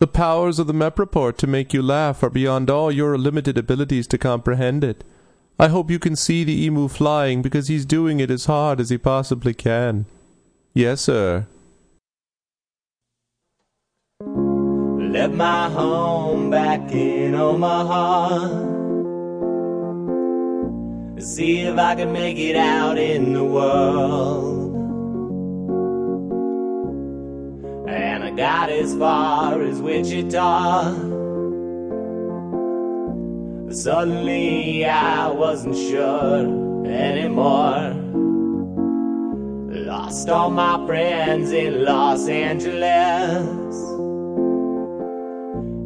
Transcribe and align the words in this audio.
The 0.00 0.06
powers 0.06 0.58
of 0.58 0.66
the 0.66 0.72
MEP 0.72 0.98
report 0.98 1.36
to 1.38 1.46
make 1.46 1.74
you 1.74 1.82
laugh 1.82 2.22
are 2.22 2.30
beyond 2.30 2.70
all 2.70 2.90
your 2.90 3.18
limited 3.18 3.58
abilities 3.58 4.06
to 4.06 4.16
comprehend 4.16 4.82
it. 4.82 5.04
I 5.58 5.68
hope 5.68 5.90
you 5.90 5.98
can 5.98 6.16
see 6.16 6.42
the 6.42 6.64
emu 6.64 6.88
flying 6.88 7.42
because 7.42 7.68
he's 7.68 7.84
doing 7.84 8.18
it 8.18 8.30
as 8.30 8.46
hard 8.46 8.80
as 8.80 8.88
he 8.88 8.96
possibly 8.96 9.52
can. 9.52 10.06
Yes, 10.72 11.02
sir. 11.02 11.46
Left 14.24 15.34
my 15.34 15.68
home 15.68 16.48
back 16.48 16.90
in 16.92 17.34
Omaha. 17.34 18.68
See 21.20 21.60
if 21.60 21.78
I 21.78 21.94
can 21.94 22.10
make 22.10 22.38
it 22.38 22.56
out 22.56 22.96
in 22.96 23.34
the 23.34 23.44
world. 23.44 24.59
I 28.30 28.32
got 28.32 28.70
as 28.70 28.94
far 28.94 29.60
as 29.60 29.82
Wichita. 29.82 30.94
Suddenly 33.72 34.84
I 34.84 35.28
wasn't 35.32 35.76
sure 35.76 36.86
anymore. 36.86 37.92
Lost 39.84 40.28
all 40.28 40.48
my 40.50 40.86
friends 40.86 41.50
in 41.50 41.84
Los 41.84 42.28
Angeles. 42.28 43.74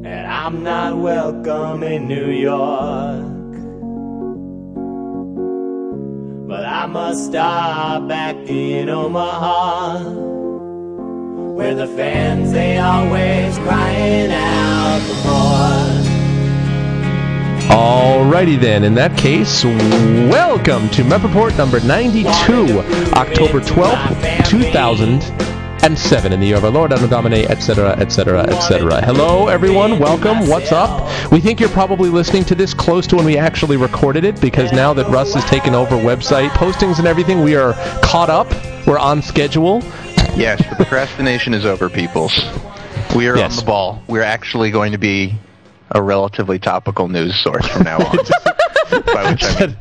And 0.04 0.26
I'm 0.26 0.62
not 0.62 0.98
welcome 0.98 1.82
in 1.82 2.06
New 2.06 2.30
York. 2.30 3.24
But 6.46 6.66
I 6.66 6.84
must 6.84 7.24
stop 7.24 8.06
back 8.06 8.36
in 8.36 8.90
Omaha. 8.90 10.33
Where 11.54 11.72
the 11.72 11.86
fans, 11.86 12.50
they 12.50 12.78
always 12.78 13.56
crying 13.58 14.32
out 14.32 15.00
for. 15.22 15.34
Alrighty 17.72 18.60
then, 18.60 18.82
in 18.82 18.94
that 18.94 19.16
case, 19.16 19.62
welcome 19.64 20.90
to 20.90 21.04
MEP 21.04 21.22
Report 21.22 21.56
number 21.56 21.78
92, 21.78 22.28
October 23.12 23.60
12th, 23.60 24.48
2007, 24.48 26.32
in 26.32 26.40
the 26.40 26.46
year 26.46 26.56
of 26.56 26.64
our 26.64 26.72
Lord, 26.72 26.92
Anno 26.92 27.06
Domini, 27.06 27.46
etc., 27.46 27.90
etc., 28.00 28.40
etc. 28.48 29.00
Hello, 29.04 29.46
everyone, 29.46 30.00
welcome, 30.00 30.48
what's 30.48 30.72
up? 30.72 31.08
We 31.30 31.38
think 31.38 31.60
you're 31.60 31.68
probably 31.68 32.10
listening 32.10 32.44
to 32.46 32.56
this 32.56 32.74
close 32.74 33.06
to 33.06 33.14
when 33.14 33.26
we 33.26 33.38
actually 33.38 33.76
recorded 33.76 34.24
it, 34.24 34.40
because 34.40 34.72
now 34.72 34.92
that 34.94 35.08
Russ 35.08 35.34
has 35.34 35.44
taken 35.44 35.72
over 35.72 35.94
website 35.94 36.48
postings 36.48 36.98
and 36.98 37.06
everything, 37.06 37.44
we 37.44 37.54
are 37.54 37.74
caught 38.02 38.28
up, 38.28 38.52
we're 38.88 38.98
on 38.98 39.22
schedule. 39.22 39.84
Yes, 40.36 40.58
the 40.68 40.74
procrastination 40.76 41.54
is 41.54 41.64
over, 41.64 41.88
peoples. 41.88 42.32
We 43.14 43.28
are 43.28 43.36
Yes. 43.36 43.52
on 43.52 43.56
the 43.56 43.66
ball. 43.66 44.02
We're 44.08 44.22
actually 44.22 44.70
going 44.70 44.92
to 44.92 44.98
be 44.98 45.34
a 45.92 46.02
relatively 46.02 46.58
topical 46.58 47.08
news 47.08 47.40
source 47.42 47.66
from 47.68 47.84
now 47.84 47.98
on. 47.98 48.16
By 49.14 49.30
which 49.30 49.44
I 49.44 49.66
mean, 49.66 49.76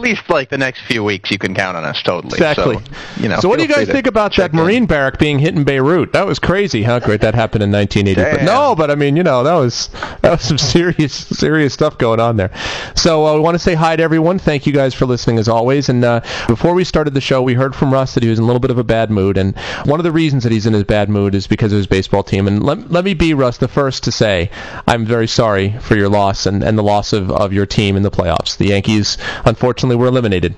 least 0.00 0.28
like 0.28 0.48
the 0.48 0.58
next 0.58 0.80
few 0.82 1.04
weeks, 1.04 1.30
you 1.30 1.38
can 1.38 1.54
count 1.54 1.76
on 1.76 1.84
us 1.84 2.02
totally. 2.02 2.34
Exactly. 2.34 2.76
So, 2.76 2.82
you 3.22 3.28
know. 3.28 3.40
So 3.40 3.48
what 3.48 3.58
do 3.58 3.64
you 3.64 3.72
guys 3.72 3.88
think 3.88 4.06
about 4.06 4.34
that 4.36 4.52
in. 4.52 4.56
Marine 4.56 4.86
barrack 4.86 5.18
being 5.18 5.38
hit 5.38 5.54
in 5.54 5.64
Beirut? 5.64 6.12
That 6.12 6.26
was 6.26 6.38
crazy. 6.38 6.82
How 6.82 6.98
great 6.98 7.20
that 7.20 7.34
happened 7.34 7.62
in 7.62 7.70
1980. 7.70 8.38
But 8.38 8.44
no, 8.44 8.74
but 8.74 8.90
I 8.90 8.94
mean, 8.94 9.16
you 9.16 9.22
know, 9.22 9.42
that 9.42 9.54
was 9.54 9.88
that 10.22 10.30
was 10.30 10.42
some 10.42 10.58
serious 10.58 11.12
serious 11.14 11.74
stuff 11.74 11.98
going 11.98 12.20
on 12.20 12.36
there. 12.36 12.50
So 12.94 13.26
uh, 13.26 13.34
we 13.34 13.40
want 13.40 13.54
to 13.54 13.58
say 13.58 13.74
hi 13.74 13.96
to 13.96 14.02
everyone. 14.02 14.38
Thank 14.38 14.66
you 14.66 14.72
guys 14.72 14.94
for 14.94 15.06
listening 15.06 15.38
as 15.38 15.48
always. 15.48 15.88
And 15.88 16.04
uh, 16.04 16.20
before 16.46 16.74
we 16.74 16.84
started 16.84 17.14
the 17.14 17.20
show, 17.20 17.42
we 17.42 17.54
heard 17.54 17.74
from 17.74 17.92
Russ 17.92 18.14
that 18.14 18.22
he 18.22 18.28
was 18.28 18.38
in 18.38 18.44
a 18.44 18.46
little 18.46 18.60
bit 18.60 18.70
of 18.70 18.78
a 18.78 18.84
bad 18.84 19.10
mood, 19.10 19.36
and 19.36 19.56
one 19.84 20.00
of 20.00 20.04
the 20.04 20.12
reasons 20.12 20.42
that 20.42 20.52
he's 20.52 20.66
in 20.66 20.72
his 20.72 20.84
bad 20.84 21.08
mood 21.08 21.34
is 21.34 21.46
because 21.46 21.72
of 21.72 21.76
his 21.76 21.86
baseball 21.86 22.22
team. 22.22 22.46
And 22.46 22.62
let, 22.62 22.90
let 22.90 23.04
me 23.04 23.14
be 23.14 23.34
Russ 23.34 23.58
the 23.58 23.68
first 23.68 24.04
to 24.04 24.12
say 24.12 24.50
I'm 24.86 25.04
very 25.04 25.26
sorry 25.26 25.76
for 25.80 25.96
your 25.96 26.08
loss 26.08 26.46
and, 26.46 26.62
and 26.62 26.78
the 26.78 26.82
loss 26.82 27.12
of, 27.12 27.30
of 27.30 27.52
your 27.52 27.66
team 27.66 27.96
in 27.96 28.02
the 28.02 28.10
playoffs. 28.10 28.56
The 28.56 28.66
Yankees 28.68 29.18
unfortunately 29.44 29.89
were 29.96 30.06
eliminated. 30.06 30.54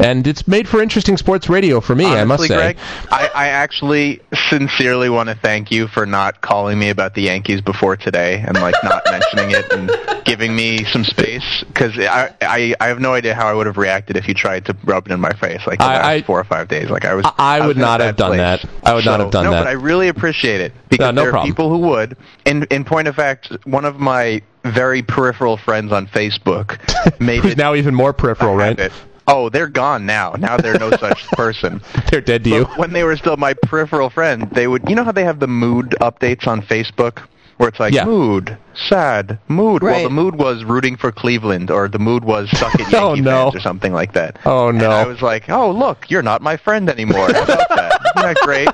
And 0.00 0.26
it's 0.26 0.48
made 0.48 0.66
for 0.66 0.80
interesting 0.82 1.16
sports 1.18 1.48
radio 1.48 1.80
for 1.80 1.94
me, 1.94 2.06
I 2.06 2.24
must 2.24 2.44
say. 2.48 2.54
Greg, 2.56 2.78
I, 3.10 3.28
I 3.34 3.46
actually 3.48 4.20
sincerely 4.48 5.10
want 5.10 5.28
to 5.28 5.34
thank 5.34 5.70
you 5.70 5.88
for 5.88 6.06
not 6.06 6.40
calling 6.40 6.78
me 6.78 6.88
about 6.88 7.14
the 7.14 7.22
Yankees 7.22 7.60
before 7.60 7.96
today 7.96 8.42
and 8.46 8.56
like 8.60 8.74
not 8.82 9.02
mentioning 9.10 9.50
it 9.50 9.70
and 9.72 10.24
giving 10.24 10.56
me 10.56 10.84
some 10.84 11.04
space 11.04 11.64
because 11.68 11.98
I, 11.98 12.34
I 12.40 12.74
I 12.80 12.86
have 12.88 12.98
no 13.00 13.12
idea 13.14 13.34
how 13.34 13.46
I 13.46 13.52
would 13.52 13.66
have 13.66 13.76
reacted 13.76 14.16
if 14.16 14.26
you 14.26 14.34
tried 14.34 14.64
to 14.66 14.76
rub 14.84 15.06
it 15.06 15.12
in 15.12 15.20
my 15.20 15.32
face 15.34 15.66
like 15.66 15.78
the 15.78 15.84
I- 15.84 15.94
last 15.96 16.06
I- 16.06 16.22
four 16.22 16.40
or 16.40 16.44
five 16.44 16.68
days. 16.68 16.88
Like 16.90 17.04
I 17.04 17.14
was, 17.14 17.26
I- 17.26 17.58
I 17.58 17.66
would 17.66 17.76
a 17.76 17.80
not 17.80 18.00
have 18.00 18.16
done 18.16 18.30
place. 18.36 18.62
that. 18.62 18.68
I 18.84 18.94
would 18.94 19.04
not 19.04 19.20
have 19.20 19.30
done 19.30 19.44
no, 19.44 19.50
that. 19.52 19.60
but 19.64 19.68
I 19.68 19.72
really 19.72 20.08
appreciate 20.08 20.60
it 20.60 20.72
because 20.88 21.04
No, 21.06 21.10
no 21.10 21.20
there 21.22 21.28
are 21.28 21.32
problem. 21.32 21.52
people 21.52 21.68
who 21.70 21.78
would. 21.88 22.16
In 22.46 22.64
in 22.70 22.84
point 22.84 23.06
of 23.06 23.14
fact, 23.16 23.52
one 23.66 23.84
of 23.84 24.00
my 24.00 24.40
very 24.64 25.02
peripheral 25.02 25.56
friends 25.58 25.92
on 25.92 26.06
Facebook 26.06 26.78
made 27.20 27.42
Who's 27.42 27.52
it 27.52 27.58
now 27.58 27.74
even 27.74 27.94
more 27.94 28.12
peripheral, 28.12 28.56
right? 28.56 28.78
habit. 28.78 28.92
Oh, 29.30 29.48
they're 29.48 29.68
gone 29.68 30.06
now. 30.06 30.34
Now 30.38 30.56
they're 30.56 30.78
no 30.78 30.90
such 30.98 31.22
person. 31.32 31.80
They're 32.10 32.20
dead 32.20 32.44
to 32.44 32.50
you. 32.50 32.64
When 32.76 32.92
they 32.92 33.04
were 33.04 33.16
still 33.16 33.36
my 33.36 33.54
peripheral 33.54 34.10
friend, 34.10 34.50
they 34.52 34.66
would. 34.66 34.88
You 34.88 34.94
know 34.96 35.04
how 35.04 35.12
they 35.12 35.24
have 35.24 35.40
the 35.40 35.46
mood 35.48 35.94
updates 36.00 36.46
on 36.46 36.62
Facebook, 36.62 37.22
where 37.58 37.68
it's 37.68 37.78
like 37.80 37.92
Yeah. 37.94 38.04
mood, 38.04 38.56
sad, 38.74 39.38
mood. 39.48 39.82
Well, 39.82 40.02
the 40.02 40.10
mood 40.10 40.36
was 40.36 40.64
rooting 40.64 40.96
for 40.96 41.12
Cleveland, 41.12 41.70
or 41.70 41.88
the 41.88 41.98
mood 41.98 42.24
was 42.24 42.50
suck 42.58 42.74
it 42.74 42.80
Yankee 42.90 42.96
Oh, 42.96 43.14
no. 43.14 43.44
fans, 43.44 43.56
or 43.56 43.60
something 43.60 43.92
like 43.92 44.12
that. 44.14 44.38
Oh, 44.44 44.66
no! 44.66 44.68
And 44.70 44.78
no. 44.78 44.90
I 44.90 45.04
was 45.06 45.22
like, 45.22 45.48
oh 45.50 45.70
look, 45.70 46.10
you're 46.10 46.22
not 46.22 46.42
my 46.42 46.56
friend 46.56 46.88
anymore. 46.88 47.32
How 47.32 47.42
about 47.44 47.68
that? 47.68 48.00
Isn't 48.16 48.22
that 48.28 48.36
great? 48.42 48.68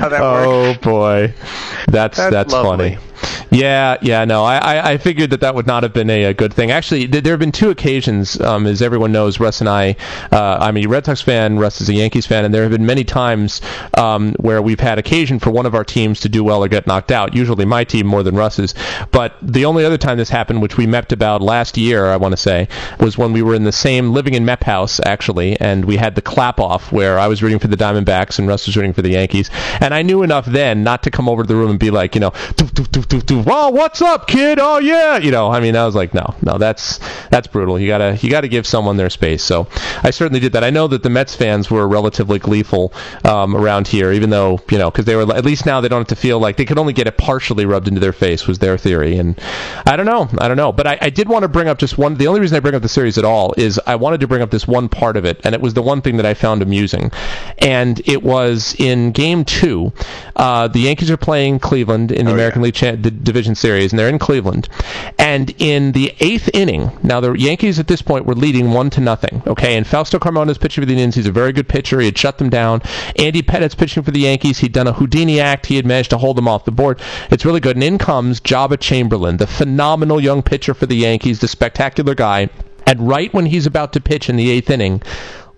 How 0.00 0.08
that 0.10 0.20
Oh 0.22 0.68
works? 0.70 0.80
boy, 0.84 1.34
that's 1.88 2.16
that's, 2.18 2.30
That's 2.30 2.52
lovely. 2.52 2.96
funny. 2.96 2.98
Yeah, 3.50 3.96
yeah, 4.02 4.24
no, 4.24 4.44
I, 4.44 4.92
I, 4.92 4.98
figured 4.98 5.30
that 5.30 5.40
that 5.40 5.54
would 5.54 5.66
not 5.66 5.82
have 5.82 5.92
been 5.92 6.10
a, 6.10 6.24
a 6.24 6.34
good 6.34 6.52
thing. 6.52 6.70
Actually, 6.70 7.06
th- 7.06 7.22
there 7.22 7.32
have 7.32 7.40
been 7.40 7.52
two 7.52 7.70
occasions, 7.70 8.40
um, 8.40 8.66
as 8.66 8.82
everyone 8.82 9.12
knows. 9.12 9.38
Russ 9.38 9.60
and 9.60 9.68
I, 9.68 9.96
uh, 10.32 10.58
I'm 10.60 10.76
a 10.76 10.86
Red 10.86 11.06
Sox 11.06 11.22
fan. 11.22 11.58
Russ 11.58 11.80
is 11.80 11.88
a 11.88 11.94
Yankees 11.94 12.26
fan, 12.26 12.44
and 12.44 12.52
there 12.52 12.62
have 12.62 12.72
been 12.72 12.86
many 12.86 13.04
times 13.04 13.60
um, 13.94 14.34
where 14.34 14.60
we've 14.60 14.80
had 14.80 14.98
occasion 14.98 15.38
for 15.38 15.50
one 15.50 15.64
of 15.64 15.74
our 15.74 15.84
teams 15.84 16.20
to 16.20 16.28
do 16.28 16.42
well 16.42 16.62
or 16.62 16.68
get 16.68 16.86
knocked 16.86 17.12
out. 17.12 17.34
Usually 17.34 17.64
my 17.64 17.84
team 17.84 18.06
more 18.06 18.22
than 18.22 18.34
Russ's. 18.34 18.74
But 19.12 19.36
the 19.40 19.64
only 19.64 19.84
other 19.84 19.98
time 19.98 20.18
this 20.18 20.28
happened, 20.28 20.60
which 20.60 20.76
we 20.76 20.86
mepped 20.86 21.12
about 21.12 21.40
last 21.40 21.78
year, 21.78 22.06
I 22.06 22.16
want 22.16 22.32
to 22.32 22.36
say, 22.36 22.68
was 23.00 23.16
when 23.16 23.32
we 23.32 23.42
were 23.42 23.54
in 23.54 23.64
the 23.64 23.72
same 23.72 24.12
living 24.12 24.34
in 24.34 24.44
Mep 24.44 24.64
house 24.64 25.00
actually, 25.04 25.58
and 25.60 25.84
we 25.84 25.96
had 25.96 26.14
the 26.14 26.22
clap 26.22 26.60
off 26.60 26.92
where 26.92 27.18
I 27.18 27.26
was 27.28 27.42
rooting 27.42 27.58
for 27.58 27.68
the 27.68 27.76
Diamondbacks 27.76 28.38
and 28.38 28.48
Russ 28.48 28.66
was 28.66 28.76
rooting 28.76 28.92
for 28.92 29.02
the 29.02 29.10
Yankees, 29.10 29.50
and 29.80 29.94
I 29.94 30.02
knew 30.02 30.22
enough 30.22 30.46
then 30.46 30.82
not 30.82 31.02
to 31.04 31.10
come 31.10 31.28
over 31.28 31.42
to 31.42 31.46
the 31.46 31.56
room 31.56 31.70
and 31.70 31.78
be 31.78 31.90
like, 31.90 32.14
you 32.14 32.20
know, 32.20 32.30
doof, 32.30 32.70
doof, 32.72 32.88
doof, 32.88 33.05
doof, 33.08 33.22
doof, 33.22 33.44
wow, 33.46 33.70
what's 33.70 34.00
up, 34.02 34.26
kid? 34.26 34.58
Oh 34.60 34.78
yeah, 34.78 35.18
you 35.18 35.30
know. 35.30 35.50
I 35.50 35.60
mean, 35.60 35.76
I 35.76 35.84
was 35.86 35.94
like, 35.94 36.14
no, 36.14 36.34
no, 36.42 36.58
that's 36.58 36.98
that's 37.28 37.46
brutal. 37.46 37.78
You 37.78 37.88
gotta 37.88 38.16
you 38.20 38.30
gotta 38.30 38.48
give 38.48 38.66
someone 38.66 38.96
their 38.96 39.10
space. 39.10 39.42
So 39.42 39.68
I 40.02 40.10
certainly 40.10 40.40
did 40.40 40.52
that. 40.52 40.64
I 40.64 40.70
know 40.70 40.86
that 40.88 41.02
the 41.02 41.10
Mets 41.10 41.34
fans 41.34 41.70
were 41.70 41.86
relatively 41.86 42.38
gleeful 42.38 42.92
um, 43.24 43.56
around 43.56 43.88
here, 43.88 44.12
even 44.12 44.30
though 44.30 44.60
you 44.70 44.78
know 44.78 44.90
because 44.90 45.04
they 45.04 45.16
were 45.16 45.22
at 45.34 45.44
least 45.44 45.66
now 45.66 45.80
they 45.80 45.88
don't 45.88 46.00
have 46.00 46.08
to 46.08 46.16
feel 46.16 46.38
like 46.38 46.56
they 46.56 46.64
could 46.64 46.78
only 46.78 46.92
get 46.92 47.06
it 47.06 47.16
partially 47.16 47.66
rubbed 47.66 47.88
into 47.88 48.00
their 48.00 48.12
face 48.12 48.46
was 48.46 48.58
their 48.58 48.78
theory, 48.78 49.18
and 49.18 49.38
I 49.86 49.96
don't 49.96 50.06
know, 50.06 50.28
I 50.38 50.48
don't 50.48 50.56
know. 50.56 50.72
But 50.72 50.86
I, 50.86 50.98
I 51.02 51.10
did 51.10 51.28
want 51.28 51.42
to 51.42 51.48
bring 51.48 51.68
up 51.68 51.78
just 51.78 51.98
one. 51.98 52.14
The 52.16 52.26
only 52.26 52.40
reason 52.40 52.56
I 52.56 52.60
bring 52.60 52.74
up 52.74 52.82
the 52.82 52.88
series 52.88 53.18
at 53.18 53.24
all 53.24 53.54
is 53.56 53.80
I 53.86 53.96
wanted 53.96 54.20
to 54.20 54.28
bring 54.28 54.42
up 54.42 54.50
this 54.50 54.66
one 54.66 54.88
part 54.88 55.16
of 55.16 55.24
it, 55.24 55.40
and 55.44 55.54
it 55.54 55.60
was 55.60 55.74
the 55.74 55.82
one 55.82 56.02
thing 56.02 56.16
that 56.16 56.26
I 56.26 56.34
found 56.34 56.62
amusing, 56.62 57.10
and 57.58 58.00
it 58.08 58.22
was 58.22 58.74
in 58.78 59.12
Game 59.12 59.44
Two. 59.44 59.92
Uh, 60.34 60.68
the 60.68 60.80
Yankees 60.80 61.10
are 61.10 61.16
playing 61.16 61.58
Cleveland 61.58 62.12
in 62.12 62.26
the 62.26 62.30
Oh, 62.32 62.34
American 62.34 62.60
yeah. 62.60 62.64
League 62.64 62.74
cha- 62.74 62.95
D- 62.96 63.10
Division 63.10 63.54
Series, 63.54 63.92
and 63.92 63.98
they're 63.98 64.08
in 64.08 64.18
Cleveland. 64.18 64.68
And 65.18 65.54
in 65.58 65.92
the 65.92 66.14
eighth 66.20 66.50
inning, 66.54 66.90
now 67.02 67.20
the 67.20 67.32
Yankees 67.32 67.78
at 67.78 67.88
this 67.88 68.02
point 68.02 68.26
were 68.26 68.34
leading 68.34 68.72
one 68.72 68.90
to 68.90 69.00
nothing. 69.00 69.42
Okay, 69.46 69.76
and 69.76 69.86
Fausto 69.86 70.18
Carmona's 70.18 70.58
pitching 70.58 70.82
for 70.82 70.86
the 70.86 70.92
Indians. 70.92 71.14
He's 71.14 71.26
a 71.26 71.32
very 71.32 71.52
good 71.52 71.68
pitcher. 71.68 72.00
He 72.00 72.06
had 72.06 72.18
shut 72.18 72.38
them 72.38 72.50
down. 72.50 72.82
Andy 73.18 73.42
Pettitte's 73.42 73.74
pitching 73.74 74.02
for 74.02 74.10
the 74.10 74.20
Yankees. 74.20 74.58
He'd 74.58 74.72
done 74.72 74.86
a 74.86 74.92
Houdini 74.92 75.40
act. 75.40 75.66
He 75.66 75.76
had 75.76 75.86
managed 75.86 76.10
to 76.10 76.18
hold 76.18 76.36
them 76.36 76.48
off 76.48 76.64
the 76.64 76.72
board. 76.72 77.00
It's 77.30 77.44
really 77.44 77.60
good. 77.60 77.76
And 77.76 77.84
in 77.84 77.98
comes 77.98 78.40
Joba 78.40 78.78
Chamberlain, 78.78 79.36
the 79.36 79.46
phenomenal 79.46 80.20
young 80.20 80.42
pitcher 80.42 80.74
for 80.74 80.86
the 80.86 80.96
Yankees, 80.96 81.40
the 81.40 81.48
spectacular 81.48 82.14
guy. 82.14 82.48
And 82.86 83.08
right 83.08 83.32
when 83.34 83.46
he's 83.46 83.66
about 83.66 83.92
to 83.94 84.00
pitch 84.00 84.28
in 84.28 84.36
the 84.36 84.50
eighth 84.50 84.70
inning, 84.70 85.02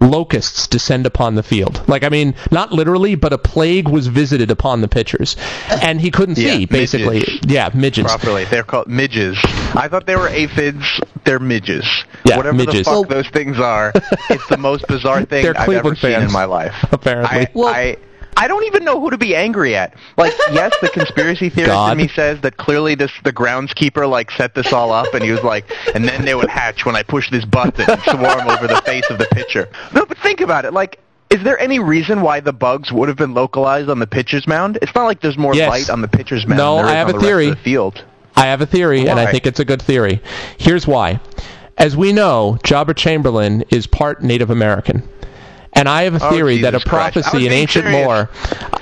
locusts 0.01 0.67
descend 0.69 1.07
upon 1.07 1.35
the 1.35 1.43
field. 1.43 1.83
Like, 1.89 2.05
I 2.05 2.09
mean, 2.09 2.35
not 2.51 2.73
literally, 2.73 3.15
but 3.15 3.33
a 3.33 3.39
plague 3.39 3.89
was 3.89 4.07
visited 4.07 4.51
upon 4.51 4.81
the 4.81 4.89
pitchers. 4.89 5.37
And 5.83 6.01
he 6.01 6.11
couldn't 6.11 6.39
Yeah, 6.39 6.55
see, 6.55 6.67
basically. 6.67 7.19
midgets. 7.21 7.39
Yeah, 7.47 7.71
midgets. 7.75 8.09
Properly, 8.13 8.45
they're 8.45 8.63
called 8.63 8.89
midges. 8.89 9.37
I 9.75 9.89
thought 9.89 10.07
they 10.07 10.17
were 10.17 10.29
aphids. 10.29 10.85
They're 11.25 11.39
midges. 11.41 11.85
Yeah, 12.25 12.37
Whatever 12.37 12.57
midges. 12.57 12.75
the 12.81 12.85
fuck 12.85 12.93
Well- 12.93 13.05
those 13.05 13.29
things 13.29 13.59
are, 13.59 13.93
it's 14.31 14.47
the 14.49 14.57
most 14.57 14.87
bizarre 14.87 15.25
thing 15.27 15.47
I've 15.47 15.57
Cleveland 15.57 15.87
ever 15.87 15.95
seen 15.97 16.23
in 16.23 16.33
my 16.33 16.45
life. 16.45 16.75
apparently. 16.93 17.41
I, 17.41 17.49
Well- 17.55 17.69
I 17.75 17.97
I 18.39 18.47
don't 18.49 18.65
even 18.65 18.85
know 18.85 19.01
who 19.01 19.11
to 19.11 19.19
be 19.19 19.35
angry 19.35 19.75
at. 19.77 19.95
Like, 20.17 20.33
yes, 20.53 20.73
the 20.81 20.89
conspiracy 20.89 21.49
theorist 21.51 21.73
God. 21.73 21.93
in 21.93 21.99
me 21.99 22.09
says 22.09 22.41
that 22.43 22.57
clearly 22.57 22.95
this 22.95 23.11
the 23.25 23.33
groundskeeper 23.33 24.09
like 24.09 24.31
set 24.31 24.55
this 24.55 24.73
all 24.73 24.93
up, 24.93 25.13
and 25.13 25.25
he 25.25 25.31
was 25.33 25.43
like, 25.43 25.65
and 25.95 26.05
then 26.09 26.25
they 26.25 26.35
would 26.35 26.49
hatch 26.49 26.87
when 26.87 26.95
I 26.97 27.03
push 27.03 27.31
this 27.31 27.45
button 27.45 27.91
and 27.91 28.01
swarm 28.03 28.49
over 28.49 28.67
the 28.69 28.81
face 28.87 29.11
of 29.11 29.19
the 29.19 29.27
pitcher. 29.33 29.69
No, 29.95 30.07
but 30.07 30.17
think 30.19 30.41
about 30.41 30.65
it. 30.65 30.73
Like, 30.73 31.01
Is 31.31 31.43
there 31.43 31.59
any 31.59 31.79
reason 31.79 32.23
why 32.23 32.41
the 32.41 32.53
bugs 32.53 32.91
would 32.93 33.09
have 33.09 33.19
been 33.19 33.35
localized 33.35 33.91
on 33.91 33.99
the 33.99 34.07
pitcher's 34.07 34.47
mound? 34.47 34.79
It's 34.81 34.95
not 34.95 35.05
like 35.05 35.21
there's 35.21 35.37
more 35.37 35.55
Yes. 35.55 35.69
light 35.69 35.91
on 35.91 36.01
the 36.01 36.09
pitcher's 36.09 36.47
mound. 36.47 36.59
No, 36.59 36.77
than 36.77 36.87
there 36.87 36.95
I 36.95 36.99
is 37.01 37.07
have 37.07 37.09
on 37.09 37.15
a 37.17 37.19
the 37.19 37.25
theory. 37.27 37.51
the 37.51 37.57
field. 37.57 38.05
I 38.37 38.47
have 38.47 38.61
a 38.61 38.67
theory, 38.67 39.09
and 39.09 39.19
I 39.19 39.31
think 39.31 39.47
it's 39.47 39.59
a 39.61 39.65
good 39.65 39.83
theory. 39.83 40.23
Here's 40.59 40.87
why. 40.87 41.19
As 41.77 41.97
we 41.97 42.13
know, 42.13 42.57
Joba 42.65 42.95
Chamberlain 42.97 43.65
is 43.71 43.87
part 43.89 44.23
Native 44.23 44.49
American. 44.51 45.03
And 45.79 45.89
I 45.89 46.03
have 46.03 46.15
a 46.21 46.27
Oh, 46.27 46.31
theory 46.31 46.59
that 46.63 46.75
a 46.75 46.79
Jesus 46.79 46.91
Christ. 46.91 47.17
I 47.17 47.21
was 47.21 47.27
prophecy 47.27 47.47
in 47.47 47.53
ancient 47.53 47.85
serious. 47.85 48.05
lore. 48.07 48.29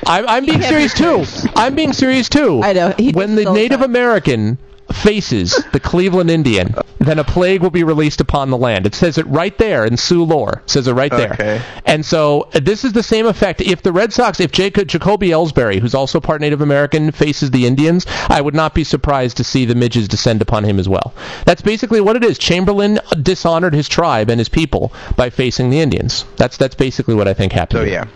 I'm, 0.07 0.27
I'm 0.27 0.47
being 0.47 0.63
serious 0.63 0.95
too. 0.95 1.25
I'm 1.55 1.75
being 1.75 1.93
serious 1.93 2.31
too. 2.31 2.63
I 2.63 2.73
know, 2.73 2.95
he 2.97 3.13
when 3.13 3.35
the 3.35 3.53
Native 3.53 3.81
bad. 3.81 3.91
American 3.91 4.57
faces 4.93 5.65
the 5.73 5.81
Cleveland 5.81 6.31
Indian, 6.31 6.75
then 6.99 7.19
a 7.19 7.25
plague 7.25 7.63
will 7.63 7.71
be 7.71 7.85
released 7.85 8.21
upon 8.21 8.51
the 8.51 8.57
land. 8.57 8.87
It 8.87 8.95
says 8.95 9.19
it 9.19 9.27
right 9.27 9.57
there 9.59 9.85
in 9.85 9.97
Sioux 9.97 10.25
lore. 10.25 10.63
It 10.65 10.71
says 10.71 10.89
it 10.89 10.93
right 10.93 11.11
there. 11.11 11.33
Okay. 11.33 11.63
And 11.85 12.05
so 12.05 12.49
uh, 12.55 12.61
this 12.61 12.85
is 12.85 12.93
the 12.93 13.03
same 13.03 13.27
effect. 13.27 13.61
If 13.61 13.83
the 13.83 13.93
Red 13.93 14.13
Sox, 14.13 14.41
if 14.41 14.53
Jacob, 14.53 14.89
Jacoby 14.89 15.29
Ellsbury, 15.31 15.81
who's 15.81 15.95
also 15.95 16.21
part 16.21 16.41
Native 16.41 16.61
American, 16.61 17.11
faces 17.11 17.51
the 17.51 17.67
Indians, 17.67 18.07
I 18.29 18.41
would 18.41 18.55
not 18.55 18.75
be 18.75 18.85
surprised 18.85 19.37
to 19.39 19.45
see 19.45 19.65
the 19.65 19.75
midges 19.75 20.09
descend 20.09 20.43
upon 20.43 20.65
him 20.65 20.79
as 20.79 20.89
well. 20.89 21.15
That's 21.45 21.63
basically 21.63 22.01
what 22.01 22.17
it 22.17 22.25
is. 22.25 22.39
Chamberlain 22.39 23.01
dishonored 23.23 23.75
his 23.75 23.89
tribe 23.89 24.31
and 24.31 24.39
his 24.39 24.49
people 24.49 24.93
by 25.17 25.31
facing 25.31 25.71
the 25.71 25.81
Indians. 25.81 26.25
That's 26.37 26.57
that's 26.57 26.75
basically 26.75 27.15
what 27.15 27.29
I 27.29 27.35
think 27.35 27.53
happened. 27.53 27.81
So 27.81 27.93
yeah, 27.93 28.07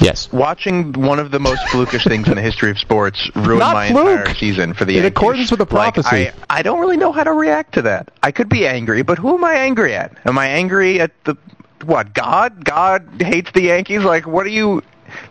Yes. 0.00 0.28
watching 0.32 0.92
one 0.92 1.18
of 1.18 1.30
the 1.30 1.38
most 1.38 1.62
flukish 1.66 2.06
things 2.06 2.28
in 2.28 2.34
the 2.34 2.42
history 2.42 2.70
of 2.70 2.78
sports 2.78 3.30
ruin 3.34 3.58
Not 3.60 3.74
my 3.74 3.88
fluke. 3.88 4.20
entire 4.20 4.34
season 4.34 4.74
for 4.74 4.84
the 4.84 4.96
In 4.96 5.02
Yankees. 5.04 5.16
accordance 5.16 5.50
with 5.50 5.58
the 5.58 5.64
Like, 5.74 5.94
prophecy. 5.94 6.28
I, 6.28 6.58
I 6.58 6.62
don't 6.62 6.80
really 6.80 6.96
know 6.96 7.12
how 7.12 7.24
to 7.24 7.32
react 7.32 7.74
to 7.74 7.82
that. 7.82 8.10
I 8.22 8.32
could 8.32 8.48
be 8.48 8.66
angry, 8.66 9.02
but 9.02 9.18
who 9.18 9.34
am 9.34 9.44
I 9.44 9.54
angry 9.54 9.94
at? 9.94 10.16
Am 10.26 10.36
I 10.38 10.46
angry 10.48 11.00
at 11.00 11.12
the 11.24 11.36
what? 11.84 12.12
God? 12.14 12.64
God 12.64 13.08
hates 13.20 13.50
the 13.52 13.62
Yankees? 13.62 14.02
Like, 14.04 14.26
what 14.26 14.46
are 14.46 14.50
you? 14.50 14.82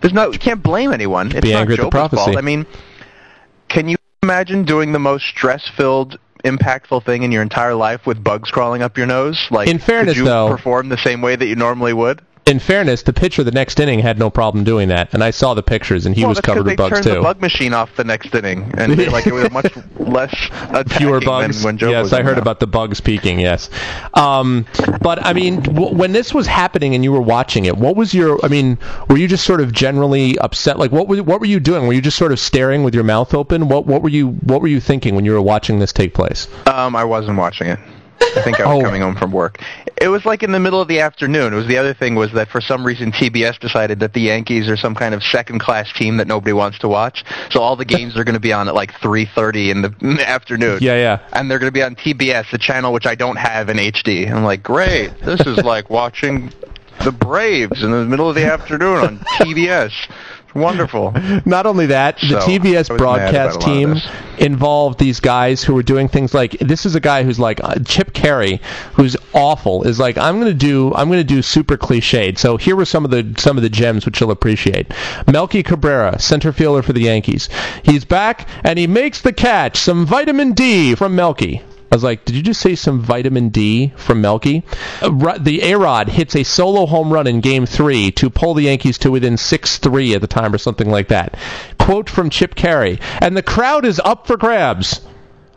There's 0.01 0.13
no. 0.13 0.31
You 0.31 0.39
can't 0.39 0.63
blame 0.63 0.91
anyone. 0.93 1.31
It's 1.31 1.41
Be 1.41 1.51
not 1.51 1.61
angry 1.61 1.75
at 1.75 1.81
the 1.81 1.89
prophecy. 1.89 2.23
fault. 2.23 2.37
I 2.37 2.41
mean, 2.41 2.65
can 3.69 3.89
you 3.89 3.97
imagine 4.21 4.63
doing 4.63 4.91
the 4.93 4.99
most 4.99 5.25
stress-filled? 5.25 6.19
impactful 6.45 7.05
thing 7.05 7.23
in 7.23 7.31
your 7.31 7.41
entire 7.41 7.73
life 7.73 8.05
with 8.05 8.21
bugs 8.21 8.51
crawling 8.51 8.81
up 8.81 8.97
your 8.97 9.07
nose 9.07 9.47
like 9.49 9.69
In 9.69 9.79
fairness, 9.79 10.15
could 10.15 10.17
you 10.17 10.25
though- 10.25 10.49
perform 10.49 10.89
the 10.89 10.97
same 10.97 11.21
way 11.21 11.37
that 11.37 11.45
you 11.45 11.55
normally 11.55 11.93
would 11.93 12.19
In 12.45 12.59
fairness, 12.59 13.03
the 13.03 13.13
pitcher 13.13 13.41
the 13.43 13.51
next 13.51 13.79
inning 13.79 13.99
had 13.99 14.19
no 14.19 14.29
problem 14.29 14.65
doing 14.65 14.89
that, 14.89 15.13
and 15.13 15.23
I 15.23 15.31
saw 15.31 15.53
the 15.53 15.63
pictures, 15.63 16.05
and 16.05 16.13
he 16.13 16.23
well, 16.23 16.29
was 16.31 16.41
covered 16.41 16.63
they 16.63 16.71
with 16.71 16.77
bugs 16.77 16.93
turned 16.95 17.03
too. 17.05 17.13
the 17.13 17.21
bug 17.21 17.39
machine 17.39 17.73
off 17.73 17.95
the 17.95 18.03
next 18.03 18.35
inning, 18.35 18.69
and 18.77 18.93
they, 18.93 19.07
like 19.07 19.25
it 19.25 19.33
was 19.33 19.49
much 19.51 19.73
less 19.97 20.35
fewer 20.97 21.21
bugs. 21.21 21.57
than 21.61 21.65
when 21.65 21.77
Joe 21.77 21.89
yes, 21.89 22.11
I 22.11 22.21
heard 22.21 22.35
there. 22.35 22.41
about 22.41 22.59
the 22.59 22.67
bugs 22.67 22.99
peaking. 22.99 23.39
Yes, 23.39 23.69
um, 24.13 24.65
but 25.01 25.25
I 25.25 25.31
mean, 25.31 25.61
w- 25.61 25.95
when 25.95 26.11
this 26.11 26.33
was 26.33 26.45
happening 26.45 26.95
and 26.95 27.03
you 27.03 27.13
were 27.13 27.21
watching 27.21 27.63
it, 27.63 27.77
what 27.77 27.95
was 27.95 28.13
your? 28.13 28.37
I 28.43 28.49
mean, 28.49 28.77
were 29.09 29.17
you 29.17 29.29
just 29.29 29.45
sort 29.45 29.61
of 29.61 29.71
generally 29.71 30.37
upset? 30.39 30.77
Like, 30.77 30.91
what 30.91 31.07
were 31.07 31.23
what 31.23 31.39
were 31.39 31.45
you 31.45 31.61
doing? 31.61 31.87
Were 31.87 31.93
you 31.93 32.01
just 32.01 32.17
sort 32.17 32.33
of 32.33 32.39
staring 32.41 32.83
with 32.83 32.93
your 32.93 33.05
mouth 33.05 33.33
open? 33.33 33.69
What 33.69 33.85
what 33.85 34.01
were 34.01 34.09
you 34.09 34.31
what 34.31 34.61
were 34.61 34.67
you 34.67 34.81
thinking 34.81 35.15
when 35.15 35.23
you 35.23 35.31
were 35.31 35.41
watching 35.41 35.79
this 35.79 35.93
take 35.93 36.13
place? 36.13 36.49
Um, 36.67 36.93
I 36.93 37.05
wasn't 37.05 37.37
watching 37.37 37.67
it. 37.67 37.79
I 38.35 38.41
think 38.41 38.59
I 38.59 38.65
was 38.65 38.81
Oh. 38.81 38.85
coming 38.85 39.01
home 39.01 39.15
from 39.15 39.31
work. 39.31 39.59
It 40.01 40.07
was 40.07 40.25
like 40.25 40.43
in 40.43 40.51
the 40.51 40.59
middle 40.59 40.81
of 40.81 40.87
the 40.87 40.99
afternoon. 40.99 41.53
It 41.53 41.55
was 41.55 41.67
the 41.67 41.77
other 41.77 41.93
thing 41.93 42.15
was 42.15 42.31
that 42.33 42.49
for 42.49 42.59
some 42.61 42.83
reason 42.85 43.11
TBS 43.11 43.59
decided 43.59 43.99
that 44.01 44.13
the 44.13 44.21
Yankees 44.21 44.67
are 44.67 44.75
some 44.77 44.95
kind 44.95 45.13
of 45.13 45.23
second-class 45.23 45.93
team 45.93 46.17
that 46.17 46.27
nobody 46.27 46.53
wants 46.53 46.79
to 46.79 46.87
watch. 46.87 47.23
So 47.51 47.61
all 47.61 47.75
the 47.75 47.85
games 47.85 48.17
are 48.17 48.23
going 48.23 48.33
to 48.33 48.39
be 48.39 48.51
on 48.53 48.67
at 48.67 48.75
like 48.75 48.91
3:30 48.93 49.69
in 49.69 49.81
the, 49.83 49.93
in 50.01 50.15
the 50.17 50.27
afternoon. 50.27 50.79
Yeah, 50.81 50.95
yeah. 50.95 51.19
And 51.33 51.49
they're 51.49 51.59
going 51.59 51.71
to 51.71 51.73
be 51.73 51.83
on 51.83 51.95
TBS, 51.95 52.51
the 52.51 52.57
channel 52.57 52.91
which 52.91 53.05
I 53.05 53.15
don't 53.15 53.37
have 53.37 53.69
in 53.69 53.77
HD. 53.77 54.29
I'm 54.31 54.43
like, 54.43 54.63
great. 54.63 55.11
This 55.21 55.41
is 55.41 55.57
like 55.63 55.89
watching 55.89 56.51
the 57.03 57.11
Braves 57.11 57.83
in 57.83 57.91
the 57.91 58.05
middle 58.05 58.29
of 58.29 58.35
the 58.35 58.45
afternoon 58.45 58.97
on 58.97 59.17
TBS. 59.37 59.91
Wonderful. 60.53 61.11
Not 61.45 61.65
only 61.65 61.87
that, 61.87 62.19
the 62.19 62.41
So, 62.41 62.47
TBS 62.47 62.75
I 62.75 62.77
was 62.79 62.89
mad 62.89 62.97
broadcast 62.97 63.57
about 63.57 63.67
a 63.67 63.83
lot 63.85 63.95
of 63.95 64.03
team 64.03 64.11
involved 64.37 64.99
these 64.99 65.19
guys 65.19 65.63
who 65.63 65.73
were 65.73 65.83
doing 65.83 66.07
things 66.07 66.33
like 66.33 66.51
this 66.59 66.85
is 66.85 66.95
a 66.95 66.99
guy 66.99 67.23
who's 67.23 67.39
like 67.39 67.63
uh, 67.63 67.75
Chip 67.85 68.13
Caray, 68.13 68.59
who's 68.93 69.15
awful. 69.33 69.83
Is 69.83 69.99
like 69.99 70.17
I'm 70.17 70.39
going 70.39 70.51
to 70.51 70.53
do 70.53 70.93
I'm 70.93 71.07
going 71.07 71.19
to 71.19 71.23
do 71.23 71.41
super 71.41 71.77
cliched. 71.77 72.37
So 72.37 72.57
here 72.57 72.75
were 72.75 72.85
some 72.85 73.05
of 73.05 73.11
the 73.11 73.33
some 73.37 73.57
of 73.57 73.63
the 73.63 73.69
gems 73.69 74.05
which 74.05 74.19
you'll 74.19 74.31
appreciate. 74.31 74.91
Melky 75.31 75.63
Cabrera, 75.63 76.19
center 76.19 76.51
fielder 76.51 76.81
for 76.81 76.93
the 76.93 77.01
Yankees. 77.01 77.49
He's 77.83 78.05
back 78.05 78.47
and 78.63 78.77
he 78.77 78.87
makes 78.87 79.21
the 79.21 79.33
catch. 79.33 79.77
Some 79.77 80.05
vitamin 80.05 80.53
D 80.53 80.95
from 80.95 81.15
Melky. 81.15 81.61
I 81.91 81.95
was 81.95 82.03
like, 82.03 82.25
did 82.25 82.35
you 82.35 82.41
just 82.41 82.59
say 82.61 82.75
some 82.75 83.01
vitamin 83.01 83.49
D 83.49 83.93
from 83.97 84.21
Melky? 84.21 84.63
Uh, 85.01 85.37
The 85.37 85.61
A-Rod 85.71 86.09
hits 86.09 86.35
a 86.35 86.43
solo 86.43 86.85
home 86.85 87.13
run 87.13 87.27
in 87.27 87.39
Game 87.39 87.65
3 87.65 88.11
to 88.13 88.29
pull 88.29 88.55
the 88.55 88.63
Yankees 88.63 88.97
to 88.99 89.11
within 89.11 89.35
6-3 89.35 90.15
at 90.15 90.21
the 90.21 90.27
time 90.27 90.53
or 90.53 90.57
something 90.57 90.89
like 90.89 91.09
that. 91.09 91.37
Quote 91.79 92.09
from 92.09 92.29
Chip 92.29 92.55
Caray. 92.55 92.99
And 93.21 93.37
the 93.37 93.43
crowd 93.43 93.85
is 93.85 94.01
up 94.03 94.25
for 94.25 94.37
grabs. 94.37 95.01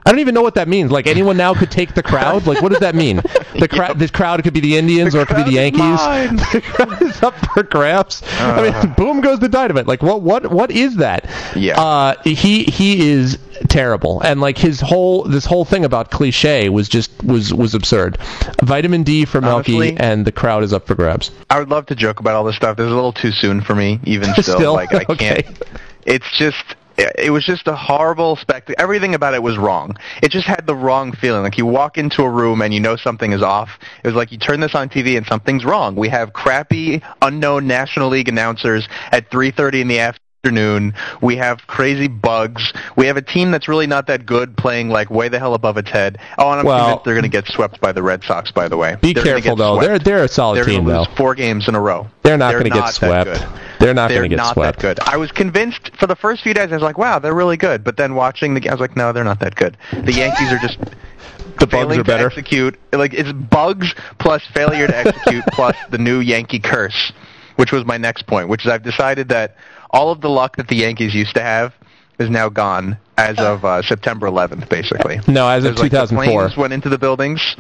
I 0.07 0.11
don't 0.11 0.21
even 0.21 0.35
know 0.35 0.43
what 0.43 0.55
that 0.55 0.69
means. 0.69 0.93
Like 0.93 1.09
anyone 1.09 1.37
now 1.37 1.53
could 1.53 1.71
take 1.71 1.95
the 1.95 2.03
crowd. 2.03 2.47
Like 2.47 2.63
what 2.63 2.71
does 2.71 2.81
that 2.81 2.95
mean? 2.95 3.21
The 3.57 3.69
crowd. 3.69 3.99
The 3.99 4.07
crowd 4.11 4.45
could 4.45 4.53
be 4.53 4.61
the 4.61 4.77
Indians 4.77 5.15
or 5.15 5.23
it 5.23 5.29
could 5.29 5.39
be 5.39 5.43
the 5.45 5.53
Yankees. 5.53 5.81
the 6.53 6.61
crowd 6.63 7.01
is 7.01 7.23
up 7.23 7.35
for 7.55 7.63
grabs. 7.63 8.23
I 8.39 8.71
mean, 8.85 8.93
boom 8.93 9.23
goes 9.23 9.39
the 9.39 9.49
dynamite. 9.49 9.87
Like 9.87 10.03
what? 10.03 10.21
What? 10.21 10.51
What 10.51 10.71
is 10.71 10.97
that? 10.97 11.25
Yeah. 11.57 11.81
Uh, 11.81 12.21
he 12.23 12.65
he 12.65 13.09
is 13.09 13.39
terrible, 13.71 14.21
and 14.21 14.43
like 14.43 14.59
his 14.59 14.79
whole 14.83 15.23
this 15.23 15.47
whole 15.47 15.65
thing 15.65 15.87
about 15.87 16.11
cliche 16.11 16.69
was 16.69 16.87
just 16.87 17.11
was 17.25 17.55
was 17.55 17.75
absurd. 17.75 18.19
Vitamin 18.63 19.05
D 19.05 19.25
for 19.25 19.41
Melky, 19.41 19.97
and 19.97 20.27
the 20.27 20.33
crowd 20.33 20.63
is 20.63 20.75
up 20.75 20.87
for 20.87 20.95
grabs. 20.95 21.31
I 21.49 21.59
would 21.59 21.71
love 21.71 21.87
to 21.87 21.95
joke 21.95 22.21
about 22.21 22.35
all 22.35 22.45
this 22.45 22.57
stuff. 22.57 22.77
This 22.77 22.85
is 22.85 22.93
a 22.93 22.95
little 22.95 23.15
too 23.15 23.33
soon 23.33 23.63
for 23.63 23.75
me, 23.75 24.01
even 24.05 24.29
still. 24.35 24.57
Still? 24.59 24.75
Like 24.75 24.93
I 24.95 25.07
Okay. 25.09 25.43
can't. 25.45 25.63
It's 26.05 26.31
just. 26.37 26.63
It 26.99 27.31
was 27.31 27.45
just 27.45 27.67
a 27.67 27.77
horrible 27.77 28.37
spectacle. 28.37 28.75
Everything 28.79 29.15
about 29.15 29.35
it 29.35 29.43
was 29.43 29.59
wrong. 29.59 29.97
It 30.23 30.31
just 30.31 30.47
had 30.47 30.67
the 30.67 30.75
wrong 30.75 31.13
feeling. 31.13 31.43
Like 31.43 31.59
you 31.59 31.67
walk 31.67 31.99
into 31.99 32.23
a 32.23 32.31
room 32.31 32.63
and 32.63 32.73
you 32.73 32.81
know 32.81 32.97
something 32.97 33.33
is 33.33 33.43
off. 33.43 33.79
It 34.03 34.07
was 34.07 34.17
like 34.17 34.33
you 34.33 34.39
turn 34.39 34.61
this 34.61 34.75
on 34.75 34.89
TV 34.89 35.17
and 35.17 35.27
something's 35.27 35.65
wrong. 35.65 35.95
We 35.95 36.09
have 36.09 36.33
crappy, 36.33 37.03
unknown 37.21 37.67
National 37.67 38.09
League 38.09 38.29
announcers 38.29 38.89
at 39.13 39.31
3:30 39.31 39.83
in 39.83 39.89
the 39.89 39.99
afternoon. 39.99 40.26
We 41.21 41.37
have 41.37 41.67
crazy 41.67 42.09
bugs. 42.09 42.73
We 42.97 43.07
have 43.07 43.17
a 43.17 43.23
team 43.23 43.51
that's 43.51 43.69
really 43.69 43.87
not 43.87 44.07
that 44.07 44.27
good, 44.27 44.57
playing 44.57 44.89
like 44.91 45.11
way 45.11 45.29
the 45.29 45.39
hell 45.39 45.55
above 45.55 45.77
its 45.77 45.91
head. 45.91 46.19
Oh, 46.39 46.51
and 46.51 46.61
I'm 46.61 46.67
Well- 46.67 46.79
convinced 46.85 47.05
they're 47.05 47.15
going 47.15 47.23
to 47.25 47.29
get 47.29 47.47
swept 47.49 47.81
by 47.81 47.93
the 47.93 48.03
Red 48.03 48.23
Sox. 48.25 48.51
By 48.51 48.69
the 48.69 48.77
way, 48.77 48.97
Be 49.01 49.13
They're 49.13 49.25
careful 49.25 49.57
though. 49.57 49.77
swept. 49.77 49.87
They're 49.89 49.99
they're 50.17 50.25
a 50.25 50.29
solid 50.29 50.57
team. 50.57 50.65
They're 50.65 50.75
team 50.75 50.85
going 50.85 50.87
to 50.87 50.93
though. 51.05 51.11
lose 51.11 51.19
four 51.19 51.35
games 51.35 51.69
in 51.69 51.75
a 51.75 51.81
row. 51.81 52.07
They're 52.23 52.37
not 52.39 52.53
going 52.53 52.65
to 52.65 52.71
get 52.71 52.89
swept. 52.91 53.45
They're 53.79 53.95
not 53.95 54.11
going 54.11 54.23
to 54.23 54.29
get 54.29 54.37
not 54.37 54.55
swept. 54.55 54.79
that 54.81 54.83
good. 54.83 55.01
I 55.09 55.17
was 55.17 55.31
convinced 55.33 55.91
for 55.99 56.07
the 56.07 56.17
first 56.17 56.43
few 56.43 56.55
days. 56.55 56.71
I 56.71 56.75
was 56.75 56.83
like, 56.83 56.99
"Wow, 56.99 57.19
they're 57.19 57.35
really 57.35 57.57
good." 57.57 57.85
But 57.85 57.97
then 57.97 58.15
watching 58.15 58.55
the, 58.55 58.61
game, 58.61 58.71
I 58.71 58.75
was 58.75 58.81
like, 58.81 58.97
"No, 58.97 59.13
they're 59.13 59.25
not 59.25 59.41
that 59.41 59.55
good." 59.55 59.77
The 59.93 60.13
Yankees 60.13 60.53
are 60.53 60.59
just 60.59 60.79
The 61.59 61.67
bugs 61.67 61.97
are 61.97 62.05
better. 62.05 62.27
execute. 62.27 62.79
Like 62.93 63.15
it's 63.15 63.33
bugs 63.33 63.95
plus 64.19 64.43
failure 64.55 64.87
to 64.87 64.97
execute 64.97 65.45
plus 65.53 65.77
the 65.91 65.99
new 65.99 66.21
Yankee 66.21 66.59
curse, 66.59 67.13
which 67.57 67.73
was 67.73 67.85
my 67.85 67.97
next 67.97 68.27
point. 68.27 68.49
Which 68.49 68.65
is 68.67 68.71
I've 68.73 68.83
decided 68.83 69.29
that 69.29 69.57
all 69.91 70.11
of 70.11 70.21
the 70.21 70.29
luck 70.31 70.57
that 70.57 70.69
the 70.69 70.77
Yankees 70.77 71.15
used 71.15 71.35
to 71.35 71.43
have 71.43 71.73
is 72.19 72.31
now 72.31 72.49
gone 72.49 72.97
as 73.19 73.39
of 73.39 73.65
uh, 73.65 73.83
September 73.83 74.27
11th, 74.27 74.69
basically. 74.69 75.19
No, 75.29 75.49
as 75.49 75.65
of 75.65 75.77
There's, 75.77 75.83
like, 75.83 75.91
the 75.91 75.99
2004. 75.99 76.25
planes 76.25 76.57
went 76.57 76.73
into 76.73 76.89
the 76.89 76.99
buildings. 76.99 77.57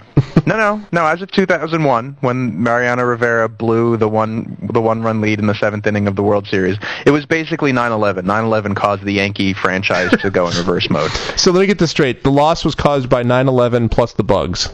no, 0.46 0.56
no, 0.56 0.86
no. 0.92 1.06
As 1.06 1.22
of 1.22 1.30
2001, 1.30 2.16
when 2.20 2.62
Mariano 2.62 3.02
Rivera 3.04 3.48
blew 3.48 3.96
the 3.96 4.08
one 4.08 4.56
the 4.72 4.80
one 4.80 5.02
run 5.02 5.20
lead 5.20 5.38
in 5.38 5.46
the 5.46 5.54
seventh 5.54 5.86
inning 5.86 6.08
of 6.08 6.16
the 6.16 6.22
World 6.22 6.46
Series, 6.46 6.76
it 7.06 7.10
was 7.10 7.24
basically 7.26 7.72
9/11. 7.72 8.24
9/11 8.24 8.76
caused 8.76 9.04
the 9.04 9.12
Yankee 9.12 9.54
franchise 9.54 10.10
to 10.20 10.30
go 10.30 10.46
in 10.48 10.56
reverse 10.56 10.88
mode. 10.90 11.10
So 11.36 11.52
let 11.52 11.60
me 11.60 11.66
get 11.66 11.78
this 11.78 11.90
straight. 11.90 12.22
The 12.24 12.30
loss 12.30 12.64
was 12.64 12.74
caused 12.74 13.08
by 13.08 13.22
9/11 13.22 13.90
plus 13.90 14.12
the 14.14 14.24
bugs. 14.24 14.68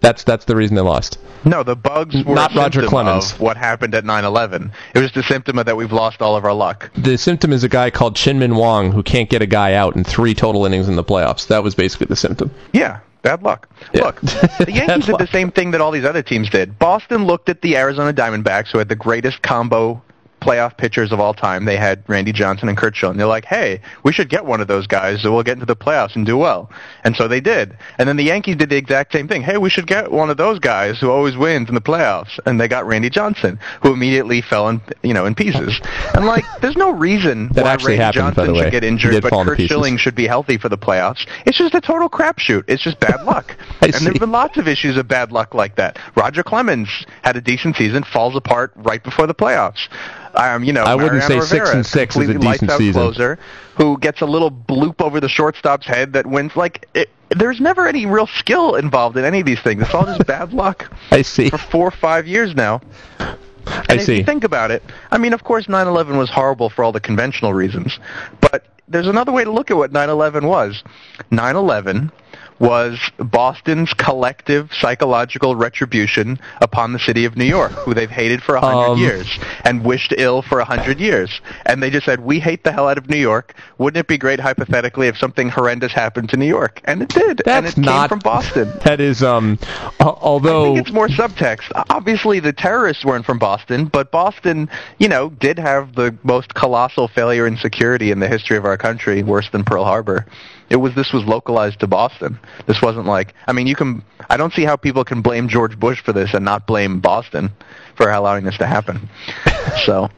That's 0.00 0.22
that's 0.24 0.44
the 0.44 0.54
reason 0.54 0.76
they 0.76 0.82
lost. 0.82 1.18
No, 1.44 1.62
the 1.62 1.74
bugs 1.76 2.14
were 2.24 2.34
Not 2.34 2.54
a 2.54 2.58
Roger 2.58 2.82
Clemens. 2.86 3.32
of 3.32 3.40
what 3.40 3.56
happened 3.56 3.94
at 3.94 4.04
9/11. 4.04 4.70
It 4.94 5.00
was 5.00 5.12
the 5.12 5.22
symptom 5.22 5.58
of 5.58 5.66
that 5.66 5.76
we've 5.76 5.92
lost 5.92 6.22
all 6.22 6.36
of 6.36 6.44
our 6.44 6.52
luck. 6.52 6.90
The 6.96 7.16
symptom 7.18 7.52
is 7.52 7.64
a 7.64 7.68
guy 7.68 7.90
called 7.90 8.14
Chien-Ming 8.16 8.54
Wang 8.54 8.92
who 8.92 9.02
can't 9.02 9.28
get 9.28 9.42
a 9.42 9.46
guy 9.46 9.74
out 9.74 9.96
in 9.96 10.04
three 10.04 10.34
total 10.34 10.66
innings 10.66 10.88
in 10.88 10.96
the 10.96 11.04
playoffs. 11.04 11.48
That 11.48 11.62
was 11.62 11.74
basically 11.74 12.06
the 12.06 12.16
symptom. 12.16 12.50
Yeah, 12.72 13.00
bad 13.22 13.42
luck. 13.42 13.68
Yeah. 13.92 14.04
Look, 14.04 14.20
the 14.20 14.66
Yankees 14.72 15.06
did 15.06 15.12
luck. 15.12 15.20
the 15.20 15.26
same 15.32 15.50
thing 15.50 15.72
that 15.72 15.80
all 15.80 15.90
these 15.90 16.04
other 16.04 16.22
teams 16.22 16.48
did. 16.50 16.78
Boston 16.78 17.24
looked 17.26 17.48
at 17.48 17.62
the 17.62 17.76
Arizona 17.76 18.12
Diamondbacks, 18.12 18.68
who 18.70 18.78
had 18.78 18.88
the 18.88 18.96
greatest 18.96 19.42
combo 19.42 20.00
playoff 20.40 20.76
pitchers 20.76 21.12
of 21.12 21.20
all 21.20 21.34
time. 21.34 21.64
They 21.64 21.76
had 21.76 22.02
Randy 22.08 22.32
Johnson 22.32 22.68
and 22.68 22.76
Curt 22.76 22.96
Schilling. 22.96 23.16
They're 23.16 23.26
like, 23.26 23.44
hey, 23.44 23.80
we 24.04 24.12
should 24.12 24.28
get 24.28 24.44
one 24.44 24.60
of 24.60 24.68
those 24.68 24.86
guys 24.86 25.22
so 25.22 25.32
we'll 25.32 25.42
get 25.42 25.54
into 25.54 25.66
the 25.66 25.76
playoffs 25.76 26.16
and 26.16 26.24
do 26.24 26.36
well. 26.36 26.70
And 27.04 27.16
so 27.16 27.28
they 27.28 27.40
did. 27.40 27.76
And 27.98 28.08
then 28.08 28.16
the 28.16 28.24
Yankees 28.24 28.56
did 28.56 28.70
the 28.70 28.76
exact 28.76 29.12
same 29.12 29.28
thing. 29.28 29.42
Hey, 29.42 29.58
we 29.58 29.70
should 29.70 29.86
get 29.86 30.10
one 30.10 30.30
of 30.30 30.36
those 30.36 30.58
guys 30.58 30.98
who 30.98 31.10
always 31.10 31.36
wins 31.36 31.68
in 31.68 31.74
the 31.74 31.80
playoffs. 31.80 32.38
And 32.46 32.60
they 32.60 32.68
got 32.68 32.86
Randy 32.86 33.10
Johnson, 33.10 33.58
who 33.82 33.92
immediately 33.92 34.40
fell 34.42 34.68
in, 34.68 34.80
you 35.02 35.14
know, 35.14 35.26
in 35.26 35.34
pieces. 35.34 35.80
And 36.14 36.26
like, 36.26 36.44
there's 36.60 36.76
no 36.76 36.90
reason 36.90 37.48
That 37.48 37.64
why 37.64 37.74
Randy 37.76 37.96
happened, 37.96 38.36
Johnson 38.36 38.54
should 38.56 38.72
get 38.72 38.84
injured, 38.84 39.22
but 39.22 39.32
Curt. 39.32 39.60
Schilling 39.60 39.96
should 39.96 40.14
be 40.14 40.26
healthy 40.26 40.58
for 40.58 40.68
the 40.68 40.78
playoffs. 40.78 41.26
It's 41.46 41.58
just 41.58 41.74
a 41.74 41.80
total 41.80 42.08
crapshoot. 42.08 42.64
It's 42.68 42.82
just 42.82 43.00
bad 43.00 43.24
luck. 43.24 43.56
And 43.80 43.94
see. 43.94 44.04
there 44.04 44.12
have 44.12 44.20
been 44.20 44.32
lots 44.32 44.58
of 44.58 44.66
issues 44.66 44.96
of 44.96 45.06
bad 45.06 45.30
luck 45.30 45.54
like 45.54 45.76
that. 45.76 45.98
Roger 46.16 46.42
Clemens 46.42 46.88
had 47.22 47.36
a 47.36 47.40
decent 47.40 47.76
season, 47.76 48.02
falls 48.02 48.34
apart 48.34 48.72
right 48.74 49.02
before 49.02 49.26
the 49.26 49.34
playoffs. 49.34 49.88
Um, 50.34 50.64
you 50.64 50.72
know, 50.72 50.84
I 50.84 50.94
wouldn't 50.94 51.14
Mariano 51.14 51.40
say 51.44 51.58
six 51.58 51.70
and 51.70 51.84
six 51.86 52.16
is 52.16 52.28
a 52.28 52.34
decent 52.38 52.70
season. 52.72 52.92
closer, 53.02 53.38
who 53.76 53.98
gets 53.98 54.20
a 54.20 54.26
little 54.26 54.50
bloop 54.50 55.00
over 55.00 55.20
the 55.20 55.28
shortstop's 55.28 55.86
head 55.86 56.12
that 56.14 56.26
wins. 56.26 56.56
Like, 56.56 56.88
it, 56.94 57.10
there's 57.30 57.60
never 57.60 57.86
any 57.86 58.06
real 58.06 58.26
skill 58.26 58.74
involved 58.74 59.16
in 59.16 59.24
any 59.24 59.40
of 59.40 59.46
these 59.46 59.60
things. 59.60 59.82
It's 59.82 59.94
all 59.94 60.04
just 60.06 60.26
bad 60.26 60.52
luck 60.62 60.90
I 61.10 61.22
see. 61.22 61.50
for 61.50 61.58
four 61.58 61.88
or 61.88 61.92
five 61.92 62.26
years 62.26 62.54
now. 62.54 62.80
I 63.18 63.84
And 63.90 64.00
if 64.00 64.06
see. 64.06 64.16
you 64.18 64.24
think 64.24 64.44
about 64.44 64.70
it, 64.70 64.82
I 65.10 65.18
mean, 65.18 65.32
of 65.32 65.44
course, 65.44 65.66
9/11 65.66 66.16
was 66.18 66.30
horrible 66.30 66.70
for 66.70 66.82
all 66.84 66.92
the 66.92 67.00
conventional 67.00 67.52
reasons, 67.52 67.98
but 68.40 68.64
there's 68.88 69.06
another 69.08 69.32
way 69.32 69.44
to 69.44 69.50
look 69.52 69.70
at 69.70 69.76
what 69.76 69.92
9/11 69.92 70.44
was. 70.44 70.82
9/11 71.30 72.10
was 72.58 72.98
Boston's 73.18 73.92
collective 73.94 74.70
psychological 74.72 75.54
retribution 75.56 76.38
upon 76.60 76.92
the 76.92 76.98
city 76.98 77.24
of 77.24 77.36
New 77.36 77.44
York, 77.44 77.72
who 77.72 77.94
they've 77.94 78.10
hated 78.10 78.42
for 78.42 78.56
a 78.56 78.60
hundred 78.60 78.92
Um, 78.92 78.98
years 78.98 79.38
and 79.64 79.84
wished 79.84 80.12
ill 80.16 80.42
for 80.42 80.60
a 80.60 80.64
hundred 80.64 80.98
years. 81.00 81.40
And 81.66 81.82
they 81.82 81.90
just 81.90 82.04
said, 82.06 82.20
"We 82.20 82.40
hate 82.40 82.64
the 82.64 82.72
hell 82.72 82.88
out 82.88 82.98
of 82.98 83.08
New 83.08 83.16
York. 83.18 83.54
Wouldn't 83.78 83.98
it 84.00 84.06
be 84.08 84.18
great, 84.18 84.40
hypothetically, 84.40 85.08
if 85.08 85.16
something 85.16 85.48
horrendous 85.48 85.92
happened 85.92 86.30
to 86.30 86.36
New 86.36 86.46
York?" 86.46 86.80
And 86.84 87.02
it 87.02 87.08
did, 87.10 87.42
and 87.46 87.64
That's 87.64 87.72
it 87.72 87.74
came 87.76 87.84
not- 87.84 88.08
from 88.08 88.18
Boston. 88.20 88.72
That 88.88 89.00
is, 89.00 89.22
um, 89.22 89.58
I 90.00 90.04
although 90.04 90.64
think 90.74 90.78
it's 90.78 90.92
more 90.92 91.08
subtext. 91.08 91.70
Obviously, 91.90 92.40
the 92.40 92.52
terrorists 92.52 93.04
weren't 93.04 93.26
from 93.26 93.38
Boston, 93.38 93.84
but 93.86 94.10
Boston, 94.10 94.70
you 94.98 95.08
know, 95.08 95.28
did 95.30 95.58
have 95.58 95.94
the 95.94 96.14
most 96.22 96.54
colossal 96.54 97.06
failure 97.08 97.46
in 97.46 97.56
security 97.58 98.10
in 98.10 98.18
the 98.18 98.28
history 98.28 98.56
of 98.56 98.64
our 98.64 98.76
country, 98.78 99.22
worse 99.22 99.48
than 99.50 99.64
Pearl 99.64 99.84
Harbor. 99.84 100.26
It 100.70 100.76
was 100.76 100.94
this 100.94 101.12
was 101.12 101.24
localized 101.24 101.80
to 101.80 101.86
Boston. 101.86 102.38
This 102.66 102.82
wasn't 102.82 103.06
like 103.06 103.34
I 103.46 103.52
mean, 103.52 103.66
you 103.66 103.74
can 103.74 104.02
I 104.28 104.36
don't 104.36 104.52
see 104.52 104.64
how 104.64 104.76
people 104.76 105.04
can 105.04 105.22
blame 105.22 105.48
George 105.48 105.78
Bush 105.78 106.02
for 106.02 106.12
this 106.12 106.34
and 106.34 106.44
not 106.44 106.66
blame 106.66 107.00
Boston 107.00 107.50
for 107.94 108.10
allowing 108.10 108.44
this 108.44 108.58
to 108.58 108.66
happen. 108.66 109.08
So, 109.84 110.10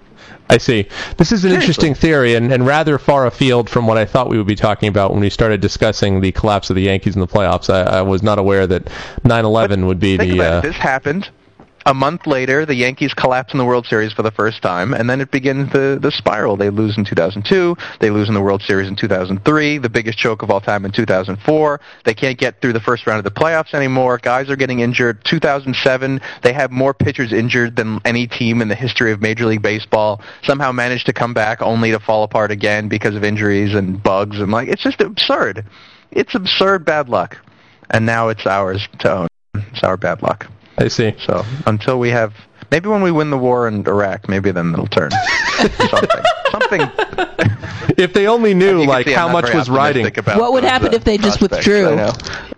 I 0.49 0.59
see. 0.59 0.89
This 1.17 1.33
is 1.33 1.45
an 1.45 1.53
interesting 1.53 1.95
theory 1.95 2.35
and, 2.35 2.53
and 2.53 2.67
rather 2.67 2.99
far 2.99 3.27
afield 3.27 3.71
from 3.71 3.87
what 3.87 3.99
I 3.99 4.05
thought 4.05 4.29
we 4.29 4.37
would 4.37 4.47
be 4.47 4.57
talking 4.57 4.89
about 4.89 5.13
when 5.13 5.21
we 5.21 5.31
started 5.31 5.61
discussing 5.61 6.21
the 6.21 6.33
collapse 6.33 6.71
of 6.71 6.77
the 6.77 6.83
Yankees 6.83 7.15
in 7.15 7.21
the 7.21 7.27
playoffs. 7.29 7.69
I, 7.69 7.99
I 7.99 8.03
was 8.03 8.23
not 8.23 8.39
aware 8.39 8.67
that 8.67 8.87
9/11 9.25 9.87
would 9.87 10.01
be 10.01 10.17
the. 10.17 10.41
Uh. 10.41 10.61
This 10.61 10.77
happened. 10.77 11.29
A 11.87 11.95
month 11.95 12.27
later, 12.27 12.67
the 12.67 12.75
Yankees 12.75 13.15
collapse 13.15 13.55
in 13.55 13.59
the 13.59 13.65
World 13.65 13.87
Series 13.87 14.13
for 14.13 14.23
the 14.23 14.31
first 14.31 14.61
time, 14.61 14.93
and 14.93 15.09
then 15.09 15.21
it 15.21 15.31
begins 15.31 15.73
the, 15.73 15.99
the 16.01 16.11
spiral. 16.11 16.57
They 16.57 16.69
lose 16.69 16.99
in 16.99 17.07
2002. 17.07 17.75
They 18.01 18.11
lose 18.11 18.29
in 18.29 18.35
the 18.35 18.41
World 18.43 18.61
Series 18.61 18.87
in 18.87 18.97
2003, 18.97 19.79
the 19.79 19.89
biggest 19.89 20.19
choke 20.19 20.43
of 20.43 20.51
all 20.51 20.61
time 20.61 20.85
in 20.85 20.93
2004. 20.93 21.81
They 22.05 22.13
can't 22.13 22.39
get 22.39 22.61
through 22.61 22.75
the 22.75 22.81
first 22.81 23.07
round 23.07 23.19
of 23.19 23.25
the 23.25 23.41
playoffs 23.41 23.73
anymore. 23.73 24.19
Guys 24.19 24.51
are 24.51 24.57
getting 24.57 24.81
injured. 24.81 25.25
2007, 25.25 26.21
they 26.43 26.53
have 26.53 26.71
more 26.71 26.93
pitchers 26.93 27.33
injured 27.33 27.77
than 27.77 27.99
any 28.05 28.27
team 28.27 28.61
in 28.61 28.69
the 28.69 28.75
history 28.75 29.11
of 29.11 29.23
Major 29.23 29.47
League 29.47 29.63
Baseball. 29.63 30.21
Somehow 30.43 30.73
managed 30.73 31.07
to 31.07 31.15
come 31.15 31.33
back 31.33 31.63
only 31.63 31.93
to 31.93 31.99
fall 31.99 32.25
apart 32.25 32.51
again 32.51 32.89
because 32.89 33.15
of 33.15 33.25
injuries 33.25 33.75
and 33.75 34.03
bugs. 34.03 34.39
And 34.39 34.53
like, 34.53 34.69
it's 34.69 34.83
just 34.83 35.01
absurd. 35.01 35.65
It's 36.11 36.35
absurd 36.35 36.85
bad 36.85 37.09
luck. 37.09 37.39
And 37.89 38.05
now 38.05 38.29
it's 38.29 38.47
ours 38.47 38.87
to 38.99 39.13
own. 39.13 39.29
It's 39.55 39.83
our 39.83 39.97
bad 39.97 40.23
luck. 40.23 40.47
I 40.81 40.89
see. 40.89 41.15
So 41.27 41.45
until 41.67 41.99
we 41.99 42.09
have, 42.11 42.35
maybe 42.71 42.89
when 42.89 43.03
we 43.03 43.11
win 43.13 43.31
the 43.31 43.39
war 43.39 43.69
in 43.69 43.87
Iraq, 43.87 44.29
maybe 44.29 44.51
then 44.51 44.73
it'll 44.73 44.87
turn. 44.87 45.11
Something. 45.59 46.25
Something. 46.51 46.81
If 47.97 48.15
they 48.15 48.27
only 48.27 48.55
knew 48.55 48.85
like 48.85 49.07
see 49.07 49.13
how 49.13 49.31
much 49.31 49.53
was 49.53 49.69
riding. 49.69 50.07
about 50.07 50.41
What 50.41 50.53
would 50.53 50.65
those, 50.65 50.71
happen 50.71 50.89
uh, 50.89 50.97
if 50.97 51.05
they 51.05 51.19
just 51.19 51.43
withdrew? 51.43 51.99
I. 51.99 52.13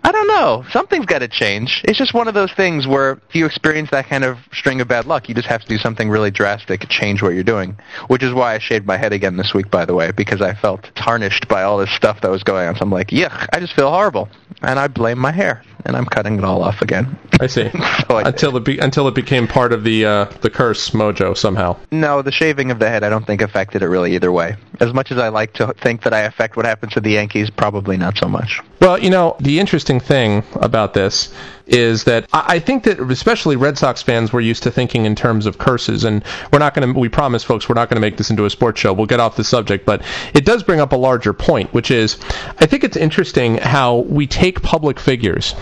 I 0.05 0.11
don't 0.11 0.27
know. 0.27 0.65
Something's 0.71 1.05
got 1.05 1.19
to 1.19 1.27
change. 1.27 1.81
It's 1.85 1.97
just 1.97 2.13
one 2.13 2.27
of 2.27 2.33
those 2.33 2.51
things 2.53 2.87
where 2.87 3.13
if 3.29 3.35
you 3.35 3.45
experience 3.45 3.89
that 3.91 4.07
kind 4.07 4.23
of 4.23 4.37
string 4.53 4.81
of 4.81 4.87
bad 4.87 5.05
luck, 5.05 5.29
you 5.29 5.35
just 5.35 5.47
have 5.47 5.61
to 5.61 5.67
do 5.67 5.77
something 5.77 6.09
really 6.09 6.31
drastic, 6.31 6.87
change 6.89 7.21
what 7.21 7.33
you're 7.33 7.43
doing. 7.43 7.77
Which 8.07 8.23
is 8.23 8.33
why 8.33 8.55
I 8.55 8.59
shaved 8.59 8.85
my 8.85 8.97
head 8.97 9.13
again 9.13 9.37
this 9.37 9.53
week, 9.53 9.69
by 9.71 9.85
the 9.85 9.93
way, 9.93 10.11
because 10.11 10.41
I 10.41 10.53
felt 10.53 10.89
tarnished 10.95 11.47
by 11.47 11.63
all 11.63 11.77
this 11.77 11.91
stuff 11.91 12.21
that 12.21 12.31
was 12.31 12.43
going 12.43 12.67
on. 12.67 12.75
So 12.75 12.81
I'm 12.81 12.91
like, 12.91 13.07
yuck, 13.07 13.47
I 13.53 13.59
just 13.59 13.73
feel 13.73 13.89
horrible, 13.89 14.29
and 14.61 14.77
I 14.79 14.87
blame 14.87 15.19
my 15.19 15.31
hair, 15.31 15.63
and 15.85 15.95
I'm 15.95 16.05
cutting 16.05 16.37
it 16.37 16.43
all 16.43 16.63
off 16.63 16.81
again. 16.81 17.17
I 17.39 17.47
see. 17.47 17.69
So 18.09 18.17
I- 18.17 18.27
until 18.27 18.55
it 18.57 18.65
be, 18.65 18.77
until 18.79 19.07
it 19.07 19.15
became 19.15 19.47
part 19.47 19.71
of 19.71 19.83
the 19.83 20.05
uh, 20.05 20.25
the 20.41 20.49
curse 20.49 20.89
mojo 20.91 21.35
somehow. 21.37 21.77
No, 21.91 22.21
the 22.21 22.31
shaving 22.31 22.69
of 22.69 22.79
the 22.79 22.89
head 22.89 23.03
I 23.03 23.09
don't 23.09 23.25
think 23.25 23.41
affected 23.41 23.81
it 23.81 23.87
really 23.87 24.13
either 24.15 24.31
way. 24.31 24.55
As 24.81 24.93
much 24.93 25.11
as 25.11 25.17
I 25.17 25.29
like 25.29 25.53
to 25.53 25.73
think 25.81 26.03
that 26.03 26.13
I 26.13 26.21
affect 26.21 26.57
what 26.57 26.65
happens 26.65 26.93
to 26.93 26.99
the 27.01 27.11
Yankees, 27.11 27.49
probably 27.49 27.95
not 27.97 28.17
so 28.17 28.27
much. 28.27 28.59
Well, 28.81 28.99
you 28.99 29.09
know, 29.09 29.35
the 29.39 29.59
interesting 29.59 29.99
thing 29.99 30.43
about 30.55 30.93
this 30.93 31.33
is 31.65 32.03
that 32.03 32.27
I 32.33 32.59
think 32.59 32.83
that 32.83 32.99
especially 32.99 33.55
Red 33.55 33.77
Sox 33.77 34.01
fans 34.01 34.33
were 34.33 34.41
used 34.41 34.63
to 34.63 34.71
thinking 34.71 35.05
in 35.05 35.15
terms 35.15 35.45
of 35.45 35.57
curses, 35.57 36.03
and 36.03 36.23
we're 36.51 36.59
not 36.59 36.73
going 36.73 36.93
to. 36.93 36.99
We 36.99 37.09
promise, 37.09 37.43
folks, 37.43 37.69
we're 37.69 37.75
not 37.75 37.89
going 37.89 37.95
to 37.95 38.01
make 38.01 38.17
this 38.17 38.29
into 38.29 38.45
a 38.45 38.49
sports 38.49 38.79
show. 38.79 38.91
We'll 38.91 39.05
get 39.05 39.19
off 39.19 39.35
the 39.37 39.43
subject, 39.43 39.85
but 39.85 40.01
it 40.33 40.45
does 40.45 40.63
bring 40.63 40.79
up 40.79 40.91
a 40.91 40.97
larger 40.97 41.31
point, 41.31 41.73
which 41.73 41.89
is 41.89 42.19
I 42.59 42.65
think 42.65 42.83
it's 42.83 42.97
interesting 42.97 43.57
how 43.57 43.99
we 43.99 44.27
take 44.27 44.61
public 44.61 44.99
figures, 44.99 45.55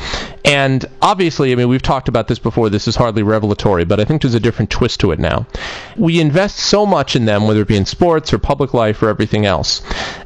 and 0.43 0.83
obviously, 1.01 1.51
I 1.51 1.55
mean, 1.55 1.69
we've 1.69 1.81
talked 1.81 2.07
about 2.07 2.27
this 2.27 2.39
before. 2.39 2.69
This 2.69 2.87
is 2.87 2.95
hardly 2.95 3.23
revelatory, 3.23 3.85
but 3.85 3.99
I 3.99 4.05
think 4.05 4.23
there's 4.23 4.33
a 4.33 4.39
different 4.39 4.71
twist 4.71 4.99
to 5.01 5.11
it 5.11 5.19
now. 5.19 5.45
We 5.97 6.19
invest 6.19 6.57
so 6.57 6.85
much 6.85 7.15
in 7.15 7.25
them, 7.25 7.47
whether 7.47 7.61
it 7.61 7.67
be 7.67 7.77
in 7.77 7.85
sports 7.85 8.33
or 8.33 8.39
public 8.39 8.73
life 8.73 9.03
or 9.03 9.09
everything 9.09 9.45
else. 9.45 9.81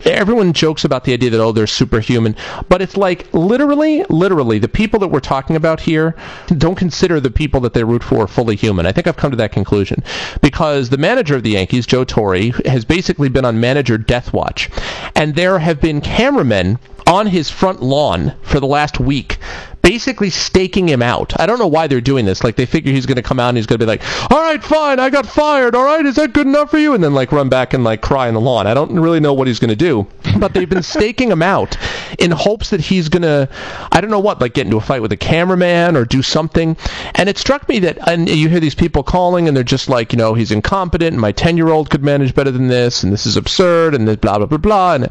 Everyone 0.06 0.54
jokes 0.54 0.86
about 0.86 1.04
the 1.04 1.14
idea 1.14 1.32
that 1.32 1.42
oh, 1.42 1.52
they're 1.52 1.68
superhuman, 1.68 2.36
but 2.70 2.82
it's 2.82 2.96
like 2.96 3.34
literally, 3.34 4.06
literally, 4.10 4.60
the 4.60 4.70
people 4.70 5.00
that 5.00 5.10
we're 5.10 5.20
talking 5.20 5.56
about 5.56 5.65
here 5.82 6.16
don't 6.48 6.76
consider 6.76 7.20
the 7.20 7.32
people 7.32 7.60
that 7.62 7.74
they 7.74 7.84
root 7.84 8.04
for 8.04 8.28
fully 8.28 8.56
human. 8.56 8.86
I 8.86 8.92
think 8.92 9.08
I've 9.08 9.18
come 9.18 9.32
to 9.32 9.38
that 9.38 9.52
conclusion 9.52 10.04
because 10.42 10.90
the 10.90 10.98
manager 10.98 11.36
of 11.36 11.44
the 11.44 11.52
Yankees, 11.52 11.86
Joe 11.86 12.04
Torre, 12.04 12.52
has 12.66 12.86
basically 12.86 13.30
been 13.30 13.46
on 13.46 13.60
manager 13.60 13.98
death 13.98 14.34
watch, 14.34 14.70
and 15.16 15.36
there 15.36 15.60
have 15.60 15.82
been 15.82 16.02
cameramen 16.02 16.80
on 17.08 17.28
his 17.28 17.50
front 17.50 17.82
lawn 17.82 18.34
for 18.42 18.60
the 18.60 18.68
last 18.68 19.00
week 19.00 19.38
basically 19.86 20.32
staking 20.32 20.90
him 20.90 21.04
out. 21.04 21.40
I 21.40 21.46
don't 21.46 21.60
know 21.60 21.68
why 21.68 21.86
they're 21.86 22.02
doing 22.02 22.26
this. 22.26 22.44
Like 22.44 22.56
they 22.56 22.66
figure 22.66 22.92
he's 22.92 23.06
going 23.06 23.18
to 23.18 23.22
come 23.22 23.40
out 23.40 23.50
and 23.50 23.58
he's 23.58 23.68
going 23.68 23.80
to 23.80 23.86
be 23.86 23.88
like, 23.88 24.02
"All 24.32 24.42
right, 24.42 24.62
fine, 24.62 25.00
I 25.00 25.12
got 25.12 25.28
fired. 25.28 25.76
All 25.76 25.86
right, 25.86 26.04
is 26.04 26.16
that 26.16 26.34
good 26.34 26.48
enough 26.48 26.72
for 26.72 26.80
you?" 26.80 26.96
And 26.96 27.04
then 27.04 27.14
like 27.14 27.32
run 27.32 27.50
back 27.50 27.76
and 27.76 27.84
like 27.84 28.02
cry 28.02 28.28
in 28.28 28.34
the 28.34 28.42
lawn. 28.42 28.66
I 28.66 28.74
don't 28.74 29.00
really 29.00 29.20
know 29.20 29.34
what 29.34 29.46
he's 29.46 29.60
going 29.60 29.70
to 29.70 29.76
do, 29.76 30.08
but 30.40 30.56
they've 30.56 30.68
been 30.68 30.82
staking 30.82 31.30
him 31.30 31.44
out 31.44 31.78
in 32.18 32.32
hopes 32.32 32.72
that 32.72 32.82
he's 32.82 33.10
going 33.10 33.22
to, 33.22 33.48
I 33.92 34.02
don't 34.02 34.10
know 34.10 34.20
what, 34.20 34.42
like 34.42 34.54
get 34.54 34.66
into 34.66 34.78
a 34.78 34.82
fight 34.82 35.02
with 35.04 35.12
a 35.12 35.18
cameraman 35.18 35.96
or 35.96 36.04
do 36.04 36.24
something. 36.24 36.78
And 37.14 37.30
it 37.30 37.38
struck 37.38 37.70
me 37.70 37.80
that, 37.80 37.98
and 38.08 38.28
you 38.28 38.50
hear 38.50 38.60
these 38.60 38.76
people 38.76 39.04
calling 39.04 39.48
and 39.48 39.56
they're 39.56 39.64
just 39.64 39.88
like, 39.88 40.14
you 40.14 40.18
know, 40.18 40.34
he's 40.34 40.52
incompetent. 40.52 41.12
And 41.12 41.22
my 41.22 41.32
ten-year-old 41.32 41.92
could 41.92 42.04
manage 42.04 42.34
better 42.34 42.52
than 42.52 42.70
this, 42.70 43.04
and 43.04 43.14
this 43.14 43.28
is 43.28 43.38
absurd, 43.38 43.94
and 43.94 44.08
this 44.08 44.16
blah 44.16 44.40
blah 44.40 44.48
blah 44.48 44.58
blah. 44.58 44.96
And 44.96 45.10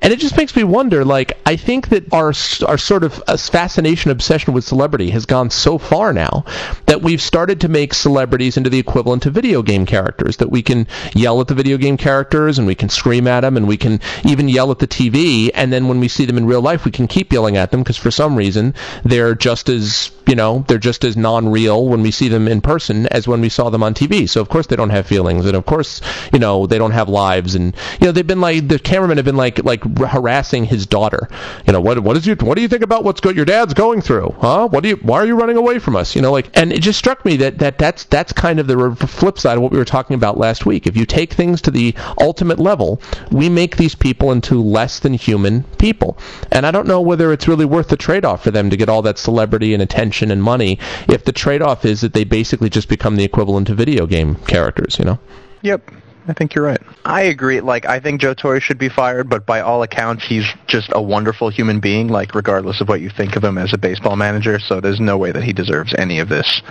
and 0.00 0.12
it 0.14 0.18
just 0.18 0.38
makes 0.38 0.56
me 0.56 0.64
wonder. 0.64 1.04
Like 1.04 1.36
I 1.44 1.56
think 1.56 1.90
that 1.90 2.10
our 2.10 2.32
our 2.66 2.78
sort 2.78 3.04
of 3.04 3.22
uh, 3.26 3.36
fascination 3.36 4.13
obsession 4.14 4.54
with 4.54 4.64
celebrity 4.64 5.10
has 5.10 5.26
gone 5.26 5.50
so 5.50 5.76
far 5.78 6.12
now 6.12 6.44
that 6.86 7.02
we've 7.02 7.20
started 7.20 7.60
to 7.60 7.68
make 7.68 7.92
celebrities 7.92 8.56
into 8.56 8.70
the 8.70 8.78
equivalent 8.78 9.26
of 9.26 9.34
video 9.34 9.62
game 9.62 9.84
characters. 9.84 10.38
That 10.38 10.50
we 10.50 10.62
can 10.62 10.86
yell 11.14 11.40
at 11.40 11.48
the 11.48 11.54
video 11.54 11.76
game 11.76 11.96
characters 11.96 12.58
and 12.58 12.66
we 12.66 12.74
can 12.74 12.88
scream 12.88 13.26
at 13.26 13.40
them 13.40 13.56
and 13.56 13.68
we 13.68 13.76
can 13.76 14.00
even 14.24 14.48
yell 14.48 14.70
at 14.70 14.78
the 14.78 14.86
TV. 14.86 15.50
And 15.54 15.72
then 15.72 15.88
when 15.88 16.00
we 16.00 16.08
see 16.08 16.24
them 16.24 16.38
in 16.38 16.46
real 16.46 16.62
life, 16.62 16.84
we 16.84 16.90
can 16.90 17.06
keep 17.06 17.32
yelling 17.32 17.56
at 17.56 17.70
them 17.70 17.82
because 17.82 17.96
for 17.96 18.10
some 18.10 18.36
reason 18.36 18.74
they're 19.04 19.34
just 19.34 19.68
as 19.68 20.10
you 20.26 20.34
know 20.34 20.64
they're 20.68 20.78
just 20.78 21.04
as 21.04 21.16
non-real 21.16 21.86
when 21.86 22.02
we 22.02 22.10
see 22.10 22.28
them 22.28 22.48
in 22.48 22.60
person 22.60 23.06
as 23.08 23.28
when 23.28 23.40
we 23.40 23.48
saw 23.48 23.70
them 23.70 23.82
on 23.82 23.94
TV. 23.94 24.28
So 24.28 24.40
of 24.40 24.48
course 24.48 24.66
they 24.66 24.76
don't 24.76 24.90
have 24.90 25.06
feelings 25.06 25.44
and 25.46 25.56
of 25.56 25.66
course 25.66 26.00
you 26.32 26.38
know 26.38 26.66
they 26.66 26.78
don't 26.78 26.92
have 26.92 27.08
lives 27.08 27.54
and 27.54 27.74
you 28.00 28.06
know 28.06 28.12
they've 28.12 28.26
been 28.26 28.40
like 28.40 28.68
the 28.68 28.78
cameramen 28.78 29.18
have 29.18 29.26
been 29.26 29.36
like 29.36 29.62
like 29.64 29.82
harassing 29.98 30.64
his 30.64 30.86
daughter. 30.86 31.28
You 31.66 31.72
know 31.72 31.80
what 31.80 31.98
what 31.98 32.16
is 32.16 32.26
you 32.26 32.36
what 32.36 32.54
do 32.54 32.62
you 32.62 32.68
think 32.68 32.82
about 32.82 33.04
what's 33.04 33.20
go- 33.20 33.30
your 33.30 33.44
dad's 33.44 33.74
going 33.74 34.02
through? 34.04 34.34
Huh? 34.38 34.68
What 34.68 34.82
do 34.82 34.90
you 34.90 34.96
why 34.96 35.18
are 35.18 35.26
you 35.26 35.36
running 35.36 35.56
away 35.56 35.78
from 35.78 35.96
us? 35.96 36.14
You 36.14 36.22
know 36.22 36.32
like 36.32 36.50
and 36.56 36.72
it 36.72 36.80
just 36.80 36.98
struck 36.98 37.24
me 37.24 37.36
that 37.38 37.58
that 37.58 37.78
that's 37.78 38.04
that's 38.04 38.32
kind 38.32 38.60
of 38.60 38.66
the 38.66 38.94
flip 39.06 39.38
side 39.38 39.56
of 39.56 39.62
what 39.62 39.72
we 39.72 39.78
were 39.78 39.84
talking 39.84 40.14
about 40.14 40.38
last 40.38 40.66
week. 40.66 40.86
If 40.86 40.96
you 40.96 41.06
take 41.06 41.32
things 41.32 41.60
to 41.62 41.70
the 41.70 41.94
ultimate 42.20 42.58
level, 42.58 43.00
we 43.30 43.48
make 43.48 43.76
these 43.76 43.94
people 43.94 44.32
into 44.32 44.62
less 44.62 45.00
than 45.00 45.14
human 45.14 45.64
people. 45.78 46.18
And 46.52 46.66
I 46.66 46.70
don't 46.70 46.86
know 46.86 47.00
whether 47.00 47.32
it's 47.32 47.48
really 47.48 47.64
worth 47.64 47.88
the 47.88 47.96
trade-off 47.96 48.44
for 48.44 48.50
them 48.50 48.70
to 48.70 48.76
get 48.76 48.88
all 48.88 49.02
that 49.02 49.18
celebrity 49.18 49.74
and 49.74 49.82
attention 49.82 50.30
and 50.30 50.42
money 50.42 50.78
if 51.08 51.24
the 51.24 51.32
trade-off 51.32 51.84
is 51.84 52.00
that 52.02 52.12
they 52.12 52.24
basically 52.24 52.68
just 52.68 52.88
become 52.88 53.16
the 53.16 53.24
equivalent 53.24 53.70
of 53.70 53.76
video 53.76 54.06
game 54.06 54.36
characters, 54.46 54.98
you 54.98 55.04
know. 55.04 55.18
Yep. 55.62 55.90
I 56.26 56.32
think 56.32 56.54
you're 56.54 56.64
right. 56.64 56.80
I 57.04 57.22
agree. 57.22 57.60
Like, 57.60 57.84
I 57.84 58.00
think 58.00 58.20
Joe 58.20 58.32
Torre 58.32 58.60
should 58.60 58.78
be 58.78 58.88
fired, 58.88 59.28
but 59.28 59.44
by 59.44 59.60
all 59.60 59.82
accounts, 59.82 60.24
he's 60.24 60.46
just 60.66 60.90
a 60.92 61.02
wonderful 61.02 61.50
human 61.50 61.80
being, 61.80 62.08
like, 62.08 62.34
regardless 62.34 62.80
of 62.80 62.88
what 62.88 63.02
you 63.02 63.10
think 63.10 63.36
of 63.36 63.44
him 63.44 63.58
as 63.58 63.74
a 63.74 63.78
baseball 63.78 64.16
manager, 64.16 64.58
so 64.58 64.80
there's 64.80 65.00
no 65.00 65.18
way 65.18 65.32
that 65.32 65.44
he 65.44 65.52
deserves 65.52 65.94
any 65.98 66.20
of 66.20 66.30
this 66.30 66.62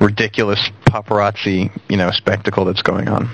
ridiculous 0.00 0.70
paparazzi, 0.86 1.70
you 1.90 1.96
know, 1.96 2.10
spectacle 2.10 2.64
that's 2.64 2.82
going 2.82 3.08
on. 3.08 3.28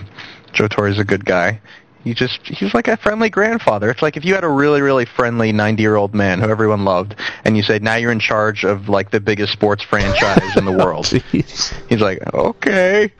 Joe 0.52 0.66
Torre 0.66 0.88
is 0.88 0.98
a 0.98 1.04
good 1.04 1.24
guy. 1.24 1.60
He 2.08 2.14
just 2.14 2.40
he's 2.42 2.72
like 2.72 2.88
a 2.88 2.96
friendly 2.96 3.28
grandfather. 3.28 3.90
It's 3.90 4.00
like 4.00 4.16
if 4.16 4.24
you 4.24 4.34
had 4.34 4.42
a 4.42 4.48
really 4.48 4.80
really 4.80 5.04
friendly 5.04 5.52
90-year-old 5.52 6.14
man 6.14 6.40
who 6.40 6.48
everyone 6.48 6.86
loved 6.86 7.14
and 7.44 7.54
you 7.54 7.62
said 7.62 7.82
now 7.82 7.96
you're 7.96 8.10
in 8.10 8.18
charge 8.18 8.64
of 8.64 8.88
like 8.88 9.10
the 9.10 9.20
biggest 9.20 9.52
sports 9.52 9.82
franchise 9.82 10.56
in 10.56 10.64
the 10.64 10.72
world. 10.72 11.04
Jeez. 11.04 11.74
He's 11.90 12.00
like, 12.00 12.18
"Okay. 12.32 13.12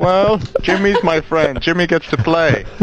Well, 0.00 0.38
Jimmy's 0.62 1.00
my 1.04 1.20
friend. 1.20 1.60
Jimmy 1.60 1.86
gets 1.86 2.08
to 2.10 2.16
play." 2.16 2.64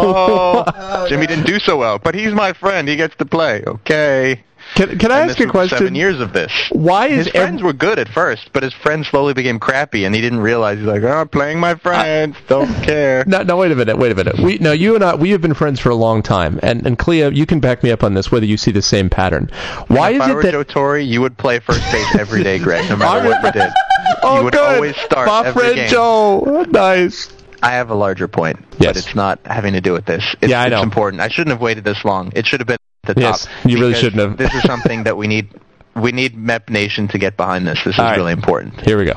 Oh, 0.00 0.64
oh, 0.66 1.08
Jimmy 1.08 1.26
didn't 1.26 1.46
do 1.46 1.58
so 1.58 1.76
well, 1.76 1.98
but 1.98 2.14
he's 2.14 2.32
my 2.32 2.52
friend. 2.52 2.86
He 2.88 2.96
gets 2.96 3.16
to 3.16 3.26
play. 3.26 3.64
Okay. 3.66 4.42
Can, 4.74 4.98
can 4.98 5.10
I 5.10 5.20
And 5.22 5.30
ask 5.30 5.38
you 5.38 5.46
a 5.48 5.52
was 5.52 5.70
Seven 5.70 5.78
question? 5.78 5.94
years 5.94 6.20
of 6.20 6.32
this. 6.32 6.52
Why 6.70 7.06
is 7.08 7.24
His 7.26 7.28
friends 7.34 7.60
ev- 7.60 7.64
were 7.64 7.72
good 7.72 7.98
at 7.98 8.08
first, 8.08 8.50
but 8.52 8.62
his 8.62 8.72
friends 8.74 9.08
slowly 9.08 9.32
became 9.34 9.58
crappy, 9.58 10.04
and 10.04 10.14
he 10.14 10.20
didn't 10.20 10.40
realize. 10.40 10.78
He's 10.78 10.86
like, 10.86 11.02
"Oh, 11.02 11.08
I'm 11.20 11.28
playing 11.28 11.58
my 11.58 11.74
friends. 11.74 12.36
Don't 12.48 12.72
care." 12.82 13.24
No, 13.28 13.42
no, 13.42 13.56
wait 13.56 13.72
a 13.72 13.74
minute, 13.76 13.98
wait 13.98 14.12
a 14.12 14.14
minute. 14.14 14.38
We 14.38 14.58
no, 14.58 14.72
you 14.72 14.94
and 14.94 15.02
I, 15.04 15.14
we 15.14 15.30
have 15.30 15.40
been 15.40 15.54
friends 15.54 15.80
for 15.80 15.90
a 15.90 15.94
long 15.94 16.22
time, 16.22 16.60
and 16.62 16.86
and 16.86 16.98
Cleo, 16.98 17.30
you 17.30 17.46
can 17.46 17.60
back 17.60 17.82
me 17.82 17.90
up 17.90 18.04
on 18.04 18.14
this, 18.14 18.30
whether 18.30 18.46
you 18.46 18.56
see 18.56 18.70
the 18.70 18.82
same 18.82 19.08
pattern. 19.10 19.50
Why 19.88 20.10
if 20.10 20.16
is 20.16 20.20
I 20.22 20.30
it 20.30 20.34
were 20.34 20.42
that? 20.42 20.52
Joe 20.52 20.62
Torre, 20.62 20.98
you 20.98 21.20
would 21.20 21.36
play 21.38 21.58
first 21.60 21.80
base 21.90 22.14
every 22.16 22.42
day, 22.42 22.58
Greg, 22.58 22.88
no 22.88 22.96
matter 22.96 23.28
what 23.28 23.42
you 23.42 23.60
did. 23.60 23.70
oh, 24.22 24.38
you 24.38 24.44
would 24.44 24.52
good. 24.52 24.74
always 24.76 24.96
start 24.96 25.26
My 25.28 25.46
every 25.46 25.60
friend 25.62 25.74
game. 25.76 25.88
Joe, 25.88 26.66
nice. 26.70 27.32
I 27.62 27.72
have 27.72 27.90
a 27.90 27.94
larger 27.94 28.28
point, 28.28 28.58
Yes. 28.78 28.88
but 28.94 28.96
it's 28.98 29.14
not 29.16 29.40
having 29.44 29.72
to 29.72 29.80
do 29.80 29.92
with 29.92 30.04
this. 30.04 30.24
It's, 30.40 30.50
Yeah, 30.50 30.62
I 30.62 30.68
know. 30.68 30.76
it's 30.76 30.84
important. 30.84 31.20
I 31.20 31.28
shouldn't 31.28 31.50
have 31.52 31.60
waited 31.60 31.82
this 31.84 32.04
long. 32.04 32.30
It 32.36 32.46
should 32.46 32.60
have 32.60 32.68
been 32.68 32.76
the 33.14 33.20
Yes, 33.22 33.44
top. 33.46 33.52
you 33.66 33.78
really 33.78 33.94
shouldn't 33.94 34.20
have. 34.22 34.36
This 34.36 34.54
is 34.54 34.62
something 34.62 35.04
that 35.04 35.16
we 35.16 35.26
need. 35.26 35.48
We 35.96 36.12
need 36.12 36.36
MEP 36.36 36.70
Nation 36.70 37.08
to 37.08 37.18
get 37.18 37.36
behind 37.36 37.66
this. 37.66 37.82
This 37.84 37.94
is 37.94 37.98
right. 37.98 38.16
really 38.16 38.32
important. 38.32 38.80
Here 38.82 38.96
we 38.98 39.04
go. 39.04 39.14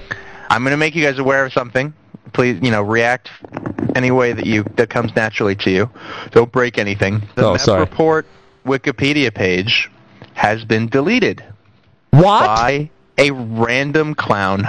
I'm 0.50 0.64
going 0.64 0.72
to 0.72 0.78
make 0.78 0.96
you 0.96 1.04
guys 1.04 1.20
aware 1.20 1.46
of 1.46 1.54
something. 1.54 1.94
Please, 2.34 2.60
you 2.62 2.72
know, 2.72 2.82
react 2.82 3.30
any 3.96 4.10
way 4.12 4.34
that 4.34 4.46
you 4.46 4.64
that 4.78 4.90
comes 4.90 5.16
naturally 5.16 5.56
to 5.58 5.70
you. 5.70 5.90
Don't 6.32 6.52
break 6.52 6.78
anything. 6.78 7.22
The 7.36 7.46
Oh, 7.46 7.54
MEP 7.54 7.60
sorry. 7.60 7.80
report 7.82 8.26
Wikipedia 8.66 9.34
page 9.34 9.90
has 10.34 10.64
been 10.66 10.88
deleted 10.88 11.44
What? 12.12 12.46
by 12.46 12.90
a 13.18 13.32
random 13.32 14.16
clown. 14.16 14.66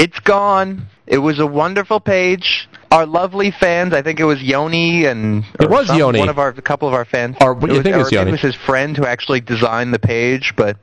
It's 0.00 0.18
gone. 0.20 0.86
It 1.06 1.18
was 1.18 1.38
a 1.40 1.46
wonderful 1.46 2.00
page. 2.00 2.68
Our 2.90 3.04
lovely 3.04 3.50
fans, 3.50 3.92
I 3.92 4.00
think 4.00 4.18
it 4.18 4.24
was 4.24 4.42
Yoni 4.42 5.04
and 5.04 5.44
It 5.60 5.68
was 5.68 5.88
some- 5.88 5.98
Yoni. 5.98 6.18
one 6.18 6.30
of 6.30 6.38
our 6.38 6.48
a 6.48 6.62
couple 6.62 6.88
of 6.88 6.94
our 6.94 7.04
fans. 7.04 7.36
Or- 7.40 7.52
was, 7.52 7.70
think 7.82 7.86
it 7.94 7.98
was 7.98 8.10
or 8.10 8.14
Yoni. 8.14 8.28
It 8.30 8.32
was 8.32 8.40
his 8.40 8.54
friend 8.54 8.96
who 8.96 9.04
actually 9.04 9.40
designed 9.40 9.92
the 9.92 9.98
page, 9.98 10.54
but 10.56 10.78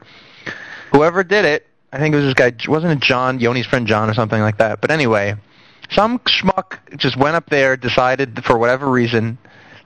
whoever 0.92 1.24
did 1.24 1.46
it, 1.46 1.66
I 1.92 1.98
think 1.98 2.14
it 2.14 2.18
was 2.18 2.26
this 2.26 2.34
guy. 2.36 2.54
Wasn't 2.68 2.92
it 2.92 3.00
John? 3.00 3.40
Yoni's 3.40 3.66
friend 3.66 3.88
John 3.88 4.10
or 4.10 4.14
something 4.14 4.42
like 4.42 4.58
that. 4.60 4.82
But 4.82 4.92
anyway, 4.92 5.36
some 5.90 6.20
schmuck 6.20 6.78
just 6.96 7.18
went 7.18 7.36
up 7.36 7.50
there, 7.50 7.76
decided 7.76 8.44
for 8.46 8.58
whatever 8.58 8.88
reason 8.88 9.38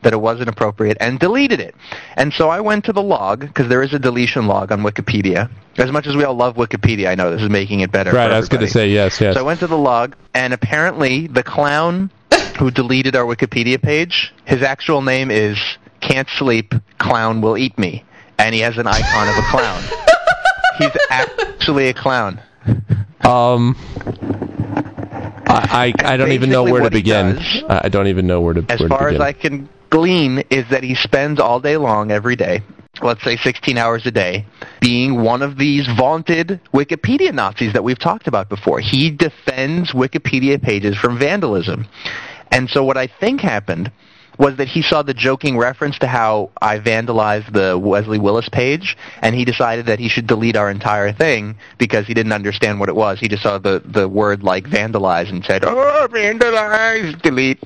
that 0.04 0.14
it 0.14 0.22
wasn't 0.22 0.50
appropriate, 0.50 0.98
and 1.00 1.20
deleted 1.20 1.60
it. 1.60 1.76
And 2.16 2.34
so 2.34 2.50
I 2.50 2.60
went 2.60 2.86
to 2.86 2.94
the 2.94 3.02
log 3.02 3.42
because 3.42 3.70
there 3.70 3.84
is 3.84 3.94
a 3.94 4.00
deletion 4.00 4.48
log 4.48 4.72
on 4.72 4.82
Wikipedia. 4.82 5.50
As 5.78 5.92
much 5.92 6.08
as 6.08 6.16
we 6.16 6.24
all 6.24 6.36
love 6.36 6.56
Wikipedia, 6.56 7.08
I 7.08 7.16
know 7.16 7.32
this 7.32 7.42
is 7.42 7.50
making 7.50 7.82
it 7.82 7.92
better. 7.92 8.12
right, 8.12 8.28
for 8.28 8.34
I 8.34 8.40
was 8.40 8.50
going 8.50 8.62
to 8.62 8.70
say 8.70 8.90
yes, 8.90 9.22
yes. 9.22 9.36
So 9.36 9.42
I 9.42 9.44
went 9.44 9.60
to 9.62 9.68
the 9.68 9.78
log, 9.78 10.16
and 10.34 10.54
apparently 10.54 11.28
the 11.28 11.44
clown 11.44 12.12
who 12.60 12.72
deleted 12.72 13.16
our 13.16 13.26
Wikipedia 13.26 13.82
page, 13.82 14.34
his 14.46 14.62
actual 14.64 15.02
name 15.02 15.32
is 15.32 15.58
Can't 16.00 16.28
Sleep, 16.30 16.74
Clown 16.98 17.42
Will 17.42 17.58
Eat 17.58 17.78
Me. 17.78 18.04
And 18.38 18.56
he 18.56 18.62
has 18.62 18.78
an 18.78 18.88
icon 18.88 19.28
of 19.28 19.38
a 19.38 19.48
clown. 19.52 19.84
He's 20.80 20.98
actually 21.12 21.90
a 21.90 21.94
clown. 21.94 22.42
um, 23.24 23.76
I 25.46 25.94
I, 26.04 26.14
I 26.14 26.18
don't 26.18 26.32
even 26.32 26.50
know 26.50 26.64
where 26.64 26.82
to 26.82 26.90
begin. 26.90 27.36
does, 27.36 27.64
I 27.70 27.82
I 27.84 27.90
don't 27.90 28.08
even 28.08 28.26
know 28.26 28.42
where 28.42 28.56
to. 28.56 28.66
As 28.68 28.80
where 28.80 28.90
to 28.90 28.96
far 28.96 29.10
as. 29.10 29.20
I 29.20 29.34
can 29.34 29.70
glean, 29.92 30.40
is 30.50 30.68
that 30.72 30.84
he 30.84 30.96
spends 30.96 31.40
all 31.40 31.60
day 31.60 31.78
long 31.78 32.12
every 32.12 32.36
day, 32.36 32.62
let's 33.04 33.24
say 33.24 33.38
16 33.38 33.78
hours 33.78 34.06
a 34.08 34.12
day, 34.12 34.46
being 34.80 35.22
one 35.22 35.44
of 35.44 35.58
these 35.58 35.88
vaunted 35.96 36.60
Wikipedia 36.74 37.32
Nazis 37.32 37.74
that 37.74 37.84
we've 37.84 38.00
talked 38.00 38.28
about 38.28 38.50
before. 38.50 38.80
He 38.80 39.12
defends 39.12 39.92
Wikipedia 39.92 40.60
pages 40.60 40.98
from 40.98 41.20
vandalism. 41.20 41.86
And 42.52 42.70
so 42.70 42.84
what 42.84 42.98
I 42.98 43.08
think 43.08 43.42
happened 43.42 43.92
was 44.42 44.56
that 44.58 44.68
he 44.68 44.82
saw 44.82 45.04
the 45.04 45.14
joking 45.14 45.56
reference 45.56 46.00
to 46.00 46.08
how 46.08 46.50
I 46.60 46.80
vandalized 46.80 47.54
the 47.54 47.78
Wesley 47.78 48.18
Willis 48.18 48.50
page, 48.50 48.98
and 49.22 49.36
he 49.36 49.46
decided 49.46 49.86
that 49.86 50.00
he 50.00 50.10
should 50.10 50.26
delete 50.26 50.56
our 50.58 50.72
entire 50.72 51.14
thing 51.14 51.56
because 51.78 52.08
he 52.08 52.16
didn't 52.16 52.32
understand 52.34 52.80
what 52.80 52.90
it 52.90 52.96
was. 52.96 53.20
He 53.20 53.28
just 53.28 53.44
saw 53.44 53.60
the, 53.60 53.84
the 53.86 54.10
word 54.10 54.42
like 54.42 54.64
vandalize 54.66 55.30
and 55.30 55.46
said, 55.46 55.64
oh, 55.64 56.08
vandalize, 56.12 57.22
delete. 57.22 57.60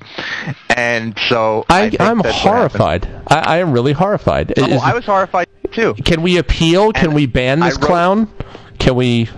And 0.76 1.18
so 1.30 1.64
I 1.70 1.84
I, 1.86 1.90
think 1.90 2.02
I'm 2.02 2.18
that's 2.20 2.44
what 2.44 2.54
happened. 2.54 2.82
horrified. 2.82 3.24
I, 3.28 3.40
I 3.56 3.58
am 3.60 3.72
really 3.72 3.94
horrified. 3.94 4.54
Oh, 4.58 4.66
Is- 4.66 4.82
I 4.82 4.94
was 4.94 5.06
horrified 5.06 5.48
too. 5.72 5.94
can 6.06 6.22
we 6.22 6.38
appeal? 6.38 6.92
Can 6.92 7.06
And 7.06 7.16
we 7.16 7.26
ban 7.26 7.64
I 7.64 7.70
this 7.70 7.78
wrote- 7.80 7.88
clown? 7.88 8.32
Can 8.80 8.96
we 8.96 9.30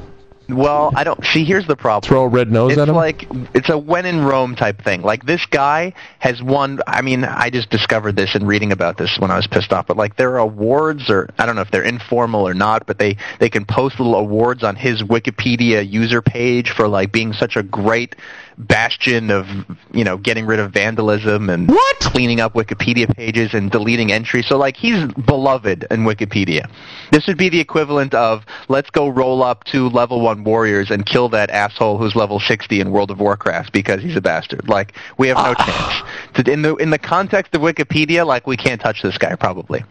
Well, 0.49 0.93
I 0.95 1.03
don't 1.03 1.23
see. 1.25 1.43
Here's 1.43 1.67
the 1.67 1.75
problem. 1.75 2.07
throw 2.07 2.23
a 2.23 2.27
red 2.27 2.49
nose 2.49 2.71
it's 2.71 2.81
at 2.81 2.87
him? 2.87 2.95
like 2.95 3.27
it's 3.53 3.69
a 3.69 3.77
when 3.77 4.05
in 4.05 4.23
Rome 4.23 4.55
type 4.55 4.81
thing. 4.81 5.01
Like 5.01 5.25
this 5.25 5.45
guy 5.45 5.93
has 6.19 6.41
won. 6.41 6.79
I 6.87 7.01
mean, 7.01 7.25
I 7.25 7.49
just 7.49 7.69
discovered 7.69 8.15
this 8.15 8.33
in 8.35 8.45
reading 8.45 8.71
about 8.71 8.97
this 8.97 9.17
when 9.19 9.29
I 9.29 9.35
was 9.35 9.45
pissed 9.45 9.73
off. 9.73 9.87
But 9.87 9.97
like 9.97 10.15
there 10.15 10.31
are 10.31 10.39
awards, 10.39 11.09
or 11.09 11.29
I 11.37 11.45
don't 11.45 11.55
know 11.55 11.61
if 11.61 11.71
they're 11.71 11.83
informal 11.83 12.47
or 12.47 12.53
not, 12.53 12.87
but 12.87 12.97
they 12.97 13.17
they 13.39 13.49
can 13.49 13.65
post 13.65 13.99
little 13.99 14.15
awards 14.15 14.63
on 14.63 14.77
his 14.77 15.03
Wikipedia 15.03 15.89
user 15.89 16.21
page 16.21 16.71
for 16.71 16.87
like 16.87 17.11
being 17.11 17.33
such 17.33 17.57
a 17.57 17.63
great 17.63 18.15
bastion 18.57 19.29
of 19.29 19.45
you 19.93 20.03
know 20.03 20.17
getting 20.17 20.45
rid 20.45 20.59
of 20.59 20.71
vandalism 20.71 21.49
and 21.49 21.67
What? 21.67 21.99
cleaning 21.99 22.39
up 22.39 22.53
Wikipedia 22.53 23.13
pages 23.15 23.53
and 23.53 23.69
deleting 23.69 24.11
entries. 24.11 24.47
So 24.47 24.57
like 24.57 24.75
he's 24.75 25.05
beloved 25.13 25.85
in 25.91 26.03
Wikipedia. 26.03 26.69
This 27.11 27.27
would 27.27 27.37
be 27.37 27.49
the 27.49 27.59
equivalent 27.59 28.13
of 28.13 28.43
let's 28.67 28.89
go 28.89 29.07
roll 29.07 29.43
up 29.43 29.63
two 29.65 29.89
level 29.89 30.21
one 30.21 30.43
warriors 30.43 30.89
and 30.89 31.05
kill 31.05 31.29
that 31.29 31.49
asshole 31.51 31.97
who's 31.97 32.15
level 32.15 32.39
sixty 32.39 32.79
in 32.79 32.91
World 32.91 33.11
of 33.11 33.19
Warcraft 33.19 33.71
because 33.73 34.01
he's 34.01 34.15
a 34.15 34.21
bastard. 34.21 34.67
Like 34.67 34.93
we 35.17 35.27
have 35.27 35.37
no 35.37 35.53
chance. 35.53 36.47
In 36.47 36.61
the 36.63 36.75
in 36.77 36.89
the 36.89 36.99
context 36.99 37.53
of 37.53 37.61
Wikipedia, 37.61 38.25
like 38.25 38.47
we 38.47 38.57
can't 38.57 38.81
touch 38.81 39.01
this 39.03 39.17
guy 39.17 39.35
probably. 39.35 39.83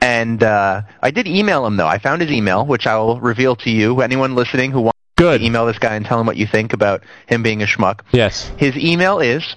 And 0.00 0.42
uh, 0.42 0.82
I 1.00 1.12
did 1.12 1.28
email 1.28 1.64
him 1.64 1.76
though. 1.76 1.86
I 1.86 1.98
found 1.98 2.22
his 2.22 2.30
email, 2.32 2.66
which 2.66 2.86
I 2.86 2.96
will 2.98 3.20
reveal 3.20 3.54
to 3.56 3.70
you. 3.70 4.00
Anyone 4.00 4.34
listening 4.34 4.72
who 4.72 4.80
wants 4.80 4.91
Good. 5.22 5.42
email 5.42 5.66
this 5.66 5.78
guy 5.78 5.94
and 5.94 6.04
tell 6.04 6.20
him 6.20 6.26
what 6.26 6.36
you 6.36 6.46
think 6.46 6.72
about 6.72 7.02
him 7.26 7.42
being 7.42 7.62
a 7.62 7.66
schmuck. 7.66 8.00
Yes. 8.10 8.50
His 8.56 8.76
email 8.76 9.20
is 9.20 9.56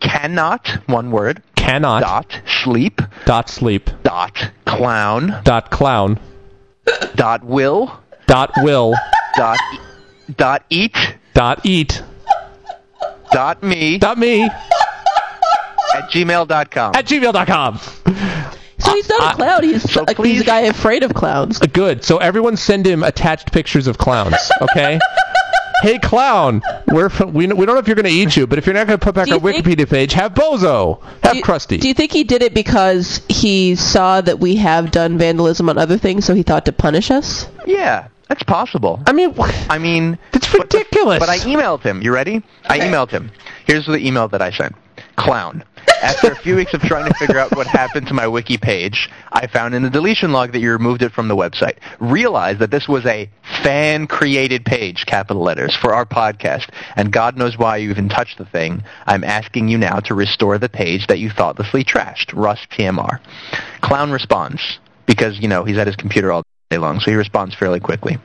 cannot 0.00 0.68
one 0.86 1.10
word 1.10 1.42
Cannot 1.54 2.02
dot 2.02 2.40
sleep 2.62 3.00
dot 3.24 3.48
sleep 3.48 3.90
dot 4.02 4.50
clown 4.66 5.40
dot 5.42 5.70
clown 5.70 6.20
dot 7.14 7.44
will 7.44 7.98
dot 8.26 8.52
will 8.58 8.94
dot 9.36 9.58
dot 10.36 10.62
eat 10.70 10.96
dot 11.34 11.60
eat 11.64 12.02
dot 13.32 13.62
me 13.62 13.98
dot 13.98 14.18
me 14.18 14.42
at 14.42 16.10
gmail 16.10 16.46
dot 16.46 16.70
com. 16.70 16.94
at 16.94 17.06
gmail.com. 17.06 18.52
So 18.86 18.94
he's 18.94 19.08
not 19.08 19.22
I- 19.22 19.32
a 19.32 19.34
clown. 19.34 19.62
He's 19.62 19.90
So 19.90 20.04
like 20.04 20.16
he's 20.18 20.40
a 20.40 20.44
guy 20.44 20.60
afraid 20.60 21.02
of 21.02 21.12
clowns. 21.14 21.60
Uh, 21.60 21.66
good. 21.66 22.04
So 22.04 22.18
everyone 22.18 22.56
send 22.56 22.86
him 22.86 23.02
attached 23.02 23.52
pictures 23.52 23.86
of 23.86 23.98
clowns, 23.98 24.36
okay? 24.62 24.98
hey, 25.82 25.98
clown, 25.98 26.62
we're, 26.88 27.08
we, 27.26 27.46
we 27.48 27.66
don't 27.66 27.74
know 27.74 27.78
if 27.78 27.86
you're 27.86 27.96
going 27.96 28.04
to 28.06 28.10
eat 28.10 28.36
you, 28.36 28.46
but 28.46 28.58
if 28.58 28.66
you're 28.66 28.74
not 28.74 28.86
going 28.86 28.98
to 28.98 29.04
put 29.04 29.14
back 29.14 29.26
Do 29.26 29.34
our 29.34 29.40
think- 29.40 29.64
Wikipedia 29.66 29.88
page, 29.88 30.12
have 30.14 30.32
Bozo. 30.34 31.02
Have 31.22 31.32
do, 31.32 31.38
you- 31.38 31.44
Krusty. 31.44 31.80
Do 31.80 31.88
you 31.88 31.94
think 31.94 32.12
he 32.12 32.24
did 32.24 32.42
it 32.42 32.54
because 32.54 33.20
he 33.28 33.74
saw 33.76 34.20
that 34.20 34.38
we 34.40 34.56
have 34.56 34.90
done 34.90 35.18
vandalism 35.18 35.68
on 35.68 35.76
other 35.78 35.98
things, 35.98 36.24
so 36.24 36.34
he 36.34 36.42
thought 36.42 36.64
to 36.66 36.72
punish 36.72 37.10
us? 37.10 37.46
Yeah, 37.66 38.08
that's 38.28 38.42
possible. 38.44 39.02
I 39.06 39.12
mean, 39.12 39.34
I 39.68 39.78
mean, 39.78 40.18
it's 40.32 40.50
but 40.50 40.62
ridiculous. 40.72 41.18
But 41.18 41.28
I 41.28 41.38
emailed 41.38 41.82
him. 41.82 42.02
You 42.02 42.12
ready? 42.12 42.42
I 42.68 42.78
emailed 42.78 43.10
him. 43.10 43.30
Here's 43.66 43.86
the 43.86 43.98
email 43.98 44.28
that 44.28 44.40
I 44.42 44.50
sent. 44.50 44.74
Clown. 45.16 45.64
After 46.02 46.30
a 46.30 46.36
few 46.36 46.56
weeks 46.56 46.74
of 46.74 46.82
trying 46.82 47.10
to 47.10 47.18
figure 47.18 47.38
out 47.38 47.56
what 47.56 47.66
happened 47.66 48.06
to 48.08 48.14
my 48.14 48.26
wiki 48.28 48.58
page, 48.58 49.08
I 49.32 49.46
found 49.46 49.74
in 49.74 49.82
the 49.82 49.90
deletion 49.90 50.32
log 50.32 50.52
that 50.52 50.60
you 50.60 50.70
removed 50.70 51.02
it 51.02 51.12
from 51.12 51.28
the 51.28 51.36
website. 51.36 51.78
Realized 52.00 52.58
that 52.58 52.70
this 52.70 52.86
was 52.86 53.06
a 53.06 53.30
fan-created 53.62 54.64
page, 54.64 55.06
capital 55.06 55.42
letters, 55.42 55.74
for 55.74 55.94
our 55.94 56.04
podcast, 56.04 56.68
and 56.96 57.12
God 57.12 57.36
knows 57.36 57.56
why 57.56 57.78
you 57.78 57.90
even 57.90 58.08
touched 58.08 58.38
the 58.38 58.44
thing. 58.44 58.82
I'm 59.06 59.24
asking 59.24 59.68
you 59.68 59.78
now 59.78 60.00
to 60.00 60.14
restore 60.14 60.58
the 60.58 60.68
page 60.68 61.06
that 61.06 61.18
you 61.18 61.30
thoughtlessly 61.30 61.82
trashed. 61.82 62.32
Russ 62.34 62.60
TMR. 62.70 63.18
Clown 63.80 64.10
responds, 64.10 64.78
because, 65.06 65.38
you 65.40 65.48
know, 65.48 65.64
he's 65.64 65.78
at 65.78 65.86
his 65.86 65.96
computer 65.96 66.30
all 66.30 66.42
day 66.70 66.78
long, 66.78 67.00
so 67.00 67.10
he 67.10 67.16
responds 67.16 67.54
fairly 67.54 67.80
quickly. 67.80 68.18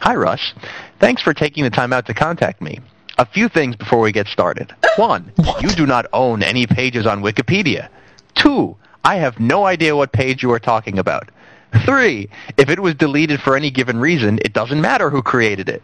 Hi, 0.00 0.14
Russ. 0.14 0.54
Thanks 1.00 1.22
for 1.22 1.34
taking 1.34 1.64
the 1.64 1.70
time 1.70 1.92
out 1.92 2.06
to 2.06 2.14
contact 2.14 2.60
me. 2.62 2.80
A 3.18 3.26
few 3.26 3.48
things 3.48 3.76
before 3.76 4.00
we 4.00 4.12
get 4.12 4.26
started. 4.26 4.74
One, 4.96 5.32
you 5.60 5.68
do 5.70 5.86
not 5.86 6.06
own 6.12 6.42
any 6.42 6.66
pages 6.66 7.06
on 7.06 7.22
Wikipedia. 7.22 7.88
Two, 8.34 8.76
I 9.04 9.16
have 9.16 9.40
no 9.40 9.64
idea 9.64 9.96
what 9.96 10.12
page 10.12 10.42
you 10.42 10.52
are 10.52 10.58
talking 10.58 10.98
about. 10.98 11.30
Three, 11.84 12.28
if 12.56 12.68
it 12.68 12.80
was 12.80 12.94
deleted 12.94 13.40
for 13.40 13.56
any 13.56 13.70
given 13.70 13.98
reason, 13.98 14.38
it 14.44 14.52
doesn't 14.52 14.80
matter 14.80 15.10
who 15.10 15.22
created 15.22 15.68
it. 15.68 15.82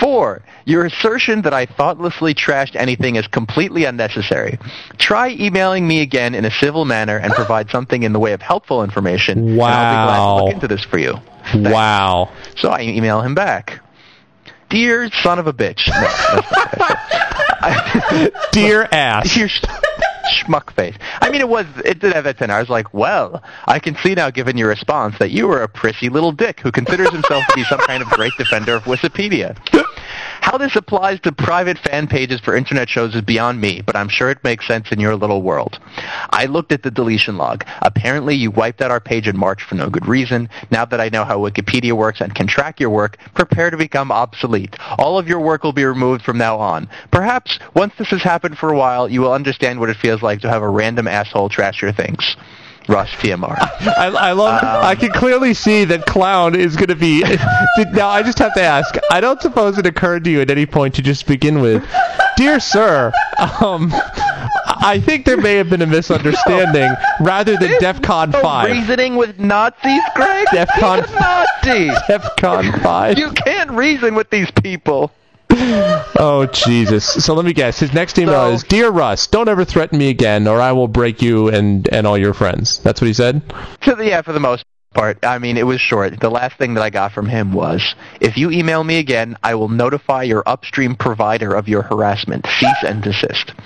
Four, 0.00 0.42
your 0.64 0.84
assertion 0.84 1.42
that 1.42 1.52
I 1.52 1.66
thoughtlessly 1.66 2.34
trashed 2.34 2.76
anything 2.76 3.16
is 3.16 3.26
completely 3.26 3.84
unnecessary. 3.84 4.58
Try 4.96 5.30
emailing 5.30 5.86
me 5.86 6.00
again 6.00 6.34
in 6.34 6.44
a 6.44 6.50
civil 6.50 6.84
manner 6.84 7.16
and 7.16 7.32
provide 7.34 7.70
something 7.70 8.02
in 8.02 8.12
the 8.12 8.18
way 8.18 8.32
of 8.32 8.40
helpful 8.40 8.84
information. 8.84 9.38
And 9.38 9.62
I'll 9.62 10.04
be 10.04 10.06
glad 10.06 10.18
to 10.18 10.44
look 10.44 10.54
into 10.54 10.68
this 10.68 10.84
for 10.84 10.98
you. 10.98 11.14
Thanks. 11.52 11.70
Wow. 11.70 12.30
So 12.56 12.70
I 12.70 12.82
email 12.82 13.20
him 13.20 13.34
back. 13.34 13.80
Dear 14.68 15.10
son 15.10 15.38
of 15.38 15.46
a 15.46 15.52
bitch. 15.52 15.88
No, 15.88 15.94
that's 16.00 16.50
not 16.50 16.76
what 16.78 17.62
I 17.62 18.00
said. 18.10 18.32
Dear 18.52 18.88
ass. 18.92 19.34
Dear 19.34 19.48
sh- 19.48 19.64
schmuck 20.34 20.72
face. 20.72 20.94
I 21.20 21.30
mean, 21.30 21.40
it 21.40 21.48
was, 21.48 21.66
it 21.84 21.98
did 22.00 22.12
have 22.12 22.24
that 22.24 22.38
tenor. 22.38 22.54
I 22.54 22.60
was 22.60 22.68
like, 22.68 22.92
well, 22.92 23.42
I 23.66 23.78
can 23.78 23.96
see 23.96 24.14
now, 24.14 24.30
given 24.30 24.56
your 24.56 24.68
response, 24.68 25.18
that 25.18 25.30
you 25.30 25.50
are 25.50 25.62
a 25.62 25.68
prissy 25.68 26.08
little 26.08 26.32
dick 26.32 26.60
who 26.60 26.70
considers 26.70 27.10
himself 27.10 27.44
to 27.48 27.54
be 27.54 27.64
some 27.64 27.80
kind 27.80 28.02
of 28.02 28.08
great 28.10 28.32
defender 28.36 28.74
of 28.74 28.82
Wikipedia. 28.84 29.56
How 30.50 30.56
this 30.56 30.76
applies 30.76 31.20
to 31.20 31.32
private 31.32 31.76
fan 31.76 32.06
pages 32.06 32.40
for 32.40 32.56
internet 32.56 32.88
shows 32.88 33.14
is 33.14 33.20
beyond 33.20 33.60
me, 33.60 33.82
but 33.82 33.94
I'm 33.94 34.08
sure 34.08 34.30
it 34.30 34.42
makes 34.42 34.66
sense 34.66 34.90
in 34.90 34.98
your 34.98 35.14
little 35.14 35.42
world. 35.42 35.78
I 36.30 36.46
looked 36.46 36.72
at 36.72 36.82
the 36.82 36.90
deletion 36.90 37.36
log. 37.36 37.66
Apparently 37.82 38.34
you 38.34 38.50
wiped 38.50 38.80
out 38.80 38.90
our 38.90 38.98
page 38.98 39.28
in 39.28 39.36
March 39.36 39.62
for 39.62 39.74
no 39.74 39.90
good 39.90 40.08
reason. 40.08 40.48
Now 40.70 40.86
that 40.86 41.02
I 41.02 41.10
know 41.10 41.26
how 41.26 41.38
Wikipedia 41.38 41.92
works 41.92 42.22
and 42.22 42.34
can 42.34 42.46
track 42.46 42.80
your 42.80 42.88
work, 42.88 43.18
prepare 43.34 43.68
to 43.68 43.76
become 43.76 44.10
obsolete. 44.10 44.74
All 44.96 45.18
of 45.18 45.28
your 45.28 45.40
work 45.40 45.64
will 45.64 45.74
be 45.74 45.84
removed 45.84 46.24
from 46.24 46.38
now 46.38 46.56
on. 46.56 46.88
Perhaps, 47.10 47.58
once 47.74 47.92
this 47.98 48.08
has 48.08 48.22
happened 48.22 48.56
for 48.56 48.72
a 48.72 48.78
while, 48.78 49.06
you 49.06 49.20
will 49.20 49.34
understand 49.34 49.78
what 49.78 49.90
it 49.90 49.98
feels 49.98 50.22
like 50.22 50.40
to 50.40 50.48
have 50.48 50.62
a 50.62 50.70
random 50.70 51.08
asshole 51.08 51.50
trash 51.50 51.82
your 51.82 51.92
things. 51.92 52.36
Russ, 52.88 53.10
TMR. 53.20 53.56
I, 53.98 54.06
I 54.06 54.32
love. 54.32 54.62
Um, 54.62 54.84
I 54.84 54.94
can 54.94 55.10
clearly 55.12 55.54
see 55.54 55.84
that 55.84 56.06
clown 56.06 56.54
is 56.54 56.74
going 56.76 56.88
to 56.88 56.96
be. 56.96 57.22
Did, 57.22 57.38
now 57.92 58.08
I 58.08 58.22
just 58.22 58.38
have 58.38 58.54
to 58.54 58.62
ask. 58.62 58.94
I 59.10 59.20
don't 59.20 59.40
suppose 59.40 59.78
it 59.78 59.86
occurred 59.86 60.24
to 60.24 60.30
you 60.30 60.40
at 60.40 60.50
any 60.50 60.66
point 60.66 60.94
to 60.94 61.02
just 61.02 61.26
begin 61.26 61.60
with, 61.60 61.84
dear 62.36 62.58
sir. 62.60 63.12
Um, 63.60 63.92
I 64.80 65.00
think 65.04 65.24
there 65.26 65.36
may 65.36 65.56
have 65.56 65.68
been 65.70 65.82
a 65.82 65.86
misunderstanding 65.86 66.90
rather 67.20 67.56
than 67.56 67.70
DEFCON 67.80 68.32
No 68.32 68.40
five. 68.40 68.70
reasoning 68.70 69.16
with 69.16 69.38
Nazis, 69.38 70.00
Greg? 70.14 70.46
DEFCON- 70.48 71.12
Nazis! 71.14 71.92
DEFCON 72.08 72.82
five. 72.82 73.18
You 73.18 73.30
can't 73.32 73.70
reason 73.72 74.14
with 74.14 74.30
these 74.30 74.50
people. 74.50 75.12
Oh 75.50 76.48
Jesus! 76.52 77.04
So 77.04 77.34
let 77.34 77.44
me 77.44 77.52
guess. 77.52 77.78
His 77.78 77.92
next 77.92 78.18
email 78.18 78.48
So- 78.48 78.52
is, 78.52 78.62
"Dear 78.64 78.90
Russ, 78.90 79.26
don't 79.26 79.48
ever 79.48 79.64
threaten 79.64 79.98
me 79.98 80.08
again, 80.08 80.46
or 80.48 80.60
I 80.60 80.72
will 80.72 80.88
break 80.88 81.22
you 81.22 81.48
and 81.48 81.88
and 81.90 82.06
all 82.06 82.18
your 82.18 82.34
friends." 82.34 82.78
That's 82.78 83.00
what 83.00 83.06
he 83.06 83.14
said. 83.14 83.42
The, 83.84 83.96
yeah, 84.04 84.22
for 84.22 84.32
the 84.32 84.40
most 84.40 84.64
part. 84.94 85.18
I 85.24 85.38
mean, 85.38 85.56
it 85.56 85.66
was 85.66 85.80
short. 85.80 86.18
The 86.20 86.30
last 86.30 86.56
thing 86.58 86.74
that 86.74 86.82
I 86.82 86.90
got 86.90 87.12
from 87.12 87.26
him 87.26 87.52
was, 87.52 87.94
if 88.20 88.36
you 88.36 88.50
email 88.50 88.82
me 88.84 88.98
again, 88.98 89.36
I 89.42 89.54
will 89.54 89.68
notify 89.68 90.24
your 90.24 90.42
upstream 90.46 90.94
provider 90.96 91.54
of 91.54 91.68
your 91.68 91.82
harassment. 91.82 92.46
Cease 92.58 92.82
and 92.86 93.02
desist. 93.02 93.52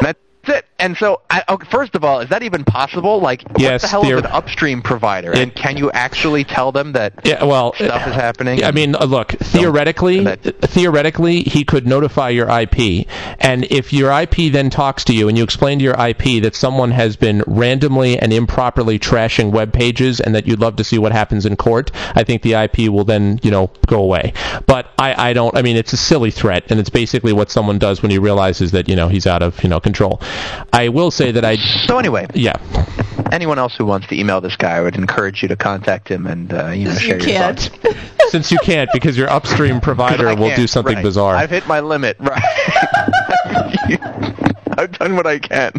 And 0.00 0.16
that's 0.44 0.58
it. 0.58 0.66
And 0.78 0.96
so, 0.96 1.20
I, 1.30 1.44
okay, 1.48 1.68
first 1.70 1.94
of 1.94 2.02
all, 2.02 2.18
is 2.20 2.30
that 2.30 2.42
even 2.42 2.64
possible? 2.64 3.20
Like, 3.20 3.44
Yes, 3.56 3.82
what 3.82 3.82
the 3.82 3.88
hell 3.88 4.18
is 4.18 4.24
an 4.24 4.26
upstream 4.26 4.82
provider? 4.82 5.30
and 5.32 5.54
can 5.54 5.76
you 5.76 5.92
actually 5.92 6.42
tell 6.42 6.72
them 6.72 6.92
that 6.92 7.12
Yeah, 7.24 7.44
well, 7.44 7.72
stuff 7.74 8.06
is 8.08 8.14
happening? 8.14 8.64
I 8.64 8.72
mean, 8.72 8.96
uh, 8.96 9.04
look, 9.04 9.30
theoretically, 9.30 10.24
that- 10.24 10.42
theoretically, 10.62 11.42
he 11.42 11.64
could 11.64 11.86
notify 11.86 12.30
your 12.30 12.48
IP, 12.50 13.06
and 13.38 13.64
if 13.70 13.92
your 13.92 14.10
IP 14.10 14.48
then 14.48 14.70
talks 14.70 15.04
to 15.04 15.14
you 15.14 15.28
and 15.28 15.38
you 15.38 15.44
explain 15.44 15.78
to 15.78 15.84
your 15.84 15.94
IP 15.94 16.40
that 16.40 16.56
someone 16.56 16.90
has 16.90 17.14
been 17.14 17.44
randomly 17.46 18.18
and 18.18 18.32
improperly 18.32 18.98
trashing 18.98 19.52
web 19.52 19.72
pages 19.72 20.18
and 20.18 20.34
that 20.34 20.48
you'd 20.48 20.58
love 20.60 20.74
to 20.76 20.84
see 20.84 20.98
what 20.98 21.12
happens 21.12 21.46
in 21.46 21.54
court, 21.54 21.92
I 22.16 22.24
think 22.24 22.42
the 22.42 22.54
IP 22.54 22.88
will 22.88 23.04
then, 23.04 23.38
you 23.42 23.52
know, 23.52 23.70
go 23.86 24.00
away. 24.02 24.32
But 24.66 24.88
I, 24.98 25.30
I 25.30 25.32
don't. 25.32 25.56
I 25.56 25.62
mean, 25.62 25.76
it's 25.76 25.92
a 25.92 25.96
silly 25.96 26.32
threat, 26.32 26.64
and 26.70 26.80
it's 26.80 26.90
basically 26.90 27.32
what 27.32 27.50
someone 27.52 27.78
does 27.78 28.02
when 28.02 28.10
he 28.10 28.18
realizes 28.18 28.72
that 28.72 28.88
you 28.88 28.96
know 28.96 29.06
he's 29.08 29.26
out 29.28 29.42
of 29.42 29.62
you 29.62 29.68
know 29.68 29.78
control. 29.78 30.20
I 30.72 30.88
will 30.88 31.10
say 31.10 31.32
that 31.32 31.44
I, 31.44 31.56
so 31.86 31.98
anyway, 31.98 32.26
yeah, 32.34 32.54
anyone 33.30 33.58
else 33.58 33.74
who 33.76 33.84
wants 33.84 34.06
to 34.08 34.18
email 34.18 34.40
this 34.40 34.56
guy, 34.56 34.76
I 34.76 34.80
would 34.80 34.96
encourage 34.96 35.42
you 35.42 35.48
to 35.48 35.56
contact 35.56 36.08
him 36.08 36.26
and 36.26 36.52
uh, 36.52 36.68
you 36.68 36.84
know 36.86 36.92
You 36.92 36.98
share 36.98 37.16
your 37.18 37.26
can't. 37.26 37.60
thoughts. 37.60 37.98
since 38.30 38.50
you 38.50 38.58
can't 38.58 38.88
because 38.92 39.16
your 39.16 39.28
upstream 39.28 39.80
provider 39.88 40.34
will 40.34 40.54
do 40.54 40.66
something 40.66 40.94
right. 40.96 41.02
bizarre. 41.02 41.34
I've 41.36 41.50
hit 41.50 41.66
my 41.66 41.80
limit. 41.80 42.16
Right. 42.18 42.42
I've 44.78 44.92
done 44.92 45.16
what 45.16 45.26
I 45.26 45.38
can. 45.38 45.72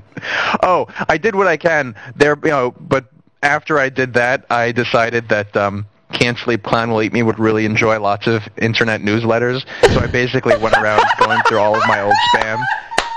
Oh, 0.62 0.88
I 1.10 1.18
did 1.18 1.36
what 1.36 1.48
I 1.48 1.58
can. 1.58 1.96
There, 2.16 2.38
you 2.44 2.52
know, 2.52 2.76
but 2.80 3.06
after 3.42 3.80
I 3.80 3.90
did 3.90 4.14
that, 4.14 4.46
I 4.50 4.72
decided 4.72 5.30
that 5.30 5.56
um, 5.58 5.88
Can't 6.12 6.38
Sleep 6.38 6.64
Clown 6.64 6.92
Will 6.92 7.02
Eat 7.02 7.12
Me 7.12 7.24
would 7.24 7.40
really 7.40 7.66
enjoy 7.66 8.00
lots 8.00 8.28
of 8.28 8.44
internet 8.58 9.02
newsletters. 9.02 9.66
So 9.94 10.00
I 10.00 10.08
basically 10.08 10.56
went 10.58 10.76
around 10.78 11.02
going 11.20 11.42
through 11.48 11.58
all 11.58 11.76
of 11.76 11.86
my 11.88 12.02
old 12.02 12.14
spam 12.36 12.62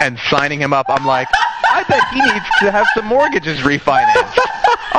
and 0.01 0.19
signing 0.31 0.61
him 0.61 0.73
up. 0.73 0.87
I'm 0.89 1.07
like, 1.07 1.29
I 1.71 1.85
bet 1.85 2.03
he 2.13 2.21
needs 2.21 2.47
to 2.61 2.71
have 2.71 2.87
some 2.95 3.07
mortgages 3.07 3.61
refinanced. 3.61 4.39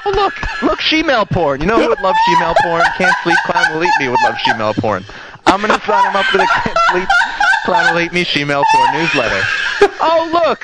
Oh 0.06 0.12
look, 0.12 0.34
look, 0.62 0.80
shemale 0.80 1.30
porn. 1.30 1.62
You 1.62 1.68
know 1.68 1.82
who 1.82 1.90
would 1.90 2.02
love 2.02 2.16
shemale 2.28 2.56
porn? 2.62 2.82
Can't 2.98 3.16
Sleep 3.24 3.38
Clown 3.46 3.74
Will 3.74 3.84
Eat 3.84 3.94
Me 4.00 4.10
would 4.10 4.20
love 4.24 4.36
shemale 4.36 4.76
porn. 4.76 5.04
I'm 5.46 5.62
gonna 5.62 5.82
sign 5.86 6.10
him 6.10 6.16
up 6.16 6.26
for 6.26 6.38
the 6.38 6.48
Can't 6.64 6.78
Sleep 6.92 7.08
Clown 7.66 7.94
Will 7.94 8.02
Eat 8.02 8.14
Me 8.14 8.24
shemale 8.24 8.64
porn 8.72 8.94
newsletter. 8.94 9.42
Oh 10.00 10.30
look, 10.32 10.64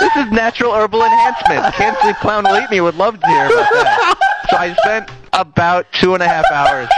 this 0.00 0.16
is 0.16 0.32
natural 0.32 0.72
herbal 0.72 1.02
enhancement. 1.02 1.74
Can't 1.74 1.98
Sleep 2.00 2.16
Clown 2.16 2.44
Will 2.44 2.56
Eat 2.56 2.70
Me 2.70 2.80
would 2.80 2.96
love 2.96 3.20
to 3.20 3.26
hear 3.26 3.46
about 3.46 3.70
that. 3.70 4.46
So 4.50 4.56
I 4.56 4.74
spent 4.74 5.10
about 5.32 5.86
two 5.92 6.14
and 6.14 6.22
a 6.22 6.28
half 6.28 6.44
hours 6.50 6.88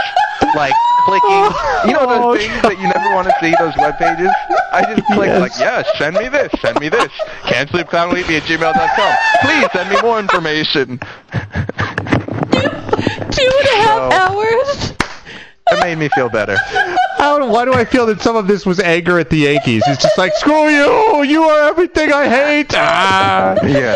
like 0.55 0.73
clicking. 1.05 1.49
You 1.87 1.93
know 1.93 2.05
those 2.07 2.37
things 2.39 2.61
that 2.61 2.77
you 2.79 2.87
never 2.87 3.13
want 3.15 3.27
to 3.27 3.33
see, 3.39 3.53
those 3.59 3.73
web 3.77 3.97
pages? 3.97 4.31
I 4.71 4.83
just 4.95 5.05
clicked 5.07 5.33
Yes. 5.33 5.41
like, 5.41 5.51
yes, 5.59 5.87
send 5.97 6.15
me 6.17 6.27
this, 6.29 6.51
send 6.61 6.79
me 6.79 6.89
this. 6.89 7.11
Can't 7.45 7.69
sleep 7.69 7.87
clown 7.87 8.09
will 8.09 8.17
eat 8.17 8.27
me 8.27 8.37
at 8.37 8.43
gmail.com. 8.43 9.15
Please 9.41 9.67
send 9.73 9.89
me 9.89 10.01
more 10.01 10.19
information. 10.19 10.99
Two 13.31 13.51
and 13.59 13.67
a 13.67 13.77
half 13.83 14.11
So- 14.11 14.17
hours. 14.17 14.93
It 15.71 15.79
made 15.81 15.97
me 15.97 16.09
feel 16.09 16.29
better. 16.29 16.57
How, 17.17 17.45
why 17.51 17.65
do 17.65 17.73
I 17.73 17.83
feel 17.83 18.05
that 18.07 18.21
some 18.21 18.35
of 18.35 18.45
this 18.47 18.63
was 18.63 18.79
anger 18.79 19.17
at 19.17 19.31
the 19.31 19.37
Yankees? 19.37 19.81
It's 19.87 20.03
just 20.03 20.17
like, 20.19 20.33
screw 20.35 20.69
you! 20.69 21.23
You 21.23 21.43
are 21.43 21.67
everything 21.67 22.13
I 22.13 22.27
hate! 22.27 22.67
Ah. 22.75 23.55
Yeah. 23.65 23.95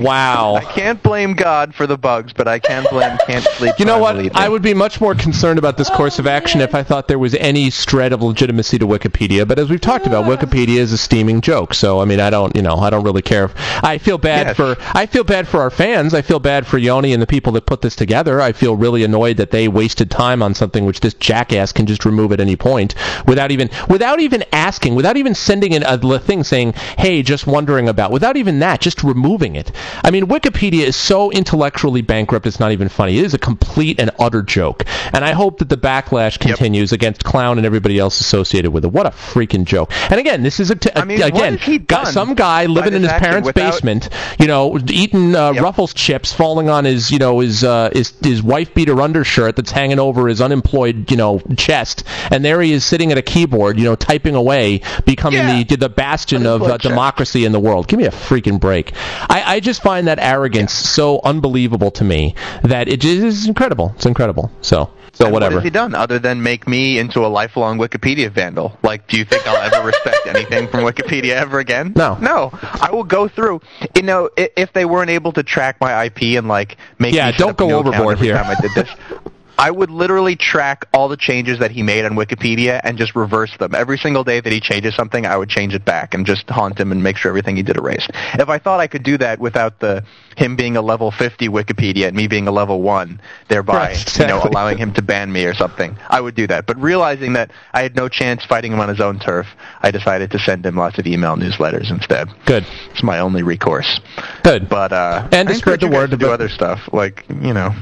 Wow. 0.00 0.54
I 0.54 0.64
can't 0.64 1.02
blame 1.02 1.34
God 1.34 1.74
for 1.74 1.86
the 1.86 1.98
bugs, 1.98 2.32
but 2.32 2.48
I 2.48 2.58
can 2.58 2.84
blame 2.90 3.16
Can't 3.26 3.44
Sleep 3.44 3.74
You 3.78 3.84
know 3.84 3.98
what? 3.98 4.16
Will 4.16 4.30
I 4.34 4.48
would 4.48 4.62
be 4.62 4.74
much 4.74 5.00
more 5.00 5.14
concerned 5.14 5.58
about 5.58 5.76
this 5.76 5.88
course 5.90 6.18
of 6.18 6.26
action 6.26 6.60
if 6.60 6.74
I 6.74 6.82
thought 6.82 7.06
there 7.06 7.18
was 7.18 7.34
any 7.34 7.70
shred 7.70 8.12
of 8.12 8.22
legitimacy 8.22 8.78
to 8.78 8.86
Wikipedia. 8.86 9.46
But 9.46 9.58
as 9.58 9.70
we've 9.70 9.80
talked 9.80 10.06
about, 10.06 10.24
Wikipedia 10.24 10.78
is 10.78 10.92
a 10.92 10.98
steaming 10.98 11.40
joke. 11.42 11.74
So 11.74 12.00
I 12.00 12.06
mean, 12.06 12.18
I 12.20 12.30
don't, 12.30 12.54
you 12.56 12.62
know, 12.62 12.76
I 12.76 12.90
don't 12.90 13.04
really 13.04 13.22
care. 13.22 13.44
If, 13.44 13.54
I 13.84 13.98
feel 13.98 14.18
bad 14.18 14.48
Yes. 14.48 14.56
for, 14.56 14.76
I 14.94 15.06
feel 15.06 15.24
bad 15.24 15.46
for 15.46 15.60
our 15.60 15.70
fans. 15.70 16.14
I 16.14 16.22
feel 16.22 16.38
bad 16.40 16.66
for 16.66 16.78
Yoni 16.78 17.12
and 17.12 17.22
the 17.22 17.26
people 17.26 17.52
that 17.52 17.66
put 17.66 17.82
this 17.82 17.94
together. 17.94 18.40
I 18.40 18.52
feel 18.52 18.74
really 18.74 19.04
annoyed 19.04 19.36
that 19.36 19.50
they 19.50 19.68
wasted 19.68 20.10
time 20.10 20.42
on 20.42 20.54
something 20.54 20.86
which 20.88 21.00
this 21.00 21.14
jackass 21.14 21.70
can 21.72 21.86
just 21.86 22.04
remove 22.04 22.32
at 22.32 22.40
any 22.40 22.56
point 22.56 22.94
without 23.26 23.50
even, 23.52 23.70
without 23.88 24.18
even 24.20 24.42
asking, 24.52 24.94
without 24.96 25.16
even 25.16 25.34
sending 25.34 25.72
in 25.72 25.84
a 25.84 26.18
thing 26.18 26.42
saying, 26.42 26.72
"Hey, 26.96 27.22
just 27.22 27.46
wondering 27.46 27.88
about," 27.88 28.10
without 28.10 28.36
even 28.36 28.58
that, 28.60 28.80
just 28.80 29.04
removing 29.04 29.54
it. 29.54 29.70
I 30.02 30.10
mean, 30.10 30.26
Wikipedia 30.26 30.84
is 30.86 30.96
so 30.96 31.30
intellectually 31.30 32.02
bankrupt; 32.02 32.46
it's 32.46 32.58
not 32.58 32.72
even 32.72 32.88
funny. 32.88 33.18
It 33.18 33.24
is 33.24 33.34
a 33.34 33.38
complete 33.38 34.00
and 34.00 34.10
utter 34.18 34.42
joke. 34.42 34.84
And 35.12 35.24
I 35.24 35.32
hope 35.32 35.58
that 35.58 35.68
the 35.68 35.76
backlash 35.76 36.38
continues 36.38 36.92
against 36.92 37.24
Clown 37.24 37.58
and 37.58 37.66
everybody 37.66 37.98
else 37.98 38.20
associated 38.20 38.70
with 38.72 38.84
it. 38.84 38.92
What 38.92 39.06
a 39.06 39.10
freaking 39.10 39.64
joke! 39.64 39.92
And 40.10 40.18
again, 40.18 40.42
this 40.42 40.58
is 40.60 40.70
a 40.70 40.76
t- 40.76 40.90
I 40.96 41.04
mean, 41.04 41.22
again 41.22 41.58
has 41.58 41.66
he 41.66 41.78
done 41.78 42.06
some 42.06 42.34
guy 42.34 42.66
living 42.66 42.94
in 42.94 43.02
his 43.02 43.12
parents' 43.12 43.46
without- 43.46 43.72
basement, 43.72 44.08
you 44.40 44.46
know, 44.46 44.78
eating 44.88 45.34
uh, 45.34 45.52
Yep. 45.52 45.62
Ruffles 45.62 45.94
chips, 45.94 46.32
falling 46.32 46.68
on 46.70 46.84
his, 46.84 47.10
you 47.10 47.18
know, 47.18 47.40
his 47.40 47.64
uh, 47.64 47.90
his 47.92 48.12
his 48.22 48.42
wife 48.42 48.72
beater 48.74 49.00
undershirt 49.00 49.56
that's 49.56 49.70
hanging 49.72 49.98
over 49.98 50.28
his 50.28 50.40
unemployed, 50.40 50.68
you 50.86 51.16
know, 51.16 51.40
chest, 51.56 52.04
and 52.30 52.44
there 52.44 52.60
he 52.62 52.72
is 52.72 52.84
sitting 52.84 53.10
at 53.10 53.18
a 53.18 53.22
keyboard, 53.22 53.78
you 53.78 53.84
know, 53.84 53.96
typing 53.96 54.34
away, 54.36 54.80
becoming 55.04 55.40
Yeah. 55.40 55.62
the 55.64 55.76
the 55.76 55.88
bastion 55.88 56.46
of 56.46 56.62
uh, 56.62 56.76
democracy 56.76 57.44
in 57.44 57.52
the 57.52 57.60
world. 57.60 57.88
Give 57.88 57.98
me 57.98 58.06
a 58.06 58.10
freaking 58.10 58.60
break. 58.60 58.92
I, 59.28 59.42
I 59.56 59.60
just 59.60 59.82
find 59.82 60.06
that 60.06 60.18
arrogance 60.18 60.72
so 60.72 61.20
unbelievable 61.24 61.90
to 61.92 62.04
me 62.04 62.34
that 62.62 62.88
it 62.88 63.00
just 63.00 63.22
is 63.22 63.46
incredible. 63.48 63.92
It's 63.96 64.06
incredible. 64.06 64.50
So 64.60 64.90
so 65.12 65.24
And 65.24 65.32
whatever. 65.34 65.56
What 65.56 65.62
has 65.62 65.64
he 65.64 65.70
done 65.70 65.94
other 65.96 66.18
than 66.20 66.42
make 66.44 66.68
me 66.68 66.98
into 66.98 67.26
a 67.26 67.28
lifelong 67.28 67.76
Wikipedia 67.78 68.30
vandal? 68.30 68.78
Like, 68.84 69.08
do 69.08 69.16
you 69.16 69.24
think 69.24 69.46
I'll 69.48 69.56
ever 69.56 69.84
respect 69.84 70.18
anything 70.26 70.68
from 70.68 70.80
Wikipedia 70.84 71.32
ever 71.32 71.58
again? 71.58 71.92
No. 71.96 72.16
No. 72.20 72.50
I 72.62 72.90
will 72.92 73.02
go 73.04 73.26
through. 73.26 73.60
You 73.96 74.02
know, 74.02 74.30
if 74.36 74.72
they 74.74 74.84
weren't 74.84 75.10
able 75.10 75.32
to 75.32 75.42
track 75.42 75.80
my 75.80 76.04
IP 76.04 76.22
and 76.38 76.46
like 76.46 76.76
make 77.00 77.14
Yeah, 77.14 77.30
me 77.32 77.36
don't 77.36 77.56
go 77.56 77.70
overboard 77.72 78.18
here. 78.18 78.34
time 78.34 78.46
I 78.56 78.60
did 78.60 78.70
this. 78.74 78.88
I 79.58 79.72
would 79.72 79.90
literally 79.90 80.36
track 80.36 80.86
all 80.94 81.08
the 81.08 81.16
changes 81.16 81.58
that 81.58 81.72
he 81.72 81.82
made 81.82 82.04
on 82.04 82.12
Wikipedia 82.12 82.80
and 82.84 82.96
just 82.96 83.16
reverse 83.16 83.56
them. 83.58 83.74
Every 83.74 83.98
single 83.98 84.22
day 84.22 84.40
that 84.40 84.52
he 84.52 84.60
changes 84.60 84.94
something, 84.94 85.26
I 85.26 85.36
would 85.36 85.48
change 85.48 85.74
it 85.74 85.84
back 85.84 86.14
and 86.14 86.24
just 86.24 86.48
haunt 86.48 86.78
him 86.78 86.92
and 86.92 87.02
make 87.02 87.16
sure 87.16 87.28
everything 87.30 87.56
he 87.56 87.62
did 87.64 87.76
erased. 87.76 88.10
If 88.34 88.48
I 88.48 88.58
thought 88.58 88.78
I 88.78 88.86
could 88.86 89.02
do 89.02 89.18
that 89.18 89.40
without 89.40 89.80
the 89.80 90.04
him 90.36 90.54
being 90.54 90.76
a 90.76 90.82
level 90.82 91.10
50 91.10 91.48
Wikipedia 91.48 92.06
and 92.06 92.16
me 92.16 92.28
being 92.28 92.46
a 92.46 92.52
level 92.52 92.80
1, 92.82 93.20
thereby, 93.48 93.74
Right, 93.74 94.18
you 94.18 94.26
know, 94.28 94.40
allowing 94.44 94.78
him 94.78 94.94
to 94.94 95.02
ban 95.02 95.32
me 95.32 95.44
or 95.44 95.54
something, 95.54 95.96
I 96.08 96.20
would 96.20 96.36
do 96.36 96.46
that. 96.46 96.66
But 96.66 96.80
realizing 96.80 97.32
that 97.32 97.50
I 97.74 97.82
had 97.82 97.96
no 97.96 98.08
chance 98.08 98.44
fighting 98.44 98.72
him 98.72 98.78
on 98.78 98.88
his 98.88 99.00
own 99.00 99.18
turf, 99.18 99.48
I 99.80 99.90
decided 99.90 100.30
to 100.30 100.38
send 100.38 100.64
him 100.64 100.76
lots 100.76 100.98
of 101.00 101.06
email 101.08 101.36
newsletters 101.36 101.90
instead. 101.90 102.28
Good. 102.46 102.64
It's 102.92 103.02
my 103.02 103.18
only 103.18 103.42
recourse. 103.42 104.00
Good. 104.44 104.68
But 104.68 104.92
uh, 104.92 105.28
And 105.32 105.48
to 105.48 105.54
spread 105.56 105.80
the 105.80 105.88
word 105.88 106.10
to 106.12 106.16
do 106.16 106.30
other 106.30 106.48
stuff, 106.48 106.88
like 106.92 107.24
you 107.28 107.52
know, 107.52 107.74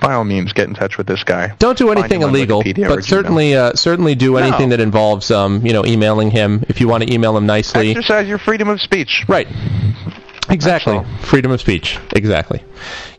by 0.00 0.14
all 0.14 0.24
means, 0.24 0.52
get 0.52 0.68
in 0.68 0.74
touch 0.74 0.98
with 0.98 1.06
this 1.06 1.22
guy. 1.24 1.52
Don't 1.58 1.78
do 1.78 1.90
anything 1.90 2.22
illegal, 2.22 2.62
but 2.76 3.04
certainly, 3.04 3.54
uh, 3.54 3.72
certainly 3.74 4.14
do 4.14 4.36
anything 4.36 4.68
No. 4.70 4.76
that 4.76 4.80
involves, 4.82 5.30
um, 5.30 5.64
you 5.64 5.72
know, 5.72 5.84
emailing 5.84 6.30
him. 6.30 6.64
If 6.68 6.80
you 6.80 6.88
want 6.88 7.04
to 7.04 7.12
email 7.12 7.36
him 7.36 7.46
nicely, 7.46 7.90
exercise 7.90 8.26
your 8.28 8.38
freedom 8.38 8.68
of 8.68 8.80
speech. 8.80 9.24
right? 9.28 9.46
Exactly, 10.48 11.00
freedom 11.20 11.52
of 11.52 11.60
speech. 11.60 11.98
Exactly. 12.16 12.62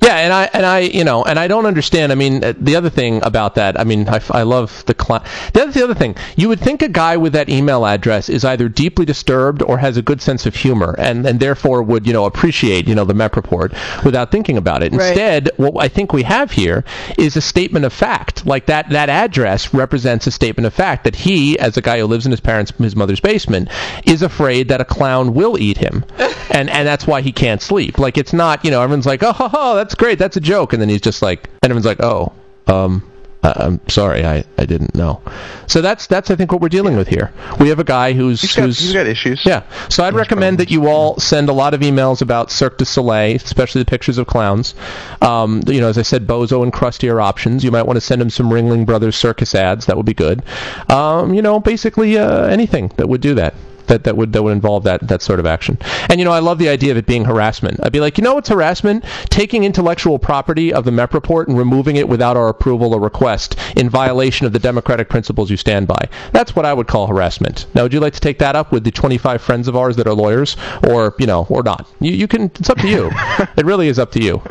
Yeah, 0.01 0.17
and 0.17 0.33
I 0.33 0.49
and 0.53 0.65
I 0.65 0.79
you 0.79 1.03
know 1.03 1.23
and 1.23 1.37
I 1.37 1.47
don't 1.47 1.65
understand. 1.65 2.11
I 2.11 2.15
mean, 2.15 2.43
uh, 2.43 2.53
the 2.57 2.75
other 2.75 2.89
thing 2.89 3.23
about 3.23 3.55
that. 3.55 3.79
I 3.79 3.83
mean, 3.83 4.07
I 4.09 4.43
love 4.43 4.83
the 4.85 4.95
cl- 4.99 5.23
the 5.53 5.63
other 5.63 5.71
the 5.71 5.83
other 5.83 5.93
thing. 5.93 6.15
You 6.35 6.49
would 6.49 6.59
think 6.59 6.81
a 6.81 6.89
guy 6.89 7.17
with 7.17 7.33
that 7.33 7.49
email 7.49 7.85
address 7.85 8.29
is 8.29 8.43
either 8.43 8.69
deeply 8.69 9.05
disturbed 9.05 9.61
or 9.61 9.77
has 9.77 9.97
a 9.97 10.01
good 10.01 10.21
sense 10.21 10.45
of 10.45 10.55
humor, 10.55 10.95
and 10.97 11.25
and 11.25 11.39
therefore 11.39 11.83
would 11.83 12.07
you 12.07 12.13
know 12.13 12.25
appreciate 12.25 12.87
you 12.87 12.95
know 12.95 13.05
the 13.05 13.13
MEP 13.13 13.35
report 13.35 13.73
without 14.03 14.31
thinking 14.31 14.57
about 14.57 14.83
it. 14.83 14.91
Right. 14.91 15.09
Instead, 15.09 15.49
what 15.57 15.83
I 15.83 15.87
think 15.87 16.13
we 16.13 16.23
have 16.23 16.51
here 16.51 16.83
is 17.17 17.35
a 17.37 17.41
statement 17.41 17.85
of 17.85 17.93
fact. 17.93 18.45
Like 18.45 18.65
that 18.67 18.89
that 18.89 19.09
address 19.09 19.73
represents 19.73 20.27
a 20.27 20.31
statement 20.31 20.65
of 20.65 20.73
fact 20.73 21.03
that 21.03 21.15
he, 21.15 21.57
as 21.59 21.77
a 21.77 21.81
guy 21.81 21.99
who 21.99 22.05
lives 22.05 22.25
in 22.25 22.31
his 22.31 22.39
parents 22.41 22.71
his 22.77 22.95
mother's 22.95 23.19
basement, 23.19 23.69
is 24.05 24.21
afraid 24.21 24.67
that 24.69 24.81
a 24.81 24.85
clown 24.85 25.33
will 25.33 25.57
eat 25.57 25.77
him, 25.77 26.03
and 26.51 26.69
and 26.69 26.87
that's 26.87 27.05
why 27.05 27.21
he 27.21 27.31
can't 27.31 27.61
sleep. 27.61 27.99
Like 27.99 28.17
it's 28.17 28.33
not 28.33 28.63
you 28.65 28.71
know 28.71 28.81
everyone's 28.81 29.05
like 29.05 29.21
oh 29.23 29.49
ho, 29.51 29.75
that's 29.75 29.95
great 29.95 30.17
that's 30.17 30.37
a 30.37 30.41
joke, 30.41 30.73
and 30.73 30.81
then 30.81 30.89
he's 30.89 31.01
just 31.01 31.21
like 31.21 31.47
and 31.61 31.71
everyone's 31.71 31.85
like 31.85 32.01
oh 32.01 32.31
um. 32.67 33.03
I'm 33.43 33.81
sorry, 33.89 34.23
I, 34.23 34.43
I 34.59 34.67
didn't 34.67 34.93
know. 34.93 35.19
So 35.65 35.81
that's 35.81 36.05
that's 36.05 36.29
I 36.29 36.35
think 36.35 36.51
what 36.51 36.61
we're 36.61 36.69
dealing 36.69 36.95
with 36.95 37.07
here. 37.07 37.31
We 37.59 37.69
have 37.69 37.79
a 37.79 37.83
guy 37.83 38.13
who's 38.13 38.39
He's 38.39 38.55
got, 38.55 38.65
who's 38.65 38.77
he's 38.77 38.93
got 38.93 39.07
issues. 39.07 39.43
yeah. 39.43 39.63
So 39.89 40.03
I'd 40.03 40.13
recommend 40.13 40.59
that 40.59 40.69
you 40.69 40.85
all 40.85 41.17
send 41.17 41.49
a 41.49 41.51
lot 41.51 41.73
of 41.73 41.81
emails 41.81 42.21
about 42.21 42.51
Cirque 42.51 42.77
du 42.77 42.85
Soleil, 42.85 43.37
especially 43.37 43.81
the 43.81 43.89
pictures 43.89 44.19
of 44.19 44.27
clowns. 44.27 44.75
Um, 45.23 45.63
you 45.65 45.81
know, 45.81 45.89
as 45.89 45.97
I 45.97 46.03
said, 46.03 46.27
Bozo 46.27 46.61
and 46.61 46.71
Krusty 46.71 47.11
are 47.11 47.19
options. 47.19 47.63
You 47.63 47.71
might 47.71 47.87
want 47.87 47.97
to 47.97 48.01
send 48.01 48.21
him 48.21 48.29
some 48.29 48.51
Ringling 48.51 48.85
Brothers 48.85 49.15
circus 49.15 49.55
ads. 49.55 49.87
That 49.87 49.97
would 49.97 50.05
be 50.05 50.13
good. 50.13 50.43
Um, 50.91 51.33
you 51.33 51.41
know, 51.41 51.59
basically 51.59 52.19
uh, 52.19 52.45
anything 52.45 52.91
that 52.97 53.09
would 53.09 53.21
do 53.21 53.33
that. 53.33 53.55
That, 53.91 54.05
that 54.05 54.15
would 54.15 54.31
that 54.31 54.41
would 54.41 54.53
involve 54.53 54.85
that 54.85 55.05
that 55.09 55.21
sort 55.21 55.41
of 55.41 55.45
action. 55.45 55.77
And 56.07 56.17
you 56.17 56.23
know, 56.23 56.31
I 56.31 56.39
love 56.39 56.59
the 56.59 56.69
idea 56.69 56.91
of 56.91 56.97
it 56.97 57.05
being 57.05 57.25
harassment. 57.25 57.77
I'd 57.83 57.91
be 57.91 57.99
like, 57.99 58.17
you 58.17 58.23
know 58.23 58.35
what's 58.35 58.47
harassment? 58.47 59.03
Taking 59.25 59.65
intellectual 59.65 60.17
property 60.17 60.73
of 60.73 60.85
the 60.85 60.91
MEP 60.91 61.13
report 61.13 61.49
and 61.49 61.57
removing 61.57 61.97
it 61.97 62.07
without 62.07 62.37
our 62.37 62.47
approval 62.47 62.93
or 62.93 63.01
request 63.01 63.57
in 63.75 63.89
violation 63.89 64.45
of 64.45 64.53
the 64.53 64.59
democratic 64.59 65.09
principles 65.09 65.51
you 65.51 65.57
stand 65.57 65.89
by. 65.89 66.07
That's 66.31 66.55
what 66.55 66.65
I 66.65 66.73
would 66.73 66.87
call 66.87 67.05
harassment. 67.05 67.65
Now, 67.75 67.83
would 67.83 67.91
you 67.91 67.99
like 67.99 68.13
to 68.13 68.21
take 68.21 68.39
that 68.39 68.55
up 68.55 68.71
with 68.71 68.85
the 68.85 68.91
25 68.91 69.41
friends 69.41 69.67
of 69.67 69.75
ours 69.75 69.97
that 69.97 70.07
are 70.07 70.13
lawyers, 70.13 70.55
or 70.87 71.13
you 71.19 71.27
know, 71.27 71.45
or 71.49 71.61
not? 71.61 71.85
You 71.99 72.13
you 72.13 72.29
can. 72.29 72.43
It's 72.43 72.69
up 72.69 72.77
to 72.77 72.87
you. 72.87 73.11
it 73.57 73.65
really 73.65 73.89
is 73.89 73.99
up 73.99 74.11
to 74.13 74.23
you. 74.23 74.41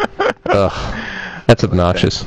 Ugh, 0.45 1.07
that's 1.47 1.65
obnoxious. 1.65 2.27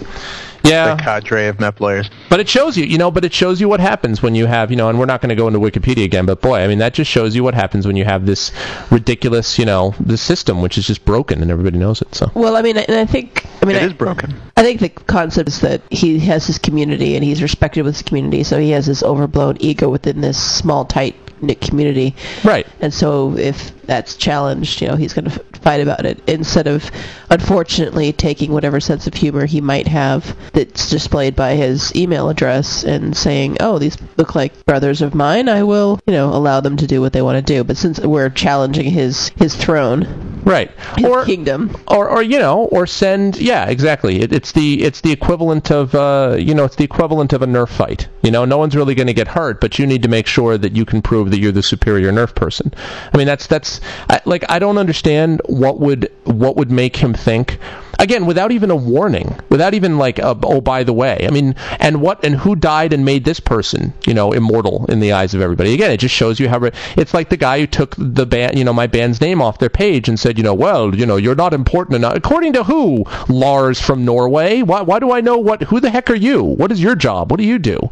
Yeah, 0.64 0.96
The 0.96 1.02
cadre 1.04 1.48
of 1.48 1.58
MEP 1.58 1.80
lawyers. 1.80 2.10
but 2.30 2.40
it 2.40 2.48
shows 2.48 2.78
you, 2.78 2.86
you 2.86 2.98
know, 2.98 3.12
but 3.12 3.26
it 3.26 3.34
shows 3.34 3.60
you 3.60 3.68
what 3.68 3.80
happens 3.80 4.22
when 4.22 4.34
you 4.34 4.46
have, 4.46 4.72
you 4.72 4.78
know, 4.78 4.90
and 4.90 4.98
we're 4.98 5.06
not 5.06 5.22
going 5.22 5.30
to 5.30 5.36
go 5.36 5.48
into 5.48 5.60
Wikipedia 5.60 6.06
again, 6.06 6.26
but 6.26 6.42
boy, 6.42 6.60
I 6.62 6.68
mean, 6.68 6.78
that 6.80 6.94
just 6.94 7.12
shows 7.12 7.36
you 7.36 7.44
what 7.44 7.54
happens 7.54 7.86
when 7.86 7.96
you 7.98 8.06
have 8.06 8.26
this 8.26 8.52
ridiculous, 8.90 9.60
you 9.60 9.66
know, 9.66 9.94
this 10.00 10.22
system 10.22 10.62
which 10.62 10.78
is 10.78 10.88
just 10.88 11.04
broken 11.06 11.42
and 11.42 11.52
everybody 11.52 11.78
knows 11.78 12.02
it. 12.02 12.14
So 12.16 12.32
Well, 12.34 12.56
I 12.56 12.62
mean, 12.62 12.78
and 12.78 12.98
I 12.98 13.06
think, 13.06 13.46
I 13.62 13.66
mean, 13.66 13.76
It 13.76 13.84
I, 13.84 13.86
is 13.88 13.94
broken. 13.94 14.34
I 14.56 14.64
think 14.64 14.80
the 14.80 14.90
concept 14.90 15.50
is 15.50 15.60
that 15.62 15.82
he 15.90 16.20
has 16.20 16.48
his 16.48 16.58
community 16.60 17.16
and 17.16 17.24
he's 17.24 17.42
respected 17.42 17.84
with 17.84 17.96
his 17.96 18.02
community, 18.04 18.44
so 18.44 18.60
he 18.60 18.72
has 18.72 18.86
this 18.86 19.04
overblown 19.04 19.58
ego 19.60 19.90
within 19.90 20.22
this 20.22 20.42
small, 20.42 20.86
tight 20.86 21.16
knit 21.42 21.60
community. 21.60 22.16
right, 22.46 22.66
And 22.80 22.94
so 22.94 23.36
if 23.38 23.72
that's 23.86 24.16
challenged, 24.16 24.82
you 24.82 24.88
know, 24.88 24.96
he's 24.96 25.14
going 25.14 25.26
to 25.26 25.32
f- 25.32 25.62
fight 25.62 25.82
about 25.82 26.06
it 26.06 26.22
instead 26.28 26.68
of, 26.68 26.90
unfortunately, 27.30 28.14
taking 28.14 28.52
whatever 28.52 28.80
sense 28.80 29.08
of 29.08 29.14
humor 29.14 29.46
he 29.46 29.62
might 29.62 29.88
have 29.88 30.36
that's 30.54 30.90
displayed 30.90 31.36
by 31.36 31.56
his 31.56 31.96
email 31.96 32.30
address 32.30 32.84
and 32.84 33.16
saying, 33.16 33.58
"Oh, 33.60 33.80
these 33.80 33.98
look 34.18 34.36
like 34.36 34.66
brothers 34.66 35.02
of 35.02 35.16
mine. 35.16 35.50
I 35.50 35.64
will, 35.64 36.00
you 36.06 36.14
know, 36.14 36.30
allow 36.30 36.60
them 36.60 36.78
to 36.78 36.88
do 36.88 37.02
what 37.02 37.14
they 37.14 37.22
want 37.22 37.46
to 37.46 37.54
do." 37.54 37.64
But 37.64 37.78
since 37.78 38.00
we're 38.00 38.30
challenging 38.30 38.90
his 38.92 39.30
his 39.38 39.56
throne, 39.56 40.42
right, 40.44 40.72
his 40.98 41.06
or 41.06 41.26
kingdom, 41.26 41.76
or 41.88 42.10
or 42.10 42.22
you 42.22 42.40
know, 42.40 42.66
or 42.66 42.86
send, 42.88 43.38
yeah, 43.38 43.66
exactly. 43.66 44.22
It, 44.22 44.34
it's 44.34 44.52
the 44.52 44.84
it's 44.84 45.02
the 45.02 45.12
equivalent 45.12 45.72
of, 45.72 45.96
uh, 45.96 46.36
you 46.40 46.54
know, 46.54 46.66
it's 46.66 46.76
the 46.76 46.84
equivalent 46.84 47.34
of 47.34 47.42
a 47.42 47.46
Nerf 47.46 47.70
fight. 47.70 48.08
You 48.22 48.32
know, 48.32 48.46
no 48.46 48.58
one's 48.58 48.76
really 48.76 48.96
going 48.96 49.08
to 49.08 49.14
get 49.14 49.28
hurt, 49.28 49.60
but 49.62 49.80
you 49.80 49.88
need 49.88 50.04
to 50.04 50.10
make 50.10 50.28
sure 50.28 50.58
that 50.58 50.76
you 50.76 50.86
can 50.86 51.02
prove 51.02 51.32
that 51.32 51.40
you're 51.40 51.52
the 51.52 51.64
superior 51.64 52.12
Nerf 52.12 52.36
person. 52.36 52.74
I 53.14 53.18
mean, 53.18 53.28
that's 53.28 53.48
that's 53.48 53.73
I, 54.10 54.22
like 54.26 54.44
I 54.50 54.60
don't 54.60 54.78
understand 54.78 55.42
what 55.46 55.80
would 55.80 56.12
what 56.26 56.56
would 56.56 56.72
make 56.72 56.96
him 56.96 57.14
think 57.14 57.60
again 58.00 58.26
without 58.26 58.52
even 58.52 58.72
a 58.72 58.76
warning, 58.76 59.36
without 59.50 59.74
even 59.74 59.98
like 59.98 60.20
a, 60.20 60.38
oh 60.44 60.62
by 60.62 60.84
the 60.84 60.94
way. 60.94 61.26
I 61.28 61.32
mean, 61.32 61.56
and 61.80 62.02
what 62.02 62.24
and 62.24 62.36
who 62.36 62.56
died 62.56 62.94
and 62.94 63.06
made 63.06 63.26
this 63.26 63.40
person 63.40 63.94
you 64.06 64.14
know 64.14 64.32
immortal 64.32 64.86
in 64.88 65.00
the 65.00 65.14
eyes 65.14 65.34
of 65.34 65.42
everybody? 65.42 65.74
Again, 65.74 65.92
it 65.92 66.00
just 66.00 66.16
shows 66.16 66.40
you 66.40 66.50
how 66.50 66.70
it's 66.98 67.14
like 67.14 67.30
the 67.30 67.38
guy 67.38 67.60
who 67.60 67.68
took 67.68 67.96
the 67.98 68.26
band 68.26 68.58
you 68.58 68.64
know 68.64 68.74
my 68.74 68.88
band's 68.88 69.22
name 69.22 69.42
off 69.42 69.60
their 69.60 69.70
page 69.70 70.10
and 70.10 70.20
said 70.20 70.38
you 70.38 70.44
know 70.44 70.54
well 70.54 70.96
you 70.96 71.06
know 71.06 71.18
you're 71.18 71.36
not 71.36 71.54
important 71.54 71.96
enough 71.96 72.16
according 72.16 72.54
to 72.54 72.64
who 72.64 73.06
Lars 73.28 73.80
from 73.80 74.06
Norway. 74.06 74.62
Why 74.62 74.82
why 74.82 75.00
do 75.00 75.12
I 75.12 75.22
know 75.22 75.38
what 75.38 75.64
who 75.64 75.80
the 75.80 75.90
heck 75.90 76.10
are 76.10 76.16
you? 76.16 76.44
What 76.44 76.72
is 76.72 76.82
your 76.82 76.96
job? 76.96 77.32
What 77.32 77.38
do 77.38 77.46
you 77.46 77.60
do? 77.60 77.90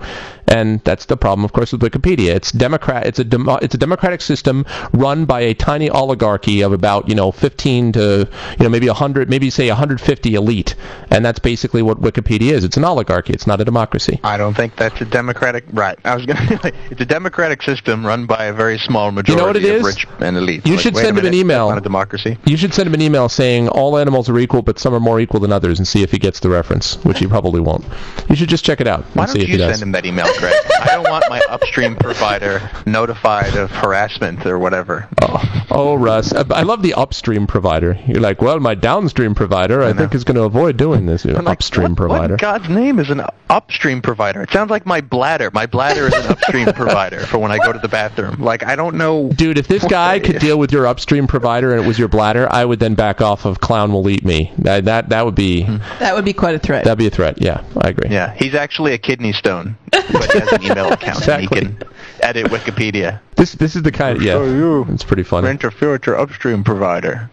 And 0.48 0.82
that's 0.84 1.06
the 1.06 1.16
problem, 1.16 1.46
of 1.46 1.54
course, 1.54 1.72
with 1.72 1.82
Wikipedia. 1.82 2.36
It's 2.36 2.52
democrat. 2.52 3.08
It's 3.08 3.20
a 3.20 3.24
demo, 3.24 3.56
it's 3.62 3.74
a 3.74 3.78
democratic 3.78 4.22
system 4.22 4.66
run 4.92 5.24
by 5.24 5.42
a 5.42 5.54
tiny 5.54 5.90
oligarchy 5.90 6.62
of 6.62 6.74
about 6.74 7.08
you 7.08 7.16
know 7.16 7.32
15 7.32 7.94
to 7.94 8.28
you 8.60 8.64
know 8.64 8.70
maybe 8.70 8.88
100, 8.88 9.30
maybe 9.30 9.50
say 9.50 9.70
150 9.92 10.36
elite, 10.36 10.76
and 11.10 11.26
that's 11.26 11.40
basically 11.40 11.82
what 11.82 12.00
Wikipedia 12.02 12.52
is. 12.52 12.64
It's 12.64 12.78
an 12.78 12.84
oligarchy. 12.86 13.34
It's 13.34 13.46
not 13.48 13.60
a 13.62 13.66
democracy. 13.66 14.20
I 14.24 14.38
don't 14.38 14.54
think 14.56 14.76
that's 14.78 15.00
a 15.02 15.06
democratic. 15.06 15.66
Right. 15.74 15.98
I 16.06 16.16
was 16.16 16.26
gonna. 16.26 16.42
Like, 16.62 16.76
it's 16.92 17.02
a 17.02 17.06
democratic 17.06 17.64
system 17.64 18.06
run 18.06 18.26
by 18.28 18.46
a 18.46 18.54
very 18.54 18.78
small 18.78 19.12
majority 19.12 19.44
what 19.46 19.56
it 19.56 19.64
of 19.64 19.78
is? 19.78 19.84
rich 19.84 20.06
and 20.20 20.38
elite. 20.38 20.66
You 20.66 20.74
Like, 20.74 20.82
should 20.82 20.96
send 20.96 21.18
him 21.18 21.26
an 21.26 21.34
email. 21.34 21.70
Not 21.70 21.78
a 21.80 21.82
democracy. 21.82 22.38
You 22.46 22.56
should 22.56 22.74
send 22.74 22.88
him 22.88 22.94
an 22.94 23.02
email 23.02 23.30
saying 23.30 23.68
all 23.70 23.98
animals 23.98 24.30
are 24.30 24.38
equal, 24.38 24.62
but 24.62 24.78
some 24.78 24.94
are 24.94 25.00
more 25.00 25.20
equal 25.20 25.40
than 25.40 25.52
others, 25.52 25.80
and 25.80 25.88
see 25.88 26.04
if 26.04 26.12
he 26.12 26.20
gets 26.20 26.40
the 26.40 26.50
reference, 26.50 26.96
which 27.04 27.18
he 27.20 27.26
probably 27.28 27.62
won't. 27.62 27.84
You 28.30 28.36
should 28.36 28.50
just 28.50 28.64
check 28.64 28.80
it 28.80 28.88
out 28.88 29.04
Why 29.16 29.24
and 29.24 29.32
see 29.32 29.40
don't 29.40 29.44
if 29.44 29.50
you 29.50 29.54
he 29.56 29.58
does. 29.58 29.72
send 29.80 29.82
him 29.84 29.92
that 29.94 30.06
email, 30.06 30.28
Greg? 30.38 30.54
I 30.82 30.88
don't 30.92 31.10
want 31.10 31.26
my 31.30 31.42
upstream 31.50 31.96
provider 31.96 32.70
notified 32.86 33.56
of 33.56 33.72
harassment 33.72 34.46
or 34.46 34.60
whatever. 34.60 35.08
Oh, 35.24 35.66
oh, 35.72 35.96
Russ, 35.96 36.32
I 36.34 36.62
love 36.62 36.84
the 36.84 36.94
upstream 36.94 37.48
provider. 37.48 37.98
You're 38.06 38.22
like, 38.22 38.42
well, 38.42 38.60
my 38.60 38.76
downstream 38.76 39.34
provider, 39.34 39.81
I, 39.84 39.92
know. 39.92 40.00
think, 40.00 40.16
is 40.16 40.24
going 40.24 40.36
to 40.36 40.44
avoid 40.44 40.78
doing 40.78 41.06
this. 41.06 41.26
Your 41.26 41.38
I'm 41.38 41.46
like, 41.46 41.58
upstream 41.58 41.90
what, 41.90 41.98
provider. 41.98 42.34
What 42.34 42.42
God's 42.42 42.70
name 42.70 43.00
is 43.00 43.10
an 43.10 43.22
upstream 43.50 44.02
provider? 44.02 44.42
It 44.42 44.52
sounds 44.52 44.70
like 44.70 44.86
my 44.86 45.02
bladder. 45.02 45.52
My 45.52 45.66
bladder 45.66 46.08
is 46.08 46.14
an 46.14 46.32
upstream 46.32 46.68
provider 46.74 47.20
for 47.20 47.38
when 47.40 47.52
I 47.52 47.58
go 47.58 47.74
to 47.74 47.80
the 47.80 47.88
bathroom. 47.88 48.42
Like 48.42 48.66
I 48.66 48.76
don't 48.76 48.96
know. 48.96 49.30
Dude, 49.30 49.58
if 49.58 49.68
this 49.68 49.84
guy 49.86 50.20
could 50.20 50.40
deal 50.40 50.58
with 50.58 50.72
your 50.72 50.88
upstream 50.88 51.28
provider 51.28 51.72
and 51.72 51.84
it 51.84 51.88
was 51.88 52.00
your 52.00 52.08
bladder, 52.08 52.48
I 52.52 52.66
would 52.66 52.80
then 52.80 52.96
back 52.96 53.22
off 53.22 53.46
of 53.46 53.60
clown 53.60 53.92
will 53.92 54.10
eat 54.10 54.24
me. 54.24 54.52
That 54.60 54.86
that, 54.86 55.10
that 55.10 55.26
would 55.26 55.36
be 55.36 55.64
hmm. 55.64 55.78
that 56.00 56.16
would 56.16 56.26
be 56.26 56.34
quite 56.34 56.56
a 56.56 56.60
threat. 56.60 56.84
that'd 56.84 56.98
be 56.98 57.08
a 57.08 57.12
threat. 57.12 57.42
Yeah, 57.42 57.64
I 57.78 57.90
agree. 57.90 58.10
Yeah, 58.10 58.34
he's 58.34 58.56
actually 58.56 58.94
a 58.94 58.98
kidney 58.98 59.34
stone, 59.34 59.78
but 59.92 60.32
he 60.32 60.40
has 60.40 60.52
an 60.52 60.64
email 60.64 60.88
account 60.92 61.18
Exactly. 61.18 61.60
and 61.60 61.70
he 61.70 61.76
can 61.76 61.90
edit 62.22 62.48
Wikipedia. 62.48 63.20
This 63.36 63.54
this 63.54 63.76
is 63.76 63.84
the 63.84 63.92
kind 63.92 64.18
of 64.18 64.24
yeah. 64.24 64.34
So 64.34 64.46
you 64.46 64.86
It's 64.90 65.04
pretty 65.04 65.24
funny. 65.24 65.50
interfere 65.50 65.92
with 65.92 66.06
your 66.06 66.18
upstream 66.20 66.64
provider. 66.64 67.30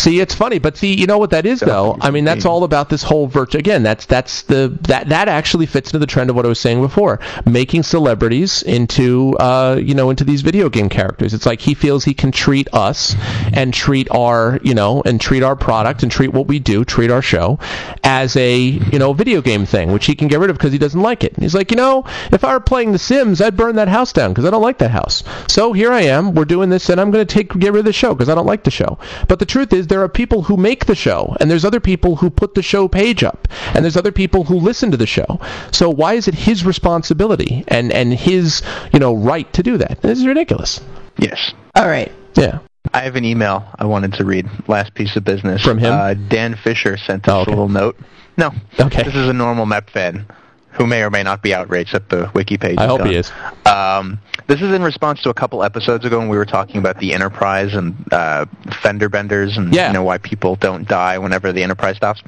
See, 0.00 0.18
it's 0.18 0.34
funny, 0.34 0.58
but 0.58 0.78
see, 0.78 0.94
you 0.94 1.06
know 1.06 1.18
what 1.18 1.28
that 1.30 1.44
is 1.44 1.60
though. 1.60 1.98
I 2.00 2.10
mean, 2.10 2.24
that's 2.24 2.46
all 2.46 2.64
about 2.64 2.88
this 2.88 3.02
whole 3.02 3.26
virtue. 3.26 3.58
Again, 3.58 3.82
that's 3.82 4.06
that's 4.06 4.42
the 4.42 4.78
that 4.88 5.10
that 5.10 5.28
actually 5.28 5.66
fits 5.66 5.90
into 5.90 5.98
the 5.98 6.06
trend 6.06 6.30
of 6.30 6.36
what 6.36 6.46
I 6.46 6.48
was 6.48 6.58
saying 6.58 6.80
before, 6.80 7.20
making 7.44 7.82
celebrities 7.82 8.62
into 8.62 9.36
uh, 9.36 9.78
you 9.78 9.92
know 9.94 10.08
into 10.08 10.24
these 10.24 10.40
video 10.40 10.70
game 10.70 10.88
characters. 10.88 11.34
It's 11.34 11.44
like 11.44 11.60
he 11.60 11.74
feels 11.74 12.02
he 12.04 12.14
can 12.14 12.32
treat 12.32 12.72
us 12.72 13.14
and 13.52 13.74
treat 13.74 14.10
our 14.10 14.58
you 14.62 14.72
know 14.72 15.02
and 15.04 15.20
treat 15.20 15.42
our 15.42 15.54
product 15.54 16.02
and 16.02 16.10
treat 16.10 16.32
what 16.32 16.46
we 16.46 16.60
do, 16.60 16.82
treat 16.82 17.10
our 17.10 17.20
show 17.20 17.58
as 18.02 18.34
a 18.36 18.58
you 18.58 18.98
know 18.98 19.12
video 19.12 19.42
game 19.42 19.66
thing, 19.66 19.92
which 19.92 20.06
he 20.06 20.14
can 20.14 20.28
get 20.28 20.40
rid 20.40 20.48
of 20.48 20.56
because 20.56 20.72
he 20.72 20.78
doesn't 20.78 21.02
like 21.02 21.24
it. 21.24 21.38
He's 21.38 21.54
like, 21.54 21.70
you 21.70 21.76
know, 21.76 22.06
if 22.32 22.42
I 22.42 22.54
were 22.54 22.60
playing 22.60 22.92
The 22.92 22.98
Sims, 22.98 23.42
I'd 23.42 23.54
burn 23.54 23.76
that 23.76 23.88
house 23.88 24.14
down 24.14 24.30
because 24.30 24.46
I 24.46 24.50
don't 24.50 24.62
like 24.62 24.78
that 24.78 24.92
house. 24.92 25.22
So 25.46 25.74
here 25.74 25.92
I 25.92 26.04
am, 26.04 26.32
we're 26.32 26.46
doing 26.46 26.70
this, 26.70 26.88
and 26.88 26.98
I'm 26.98 27.10
going 27.10 27.26
to 27.26 27.34
take 27.34 27.52
get 27.58 27.74
rid 27.74 27.80
of 27.80 27.84
the 27.84 27.92
show 27.92 28.14
because 28.14 28.30
I 28.30 28.34
don't 28.34 28.46
like 28.46 28.64
the 28.64 28.70
show. 28.70 28.98
But 29.28 29.40
the 29.40 29.46
truth 29.46 29.74
is, 29.74 29.89
there 29.90 30.02
are 30.02 30.08
people 30.08 30.40
who 30.42 30.56
make 30.56 30.86
the 30.86 30.94
show, 30.94 31.36
and 31.40 31.50
there's 31.50 31.66
other 31.66 31.80
people 31.80 32.16
who 32.16 32.30
put 32.30 32.54
the 32.54 32.62
show 32.62 32.88
page 32.88 33.22
up, 33.22 33.46
and 33.74 33.84
there's 33.84 33.96
other 33.98 34.12
people 34.12 34.44
who 34.44 34.54
listen 34.54 34.90
to 34.92 34.96
the 34.96 35.06
show. 35.06 35.38
So 35.72 35.90
why 35.90 36.14
is 36.14 36.26
it 36.28 36.34
his 36.34 36.64
responsibility 36.64 37.64
and 37.68 37.92
and 37.92 38.14
his 38.14 38.62
you 38.94 38.98
know 38.98 39.12
right 39.14 39.52
to 39.52 39.62
do 39.62 39.76
that? 39.76 40.00
This 40.00 40.18
is 40.18 40.26
ridiculous. 40.26 40.80
Yes. 41.18 41.52
All 41.74 41.86
right. 41.86 42.10
Yeah. 42.34 42.60
I 42.94 43.00
have 43.00 43.16
an 43.16 43.24
email 43.26 43.68
I 43.78 43.84
wanted 43.84 44.14
to 44.14 44.24
read. 44.24 44.48
Last 44.66 44.94
piece 44.94 45.14
of 45.14 45.22
business 45.22 45.62
From 45.62 45.76
him? 45.78 45.92
Uh, 45.92 46.14
Dan 46.14 46.56
Fisher 46.56 46.96
sent 46.96 47.28
us 47.28 47.34
Oh, 47.34 47.40
okay. 47.42 47.50
a 47.52 47.54
little 47.54 47.68
note. 47.68 47.98
No. 48.38 48.52
Okay. 48.80 49.02
This 49.02 49.14
is 49.14 49.28
a 49.28 49.34
normal 49.34 49.66
MEP 49.66 49.90
fan 49.90 50.24
who 50.72 50.86
may 50.86 51.02
or 51.02 51.10
may 51.10 51.22
not 51.22 51.42
be 51.42 51.54
outraged 51.54 51.92
that 51.92 52.08
the 52.08 52.30
wiki 52.34 52.56
page. 52.56 52.78
I 52.78 52.86
hope 52.86 52.98
gone. 53.00 53.08
he 53.08 53.16
is. 53.16 53.30
Um, 53.66 54.20
this 54.46 54.62
is 54.62 54.72
in 54.74 54.82
response 54.82 55.22
to 55.22 55.30
a 55.30 55.34
couple 55.34 55.62
episodes 55.62 56.04
ago 56.04 56.18
when 56.18 56.28
we 56.28 56.36
were 56.36 56.44
talking 56.44 56.76
about 56.78 56.98
the 56.98 57.12
Enterprise 57.12 57.74
and 57.74 57.94
uh, 58.12 58.46
fender 58.82 59.08
benders 59.08 59.56
and 59.56 59.74
Yeah. 59.74 59.88
you 59.88 59.92
know 59.94 60.02
why 60.04 60.18
people 60.18 60.56
don't 60.56 60.86
die 60.88 61.18
whenever 61.18 61.52
the 61.52 61.62
Enterprise 61.62 61.96
stops. 61.96 62.22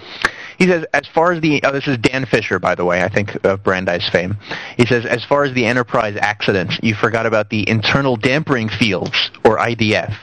He 0.59 0.66
says, 0.66 0.85
as 0.92 1.07
far 1.12 1.33
as 1.33 1.40
the 1.40 1.61
oh, 1.64 1.72
this 1.72 1.88
is 1.88 1.98
Dan 1.98 2.26
Fisher, 2.26 2.59
by 2.59 2.74
the 2.74 2.85
way, 2.85 3.02
I 3.02 3.09
think 3.09 3.44
of 3.44 3.62
Brandeis 3.62 4.09
fame. 4.11 4.37
He 4.76 4.87
says, 4.87 5.07
as 5.07 5.24
far 5.24 5.44
as 5.44 5.55
the 5.55 5.64
Enterprise 5.64 6.16
accidents, 6.20 6.78
you 6.83 6.94
forgot 6.94 7.26
about 7.26 7.50
the 7.50 7.68
internal 7.68 8.16
dampering 8.16 8.68
fields 8.68 9.31
or 9.44 9.59
IDF. 9.59 10.14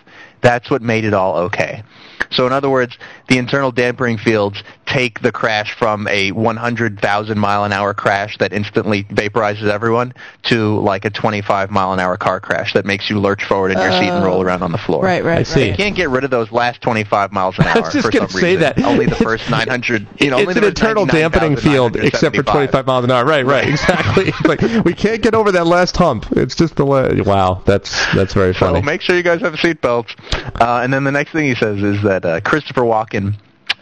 That's 0.41 0.69
what 0.71 0.81
made 0.81 1.03
it 1.03 1.13
all 1.13 1.35
okay. 1.37 1.83
So 2.31 2.45
in 2.47 2.53
other 2.53 2.69
words, 2.69 2.97
the 3.27 3.37
internal 3.37 3.71
dampering 3.71 4.17
fields 4.17 4.63
take 4.89 5.21
the 5.21 5.31
crash 5.31 5.73
from 5.75 6.07
a 6.07 6.31
100,000 6.31 7.37
mile 7.39 7.63
an 7.63 7.71
hour 7.71 7.93
crash 7.93 8.37
that 8.39 8.51
instantly 8.51 9.03
vaporizes 9.05 9.69
everyone 9.69 10.13
to 10.43 10.79
like 10.79 11.05
a 11.05 11.09
25 11.09 11.69
mile 11.71 11.93
an 11.93 11.99
hour 11.99 12.17
car 12.17 12.39
crash 12.39 12.73
that 12.73 12.85
makes 12.85 13.09
you 13.09 13.19
lurch 13.19 13.43
forward 13.45 13.71
in 13.71 13.77
your 13.77 13.91
seat 13.91 14.09
and 14.09 14.23
roll 14.25 14.41
around 14.41 14.63
on 14.63 14.71
the 14.71 14.77
floor. 14.77 15.03
Right, 15.03 15.23
right, 15.23 15.39
I 15.39 15.43
see. 15.43 15.69
You 15.69 15.75
can't 15.75 15.95
get 15.95 16.09
rid 16.09 16.23
of 16.23 16.31
those 16.31 16.51
last 16.51 16.81
25 16.81 17.31
miles 17.31 17.57
an 17.59 17.65
hour 17.65 17.77
I 17.77 17.79
was 17.81 17.93
just 17.93 18.11
gonna 18.11 18.27
say 18.29 18.55
reason. 18.55 18.61
that. 18.61 18.83
Only 18.83 19.05
the 19.05 19.15
first 19.15 19.49
900, 19.49 20.07
you 20.21 20.29
know, 20.31 20.37
it's 20.39 20.47
only 20.49 20.67
an 20.67 20.73
the 20.73 20.79
first 20.79 21.11
dampening 21.11 21.55
field, 21.55 21.95
except 21.95 22.35
for 22.35 22.43
25 22.43 22.85
miles 22.87 23.05
an 23.05 23.11
hour. 23.11 23.25
Right, 23.25 23.45
right, 23.45 23.67
exactly. 23.69 24.33
Like 24.45 24.61
we 24.83 24.93
can't 24.93 25.21
get 25.21 25.35
over 25.35 25.51
that 25.51 25.67
last 25.67 25.95
hump. 25.97 26.25
It's 26.31 26.55
just 26.55 26.75
the 26.75 26.85
la- 26.85 27.09
wow. 27.23 27.61
That's 27.65 27.91
that's 28.15 28.33
very 28.33 28.53
So 28.53 28.59
funny. 28.71 28.81
make 28.81 29.01
sure 29.01 29.15
you 29.15 29.23
guys 29.23 29.41
have 29.41 29.53
seatbelts. 29.53 30.15
Uh, 30.59 30.81
and 30.83 30.91
then 30.91 31.03
the 31.03 31.11
next 31.11 31.31
thing 31.31 31.45
he 31.45 31.55
says 31.55 31.81
is 31.81 32.01
that 32.03 32.25
uh, 32.25 32.41
Christopher 32.41 32.81
Walken, 32.81 33.35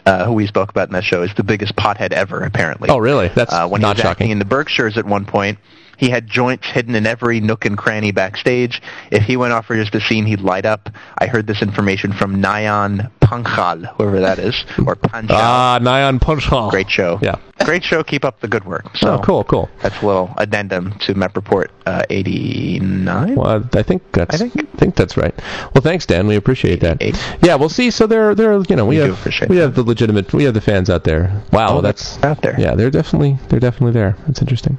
uh, 0.08 0.24
who 0.24 0.32
we 0.32 0.46
spoke 0.46 0.70
about 0.70 0.88
in 0.88 0.94
that 0.94 1.04
show, 1.04 1.22
is 1.22 1.34
the 1.36 1.44
biggest 1.44 1.76
pothead 1.76 2.12
ever, 2.12 2.40
apparently. 2.40 2.88
oh, 2.88 2.98
really? 2.98 3.28
That's 3.28 3.52
uh, 3.52 3.68
when 3.68 3.82
not 3.82 3.96
he 3.96 4.00
was 4.00 4.08
shocking. 4.08 4.30
in 4.30 4.38
the 4.38 4.44
Berkshires 4.44 4.96
at 4.96 5.04
one 5.04 5.26
point. 5.26 5.58
He 5.98 6.08
had 6.08 6.28
joints 6.28 6.66
hidden 6.66 6.94
in 6.94 7.06
every 7.06 7.40
nook 7.40 7.64
and 7.64 7.76
cranny 7.76 8.12
backstage. 8.12 8.80
If 9.10 9.24
he 9.24 9.36
went 9.36 9.52
off 9.52 9.66
for 9.66 9.74
just 9.74 9.94
a 9.96 10.00
scene, 10.00 10.26
he'd 10.26 10.40
light 10.40 10.64
up. 10.64 10.88
I 11.18 11.26
heard 11.26 11.46
this 11.46 11.60
information 11.60 12.12
from 12.12 12.40
Nayan 12.40 13.10
Panchal, 13.28 13.86
whoever 13.96 14.20
that 14.20 14.38
is, 14.38 14.64
or 14.86 14.96
Panchal. 14.96 15.30
Ah, 15.30 15.78
Nyan 15.80 16.18
Panchal. 16.18 16.70
Great 16.70 16.90
show. 16.90 17.18
Yeah. 17.22 17.36
Great 17.64 17.82
show. 17.84 18.02
Keep 18.04 18.24
up 18.24 18.40
the 18.40 18.48
good 18.48 18.64
work. 18.64 18.96
So 18.96 19.14
Oh, 19.14 19.18
cool, 19.22 19.44
cool. 19.44 19.68
That's 19.82 20.00
a 20.02 20.06
little 20.06 20.30
addendum 20.38 20.92
to 21.00 21.14
Mep 21.14 21.34
Report 21.36 21.70
uh, 21.86 22.04
89. 22.08 23.34
Well, 23.34 23.64
I 23.74 23.82
think 23.82 24.02
that's. 24.12 24.34
I 24.40 24.48
think- 24.48 24.76
think 24.78 24.94
that's 24.94 25.16
right. 25.16 25.34
Well, 25.74 25.82
thanks, 25.82 26.06
Dan. 26.06 26.28
We 26.28 26.36
appreciate 26.36 26.80
that. 26.80 27.02
Yeah, 27.42 27.56
we'll 27.56 27.68
see. 27.68 27.90
So 27.90 28.06
there, 28.06 28.34
there. 28.34 28.52
You 28.68 28.76
know, 28.76 28.86
we, 28.86 28.96
We 28.96 29.02
have 29.08 29.48
we 29.48 29.56
have 29.56 29.74
the 29.74 29.82
legitimate. 29.82 30.32
We 30.32 30.44
have 30.44 30.54
the 30.54 30.60
fans 30.60 30.88
out 30.88 31.02
there. 31.04 31.42
Wow, 31.52 31.78
Oh, 31.78 31.80
that's 31.80 32.14
that's 32.18 32.24
out 32.24 32.42
there. 32.42 32.54
Yeah, 32.60 32.74
they're 32.76 32.90
definitely 32.90 33.38
they're 33.48 33.58
definitely 33.60 33.92
there. 33.92 34.16
That's 34.26 34.40
interesting. 34.40 34.78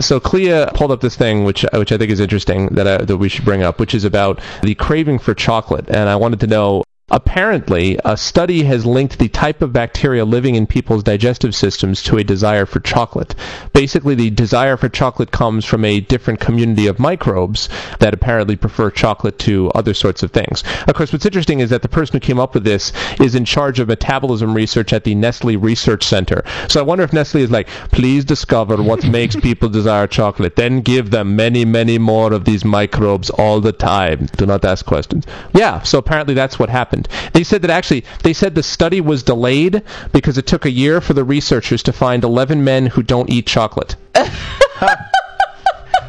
So 0.00 0.20
Clea 0.20 0.66
pulled 0.74 0.92
up 0.92 1.00
this 1.00 1.16
thing, 1.16 1.42
which 1.44 1.64
which 1.72 1.90
I 1.90 1.98
think 1.98 2.10
is 2.12 2.20
interesting 2.20 2.66
that 2.68 2.86
I, 2.86 2.98
that 2.98 3.16
we 3.16 3.28
should 3.28 3.44
bring 3.44 3.62
up, 3.64 3.80
which 3.80 3.94
is 3.94 4.04
about 4.04 4.40
the 4.62 4.74
craving 4.76 5.18
for 5.18 5.34
chocolate, 5.34 5.86
and 5.88 6.08
I 6.08 6.14
wanted 6.16 6.38
to 6.40 6.46
know. 6.46 6.84
Apparently, 7.12 7.98
a 8.06 8.16
study 8.16 8.62
has 8.62 8.86
linked 8.86 9.18
the 9.18 9.28
type 9.28 9.60
of 9.60 9.70
bacteria 9.70 10.24
living 10.24 10.54
in 10.54 10.66
people's 10.66 11.02
digestive 11.02 11.54
systems 11.54 12.02
to 12.02 12.16
a 12.16 12.24
desire 12.24 12.64
for 12.64 12.80
chocolate. 12.80 13.34
Basically, 13.74 14.14
the 14.14 14.30
desire 14.30 14.78
for 14.78 14.88
chocolate 14.88 15.30
comes 15.30 15.66
from 15.66 15.84
a 15.84 16.00
different 16.00 16.40
community 16.40 16.86
of 16.86 16.98
microbes 16.98 17.68
that 17.98 18.14
apparently 18.14 18.56
prefer 18.56 18.90
chocolate 18.90 19.38
to 19.40 19.70
other 19.74 19.92
sorts 19.92 20.22
of 20.22 20.30
things. 20.30 20.64
Of 20.88 20.94
course, 20.94 21.12
what's 21.12 21.26
interesting 21.26 21.60
is 21.60 21.68
that 21.68 21.82
the 21.82 21.88
person 21.88 22.14
who 22.14 22.20
came 22.20 22.40
up 22.40 22.54
with 22.54 22.64
this 22.64 22.94
is 23.20 23.34
in 23.34 23.44
charge 23.44 23.78
of 23.78 23.88
metabolism 23.88 24.54
research 24.54 24.94
at 24.94 25.04
the 25.04 25.14
Nestle 25.14 25.58
Research 25.58 26.04
Center. 26.04 26.42
So 26.68 26.80
I 26.80 26.82
wonder 26.82 27.04
if 27.04 27.12
Nestle 27.12 27.42
is 27.42 27.50
like, 27.50 27.68
please 27.90 28.24
discover 28.24 28.82
what 28.82 29.04
makes 29.18 29.36
people 29.36 29.68
desire 29.68 30.06
chocolate, 30.06 30.56
then 30.56 30.80
give 30.80 31.10
them 31.10 31.36
many, 31.36 31.66
many 31.66 31.98
more 31.98 32.32
of 32.32 32.46
these 32.46 32.64
microbes 32.64 33.28
all 33.28 33.60
the 33.60 33.72
time. 33.72 34.30
Do 34.38 34.46
not 34.46 34.64
ask 34.64 34.86
questions. 34.86 35.26
Yeah, 35.54 35.82
so 35.82 35.98
apparently 35.98 36.32
that's 36.32 36.58
what 36.58 36.70
happened. 36.70 37.01
They 37.32 37.42
said 37.44 37.62
that 37.62 37.70
actually, 37.70 38.04
they 38.22 38.32
said 38.32 38.54
the 38.54 38.62
study 38.62 39.00
was 39.00 39.22
delayed 39.22 39.82
because 40.12 40.38
it 40.38 40.46
took 40.46 40.64
a 40.64 40.70
year 40.70 41.00
for 41.00 41.14
the 41.14 41.24
researchers 41.24 41.82
to 41.84 41.92
find 41.92 42.24
11 42.24 42.62
men 42.64 42.86
who 42.86 43.02
don't 43.02 43.30
eat 43.30 43.46
chocolate. 43.46 43.96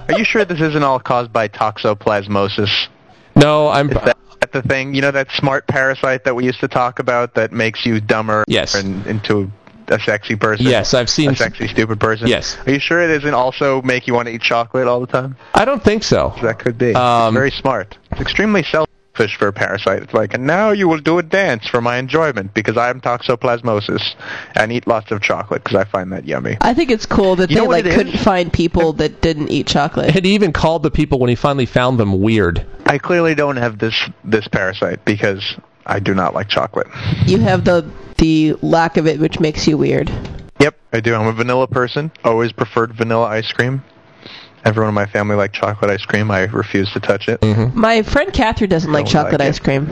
Are 0.10 0.18
you 0.18 0.26
sure 0.26 0.44
this 0.46 0.60
isn't 0.60 0.84
all 0.84 1.00
caused 1.00 1.32
by 1.32 1.48
toxoplasmosis? 1.48 2.88
No, 3.36 3.70
I'm. 3.70 3.90
Is 3.90 3.98
that 4.42 4.52
the 4.52 4.62
thing? 4.62 4.94
You 4.94 5.02
know 5.02 5.12
that 5.12 5.30
smart 5.32 5.66
parasite 5.68 6.26
that 6.26 6.36
we 6.36 6.44
used 6.46 6.60
to 6.60 6.68
talk 6.68 7.00
about 7.00 7.36
that 7.36 7.52
makes 7.52 7.86
you 7.86 8.02
dumber 8.02 8.44
Yes. 8.48 8.76
and 8.76 9.06
into 9.08 9.50
a 9.88 10.00
sexy 10.00 10.36
person? 10.36 10.66
Yes, 10.66 10.94
I've 10.94 11.10
seen- 11.10 11.32
a 11.32 11.36
sexy 11.36 11.68
stupid 11.70 12.00
person. 12.00 12.28
Yes. 12.28 12.58
Are 12.66 12.72
you 12.72 12.80
sure 12.80 13.02
it 13.02 13.16
doesn't 13.18 13.34
also 13.34 13.82
make 13.82 14.06
you 14.08 14.14
want 14.14 14.28
to 14.28 14.34
eat 14.34 14.42
chocolate 14.42 14.88
all 14.88 15.00
the 15.00 15.08
time? 15.08 15.36
I 15.54 15.64
don't 15.66 15.84
think 15.84 16.04
so. 16.04 16.34
That 16.42 16.60
could 16.60 16.78
be. 16.78 16.94
Um, 16.94 17.28
it's 17.30 17.34
very 17.40 17.52
smart. 17.52 17.98
It's 18.12 18.22
extremely 18.22 18.64
selfish 19.16 19.38
for 19.38 19.48
a 19.48 19.54
parasite. 19.54 20.04
It's 20.04 20.14
like, 20.14 20.34
and 20.34 20.46
now 20.46 20.72
you 20.72 20.88
will 20.88 21.00
do 21.00 21.20
a 21.20 21.24
dance 21.24 21.68
for 21.68 21.82
my 21.82 21.98
enjoyment 21.98 22.54
because 22.54 22.78
I 22.78 22.90
am 22.90 23.02
toxoplasmosis 23.02 24.16
and 24.56 24.72
eat 24.72 24.88
lots 24.88 25.12
of 25.12 25.22
chocolate 25.22 25.64
because 25.64 25.78
I 25.78 25.86
find 25.86 26.12
that 26.12 26.26
yummy. 26.26 26.58
I 26.62 26.74
think 26.74 26.90
it's 26.92 27.06
cool 27.06 27.36
that 27.38 27.50
You 27.50 27.62
they 27.62 27.68
like 27.68 27.86
couldn't 27.86 28.18
find 28.18 28.52
people 28.52 28.94
that 28.94 29.22
didn't 29.22 29.50
eat 29.50 29.68
chocolate. 29.68 30.16
And 30.16 30.26
he 30.26 30.34
even 30.34 30.52
called 30.52 30.84
the 30.84 30.92
people 30.92 31.20
when 31.20 31.30
he 31.30 31.36
finally 31.36 31.66
found 31.66 32.00
them 32.00 32.22
weird. 32.22 32.66
I 32.86 32.98
clearly 32.98 33.36
don't 33.36 33.58
have 33.58 33.80
this 33.80 34.10
this 34.24 34.48
parasite 34.48 35.06
because 35.06 35.56
I 35.86 36.00
do 36.00 36.14
not 36.14 36.34
like 36.34 36.50
chocolate. 36.50 36.88
You 37.26 37.40
have 37.40 37.66
the 37.66 37.90
the 38.18 38.54
lack 38.62 38.98
of 38.98 39.08
it, 39.08 39.20
which 39.20 39.40
makes 39.40 39.68
you 39.68 39.78
weird. 39.78 40.10
Yep, 40.60 40.76
I 40.94 41.00
do. 41.02 41.14
I'm 41.14 41.28
a 41.28 41.34
vanilla 41.34 41.68
person. 41.68 42.12
Always 42.24 42.52
preferred 42.52 42.94
vanilla 42.94 43.26
ice 43.26 43.52
cream. 43.52 43.84
Everyone 44.66 44.90
in 44.90 44.96
my 44.96 45.06
family 45.06 45.36
liked 45.36 45.54
chocolate 45.56 45.92
ice 45.92 46.06
cream. 46.06 46.32
I 46.32 46.42
refuse 46.46 46.92
to 46.94 47.00
touch 47.00 47.28
it. 47.28 47.42
Mm-hmm. 47.42 47.80
My 47.80 48.02
friend 48.02 48.32
Catherine 48.34 48.70
doesn't 48.70 48.92
like 48.92 49.06
Don't 49.06 49.12
chocolate 49.14 49.40
like 49.40 49.48
it. 49.48 49.50
ice 49.50 49.60
cream 49.60 49.88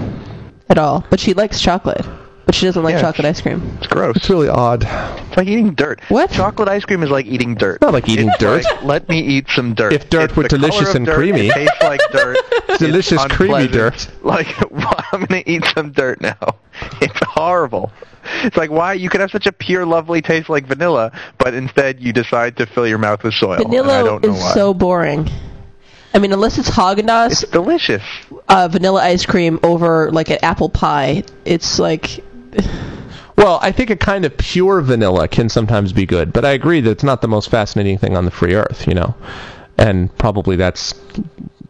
at 0.70 0.78
all, 0.78 1.06
but 1.10 1.20
she 1.20 1.34
likes 1.34 1.60
chocolate. 1.60 2.06
But 2.46 2.56
she 2.56 2.66
doesn't 2.66 2.82
like 2.84 2.94
Yeah, 2.94 3.02
chocolate 3.02 3.26
ice 3.26 3.40
cream. 3.40 3.78
It's 3.78 3.88
gross. 3.88 4.16
It's 4.16 4.30
really 4.30 4.50
odd. 4.50 4.84
It's 4.84 5.38
like 5.38 5.48
eating 5.48 5.74
dirt. 5.76 6.02
What? 6.10 6.32
Chocolate 6.32 6.68
ice 6.70 6.84
cream 6.86 7.04
is 7.04 7.10
like 7.10 7.26
eating 7.28 7.54
dirt. 7.56 7.80
Not 7.82 7.94
like 7.94 8.10
eating 8.10 8.30
It's 8.30 8.38
dirt. 8.40 8.64
like, 8.64 8.84
let 8.84 9.10
me 9.10 9.20
eat 9.20 9.48
some 9.50 9.74
dirt. 9.76 9.94
If 9.94 10.10
dirt 10.10 10.32
It's 10.32 10.36
were 10.38 10.44
the 10.44 10.50
color 10.50 10.62
delicious 10.70 10.90
of 10.90 10.96
and 10.96 11.06
dirt, 11.06 11.16
creamy. 11.16 11.48
It 11.50 11.54
tastes 11.54 11.82
like 11.82 12.02
dirt. 12.12 12.38
It's 12.72 12.80
Delicious, 12.80 13.24
creamy 13.26 13.66
unpleasant. 13.66 13.72
dirt. 13.74 14.26
Like, 14.26 14.48
I'm 15.14 15.26
going 15.26 15.44
to 15.44 15.50
eat 15.50 15.66
some 15.76 15.92
dirt 15.92 16.22
now. 16.22 16.38
It's 17.02 17.20
horrible. 17.22 17.92
It's 18.44 18.58
like, 18.58 18.70
why? 18.72 18.94
You 18.94 19.10
could 19.10 19.22
have 19.22 19.32
such 19.32 19.48
a 19.48 19.52
pure, 19.52 19.86
lovely 19.86 20.22
taste 20.22 20.50
like 20.50 20.66
vanilla, 20.66 21.12
but 21.38 21.54
instead 21.54 22.00
you 22.00 22.14
decide 22.14 22.58
to 22.58 22.66
fill 22.66 22.88
your 22.88 22.98
mouth 22.98 23.24
with 23.24 23.34
soil. 23.34 23.54
and 23.54 23.62
I 23.62 23.64
Vanilla 23.70 24.04
don't 24.04 24.24
know 24.24 24.34
is 24.34 24.40
why. 24.42 24.54
so 24.54 24.74
boring. 24.74 25.30
I 26.14 26.20
mean, 26.20 26.34
unless 26.34 26.58
it's 26.58 26.70
Haagen-Dazs 26.70 27.32
It's 27.44 27.52
delicious. 27.52 28.04
uh, 28.50 28.68
vanilla 28.68 29.02
ice 29.02 29.26
cream 29.26 29.60
over 29.64 30.12
like 30.12 30.30
an 30.30 30.40
apple 30.44 30.70
pie, 30.70 31.24
it's 31.46 31.80
like 31.80 32.24
Well, 33.38 33.60
I 33.62 33.72
think 33.72 33.90
a 33.90 33.96
kind 33.96 34.26
of 34.26 34.38
pure 34.38 34.82
vanilla 34.82 35.28
can 35.28 35.50
sometimes 35.50 35.94
be 35.94 36.06
good, 36.06 36.32
but 36.34 36.46
I 36.46 36.52
agree 36.52 36.80
that 36.82 36.92
it's 36.92 37.04
not 37.04 37.22
the 37.22 37.28
most 37.28 37.50
fascinating 37.50 37.98
thing 37.98 38.16
on 38.16 38.26
the 38.26 38.32
free 38.32 38.54
earth, 38.56 38.86
you 38.88 38.94
know. 38.94 39.16
And 39.78 40.16
probably 40.20 40.58
that's 40.58 40.94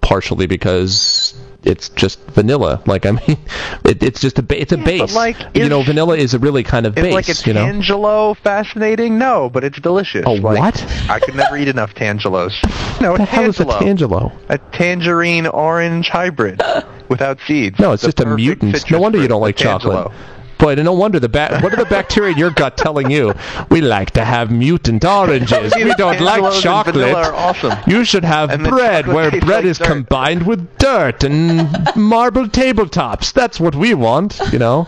partially 0.01 0.47
because 0.47 1.33
it's 1.63 1.89
just 1.89 2.19
vanilla. 2.31 2.81
Like 2.85 3.05
I 3.05 3.11
mean, 3.11 3.21
it, 3.85 4.01
it's 4.03 4.19
just 4.19 4.39
a 4.39 4.41
ba- 4.43 4.59
it's 4.61 4.71
a 4.71 4.77
but, 4.77 4.85
base. 4.85 5.15
like, 5.15 5.37
you 5.55 5.69
know, 5.69 5.81
vanilla 5.83 6.17
is 6.17 6.33
a 6.33 6.39
really 6.39 6.63
kind 6.63 6.85
of 6.85 6.95
base. 6.95 7.13
like 7.13 7.29
a 7.29 7.33
you 7.47 7.53
know. 7.53 7.65
tangelo 7.65 8.37
fascinating? 8.37 9.17
No, 9.17 9.49
but 9.49 9.63
it's 9.63 9.79
delicious. 9.79 10.23
Oh 10.25 10.33
Like, 10.33 10.59
what? 10.59 11.09
I 11.09 11.19
could 11.19 11.35
never 11.35 11.57
eat 11.57 11.67
enough 11.67 11.93
tangelos. 11.93 12.53
No, 13.01 13.17
the 13.17 13.25
hell 13.25 13.45
is 13.49 13.59
a 13.59 13.65
tangelo. 13.65 13.79
tangelo? 13.79 14.31
A 14.49 14.57
tangerine 14.77 15.47
orange 15.47 16.07
hybrid 16.09 16.61
without 17.09 17.39
seeds. 17.47 17.79
No, 17.79 17.93
it's 17.93 18.03
The 18.03 18.09
just 18.09 18.19
a 18.19 18.25
mutant. 18.35 18.91
No 18.91 18.99
wonder 18.99 19.19
you 19.19 19.27
don't 19.27 19.41
like 19.41 19.55
chocolate. 19.55 20.07
tangelo. 20.07 20.13
Boy, 20.61 20.75
no 20.75 20.93
wonder 20.93 21.19
the 21.19 21.27
ba- 21.27 21.59
what 21.61 21.73
are 21.73 21.77
the 21.77 21.85
bacteria 21.89 22.31
in 22.33 22.37
your 22.37 22.51
gut 22.51 22.77
telling 22.77 23.09
you? 23.09 23.33
We 23.69 23.81
like 23.81 24.11
to 24.11 24.23
have 24.23 24.51
mutant 24.51 25.03
oranges. 25.03 25.73
We 25.75 25.91
don't 25.95 26.21
like 26.21 26.61
chocolate. 26.61 27.15
awesome. 27.15 27.73
You 27.87 28.05
should 28.05 28.23
have 28.23 28.51
And 28.51 28.63
bread 28.63 29.07
where 29.07 29.31
bread 29.31 29.43
like 29.47 29.65
is 29.65 29.79
dirt. 29.79 29.87
combined 29.87 30.45
with 30.45 30.77
dirt 30.77 31.23
and 31.23 31.67
marble 31.95 32.47
tabletops. 32.47 33.33
That's 33.33 33.59
what 33.59 33.75
we 33.75 33.95
want, 33.95 34.39
you 34.53 34.59
know. 34.59 34.87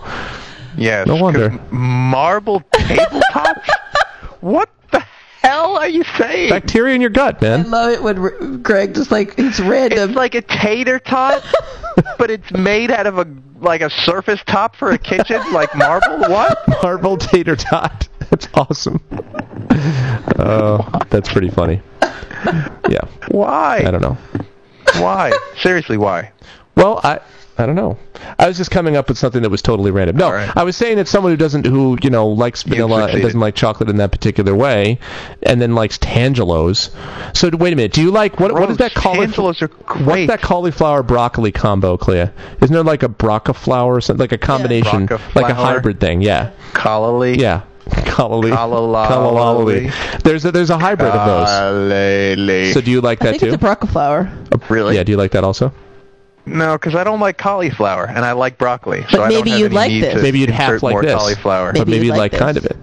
Yes. 0.78 1.08
No 1.08 1.16
wonder. 1.16 1.50
Marble 1.72 2.62
tabletops? 2.74 3.68
what 4.42 4.70
the 4.92 5.04
hell 5.44 5.78
are 5.78 5.88
you 5.88 6.04
saying? 6.18 6.50
Bacteria 6.50 6.96
in 6.96 7.02
your 7.02 7.10
gut, 7.10 7.42
man. 7.42 7.62
I 7.62 7.64
love 7.64 7.92
it 7.92 8.04
when 8.04 8.62
Greg 8.62 8.96
just 8.96 9.12
like 9.12 9.36
it's 9.38 9.60
random. 9.60 10.10
It's 10.10 10.16
like 10.16 10.36
a 10.36 10.42
tater 10.42 11.00
tot, 11.00 11.44
but 12.18 12.32
it's 12.32 12.52
made 12.52 12.92
out 12.92 13.06
of 13.08 13.18
a 13.20 13.28
like 13.60 13.82
a 13.82 13.90
surface 13.90 14.42
top 14.46 14.76
for 14.76 14.92
a 14.92 14.98
kitchen, 14.98 15.42
like 15.54 15.76
marble. 15.76 16.20
What? 16.30 16.64
Marble 16.84 17.18
tater 17.18 17.56
tot. 17.56 18.08
That's 18.30 18.48
awesome. 18.56 19.00
Oh, 20.40 20.90
that's 21.10 21.32
pretty 21.32 21.50
funny. 21.52 21.82
Yeah, 22.90 23.02
Why? 23.28 23.84
I 23.86 23.92
don't 23.92 24.02
know. 24.02 24.18
Why? 24.96 25.32
Seriously, 25.58 25.98
why? 25.98 26.32
Well, 26.76 27.00
I 27.04 27.20
I 27.56 27.68
don't 27.68 27.76
know. 27.76 27.98
I 28.40 28.48
was 28.48 28.58
just 28.58 28.72
coming 28.72 28.96
up 28.96 29.10
with 29.10 29.18
something 29.18 29.44
that 29.44 29.50
was 29.50 29.62
totally 29.62 29.92
random. 29.92 30.18
No, 30.18 30.26
All 30.26 30.34
right. 30.34 30.52
I 30.56 30.64
was 30.64 30.76
saying 30.76 30.98
that 30.98 31.08
someone 31.08 31.32
who 31.32 31.38
doesn't 31.38 31.66
who 31.66 31.98
you 32.02 32.10
know 32.10 32.28
likes 32.28 32.64
vanilla 32.64 33.08
and 33.08 33.22
doesn't 33.22 33.40
like 33.40 33.54
chocolate 33.54 33.90
in 33.90 33.98
that 33.98 34.12
particular 34.12 34.56
way, 34.56 34.98
and 35.44 35.62
then 35.62 35.76
likes 35.76 35.98
tangelos. 36.00 36.90
So 37.38 37.50
wait 37.56 37.74
a 37.74 37.76
minute. 37.76 37.94
Do 37.94 38.02
you 38.02 38.10
like 38.12 38.40
what? 38.40 38.54
what 38.54 38.72
is 38.72 38.78
that 38.78 38.94
Gross. 38.94 39.04
cauliflower? 39.04 39.54
Tangelos 39.54 39.62
are 39.62 40.04
What's 40.04 40.28
that 40.28 40.42
cauliflower 40.42 41.04
broccoli 41.04 41.52
combo, 41.52 41.96
Clea? 41.98 42.30
Isn't 42.62 42.74
there 42.74 42.84
like 42.84 43.04
a 43.04 43.10
broccoflower 43.10 43.98
or 43.98 44.02
something 44.02 44.24
like 44.24 44.32
a 44.32 44.38
combination, 44.40 45.08
like 45.36 45.52
a 45.52 45.56
hybrid 45.56 46.00
thing? 46.00 46.22
Yeah, 46.22 46.52
Cololi. 46.74 47.38
yeah. 47.40 47.62
Kalali. 47.84 48.52
Kalalali. 48.52 50.22
There's 50.24 50.46
a, 50.46 50.52
there's 50.52 50.70
a 50.70 50.78
hybrid 50.78 51.12
of 51.12 51.28
those. 51.28 51.50
Kalali. 51.50 52.74
So 52.74 52.80
do 52.80 52.90
you 52.90 53.02
like 53.02 53.22
I 53.22 53.26
that 53.26 53.32
think 53.32 53.42
too? 53.42 53.48
it's 53.48 53.56
a 53.56 53.58
broccoflower. 53.58 54.70
really? 54.70 54.96
Yeah. 54.96 55.04
Do 55.04 55.12
you 55.12 55.18
like 55.18 55.32
that 55.32 55.44
also? 55.44 55.74
No, 56.46 56.74
because 56.78 56.94
I 56.96 57.04
don't 57.04 57.20
like 57.22 57.38
cauliflower, 57.38 58.06
and 58.06 58.26
I 58.26 58.34
like 58.34 58.58
broccoli. 58.58 59.02
But 59.02 59.10
so 59.12 59.24
I 59.24 59.30
maybe 59.30 59.52
don't 59.52 59.52
have 59.52 59.60
you'd 59.60 59.74
like 59.74 59.92
this. 59.92 60.22
Maybe 60.22 60.40
you'd 60.40 60.50
half 60.50 60.72
insert 60.74 60.84
like 60.84 60.94
more 60.94 61.02
this. 61.04 61.14
cauliflower. 61.14 61.72
but 61.72 61.80
Maybe 61.80 61.92
maybe 61.92 62.06
you'd 62.08 62.14
you'd 62.14 62.18
like 62.20 62.34
like 62.34 62.42
kind 62.42 62.58
of 62.58 62.66
it. 62.66 62.76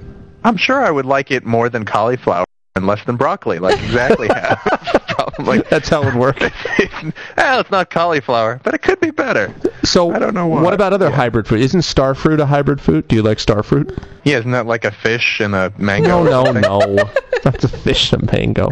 I'm 0.45 0.57
sure 0.57 0.85
I 0.85 0.91
would 0.91 1.05
like 1.07 1.31
it 1.31 1.45
more 1.45 1.69
than 1.69 1.85
cauliflower 1.85 2.45
and 2.75 2.87
less 2.87 3.05
than 3.05 3.17
broccoli. 3.17 3.59
Like 3.59 3.79
exactly 3.83 4.29
half. 4.35 5.10
Probably. 5.27 5.59
That's 5.71 5.89
how 5.89 6.03
it 6.03 6.07
would 6.07 6.15
work. 6.17 6.41
well, 7.37 7.61
it's 7.61 7.71
not 7.71 7.91
cauliflower, 7.91 8.61
but 8.63 8.75
it 8.75 8.83
could 8.83 9.01
be 9.01 9.11
better. 9.11 9.55
So 9.85 10.13
I 10.13 10.19
don't 10.19 10.35
know 10.35 10.47
why. 10.47 10.63
What 10.63 10.75
about 10.75 10.93
other 10.93 11.09
Yeah. 11.09 11.17
hybrid 11.17 11.47
fruit? 11.47 11.61
Isn't 11.61 11.83
star 11.83 12.15
fruit 12.15 12.41
a 12.41 12.47
hybrid 12.47 12.81
fruit? 12.81 13.09
Do 13.09 13.17
you 13.17 13.23
like 13.23 13.39
star 13.41 13.63
fruit? 13.63 13.97
Yeah, 14.25 14.39
isn't 14.39 14.51
that 14.53 14.67
like 14.67 14.85
a 14.85 14.91
fish 14.91 15.41
and 15.41 15.55
a 15.55 15.73
mango? 15.79 16.23
No, 16.25 16.45
no, 16.53 16.61
no. 16.61 17.11
That's 17.43 17.65
a 17.65 17.69
fish 17.69 18.13
and 18.13 18.31
mango. 18.31 18.71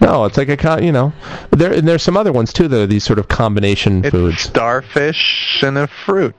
No, 0.00 0.26
it's 0.26 0.36
like 0.36 0.48
a 0.48 0.84
you 0.84 0.92
know. 0.92 1.12
There 1.50 1.72
and 1.72 1.88
there's 1.88 2.02
some 2.02 2.16
other 2.16 2.32
ones 2.32 2.52
too 2.52 2.68
that 2.68 2.80
are 2.82 2.86
these 2.86 3.04
sort 3.04 3.18
of 3.18 3.28
combination 3.28 4.04
It's 4.04 4.10
foods. 4.10 4.40
starfish 4.40 5.62
and 5.62 5.78
a 5.78 5.86
fruit. 5.86 6.34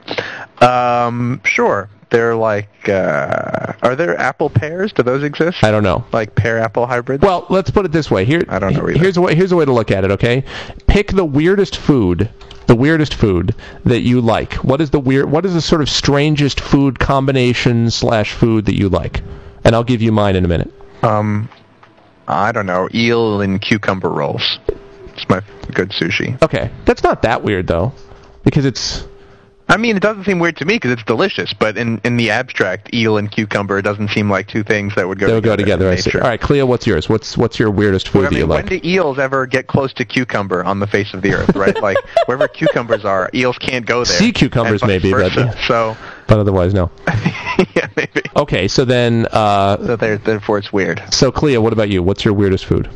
Um, 0.62 1.41
sure. 1.43 1.89
They're 2.14 2.36
like, 2.36 2.88
uh, 2.88 3.74
are 3.82 3.95
there 3.95 4.16
apple 4.20 4.47
pears? 4.51 4.93
Do 4.93 5.01
those 5.01 5.24
exist? 5.24 5.64
I 5.64 5.72
don't 5.72 5.82
know. 5.82 6.05
Like 6.11 6.36
pear 6.36 6.59
apple 6.59 6.86
hybrids? 6.86 7.24
Well, 7.24 7.47
let's 7.49 7.72
put 7.72 7.86
it 7.86 7.91
this 7.91 8.11
way. 8.11 8.24
Here, 8.24 8.45
I 8.47 8.59
don't 8.59 8.76
know 8.76 8.88
either. 8.88 8.99
Here's 8.99 9.18
a 9.18 9.22
way. 9.22 9.34
Here's 9.34 9.51
a 9.51 9.55
way 9.55 9.66
to 9.66 9.74
look 9.74 9.89
at 9.89 10.03
it. 10.03 10.11
Okay, 10.11 10.43
pick 10.86 11.07
the 11.11 11.26
weirdest 11.26 11.76
food, 11.76 12.30
the 12.68 12.76
weirdest 12.76 13.16
food 13.16 13.55
that 13.86 14.01
you 14.01 14.22
like. 14.22 14.53
What 14.64 14.80
is 14.80 14.91
the 14.91 14.99
weird? 14.99 15.32
What 15.32 15.43
is 15.43 15.55
the 15.55 15.61
sort 15.61 15.82
of 15.82 15.89
strangest 15.89 16.59
food 16.59 16.99
combination 16.99 17.89
slash 17.89 18.32
food 18.32 18.66
that 18.66 18.78
you 18.78 18.89
like? 18.89 19.22
And 19.64 19.74
I'll 19.74 19.84
give 19.84 20.03
you 20.03 20.11
mine 20.11 20.36
in 20.36 20.45
a 20.45 20.47
minute. 20.47 20.72
um, 21.01 21.49
I 22.28 22.51
don't 22.51 22.68
know. 22.68 22.88
Eel 22.93 23.41
and 23.41 23.59
cucumber 23.59 24.09
rolls. 24.09 24.59
It's 25.16 25.28
my 25.30 25.41
good 25.74 25.89
sushi. 25.89 26.39
Okay, 26.43 26.70
that's 26.86 27.01
not 27.01 27.24
that 27.24 27.41
weird 27.41 27.66
though, 27.66 27.91
because 28.43 28.66
it's 28.66 29.03
I 29.70 29.78
mean, 29.78 29.95
it 29.95 30.01
doesn't 30.01 30.26
seem 30.26 30.39
weird 30.39 30.57
to 30.57 30.66
me 30.66 30.76
because 30.76 30.91
it's 30.91 31.03
delicious, 31.03 31.53
but 31.53 31.78
in, 31.78 31.99
in 32.03 32.18
the 32.18 32.30
abstract, 32.32 32.93
eel 32.93 33.18
and 33.18 33.32
cucumber 33.32 33.82
doesn't 33.82 34.09
seem 34.09 34.30
like 34.30 34.47
two 34.47 34.61
things 34.61 34.93
that 34.95 35.07
would 35.07 35.18
go 35.18 35.28
they'll 35.28 35.38
together. 35.41 35.55
go 35.57 35.64
together. 35.64 35.89
I 35.89 35.95
see. 35.95 36.09
nature. 36.09 36.22
All 36.22 36.30
right, 36.30 36.39
Cleo, 36.39 36.66
what's 36.66 36.86
yours? 36.86 37.07
What's 37.09 37.38
what's 37.38 37.57
your 37.57 37.72
weirdest 37.72 38.09
food 38.09 38.20
Well, 38.20 38.28
I 38.28 38.30
that 38.32 38.36
you 38.36 38.41
mean, 38.43 38.49
like? 38.49 38.70
when 38.70 38.80
do 38.82 38.88
eels 38.88 39.18
ever 39.20 39.45
get 39.47 39.68
close 39.68 39.93
to 39.93 40.05
cucumber 40.05 40.64
on 40.64 40.80
the 40.80 40.86
face 40.88 41.14
of 41.14 41.22
the 41.22 41.34
earth, 41.34 41.55
right? 41.55 41.82
like, 41.82 41.97
wherever 42.26 42.47
cucumbers 42.47 43.05
are, 43.05 43.30
eels 43.34 43.57
can't 43.57 43.86
go 43.86 44.03
there. 44.03 44.18
Sea 44.18 44.32
cucumbers 44.32 44.82
and 44.84 44.91
vice 44.91 45.01
maybe, 45.01 45.11
but- 45.14 45.32
versa. 45.32 45.57
So, 45.66 45.97
but 46.28 46.39
otherwise, 46.39 46.74
no. 46.74 46.91
yeah, 47.76 47.88
maybe. 47.95 48.22
Okay, 48.36 48.68
so 48.68 48.84
then, 48.86 49.28
uh, 49.32 49.78
So 49.78 49.95
there, 49.95 50.18
therefore 50.18 50.57
it's 50.59 50.72
weird. 50.74 51.01
so 51.11 51.32
Cleo, 51.32 51.61
what 51.61 51.74
about 51.74 51.89
you? 51.89 52.03
What's 52.03 52.26
your 52.26 52.34
weirdest 52.34 52.66
food? 52.66 52.89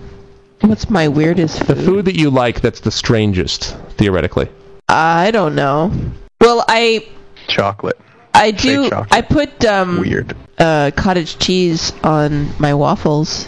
What's 0.61 0.89
my 0.89 1.07
weirdest 1.07 1.59
Food? 1.59 1.67
The 1.67 1.75
food? 1.75 1.85
food 1.85 2.05
that 2.05 2.15
you 2.19 2.29
like 2.29 2.61
that's 2.61 2.81
the 2.81 2.91
strangest, 2.91 3.75
theoretically. 3.97 4.49
I 4.89 5.31
don't 5.31 5.55
know. 5.55 5.91
Well, 6.41 6.63
I 6.67 7.07
Chocolate. 7.47 7.99
I 8.33 8.51
do. 8.51 8.89
chocolate. 8.89 9.13
I 9.13 9.21
put 9.21 9.65
um, 9.65 9.99
Weird. 9.99 10.35
uh, 10.59 10.91
cottage 10.95 11.39
cheese 11.39 11.91
on 12.03 12.49
my 12.59 12.73
waffles 12.73 13.47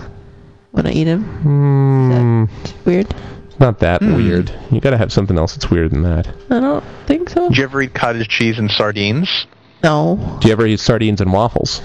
when 0.71 0.87
I 0.87 0.91
eat 0.91 1.03
them. 1.03 1.23
Hmm, 1.23 2.45
Weird. 2.85 3.13
not 3.59 3.79
that 3.79 4.01
weird. 4.01 4.51
You 4.71 4.79
gotta 4.79 4.97
have 4.97 5.11
something 5.11 5.37
else 5.37 5.53
that's 5.53 5.69
weirder 5.69 5.89
than 5.89 6.03
that. 6.03 6.27
I 6.49 6.59
don't 6.59 6.83
think 7.05 7.29
so. 7.29 7.49
Did 7.49 7.57
you 7.57 7.63
ever 7.65 7.81
eat 7.81 7.93
cottage 7.93 8.27
cheese 8.29 8.57
and 8.57 8.71
sardines? 8.71 9.45
No. 9.83 10.37
Do 10.41 10.47
you 10.47 10.51
ever 10.53 10.65
eat 10.65 10.79
sardines 10.79 11.21
and 11.21 11.31
waffles? 11.31 11.81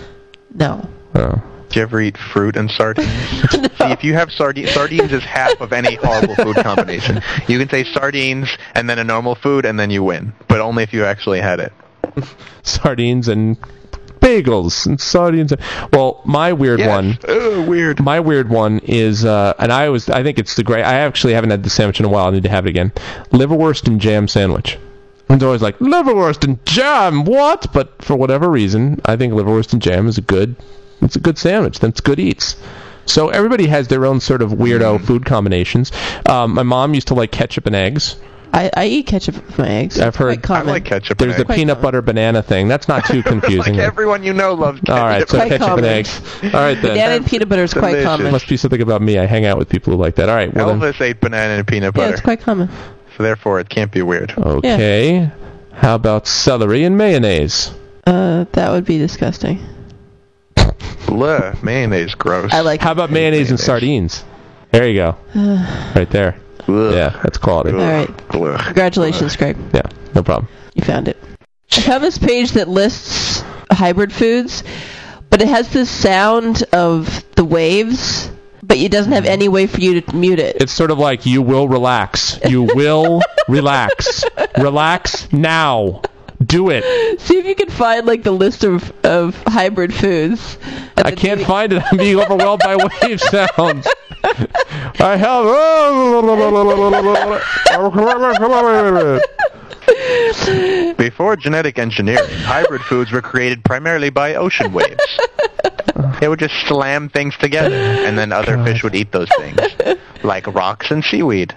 No. 0.55 0.89
Oh. 1.15 1.43
You 1.75 1.83
ever 1.83 2.01
eat 2.01 2.17
fruit 2.17 2.57
and 2.57 2.71
sardines? 2.71 3.11
See, 3.51 3.91
if 3.91 4.05
you 4.05 4.15
have 4.15 4.31
sardines, 4.31 4.71
sardines 4.71 5.13
is 5.13 5.25
half 5.25 5.61
of 5.61 5.73
any 5.73 5.97
horrible 5.97 6.35
food 6.37 6.57
combination. 6.57 7.21
You 7.49 7.59
can 7.59 7.69
say 7.69 7.85
sardines 7.85 8.49
and 8.75 8.89
then 8.89 8.99
a 8.99 9.05
normal 9.05 9.35
food, 9.35 9.65
and 9.65 9.79
then 9.79 9.91
you 9.91 10.03
win. 10.05 10.33
But 10.49 10.61
only 10.61 10.83
if 10.85 10.93
you 10.93 11.05
actually 11.05 11.41
had 11.41 11.61
it. 11.61 11.73
Sardines 12.63 13.29
and 13.29 13.57
bagels 14.21 14.87
and 14.87 15.01
sardines. 15.01 15.53
And, 15.53 15.61
well, 15.93 16.23
my 16.25 16.53
weird 16.53 16.79
Yes. 16.79 16.89
one. 16.89 17.19
Ugh, 17.29 17.67
weird. 17.69 18.01
My 18.01 18.21
weird 18.21 18.49
one 18.49 18.79
is, 18.85 19.25
uh, 19.25 19.55
and 19.59 19.73
I 19.73 19.87
always, 19.87 20.09
I 20.09 20.23
think 20.23 20.39
it's 20.39 20.55
the 20.55 20.63
great. 20.63 20.83
I 20.85 21.01
actually 21.01 21.35
haven't 21.35 21.51
had 21.51 21.63
the 21.65 21.71
sandwich 21.71 21.99
in 22.01 22.07
a 22.07 22.09
while. 22.09 22.27
I 22.27 22.31
need 22.31 22.45
to 22.45 22.49
have 22.49 22.67
it 22.67 22.71
again. 22.71 22.93
Liverwurst 23.33 23.87
and 23.89 24.01
jam 24.01 24.29
sandwich. 24.29 24.79
It's 25.29 25.43
always 25.43 25.63
like 25.63 25.79
liverwurst 25.79 26.45
and 26.45 26.65
jam. 26.67 27.25
What? 27.25 27.67
But 27.73 28.03
for 28.03 28.15
whatever 28.15 28.49
reason, 28.51 29.01
I 29.05 29.17
think 29.17 29.33
liverwurst 29.33 29.73
and 29.73 29.83
jam 29.83 30.07
is 30.07 30.19
a 30.19 30.23
good. 30.23 30.55
It's 31.05 31.17
a 31.17 31.21
good 31.21 31.39
sandwich. 31.39 31.79
That's 31.79 32.01
good 32.01 32.19
eats. 32.19 32.57
So 33.07 33.29
everybody 33.29 33.67
has 33.67 33.89
their 33.89 34.07
own 34.07 34.19
sort 34.21 34.41
of 34.43 34.53
weirdo 34.53 35.05
food 35.05 35.25
combinations. 35.27 35.93
Um, 36.29 36.55
my 36.55 36.63
mom 36.63 36.95
used 36.95 37.09
to 37.09 37.15
like 37.15 37.31
ketchup 37.31 37.67
and 37.67 37.77
eggs. 37.77 38.17
I, 38.55 38.71
I 38.77 38.87
eat 38.87 39.07
ketchup 39.09 39.35
with 39.35 39.59
my 39.59 39.69
eggs. 39.69 39.99
I've 40.01 40.15
heard- 40.15 40.41
Quite 40.43 40.61
I 40.61 40.63
like 40.63 40.85
ketchup. 40.85 41.19
There's 41.19 41.37
the. 41.37 41.45
Quite 41.45 41.57
peanut 41.57 41.75
common. 41.79 41.83
butter 41.83 42.03
banana 42.03 42.41
thing. 42.41 42.69
That's 42.69 42.87
not 42.89 43.05
too 43.05 43.23
confusing. 43.25 43.75
like 43.75 43.83
everyone 43.83 44.23
you 44.23 44.33
know 44.33 44.55
loves 44.55 44.81
ketchup. 44.81 44.95
All 44.97 45.07
right, 45.07 45.29
so 45.29 45.37
Quite 45.39 45.49
ketchup 45.49 45.67
common. 45.67 45.85
and 45.85 45.93
eggs. 45.95 46.21
All 46.45 46.51
right 46.53 46.75
then. 46.75 46.83
Banana 46.83 47.15
and 47.17 47.27
peanut 47.27 47.49
butter 47.49 47.65
is 47.65 47.75
quite 47.75 47.91
Delicious. 47.91 48.05
common. 48.07 48.31
Must 48.33 48.49
be 48.49 48.57
something 48.57 48.81
about 48.81 49.03
me. 49.03 49.19
I 49.19 49.27
hang 49.27 49.45
out 49.45 49.59
with 49.59 49.69
people 49.69 49.93
who 49.93 49.99
like 50.01 50.15
that. 50.15 50.29
All 50.29 50.37
right. 50.37 50.55
Well 50.55 50.69
then. 50.69 50.79
Elvis 50.81 51.01
ate 51.01 51.21
banana 51.21 51.55
and 51.55 51.67
peanut 51.67 51.95
Yeah, 51.97 52.03
butter, 52.05 52.13
it's 52.15 52.23
quite 52.23 52.41
common. 52.41 52.69
so 53.17 53.23
therefore 53.25 53.59
it 53.61 53.69
can't 53.69 53.91
be 53.91 54.03
weird. 54.03 54.33
Okay. 54.39 55.31
How 55.73 55.97
about 55.97 56.29
celery 56.29 56.85
and 56.85 56.97
mayonnaise? 56.97 57.73
Uh, 58.07 58.45
that 58.53 58.71
would 58.71 58.85
be 58.85 58.99
disgusting. 58.99 59.59
Bleh, 61.07 61.63
mayonnaise, 61.63 62.15
gross. 62.15 62.53
I 62.53 62.61
like. 62.61 62.81
How 62.81 62.93
about 62.93 63.11
mayonnaise 63.11 63.51
and 63.51 63.61
sardines? 63.61 64.25
There 64.73 64.89
you 64.89 64.95
go. 64.95 65.17
right 65.95 66.11
there. 66.11 66.37
Ugh. 66.67 66.95
Yeah, 66.95 67.21
that's 67.23 67.39
quality. 67.39 67.71
Ugh. 67.71 67.81
All 67.81 67.87
right. 67.87 68.17
Bleh. 68.29 68.65
Congratulations, 68.65 69.37
Greg. 69.37 69.57
Yeah, 69.73 69.83
no 70.15 70.23
problem. 70.23 70.49
You 70.75 70.85
found 70.85 71.09
it. 71.09 71.17
I 71.73 71.81
found 71.81 72.05
this 72.05 72.19
page 72.19 72.53
that 72.53 72.69
lists 72.69 73.43
hybrid 73.71 74.13
foods, 74.13 74.63
but 75.31 75.43
it 75.43 75.49
has 75.49 75.73
this 75.73 75.91
sound 75.91 76.63
of 76.73 77.25
the 77.35 77.45
waves, 77.45 78.31
but 78.63 78.77
it 78.77 78.91
doesn't 78.93 79.13
have 79.13 79.25
mm-hmm. 79.25 79.33
any 79.33 79.49
way 79.49 79.67
for 79.67 79.81
you 79.81 80.01
to 80.01 80.17
mute 80.17 80.39
it. 80.39 80.57
It's 80.61 80.73
sort 80.73 80.91
of 80.91 80.99
like 80.99 81.27
you 81.27 81.43
will 81.43 81.69
relax. 81.69 82.39
You 82.49 82.63
will 82.63 83.21
relax. 83.49 84.25
Relax 84.59 85.33
now. 85.33 86.03
Do 86.45 86.71
it. 86.71 87.21
See 87.25 87.39
if 87.39 87.47
you 87.47 87.55
can 87.55 87.71
find 87.71 88.07
like 88.07 88.23
the 88.23 88.33
list 88.33 88.65
of, 88.65 88.93
of 89.05 89.37
hybrid 89.47 89.95
foods. 89.95 90.59
I 90.97 91.11
can't 91.13 91.39
maybe- 91.41 91.45
find 91.45 91.73
it. 91.73 91.83
I'm 91.91 91.99
being 91.99 92.19
overwhelmed 92.19 92.63
by 92.63 92.77
wave 93.03 93.21
sounds. 93.21 93.87
I 95.01 95.17
have. 95.17 95.45
Oh, 95.47 97.35
Before 100.97 101.37
genetic 101.37 101.79
engineering, 101.79 102.29
hybrid 102.31 102.83
foods 102.83 103.13
were 103.13 103.23
created 103.23 103.65
primarily 103.65 104.11
by 104.11 104.35
ocean 104.35 104.73
waves. 104.73 105.01
They 106.21 106.29
would 106.29 106.39
just 106.39 106.55
slam 106.67 107.09
things 107.09 107.37
together, 107.37 107.75
and 107.75 108.17
then 108.19 108.33
other 108.33 108.63
fish 108.65 108.83
would 108.83 108.95
eat 108.95 109.13
those 109.13 109.29
things, 109.39 109.59
like 110.23 110.47
rocks 110.49 110.91
and 110.91 111.05
seaweed. 111.05 111.55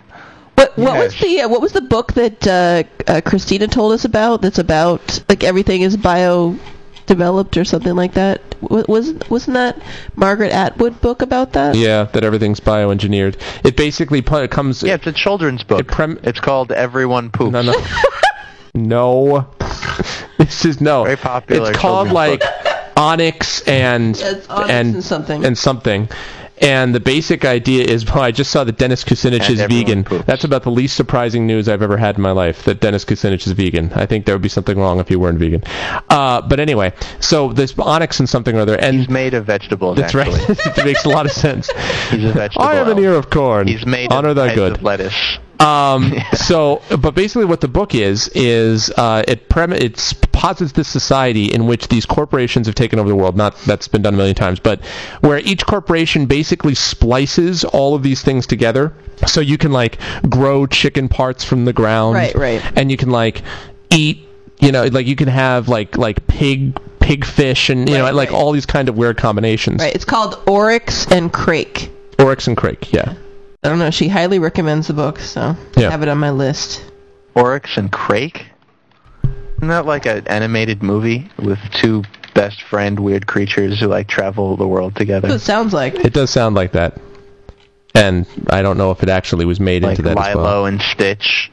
What, 0.78 0.94
what 0.94 1.04
was 1.06 1.20
the 1.20 1.42
uh, 1.42 1.50
what 1.50 1.62
was 1.62 1.72
the 1.74 1.82
book 1.82 2.14
that 2.14 2.48
uh, 2.48 2.84
uh, 3.08 3.22
Christina 3.26 3.68
told 3.68 3.94
us 3.94 4.06
about? 4.06 4.42
That's 4.42 4.60
about 4.60 5.24
like 5.28 5.44
everything 5.44 5.82
is 5.82 5.98
bio 5.98 6.56
developed 7.08 7.58
or 7.58 7.64
something 7.66 7.96
like 7.96 8.14
that. 8.14 8.42
W- 8.62 8.86
was 8.88 9.14
wasn't 9.30 9.56
that 9.56 9.82
Margaret 10.16 10.52
Atwood 10.52 11.02
book 11.02 11.22
about 11.22 11.54
that? 11.54 11.76
Yeah, 11.76 12.04
that 12.06 12.24
everything's 12.24 12.60
bioengineered. 12.60 13.40
It 13.66 13.76
basically 13.76 14.22
pu- 14.22 14.48
comes. 14.50 14.84
Yeah, 14.84 14.96
it's 14.96 15.08
a 15.08 15.14
children's 15.14 15.64
book. 15.64 15.80
It 15.80 15.88
prem- 15.88 16.20
it's 16.24 16.40
called 16.40 16.72
Everyone 16.72 17.32
Poops. 17.32 17.54
No, 17.54 17.62
no. 17.64 17.74
no. 18.76 19.48
This 20.38 20.66
is 20.66 20.80
no. 20.80 21.04
Very 21.04 21.18
popular 21.18 21.72
It's 21.72 21.80
called 21.80 22.12
like 22.12 22.42
book. 22.42 22.50
Onyx 22.96 23.62
and 23.68 24.16
It's 24.16 24.48
Onyx 24.48 24.70
and 24.70 24.96
and 24.96 25.04
something. 25.04 25.46
and 25.46 25.58
something. 25.58 26.10
And 26.60 26.96
the 26.96 27.00
basic 27.00 27.46
idea 27.46 27.84
is, 27.86 28.04
well, 28.06 28.24
I 28.24 28.32
just 28.32 28.50
saw 28.52 28.64
that 28.64 28.78
Dennis 28.78 29.04
Kucinich 29.04 29.42
And 29.42 29.50
is 29.52 29.62
vegan. 29.62 30.04
poops. 30.04 30.26
That's 30.26 30.44
about 30.44 30.64
the 30.64 30.72
least 30.72 30.96
surprising 30.96 31.46
news 31.46 31.70
I've 31.70 31.82
ever 31.84 31.98
had 31.98 32.16
in 32.16 32.22
my 32.24 32.32
life. 32.32 32.64
That 32.66 32.80
Dennis 32.80 33.06
Kucinich 33.06 33.46
is 33.46 33.54
vegan. 33.54 33.94
I 33.94 34.06
think 34.08 34.26
there 34.26 34.34
would 34.34 34.42
be 34.42 34.50
something 34.50 34.78
wrong 34.78 35.00
if 35.00 35.08
he 35.08 35.16
weren't 35.16 35.38
vegan. 35.38 35.64
Uh, 36.10 36.42
but 36.42 36.60
anyway, 36.60 36.94
so 37.20 37.54
this 37.54 37.78
onyx 37.78 38.20
and 38.20 38.28
something 38.28 38.56
or 38.58 38.62
other, 38.62 38.76
and 38.76 38.98
He's 38.98 39.10
made 39.10 39.34
of 39.36 39.46
vegetables. 39.46 39.98
that's 39.98 40.16
actually. 40.16 40.40
right. 40.56 40.78
it 40.78 40.86
makes 40.86 41.06
a 41.06 41.10
lot 41.10 41.26
of 41.28 41.32
sense. 41.32 41.70
He's 42.10 42.26
a 42.26 42.32
vegetable. 42.32 42.66
I 42.66 42.76
am 42.76 42.90
an 42.90 42.98
ear 43.00 43.14
of 43.14 43.30
corn. 43.30 43.68
He's 43.68 43.86
made 43.86 44.12
Honor 44.12 44.30
of 44.30 44.36
thy 44.38 44.56
good. 44.56 44.74
of 44.78 44.84
lettuce. 44.84 45.38
Um, 45.60 46.14
so, 46.34 46.82
but 47.00 47.16
basically, 47.16 47.46
what 47.46 47.62
the 47.62 47.68
book 47.68 47.96
is 47.96 48.30
is 48.30 48.90
uh, 48.92 49.24
it 49.28 49.50
prem- 49.50 49.74
it 49.74 50.14
posits 50.32 50.72
this 50.74 50.88
society 50.88 51.52
in 51.52 51.66
which 51.66 51.88
these 51.88 52.06
corporations 52.06 52.68
have 52.68 52.76
taken 52.76 53.00
over 53.00 53.10
the 53.10 53.16
world. 53.16 53.36
Not 53.36 53.58
that's 53.62 53.88
been 53.88 54.02
done 54.02 54.14
a 54.14 54.18
million 54.18 54.36
times, 54.36 54.60
but 54.60 54.84
where 55.22 55.40
each 55.40 55.66
corporation 55.66 56.26
basically 56.26 56.76
splices 56.76 57.64
all 57.64 57.96
of 57.96 58.04
these 58.04 58.22
things 58.22 58.46
together. 58.46 58.94
So 59.26 59.42
you 59.42 59.58
can 59.58 59.72
like 59.72 59.98
grow 60.30 60.68
chicken 60.68 61.10
parts 61.10 61.44
from 61.44 61.66
the 61.66 61.74
ground, 61.74 62.16
Right, 62.16 62.36
right. 62.36 62.62
and 62.76 62.92
you 62.92 62.98
can 62.98 63.10
like 63.10 63.42
eat. 63.90 64.24
You 64.60 64.72
know, 64.72 64.86
like 64.86 65.06
you 65.06 65.16
can 65.16 65.28
have 65.28 65.70
like 65.70 65.98
like 65.98 66.26
pig 66.26 66.80
pig 67.00 67.24
fish 67.26 67.70
and 67.70 67.88
you 67.88 67.96
know 67.96 68.12
like 68.12 68.32
right. 68.32 68.38
all 68.38 68.52
these 68.52 68.66
kind 68.66 68.90
of 68.90 68.98
weird 68.98 69.16
combinations. 69.16 69.80
Right. 69.82 69.94
It's 69.94 70.04
called 70.04 70.42
Oryx 70.48 71.06
and 71.12 71.32
Crake. 71.32 71.92
Oryx 72.20 72.48
and 72.48 72.58
crake, 72.58 72.92
yeah. 72.92 73.14
I 73.68 73.70
don't 73.70 73.80
know. 73.80 73.92
She 73.92 74.08
highly 74.08 74.40
recommends 74.40 74.88
the 74.88 74.94
book, 74.94 75.20
so 75.20 75.56
Yeah. 75.76 75.90
I 75.90 75.92
have 75.92 76.02
it 76.02 76.08
on 76.08 76.18
my 76.20 76.30
list. 76.32 76.84
Oryx 77.36 77.76
and 77.76 77.92
Crake? 77.92 78.46
Isn't 79.58 79.68
that 79.68 79.86
like 79.86 80.06
an 80.06 80.26
animated 80.28 80.82
movie 80.82 81.30
with 81.38 81.60
two 81.74 82.04
best 82.34 82.62
friend 82.62 82.98
weird 83.00 83.28
creatures 83.28 83.80
who 83.80 83.88
like 83.88 84.08
travel 84.08 84.56
the 84.56 84.66
world 84.68 84.94
That's 84.94 85.00
what 85.10 85.16
together? 85.22 85.36
it 85.36 85.40
sounds 85.42 85.74
like. 85.74 85.96
It 85.96 86.14
does 86.14 86.30
sound 86.30 86.56
like 86.56 86.72
that. 86.72 86.98
And 87.94 88.26
I 88.50 88.62
don't 88.62 88.78
know 88.78 88.92
if 88.92 89.04
it 89.04 89.10
actually 89.10 89.46
was 89.46 89.60
made 89.60 89.84
Like 89.84 90.00
into 90.00 90.04
that 90.04 90.18
as 90.18 90.36
Lilo 90.36 90.44
well. 90.44 90.66
and 90.68 90.82
Stitch, 90.82 91.52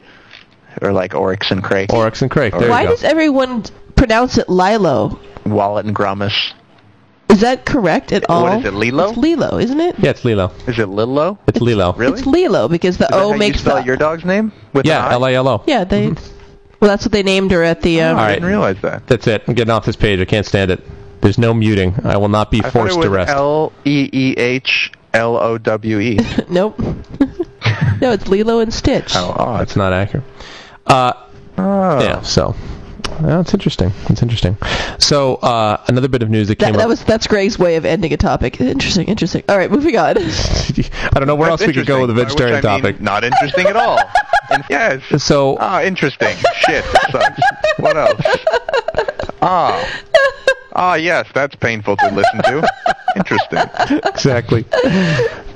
or 0.81 0.93
like 0.93 1.15
Oryx 1.15 1.51
and 1.51 1.61
Crake, 1.63 1.91
Oryx 1.91 2.21
and 2.21 2.31
Crake. 2.31 2.53
There 2.57 2.69
Why 2.69 2.83
you 2.83 2.87
go. 2.87 2.93
does 2.93 3.03
everyone 3.03 3.63
pronounce 3.97 4.37
it 4.37 4.47
Lilo? 4.47 5.19
Wallet 5.45 5.85
and 5.85 5.95
Grummus. 5.95 6.53
Is 7.35 7.41
that 7.41 7.65
correct 7.65 8.11
at 8.13 8.29
all? 8.29 8.43
What 8.43 8.59
is 8.59 8.65
it, 8.65 8.73
Lilo? 8.73 9.09
It's 9.09 9.17
Lilo, 9.17 9.57
isn't 9.57 9.79
it? 9.79 9.99
yeah, 9.99 10.11
it's 10.11 10.23
Lilo. 10.23 10.51
Is 10.67 10.79
it 10.79 10.87
Lilo? 10.87 11.37
It's 11.47 11.59
Lilo. 11.59 11.93
Really? 11.93 12.13
It's 12.17 12.25
Lilo 12.25 12.67
because 12.69 12.97
the 12.97 13.03
Is 13.05 13.09
that 13.09 13.17
O 13.17 13.31
how 13.33 13.37
makes 13.37 13.57
you 13.57 13.61
spell 13.61 13.75
the 13.77 13.83
your 13.85 13.97
dog's 13.97 14.23
name? 14.23 14.53
With 14.73 14.85
Yeah, 14.85 15.05
an 15.05 15.11
I? 15.11 15.13
L 15.15 15.25
A 15.27 15.35
L 15.35 15.47
O. 15.49 15.63
yeah. 15.67 15.83
They 15.83 16.07
well, 16.79 16.89
that's 16.91 17.03
what 17.05 17.11
they 17.11 17.23
named 17.23 17.51
her 17.51 17.61
at 17.63 17.81
the. 17.81 18.01
Um, 18.01 18.17
I 18.17 18.33
didn't 18.33 18.47
realize 18.47 18.79
that. 18.81 19.05
That's 19.07 19.27
it. 19.27 19.43
I'm 19.47 19.53
getting 19.53 19.71
off 19.71 19.85
this 19.85 19.95
page. 19.95 20.19
I 20.19 20.25
can't 20.25 20.45
stand 20.45 20.71
it. 20.71 20.81
There's 21.21 21.37
no 21.37 21.53
muting. 21.53 21.95
I 22.05 22.17
will 22.17 22.29
not 22.29 22.51
be 22.51 22.59
I 22.59 22.63
thought 22.63 22.73
forced 22.73 22.95
it 22.95 22.99
was 22.99 23.05
to 23.05 23.09
rest. 23.11 23.31
L 23.31 23.71
E 23.85 24.09
E 24.13 24.33
H 24.37 24.91
L 25.13 25.35
O 25.37 25.57
W 25.57 25.99
E. 25.99 26.19
Nope. 26.49 26.79
no, 28.01 28.11
it's 28.11 28.27
Lilo 28.27 28.59
and 28.59 28.73
Stitch. 28.73 29.13
How 29.13 29.29
odd. 29.29 29.59
That's 29.61 29.75
not 29.75 29.91
accurate. 29.93 30.23
Uh, 30.85 31.13
Oh. 31.57 31.99
yeah. 32.01 32.21
So. 32.21 32.53
Well, 33.21 33.41
it's 33.41 33.53
interesting. 33.53 33.91
That's 34.07 34.21
interesting. 34.21 34.57
So, 34.99 35.35
uh, 35.35 35.77
another 35.87 36.07
bit 36.07 36.21
of 36.23 36.29
news 36.29 36.47
that 36.49 36.59
That, 36.59 36.65
came 36.65 36.73
that 36.75 36.81
up. 36.83 36.89
was 36.89 37.03
that's 37.03 37.27
Greg's 37.27 37.57
way 37.57 37.75
of 37.77 37.85
ending 37.85 38.11
a 38.13 38.17
topic. 38.17 38.59
Interesting, 38.59 39.07
interesting. 39.07 39.43
All 39.47 39.57
right, 39.57 39.71
moving 39.71 39.97
on. 39.97 40.17
I 40.19 40.21
don't 41.13 41.27
know 41.27 41.35
where 41.35 41.49
That's 41.49 41.61
else 41.61 41.67
we 41.67 41.73
could 41.73 41.85
go 41.87 42.01
with 42.01 42.09
a 42.09 42.13
vegetarian 42.13 42.55
which 42.57 42.65
I 42.65 42.73
mean 42.75 42.81
topic. 42.81 43.01
Not 43.01 43.23
interesting 43.23 43.67
at 43.67 43.75
all. 43.77 43.99
And, 44.49 44.63
yes. 44.69 45.01
So, 45.23 45.57
Ah, 45.59 45.81
interesting. 45.83 46.35
Shit, 46.67 46.83
sucks. 47.11 47.39
What 47.77 47.97
else? 47.97 48.21
Ah. 49.41 49.79
Ah, 50.75 50.95
yes, 50.95 51.27
that's 51.33 51.55
painful 51.55 51.95
to 51.97 52.09
listen 52.11 52.41
to. 52.43 52.67
Interesting. 53.15 54.01
exactly. 54.05 54.65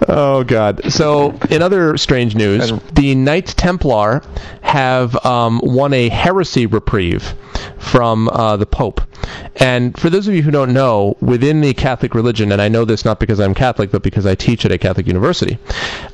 Oh 0.08 0.46
God. 0.48 0.92
So, 0.92 1.38
in 1.50 1.62
other 1.62 1.98
strange 1.98 2.34
news, 2.36 2.72
the 2.94 3.16
Knights 3.16 3.54
Templar 3.54 4.24
have 4.62 5.26
um, 5.26 5.60
won 5.62 5.92
a 5.94 6.08
heresy 6.08 6.66
reprieve 6.66 7.34
from 7.80 8.30
uh, 8.30 8.58
the 8.58 8.66
Pope. 8.66 9.02
And 9.58 9.98
for 10.00 10.10
those 10.10 10.28
of 10.28 10.34
you 10.34 10.42
who 10.42 10.52
don't 10.52 10.74
know, 10.74 11.18
within 11.20 11.62
the 11.62 11.74
Catholic 11.74 12.16
religion, 12.16 12.52
and 12.52 12.62
I 12.62 12.70
know 12.70 12.86
this 12.86 13.04
not 13.04 13.20
because 13.20 13.40
I'm 13.40 13.54
Catholic, 13.54 13.92
but 13.92 14.04
because 14.04 14.26
I 14.26 14.36
teach 14.36 14.66
at 14.66 14.72
a 14.72 14.78
Catholic 14.78 15.08
university, 15.08 15.58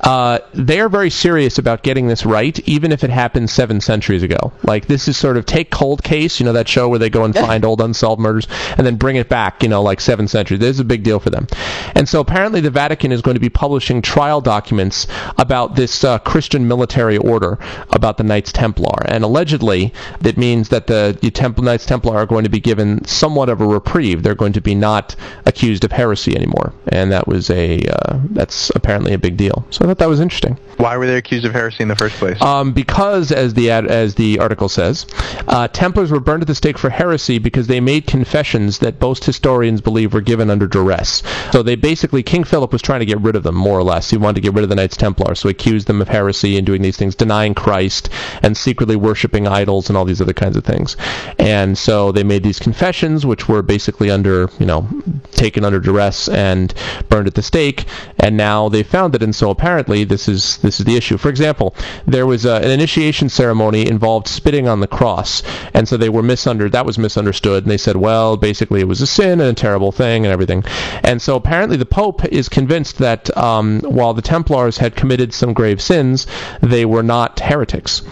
uh, 0.00 0.38
they 0.54 0.80
are 0.80 0.88
very 0.88 1.10
serious 1.10 1.58
about 1.58 1.82
getting 1.82 2.08
this 2.08 2.26
right, 2.26 2.58
even 2.68 2.92
if 2.92 3.04
it 3.04 3.10
happened 3.10 3.50
seven 3.50 3.80
centuries 3.80 4.22
ago. 4.22 4.52
Like 4.62 4.86
this 4.86 5.06
is 5.08 5.16
sort 5.16 5.36
of 5.36 5.46
take 5.46 5.70
cold 5.70 6.02
case, 6.02 6.40
you 6.40 6.46
know 6.46 6.52
that 6.54 6.68
show 6.68 6.88
where 6.88 6.98
they 6.98 7.10
go 7.10 7.24
and 7.24 7.34
find 7.34 7.64
old 7.64 7.80
unsolved 7.80 8.20
murders 8.20 8.48
and 8.76 8.86
then 8.86 8.96
bring 8.96 9.16
it 9.16 9.28
back, 9.28 9.62
you 9.62 9.68
know, 9.68 9.82
like 9.82 10.00
seven 10.00 10.26
centuries. 10.28 10.60
This 10.60 10.76
is 10.76 10.80
a 10.80 10.84
big 10.84 11.02
deal 11.02 11.20
for 11.20 11.30
them. 11.30 11.46
And 11.94 12.08
so 12.08 12.20
apparently 12.20 12.60
the 12.60 12.70
Vatican 12.70 13.12
is 13.12 13.22
going 13.22 13.34
to 13.34 13.40
be 13.40 13.48
publishing 13.48 14.02
trial 14.02 14.40
documents 14.40 15.06
about 15.38 15.76
this 15.76 16.04
uh, 16.04 16.18
Christian 16.18 16.66
military 16.66 17.16
order 17.16 17.58
about 17.90 18.16
the 18.16 18.24
Knights 18.24 18.52
Templar, 18.52 19.02
and 19.06 19.22
allegedly 19.22 19.92
that 20.20 20.36
means 20.36 20.68
that 20.70 20.86
the, 20.86 21.16
the 21.20 21.30
Knights 21.64 21.86
Templar 21.86 22.16
are 22.16 22.26
going 22.26 22.44
to 22.44 22.50
be 22.50 22.60
given 22.60 23.04
somewhat 23.04 23.48
of 23.48 23.60
a 23.60 23.66
reprieve. 23.66 24.22
They're 24.22 24.34
going 24.34 24.52
to 24.54 24.60
be 24.60 24.74
not 24.74 25.16
accused 25.44 25.84
of 25.84 25.92
heresy 25.92 26.36
anymore, 26.36 26.72
and 26.88 27.12
that 27.12 27.26
was 27.26 27.50
a 27.50 27.80
uh, 27.80 28.18
that's 28.30 28.70
apparently 28.74 29.12
a 29.12 29.18
big 29.18 29.36
deal. 29.36 29.66
So 29.70 29.84
I 29.84 29.88
thought 29.88 29.98
that 29.98 30.08
was 30.08 30.20
interesting. 30.20 30.58
Why 30.76 30.96
were 30.96 31.06
they 31.06 31.16
accused 31.16 31.46
of 31.46 31.52
heresy 31.52 31.82
in 31.82 31.88
the 31.88 31.96
first 31.96 32.16
place? 32.16 32.40
Um, 32.42 32.72
because, 32.72 33.32
as 33.32 33.54
the 33.54 33.70
ad, 33.70 33.86
as 33.86 34.14
the 34.14 34.38
article 34.40 34.68
says, 34.68 35.06
uh, 35.48 35.68
Templars 35.68 36.10
were 36.10 36.20
burned 36.20 36.42
at 36.42 36.48
the 36.48 36.54
stake 36.54 36.76
for 36.76 36.90
heresy 36.90 37.38
because 37.38 37.66
they 37.66 37.80
made 37.80 38.06
confessions 38.06 38.78
that 38.80 39.00
most 39.00 39.24
historians 39.24 39.80
believe 39.80 40.12
were 40.12 40.20
given 40.20 40.50
under 40.50 40.66
duress. 40.66 41.22
So 41.52 41.62
they 41.62 41.76
basically, 41.76 42.22
King 42.22 42.44
Philip 42.44 42.72
was 42.72 42.82
trying 42.82 43.00
to 43.00 43.06
get 43.06 43.20
rid 43.20 43.36
of 43.36 43.42
them, 43.42 43.54
more 43.54 43.78
or 43.78 43.82
less. 43.84 44.10
He 44.10 44.16
wanted 44.16 44.34
to 44.36 44.40
get 44.42 44.52
rid 44.52 44.64
of 44.64 44.68
the 44.68 44.76
Knights 44.76 44.96
Templar, 44.96 45.34
so 45.34 45.48
he 45.48 45.52
accused 45.52 45.86
them 45.86 46.02
of 46.02 46.08
heresy 46.08 46.58
and 46.58 46.66
doing 46.66 46.82
these 46.82 46.96
things, 46.96 47.14
denying 47.14 47.54
Christ 47.54 48.10
and 48.42 48.56
secretly 48.56 48.96
worshiping 48.96 49.46
idols 49.48 49.88
and 49.88 49.96
all 49.96 50.04
these 50.04 50.20
other 50.20 50.34
kinds 50.34 50.56
of 50.56 50.64
things. 50.64 50.96
And 51.38 51.45
so 51.76 52.12
they 52.12 52.24
made 52.24 52.42
these 52.42 52.58
confessions, 52.58 53.26
which 53.26 53.48
were 53.48 53.62
basically 53.62 54.10
under, 54.10 54.48
you 54.58 54.66
know, 54.66 54.88
taken 55.32 55.64
under 55.64 55.80
duress 55.80 56.28
and 56.28 56.72
burned 57.08 57.26
at 57.26 57.34
the 57.34 57.42
stake. 57.42 57.84
And 58.18 58.36
now 58.36 58.68
they 58.68 58.82
found 58.82 59.14
it, 59.14 59.22
and 59.22 59.34
so 59.34 59.50
apparently 59.50 60.04
this 60.04 60.28
is 60.28 60.58
this 60.58 60.80
is 60.80 60.86
the 60.86 60.96
issue. 60.96 61.16
For 61.16 61.28
example, 61.28 61.74
there 62.06 62.26
was 62.26 62.46
uh, 62.46 62.60
an 62.62 62.70
initiation 62.70 63.28
ceremony 63.28 63.86
involved 63.86 64.28
spitting 64.28 64.68
on 64.68 64.80
the 64.80 64.86
cross, 64.86 65.42
and 65.74 65.88
so 65.88 65.96
they 65.96 66.08
were 66.08 66.22
misunder 66.22 66.70
that 66.70 66.86
was 66.86 66.98
misunderstood, 66.98 67.64
and 67.64 67.70
they 67.70 67.76
said, 67.76 67.96
well, 67.96 68.36
basically 68.36 68.80
it 68.80 68.88
was 68.88 69.00
a 69.00 69.06
sin 69.06 69.40
and 69.40 69.50
a 69.50 69.54
terrible 69.54 69.92
thing 69.92 70.24
and 70.24 70.32
everything. 70.32 70.64
And 71.02 71.20
so 71.20 71.36
apparently 71.36 71.76
the 71.76 71.86
Pope 71.86 72.24
is 72.26 72.48
convinced 72.48 72.98
that 72.98 73.34
um, 73.36 73.80
while 73.80 74.14
the 74.14 74.22
Templars 74.22 74.78
had 74.78 74.96
committed 74.96 75.32
some 75.32 75.52
grave 75.52 75.80
sins, 75.80 76.26
they 76.60 76.84
were 76.84 77.02
not 77.02 77.40
heretics. 77.40 78.02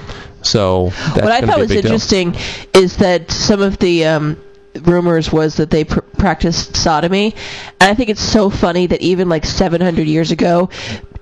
So 0.45 0.91
that's 0.91 1.17
what 1.17 1.33
I 1.33 1.41
thought 1.41 1.57
be 1.57 1.61
a 1.61 1.65
was 1.65 1.69
big 1.69 1.83
deal. 1.83 1.93
interesting 1.93 2.37
is 2.75 2.97
that 2.99 3.31
some 3.31 3.63
of 3.63 3.79
the 3.79 4.05
um, 4.05 4.37
rumors 4.83 5.33
was 5.33 5.57
that 5.57 5.71
they 5.71 5.85
pr- 5.85 6.01
practiced 6.01 6.77
sodomy, 6.77 7.35
and 7.81 7.91
I 7.91 7.95
think 7.95 8.11
it's 8.11 8.23
so 8.23 8.51
funny 8.51 8.87
that 8.87 9.01
even 9.01 9.29
like 9.29 9.45
700 9.45 10.07
years 10.07 10.31
ago, 10.31 10.69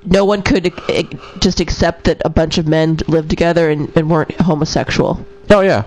no 0.05 0.25
one 0.25 0.43
could 0.43 0.73
uh, 0.91 1.03
just 1.39 1.61
accept 1.61 2.05
that 2.05 2.20
a 2.25 2.31
bunch 2.31 2.59
of 2.59 2.66
men 2.66 2.99
lived 3.07 3.31
together 3.31 3.70
and, 3.70 3.95
and 3.97 4.11
weren't 4.11 4.33
homosexual. 4.41 5.25
Oh 5.51 5.61
yeah, 5.61 5.85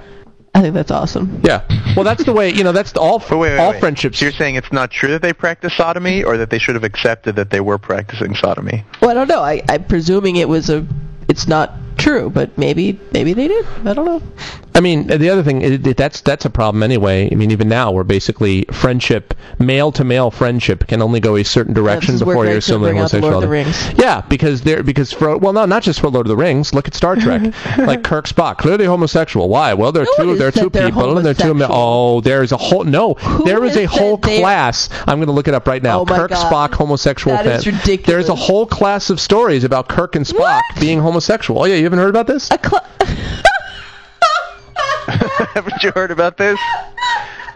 I 0.54 0.62
think 0.62 0.74
that's 0.74 0.92
awesome. 0.92 1.42
yeah. 1.44 1.64
Well, 1.96 2.06
that's 2.06 2.24
the 2.24 2.34
way. 2.34 2.54
You 2.54 2.64
know, 2.64 2.72
that's 2.72 2.94
the, 2.94 3.00
all 3.02 3.20
But 3.20 3.38
wait, 3.38 3.52
wait, 3.52 3.58
all 3.58 3.72
wait. 3.72 3.80
friendships. 3.80 4.20
So 4.20 4.26
you're 4.26 4.34
saying 4.34 4.56
it's 4.56 4.72
not 4.72 4.92
true 4.92 5.10
that 5.10 5.22
they 5.22 5.34
practice 5.34 5.76
sodomy, 5.76 6.24
or 6.24 6.38
that 6.38 6.50
they 6.50 6.60
should 6.60 6.76
have 6.76 6.84
accepted 6.84 7.36
that 7.36 7.50
they 7.50 7.62
were 7.62 7.78
practicing 7.78 8.36
sodomy? 8.36 8.86
Well, 9.02 9.12
I 9.12 9.14
don't 9.14 9.28
know. 9.28 9.42
I, 9.42 9.62
I'm 9.68 9.84
presuming 9.84 10.38
it 10.38 10.48
was 10.48 10.70
a. 10.70 10.86
It's 11.28 11.48
not 11.48 11.74
true, 12.06 12.30
but 12.30 12.56
maybe 12.56 13.00
maybe 13.12 13.34
they 13.34 13.48
did. 13.48 13.66
I 13.84 13.94
don't 13.94 14.06
know. 14.06 14.22
I 14.76 14.82
mean, 14.82 15.08
the 15.08 15.30
other 15.30 15.42
thing 15.42 15.62
it, 15.62 15.88
it, 15.88 15.96
that's 15.98 16.20
that's 16.20 16.44
a 16.44 16.50
problem 16.50 16.84
anyway. 16.84 17.30
I 17.32 17.36
mean, 17.36 17.50
even 17.52 17.70
now, 17.70 17.92
where 17.92 18.04
basically 18.04 18.66
friendship, 18.74 19.34
male 19.58 19.92
to 19.94 20.04
male 20.04 20.32
friendship, 20.32 20.86
can 20.88 21.02
only 21.02 21.22
go 21.22 21.38
a 21.38 21.44
certain 21.44 21.74
direction 21.74 22.16
is 22.16 22.24
where 22.24 22.36
before 22.36 22.46
you're 22.46 22.58
assuming 22.58 22.90
bring 22.92 23.00
out 23.00 23.12
the 23.12 23.22
Lord 23.22 23.36
of 23.36 23.42
the 23.42 23.48
homosexuality. 23.48 24.02
Yeah, 24.02 24.22
because 24.28 24.62
they're 24.64 24.84
because 24.84 25.14
for 25.14 25.38
well, 25.38 25.54
no, 25.54 25.66
not 25.66 25.82
just 25.82 26.02
for 26.02 26.10
Lord 26.10 26.26
of 26.26 26.30
the 26.30 26.36
Rings. 26.36 26.74
Look 26.74 26.90
at 26.90 26.94
Star 26.94 27.16
Trek, 27.16 27.42
like 27.78 28.04
Kirk 28.04 28.28
Spock, 28.28 28.58
clearly 28.58 28.84
homosexual. 28.86 29.48
Why? 29.48 29.74
Well, 29.74 29.94
they're 29.94 30.04
No 30.18 30.24
two. 30.24 30.30
has 30.32 30.40
They're 30.40 30.52
two 30.52 30.70
people, 30.70 31.18
and 31.18 31.26
they're 31.26 31.34
two. 31.34 31.58
Oh, 31.70 32.20
there's 32.20 32.52
a 32.52 32.58
whole 32.58 32.84
no. 32.84 33.16
there 33.46 33.64
is 33.64 33.76
has 33.76 33.84
a 33.84 33.86
whole 33.86 34.18
class. 34.18 34.90
I'm 35.08 35.20
going 35.20 35.28
to 35.28 35.34
look 35.34 35.48
it 35.48 35.54
up 35.54 35.68
right 35.68 35.82
now. 35.82 36.02
Oh 36.02 36.06
Kirk 36.06 36.32
God. 36.32 36.52
Spock 36.52 36.76
homosexual. 36.76 37.38
That 37.38 37.46
is 37.46 37.64
fan. 37.64 37.76
ridiculous. 37.76 38.08
There's 38.08 38.30
a 38.30 38.36
whole 38.36 38.66
class 38.66 39.10
of 39.10 39.22
stories 39.22 39.64
about 39.64 39.88
Kirk 39.88 40.16
and 40.18 40.26
Spock 40.26 40.40
What? 40.40 40.64
being 40.82 41.00
homosexual. 41.00 41.62
Oh 41.62 41.66
yeah, 41.66 41.76
you 41.76 41.84
haven't 41.84 42.00
heard 42.00 42.10
about 42.10 42.28
this? 42.28 42.50
Haven't 45.54 45.84
you 45.84 45.92
heard 45.92 46.12
about 46.12 46.38
this? 46.38 46.60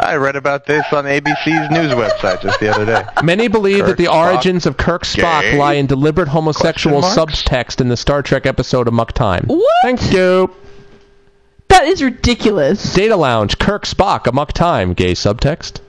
I 0.01 0.15
read 0.15 0.35
about 0.37 0.65
this 0.65 0.85
on 0.93 1.03
ABC's 1.03 1.69
news 1.71 1.91
website 1.91 2.41
just 2.41 2.59
the 2.61 2.69
other 2.73 2.85
day. 2.85 3.03
Many 3.21 3.49
believe 3.49 3.79
that 3.79 3.85
Kirk 3.91 3.97
the 3.97 4.05
Spock 4.05 4.33
origins 4.33 4.65
of 4.65 4.77
Kirk 4.77 5.03
Spock 5.03 5.41
gay? 5.41 5.57
lie 5.57 5.73
in 5.73 5.87
deliberate 5.87 6.29
homosexual 6.29 7.01
subtext 7.01 7.81
in 7.81 7.89
the 7.89 7.97
Star 7.97 8.21
Trek 8.21 8.45
episode 8.45 8.87
Amok 8.87 9.11
Time. 9.11 9.43
What? 9.47 9.73
Thank 9.81 10.13
you. 10.13 10.53
that 11.67 11.85
is 11.85 12.01
ridiculous. 12.01 12.93
Data 12.93 13.17
Lounge, 13.17 13.59
Kirk 13.59 13.83
Spock, 13.83 14.25
Amok 14.25 14.53
Time, 14.53 14.93
gay 14.93 15.11
subtext. 15.11 15.81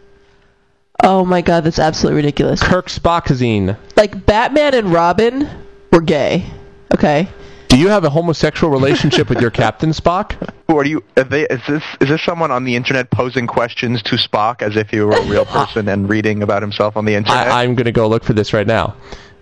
Oh 1.03 1.25
my 1.25 1.41
god, 1.41 1.65
that's 1.65 1.79
absolutely 1.79 2.17
ridiculous. 2.17 2.61
Kirk 2.63 2.89
Spockazine. 2.89 3.77
Like 3.97 4.27
Batman 4.27 4.75
and 4.75 4.93
Robin 4.93 5.49
were 5.93 6.03
gay. 6.03 6.47
Okay. 6.93 7.29
Do 7.71 7.79
you 7.79 7.87
have 7.89 8.03
a 8.05 8.11
homosexual 8.11 8.73
relationship 8.73 9.29
with 9.29 9.41
your 9.41 9.51
Captain 9.53 9.91
Spock? 9.91 10.33
Who 10.67 10.77
are 10.77 10.85
you? 10.85 11.05
Are 11.17 11.23
they, 11.23 11.43
is 11.43 11.61
this 11.69 11.85
is 12.01 12.09
this 12.09 12.21
someone 12.21 12.51
on 12.51 12.65
the 12.65 12.75
internet 12.75 13.11
posing 13.13 13.47
questions 13.47 14.03
to 14.03 14.17
Spock 14.17 14.61
as 14.61 14.77
if 14.77 14.91
he 14.91 14.99
were 15.01 15.13
a 15.13 15.23
real 15.27 15.45
person 15.45 15.87
and 15.89 16.09
reading 16.09 16.43
about 16.43 16.63
himself 16.63 16.97
on 16.97 17.05
the 17.05 17.15
internet? 17.15 17.47
I, 17.47 17.63
I'm 17.63 17.77
going 17.77 17.85
to 17.85 17.93
go 17.93 18.09
look 18.09 18.25
for 18.25 18.33
this 18.33 18.53
right 18.53 18.67
now. 18.67 18.97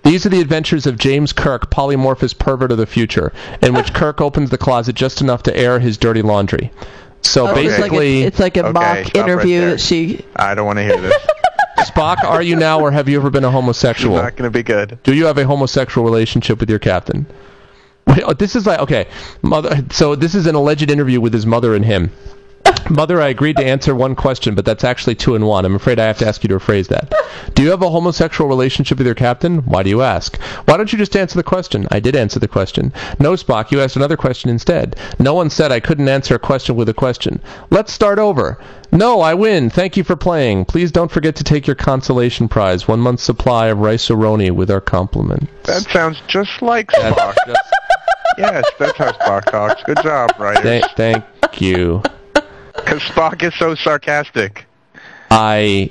These 0.05 0.27
are 0.27 0.29
the 0.29 0.43
adventures 0.43 0.87
of 0.87 0.99
James 0.99 1.33
Kirk, 1.33 1.71
polymorphous 1.71 2.39
pervert 2.39 2.71
of 2.71 2.77
the 2.77 2.87
future, 2.87 3.33
in 3.63 3.73
which 3.73 3.95
Kirk 3.95 4.21
opens 4.21 4.51
the 4.51 4.59
closet 4.59 4.95
just 4.95 5.23
enough 5.23 5.43
to 5.45 5.57
air 5.57 5.81
his 5.81 5.97
dirty 5.97 6.21
laundry. 6.21 6.71
So 7.23 7.47
Oh, 7.47 7.55
it's 7.55 7.57
like 7.57 7.91
basically, 7.91 8.23
a, 8.25 8.27
it's 8.27 8.39
like 8.39 8.57
a 8.59 8.61
Okay, 8.67 8.73
mock 8.73 9.07
stop 9.07 9.15
right 9.15 9.17
interview 9.17 9.61
that 9.63 9.81
she. 9.81 10.23
I 10.37 10.55
don't 10.55 10.67
want 10.67 10.79
to 10.79 10.85
hear 10.85 11.01
this. 11.01 11.15
Spock, 11.89 12.23
are 12.25 12.43
you 12.43 12.57
now 12.57 12.79
or 12.81 12.91
have 12.91 13.09
you 13.09 13.19
ever 13.19 13.31
been 13.31 13.45
a 13.45 13.49
It's 13.49 13.55
homosexual? 13.55 14.17
not 14.17 14.37
going 14.37 14.51
to 14.53 14.57
be 14.57 14.63
good. 14.63 14.99
Do 15.03 15.15
you 15.15 15.25
have 15.25 15.39
a 15.39 15.47
homosexual 15.47 16.05
relationship 16.05 16.61
with 16.61 16.69
your 16.69 16.79
captain? 16.79 17.25
Oh, 18.09 18.33
this 18.33 18.57
is 18.57 18.67
like 18.67 18.81
okay, 18.81 19.07
mother. 19.43 19.85
So 19.91 20.15
this 20.15 20.35
is 20.35 20.47
an 20.47 20.55
alleged 20.55 20.91
interview 20.91 21.21
with 21.21 21.33
his 21.33 21.47
mother 21.47 21.75
and 21.75 21.85
him. 21.85 22.11
Mother, 22.91 23.21
I 23.21 23.29
agreed 23.29 23.57
to 23.57 23.65
answer 23.65 23.95
one 23.95 24.15
question, 24.15 24.55
but 24.55 24.65
that's 24.65 24.85
actually 24.85 25.15
two 25.15 25.35
in 25.35 25.45
one. 25.45 25.65
I'm 25.65 25.75
afraid 25.75 25.99
I 25.99 26.07
have 26.07 26.19
to 26.19 26.27
ask 26.27 26.43
you 26.43 26.49
to 26.49 26.59
rephrase 26.59 26.89
that. 26.89 27.13
Do 27.55 27.63
you 27.63 27.71
have 27.71 27.83
a 27.83 27.91
homosexual 27.91 28.49
relationship 28.49 28.99
with 28.99 29.07
your 29.07 29.15
captain? 29.15 29.59
Why 29.59 29.83
do 29.83 29.91
you 29.91 30.03
ask? 30.03 30.41
Why 30.65 30.77
don't 30.77 30.91
you 30.91 30.99
just 30.99 31.17
answer 31.17 31.37
the 31.37 31.43
question? 31.43 31.87
I 31.91 32.01
did 32.01 32.17
answer 32.17 32.39
the 32.39 32.49
question. 32.49 32.93
No, 33.19 33.33
Spock, 33.33 33.71
you 33.71 33.81
asked 33.81 33.97
another 33.97 34.17
question 34.17 34.51
instead. 34.51 34.97
No 35.19 35.35
one 35.35 35.51
said 35.51 35.71
I 35.71 35.81
couldn't 35.81 36.09
answer 36.09 36.35
a 36.35 36.39
question 36.39 36.77
with 36.77 36.89
a 36.89 36.95
question. 36.95 37.41
Let's 37.71 37.93
start 37.93 38.19
over. 38.19 38.59
No, 38.91 39.21
I 39.21 39.35
win. 39.35 39.69
Thank 39.71 39.97
you 39.97 40.05
for 40.05 40.17
playing. 40.17 40.65
Please 40.65 40.91
don't 40.91 41.11
forget 41.11 41.37
to 41.37 41.45
take 41.45 41.67
your 41.67 41.77
consolation 41.77 42.49
prize, 42.49 42.89
one 42.89 43.01
month's 43.01 43.23
supply 43.23 43.67
of 43.67 43.79
Rice-A-Roni 43.79 44.51
with 44.51 44.71
our 44.71 44.81
compliments. 44.81 45.47
That 45.65 45.83
sounds 45.83 46.21
just 46.27 46.63
like 46.63 46.89
Spock. 46.89 47.37
Yes, 48.39 48.65
that's 48.79 48.97
how 48.97 49.13
Spock 49.13 49.45
talks. 49.51 49.83
Good 49.85 49.99
job, 50.03 50.31
writers. 50.39 50.63
Thank, 50.63 50.85
thank 50.97 51.61
you. 51.61 52.03
Because 52.75 53.03
Spock 53.03 53.43
is 53.43 53.55
so 53.59 53.75
sarcastic. 53.75 54.65
I 55.31 55.91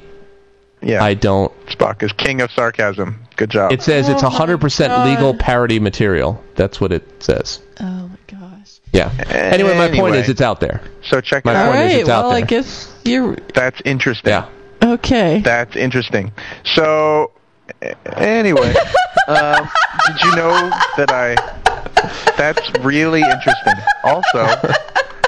Yeah, 0.81 1.03
I 1.03 1.13
don't. 1.13 1.51
Spock 1.67 2.01
is 2.03 2.11
king 2.13 2.41
of 2.41 2.51
sarcasm. 2.51 3.19
Good 3.35 3.49
job. 3.51 3.71
It 3.71 3.81
says 3.81 4.09
it's 4.09 4.23
Oh 4.23 4.29
my 4.29 4.35
100% 4.37 4.87
God. 4.87 5.07
legal 5.07 5.33
parody 5.35 5.79
material. 5.79 6.43
That's 6.55 6.81
what 6.81 6.91
it 6.91 7.21
says. 7.21 7.59
Oh 7.79 7.83
my 8.09 8.17
gosh. 8.27 8.79
Yeah. 8.93 9.11
Anyway, 9.29 9.75
my 9.77 9.87
point 9.89 9.99
Anyway. 9.99 10.19
is 10.19 10.29
it's 10.29 10.41
out 10.41 10.59
there. 10.59 10.81
so 11.03 11.21
check 11.21 11.45
My 11.45 11.51
it 11.53 11.55
All 11.57 11.63
out. 11.63 11.71
point 11.75 11.79
is 11.85 11.91
right. 11.93 11.99
it's 12.01 12.09
out 12.09 12.23
Well, 12.25 12.31
I 12.31 12.39
there. 12.39 12.47
guess 12.47 12.93
you're 13.03 13.35
That's 13.53 13.79
interesting. 13.85 14.29
Yeah. 14.31 14.49
okay. 14.83 15.41
That's 15.41 15.75
interesting. 15.75 16.31
So, 16.63 17.31
a- 17.81 17.95
anyway, 18.19 18.73
um, 19.27 19.69
did 20.07 20.21
you 20.23 20.35
know 20.35 20.69
that 20.97 21.11
I? 21.11 21.35
That's 22.37 22.69
really 22.79 23.21
interesting. 23.21 23.73
Also, 24.03 24.45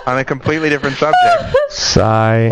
on 0.06 0.18
a 0.20 0.26
completely 0.26 0.70
different 0.70 0.96
subject, 0.98 1.56
Sigh. 1.70 2.52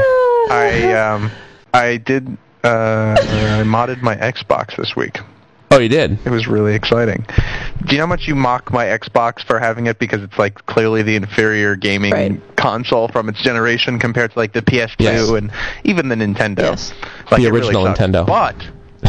I 0.49 0.93
um, 0.93 1.31
I 1.73 1.97
did 1.97 2.27
uh, 2.63 3.15
I 3.19 3.63
modded 3.65 4.01
my 4.01 4.15
Xbox 4.15 4.75
this 4.77 4.95
week. 4.95 5.19
Oh, 5.69 5.79
you 5.79 5.89
did? 5.89 6.17
It 6.25 6.29
was 6.29 6.47
really 6.47 6.73
exciting. 6.75 7.25
Do 7.85 7.91
you 7.93 7.97
know 7.97 8.05
how 8.05 8.07
much 8.07 8.25
you 8.27 8.35
mock 8.35 8.71
my 8.71 8.85
Xbox 8.85 9.43
for 9.43 9.59
having 9.59 9.87
it 9.87 9.99
because 9.99 10.23
it's 10.23 10.39
like 10.39 10.65
clearly 10.65 11.03
the 11.03 11.15
inferior 11.17 11.75
gaming 11.75 12.13
Right. 12.13 12.55
console 12.55 13.09
from 13.09 13.27
its 13.27 13.41
generation 13.41 13.99
compared 13.99 14.31
to 14.31 14.39
like 14.39 14.53
the 14.53 14.61
PS2 14.61 14.95
Yes. 14.99 15.29
and 15.29 15.51
even 15.83 16.07
the 16.07 16.15
Nintendo. 16.15 16.59
Yes. 16.59 16.93
Like, 17.29 17.41
The 17.41 17.47
it 17.47 17.51
really 17.51 17.67
original. 17.75 17.85
Nintendo. 17.85 18.25
But 18.25 18.55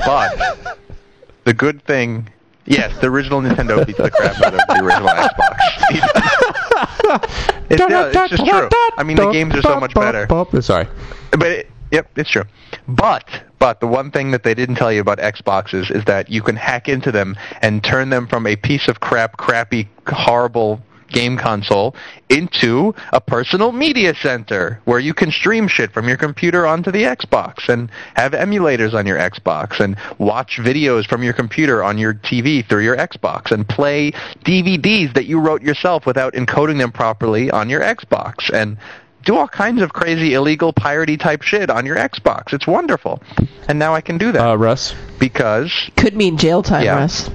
but 0.04 0.78
the 1.44 1.54
good 1.54 1.80
thing 1.84 2.28
Yes, 2.68 2.98
the 3.00 3.06
original 3.06 3.40
Nintendo 3.40 3.84
beats 3.86 3.98
the 3.98 4.10
crap 4.10 4.40
out 4.42 4.52
of 4.52 4.60
the 4.68 4.84
original 4.84 5.08
Xbox. 5.08 5.56
it's, 7.70 7.80
yeah, 7.80 8.10
it's 8.12 8.30
just 8.30 8.44
true. 8.46 8.68
I 8.98 9.02
mean, 9.02 9.16
the 9.16 9.30
games 9.30 9.54
are 9.54 9.62
so 9.62 9.80
much 9.80 9.94
better. 9.94 10.26
Sorry. 10.60 10.86
But 11.30 11.46
it, 11.46 11.70
yep, 11.90 12.10
it's 12.16 12.30
true. 12.30 12.44
But 12.86 13.24
but 13.58 13.80
the 13.80 13.86
one 13.86 14.10
thing 14.10 14.32
that 14.32 14.42
they 14.42 14.54
didn't 14.54 14.74
tell 14.76 14.92
you 14.92 15.00
about 15.00 15.18
Xboxes 15.18 15.90
is 15.90 16.04
that 16.04 16.30
you 16.30 16.42
can 16.42 16.56
hack 16.56 16.88
into 16.88 17.10
them 17.10 17.36
and 17.62 17.82
turn 17.82 18.10
them 18.10 18.26
from 18.26 18.46
a 18.46 18.56
piece 18.56 18.86
of 18.86 19.00
crap, 19.00 19.38
crappy, 19.38 19.88
horrible 20.06 20.80
game 21.08 21.36
console 21.36 21.94
into 22.28 22.94
a 23.12 23.20
personal 23.20 23.72
media 23.72 24.14
center 24.14 24.80
where 24.84 24.98
you 24.98 25.14
can 25.14 25.30
stream 25.30 25.66
shit 25.68 25.92
from 25.92 26.06
your 26.08 26.16
computer 26.16 26.66
onto 26.66 26.90
the 26.90 27.04
Xbox 27.04 27.68
and 27.68 27.90
have 28.14 28.32
emulators 28.32 28.94
on 28.94 29.06
your 29.06 29.18
Xbox 29.18 29.80
and 29.80 29.96
watch 30.18 30.58
videos 30.58 31.06
from 31.06 31.22
your 31.22 31.32
computer 31.32 31.82
on 31.82 31.98
your 31.98 32.14
TV 32.14 32.66
through 32.66 32.84
your 32.84 32.96
Xbox 32.96 33.50
and 33.50 33.68
play 33.68 34.10
DVDs 34.44 35.14
that 35.14 35.26
you 35.26 35.40
wrote 35.40 35.62
yourself 35.62 36.06
without 36.06 36.34
encoding 36.34 36.78
them 36.78 36.92
properly 36.92 37.50
on 37.50 37.68
your 37.68 37.80
Xbox 37.80 38.52
and 38.52 38.76
do 39.24 39.36
all 39.36 39.48
kinds 39.48 39.82
of 39.82 39.92
crazy 39.92 40.34
illegal 40.34 40.72
piratey 40.72 41.18
type 41.18 41.42
shit 41.42 41.70
on 41.70 41.84
your 41.84 41.96
Xbox. 41.96 42.52
It's 42.52 42.66
wonderful. 42.66 43.22
And 43.68 43.78
now 43.78 43.94
I 43.94 44.00
can 44.00 44.16
do 44.16 44.32
that 44.32 44.42
Uh, 44.42 44.56
Russ, 44.56 44.94
because 45.18 45.72
Could 45.96 46.14
mean 46.16 46.38
jail 46.38 46.62
time, 46.62 46.84
Yeah. 46.84 46.96
Russ. 46.98 47.28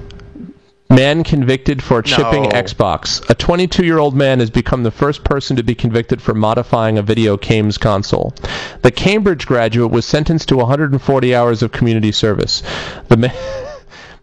Man 0.89 1.23
convicted 1.23 1.81
for 1.81 2.01
chipping 2.01 2.43
No. 2.43 2.49
Xbox. 2.49 3.27
A 3.29 3.35
22-year-old 3.35 4.15
man 4.15 4.39
has 4.39 4.49
become 4.49 4.83
the 4.83 4.91
first 4.91 5.23
person 5.23 5.55
to 5.55 5.63
be 5.63 5.73
convicted 5.75 6.21
for 6.21 6.33
modifying 6.33 6.97
a 6.97 7.01
video 7.01 7.37
games 7.37 7.77
console. 7.77 8.33
The 8.81 8.91
Cambridge 8.91 9.45
graduate 9.47 9.91
was 9.91 10.05
sentenced 10.05 10.49
to 10.49 10.57
140 10.57 11.35
hours 11.35 11.63
of 11.63 11.71
community 11.71 12.11
service. 12.11 12.61
The 13.09 13.17
ma- 13.17 13.27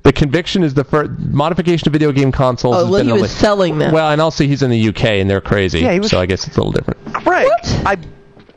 The 0.03 0.15
conviction 0.15 0.63
is 0.63 0.73
the 0.73 0.85
first 0.85 1.11
modification 1.19 1.87
of 1.87 1.93
video 1.93 2.11
game 2.11 2.33
consoles. 2.33 2.75
Oh, 2.75 2.91
well, 2.91 3.01
been 3.01 3.09
he 3.09 3.13
was 3.13 3.23
li- 3.23 3.29
selling 3.29 3.77
them. 3.79 3.93
Well, 3.93 4.11
and 4.11 4.19
also 4.19 4.45
he's 4.45 4.63
in 4.63 4.71
the 4.71 4.89
UK 4.89 5.05
and 5.05 5.29
they're 5.29 5.43
crazy, 5.43 5.81
Yeah, 5.81 5.93
he 5.93 6.01
was- 6.01 6.11
so 6.11 6.19
I 6.19 6.25
guess 6.25 6.47
it's 6.47 6.57
a 6.57 6.61
little 6.63 6.73
different. 6.73 7.03
Greg, 7.23 7.47
I, 7.85 7.99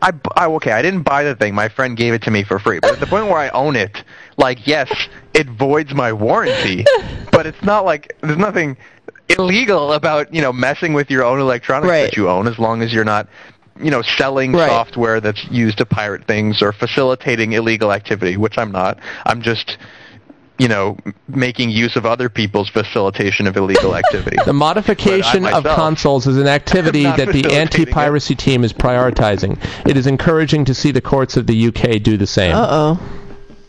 I, 0.02 0.12
I, 0.38 0.46
okay, 0.46 0.72
I 0.72 0.82
didn't 0.82 1.02
buy 1.02 1.26
the 1.26 1.36
thing. 1.36 1.54
My 1.54 1.68
friend 1.68 1.98
gave 1.98 2.14
it 2.14 2.22
to 2.22 2.32
me 2.32 2.44
for 2.44 2.60
free. 2.60 2.80
But 2.80 2.94
at 2.94 3.02
the 3.02 3.08
point 3.08 3.26
where 3.26 3.40
I 3.40 3.50
own 3.50 3.76
it, 3.76 4.06
like, 4.38 4.66
yes, 4.68 4.92
it 5.34 5.48
voids 5.48 5.94
my 5.94 6.12
warranty, 6.14 6.86
but 7.32 7.46
it's 7.46 7.62
not 7.64 7.86
like 7.86 8.16
there's 8.22 8.38
nothing 8.38 8.78
illegal 9.30 9.94
about 9.94 10.34
you 10.34 10.42
know 10.42 10.52
messing 10.54 10.94
with 10.94 11.10
your 11.10 11.24
own 11.24 11.40
electronics 11.40 11.90
Right. 11.90 12.02
that 12.04 12.18
you 12.18 12.30
own, 12.30 12.48
as 12.48 12.60
long 12.60 12.82
as 12.82 12.94
you're 12.94 13.06
not. 13.06 13.28
You 13.82 13.90
know, 13.90 14.04
selling 14.04 14.52
Right. 14.52 14.70
software 14.70 15.20
that's 15.20 15.44
used 15.50 15.80
to 15.80 15.86
pirate 15.88 16.28
things 16.28 16.62
or 16.62 16.72
facilitating 16.74 17.54
illegal 17.54 17.92
activity, 17.92 18.38
which 18.38 18.60
I'm 18.60 18.72
not. 18.72 19.00
I'm 19.26 19.42
just, 19.42 19.80
you 20.60 20.68
know, 20.68 20.96
making 21.28 21.72
use 21.72 21.96
of 21.96 22.06
other 22.06 22.30
people's 22.30 22.70
facilitation 22.70 23.48
of 23.48 23.58
illegal 23.58 23.96
activity. 24.02 24.38
The 24.46 24.54
modification 24.54 25.48
of 25.48 25.64
consoles 25.64 26.28
is 26.28 26.38
an 26.38 26.46
activity 26.60 27.02
that 27.02 27.30
the 27.34 27.52
anti-piracy 27.52 28.36
team 28.36 28.64
is 28.64 28.72
prioritizing. 28.74 29.58
It 29.90 29.98
is 29.98 30.06
encouraging 30.06 30.66
to 30.66 30.76
see 30.76 30.92
the 30.92 31.02
courts 31.02 31.36
of 31.36 31.48
the 31.48 31.68
UK 31.70 32.00
do 32.04 32.16
the 32.16 32.28
same. 32.28 32.56
Uh 32.56 32.68
oh. 32.70 33.00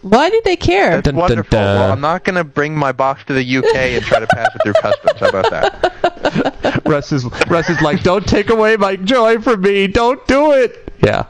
Why 0.05 0.29
do 0.29 0.41
they 0.45 0.57
care? 0.57 0.91
That's 0.91 1.05
Dun, 1.07 1.15
dun, 1.15 1.21
wonderful. 1.21 1.51
dun. 1.51 1.79
Well, 1.81 1.93
I'm 1.93 2.01
not 2.01 2.25
going 2.25 2.37
to 2.37 2.45
bring 2.45 2.77
my 2.77 2.93
box 2.93 3.25
to 3.25 3.33
the 3.33 3.57
UK 3.57 3.75
and 3.75 4.05
try 4.05 4.21
to 4.21 4.27
pass 4.27 4.55
it 4.55 4.61
through 4.63 4.75
customs. 4.75 5.19
How 5.19 5.29
about 5.31 5.51
that? 5.51 6.83
Russ 6.85 7.11
is 7.11 7.25
Russ 7.49 7.71
is 7.71 7.81
like, 7.81 8.03
don't 8.03 8.27
take 8.27 8.51
away 8.51 8.77
my 8.77 8.97
joy 8.97 9.41
from 9.41 9.63
me. 9.63 9.87
Don't 9.87 10.25
do 10.27 10.53
it. 10.53 10.93
Yeah. 11.03 11.25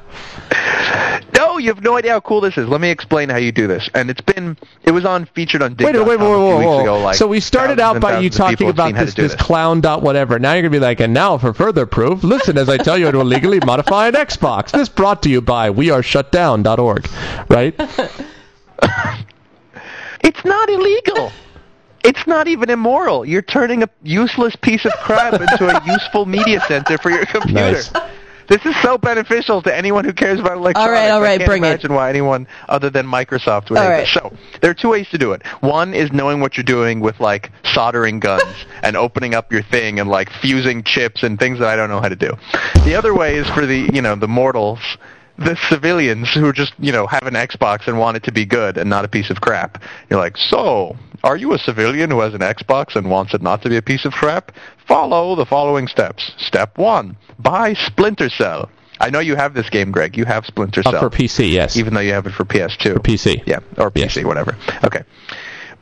No, 1.37 1.59
you 1.59 1.69
have 1.69 1.83
no 1.83 1.97
idea 1.97 2.13
how 2.13 2.21
cool 2.21 2.41
this 2.41 2.59
is. 2.59 2.69
Let 2.69 2.81
me 2.81 2.91
explain 2.91 3.29
how 3.29 3.37
you 3.37 3.53
do 3.53 3.67
this. 3.69 3.89
And 3.95 4.11
it's 4.11 4.21
been, 4.21 4.57
it 4.83 4.91
was 4.91 5.05
on 5.05 5.27
featured 5.27 5.63
on 5.63 5.75
Digg. 5.75 5.87
Wait, 5.87 5.97
wait, 5.97 6.07
wait, 6.07 6.19
wait, 6.19 6.25
a 6.25 6.29
few 6.29 6.57
wait, 6.59 6.67
wait. 6.67 6.83
ago, 6.83 7.01
like, 7.01 7.17
so 7.17 7.27
we 7.29 7.41
started 7.41 7.79
out 7.81 8.01
by 8.01 8.19
you 8.21 8.31
thousands 8.31 8.55
of 8.55 8.59
people 8.59 8.75
talking 8.75 8.95
about 8.95 8.99
seen 8.99 9.07
this 9.07 9.15
this 9.15 9.35
clown 9.35 9.81
dot 9.81 10.03
whatever. 10.03 10.39
Now 10.39 10.53
you're 10.55 10.63
gonna 10.63 10.71
be 10.71 10.81
like, 10.81 11.01
and 11.01 11.15
now 11.15 11.39
for 11.39 11.53
further 11.53 11.87
proof, 11.87 12.25
listen 12.25 12.59
as 12.59 12.69
I 12.69 12.77
tell 12.77 12.99
you 12.99 13.07
how 13.07 13.13
to 13.13 13.21
illegally 13.21 13.61
modify 13.65 14.09
an 14.09 14.15
Xbox. 14.15 14.71
This 14.73 14.89
brought 14.89 15.23
to 15.25 15.31
you 15.31 15.41
by 15.41 15.71
weareshutdown.org, 15.71 17.09
right? 17.49 17.81
It's 20.23 20.43
not 20.45 20.71
illegal. 20.71 21.33
It's 22.03 22.27
not 22.27 22.49
even 22.49 22.71
immoral. 22.71 23.25
You're 23.27 23.43
turning 23.43 23.83
a 23.83 23.89
useless 24.03 24.57
piece 24.57 24.85
of 24.87 24.93
crap 25.03 25.35
into 25.35 25.69
a 25.69 25.85
useful 25.87 26.25
media 26.25 26.61
center 26.67 26.97
for 26.99 27.11
your 27.11 27.27
computer. 27.27 27.73
Nice. 27.73 27.93
This 28.47 28.65
is 28.67 28.75
so 28.83 28.99
beneficial 28.99 29.63
to 29.63 29.75
anyone 29.75 30.05
who 30.05 30.13
cares 30.13 30.39
about 30.39 30.59
electronics. 30.59 30.93
right, 30.93 31.11
all 31.11 31.21
I 31.21 31.23
right, 31.23 31.39
can't 31.39 31.49
bring 31.49 31.63
it. 31.65 31.67
imagine 31.67 31.95
why 31.95 32.11
anyone 32.11 32.47
other 32.69 32.91
than 32.91 33.07
Microsoft 33.07 33.71
would 33.71 33.79
All 33.79 33.89
hate 33.91 34.01
this. 34.01 34.13
So 34.13 34.35
there 34.61 34.71
are 34.71 34.75
two 34.75 34.91
ways 34.91 35.09
to 35.11 35.19
do 35.19 35.33
it. 35.33 35.47
One 35.61 35.95
is 35.95 36.13
knowing 36.13 36.41
what 36.41 36.57
you're 36.59 36.65
doing 36.65 37.01
with 37.01 37.21
like 37.21 37.51
soldering 37.65 38.21
guns 38.21 38.55
and 38.83 38.97
opening 38.99 39.35
up 39.35 39.51
your 39.53 39.63
thing 39.63 39.99
and 40.01 40.09
like 40.11 40.31
fusing 40.31 40.83
chips 40.85 41.23
and 41.23 41.39
things 41.39 41.59
that 41.59 41.69
I 41.69 41.77
don't 41.77 41.89
know 41.89 42.01
how 42.03 42.09
to 42.11 42.17
do. 42.17 42.33
The 42.85 42.95
other 42.95 43.15
way 43.15 43.37
is 43.37 43.49
for 43.51 43.65
the 43.65 43.91
you 43.95 44.03
know 44.03 44.15
the 44.15 44.29
mortals, 44.29 44.81
the 45.39 45.57
civilians 45.69 46.33
who 46.33 46.53
just 46.53 46.73
you 46.79 46.93
know 46.93 47.07
have 47.07 47.25
an 47.27 47.35
Xbox 47.35 47.87
and 47.89 47.99
want 47.99 48.17
it 48.17 48.23
to 48.25 48.33
be 48.33 48.45
good 48.45 48.77
and 48.79 48.89
not 48.89 49.05
a 49.05 49.09
piece 49.09 49.31
of 49.31 49.41
crap. 49.41 49.83
You're 50.11 50.19
like, 50.21 50.37
so 50.37 50.97
are 51.23 51.37
you 51.37 51.53
a 51.55 51.59
civilian 51.59 52.11
who 52.11 52.21
has 52.21 52.35
an 52.35 52.41
Xbox 52.41 52.95
and 52.97 53.11
wants 53.11 53.35
it 53.35 53.43
not 53.43 53.63
to 53.63 53.69
be 53.69 53.77
a 53.77 53.83
piece 53.83 54.05
of 54.05 54.13
crap? 54.13 54.53
Follow 54.87 55.35
the 55.35 55.47
following 55.47 55.89
steps. 55.89 56.33
Step 56.39 56.79
one: 56.79 57.17
buy 57.39 57.75
Splinter 57.75 58.29
Cell. 58.29 58.71
I 59.01 59.11
know 59.11 59.19
you 59.19 59.35
have 59.35 59.55
this 59.55 59.69
game, 59.71 59.91
Greg. 59.91 60.17
You 60.17 60.25
have 60.25 60.47
Splinter 60.47 60.83
Uh, 60.87 60.91
Cell, 60.93 61.01
for 61.01 61.11
PC, 61.11 61.51
yes. 61.51 61.77
even 61.77 61.95
though 61.95 62.01
you 62.01 62.13
have 62.13 62.27
it 62.27 62.33
for 62.33 62.45
PS2. 62.45 62.93
for 62.95 63.01
PC. 63.01 63.43
Yeah, 63.45 63.59
or 63.77 63.91
PC, 63.91 64.17
Yes. 64.17 64.25
whatever. 64.25 64.57
Okay. 64.85 65.03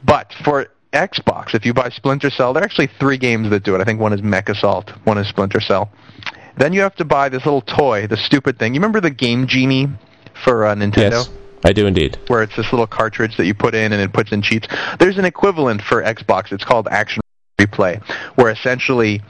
But 0.03 0.33
for 0.45 0.67
Xbox, 0.95 1.55
if 1.55 1.67
you 1.67 1.75
buy 1.75 1.91
Splinter 1.91 2.31
Cell, 2.31 2.53
there 2.55 2.63
are 2.63 2.65
actually 2.65 2.89
three 2.99 3.19
games 3.19 3.51
that 3.51 3.65
do 3.65 3.75
it. 3.75 3.81
I 3.81 3.85
think 3.85 4.01
one 4.01 4.13
is 4.15 4.23
MechAssault, 4.23 4.91
one 5.05 5.19
is 5.19 5.27
Splinter 5.29 5.61
Cell. 5.61 5.91
Then 6.57 6.73
you 6.73 6.81
have 6.81 6.95
to 6.97 7.05
buy 7.05 7.29
this 7.29 7.45
little 7.45 7.63
toy, 7.63 8.07
the 8.07 8.17
stupid 8.17 8.59
thing. 8.59 8.75
You 8.75 8.81
remember 8.81 9.01
the 9.01 9.11
Game 9.11 9.47
Genie 9.47 9.89
for 10.45 10.67
uh, 10.67 10.75
Nintendo? 10.75 11.11
Yes, 11.11 11.31
I 11.65 11.73
do 11.73 11.87
indeed. 11.87 12.19
Where 12.27 12.43
it's 12.43 12.57
this 12.57 12.73
little 12.73 12.87
cartridge 12.87 13.37
that 13.37 13.47
you 13.47 13.55
put 13.55 13.75
in 13.75 13.93
and 13.93 14.01
it 14.03 14.13
puts 14.13 14.33
in 14.33 14.43
cheats. 14.43 14.69
There's 14.99 15.19
an 15.19 15.25
equivalent 15.25 15.83
for 15.83 16.03
Xbox. 16.03 16.53
It's 16.53 16.65
called 16.65 16.89
Action 16.89 17.23
Replay, 17.59 18.03
where 18.37 18.51
essentially 18.51 19.23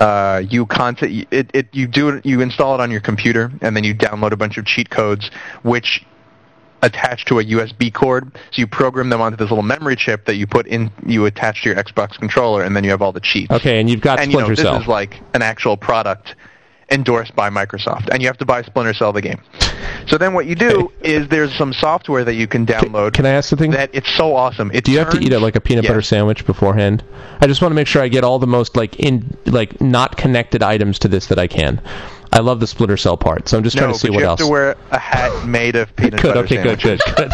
uh, 0.00 0.42
you 0.48 0.66
content 0.66 1.26
it, 1.30 1.50
it 1.54 1.68
you 1.72 1.86
do 1.86 2.08
it 2.10 2.26
you 2.26 2.40
install 2.40 2.74
it 2.74 2.80
on 2.80 2.90
your 2.90 3.00
computer 3.00 3.50
and 3.62 3.74
then 3.74 3.82
you 3.82 3.94
download 3.94 4.32
a 4.32 4.36
bunch 4.36 4.58
of 4.58 4.66
cheat 4.66 4.90
codes 4.90 5.30
which 5.62 6.04
attach 6.82 7.24
to 7.24 7.38
a 7.38 7.44
USB 7.44 7.92
cord. 7.92 8.30
So 8.34 8.60
you 8.60 8.66
program 8.66 9.08
them 9.08 9.20
onto 9.20 9.36
this 9.36 9.50
little 9.50 9.62
memory 9.62 9.96
chip 9.96 10.26
that 10.26 10.36
you 10.36 10.46
put 10.46 10.66
in 10.66 10.90
you 11.06 11.24
attach 11.24 11.62
to 11.62 11.70
your 11.70 11.82
Xbox 11.82 12.18
controller 12.18 12.62
and 12.62 12.76
then 12.76 12.84
you 12.84 12.90
have 12.90 13.00
all 13.00 13.12
the 13.12 13.20
cheats. 13.20 13.50
Okay, 13.50 13.80
and 13.80 13.88
you've 13.88 14.00
got 14.00 14.20
And 14.20 14.30
you 14.30 14.38
know 14.38 14.44
Splinter 14.44 14.62
this 14.62 14.70
Cell. 14.70 14.80
is 14.82 14.86
like 14.86 15.20
an 15.34 15.42
actual 15.42 15.76
product 15.76 16.34
endorsed 16.90 17.34
by 17.34 17.50
Microsoft 17.50 18.08
and 18.10 18.22
you 18.22 18.28
have 18.28 18.38
to 18.38 18.44
buy 18.44 18.62
Splinter 18.62 18.94
Cell 18.94 19.12
the 19.12 19.20
game. 19.20 19.40
So 20.06 20.16
then 20.18 20.34
what 20.34 20.46
you 20.46 20.54
do 20.54 20.92
is 21.02 21.26
there's 21.28 21.52
some 21.58 21.72
software 21.72 22.22
that 22.24 22.34
you 22.34 22.46
can 22.46 22.64
download 22.64 23.12
Can 23.12 23.26
I 23.26 23.30
ask 23.30 23.48
something? 23.48 23.72
that 23.72 23.90
it's 23.92 24.08
so 24.16 24.36
awesome. 24.36 24.70
It 24.72 24.84
Do 24.84 24.92
you 24.92 24.98
have 25.00 25.10
to 25.10 25.18
eat 25.18 25.32
it 25.32 25.40
like 25.40 25.56
a 25.56 25.60
peanut 25.60 25.82
Yes. 25.84 25.90
butter 25.90 26.02
sandwich 26.02 26.46
beforehand? 26.46 27.02
I 27.40 27.48
just 27.48 27.60
want 27.60 27.72
to 27.72 27.74
make 27.74 27.88
sure 27.88 28.02
I 28.02 28.08
get 28.08 28.22
all 28.22 28.38
the 28.38 28.46
most 28.46 28.76
like 28.76 29.00
in 29.00 29.36
like 29.46 29.80
not 29.80 30.16
connected 30.16 30.62
items 30.62 30.98
to 31.00 31.08
this 31.08 31.26
that 31.26 31.38
I 31.40 31.48
can. 31.48 31.80
I 32.32 32.38
love 32.40 32.60
the 32.60 32.66
Splinter 32.66 32.96
Cell 32.96 33.16
part, 33.16 33.48
so 33.48 33.56
I'm 33.56 33.64
just 33.64 33.74
No, 33.76 33.82
trying 33.82 33.92
to 33.94 33.98
see 33.98 34.10
what 34.10 34.18
you 34.18 34.22
have 34.22 34.30
else. 34.30 34.40
to 34.40 34.46
wear 34.48 34.76
a 34.92 34.98
hat 34.98 35.46
made 35.46 35.74
of 35.76 35.94
peanut 35.96 36.20
good. 36.20 36.34
butter 36.34 36.40
Okay. 36.40 36.62
Good. 36.62 36.80
sandwiches. 36.80 37.14
Good. 37.16 37.30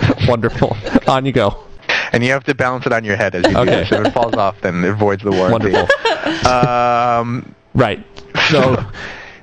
Good. 0.00 0.16
Wonderful. 0.28 0.76
On 1.08 1.24
you 1.24 1.32
go. 1.32 1.64
and 2.12 2.22
you 2.22 2.30
have 2.32 2.44
to 2.44 2.54
balance 2.54 2.84
it 2.86 2.92
on 2.92 3.04
your 3.04 3.16
head 3.16 3.34
as 3.34 3.44
you 3.44 3.50
do 3.54 3.58
Okay. 3.60 3.70
this. 3.76 3.92
If 3.92 4.06
it 4.06 4.12
falls 4.12 4.34
off, 4.34 4.60
then 4.60 4.84
it 4.84 4.92
voids 4.94 5.22
the 5.22 5.30
warranty. 5.32 5.72
Wonderful. 5.72 6.50
Um, 6.50 7.54
Right. 7.74 8.04
So 8.50 8.76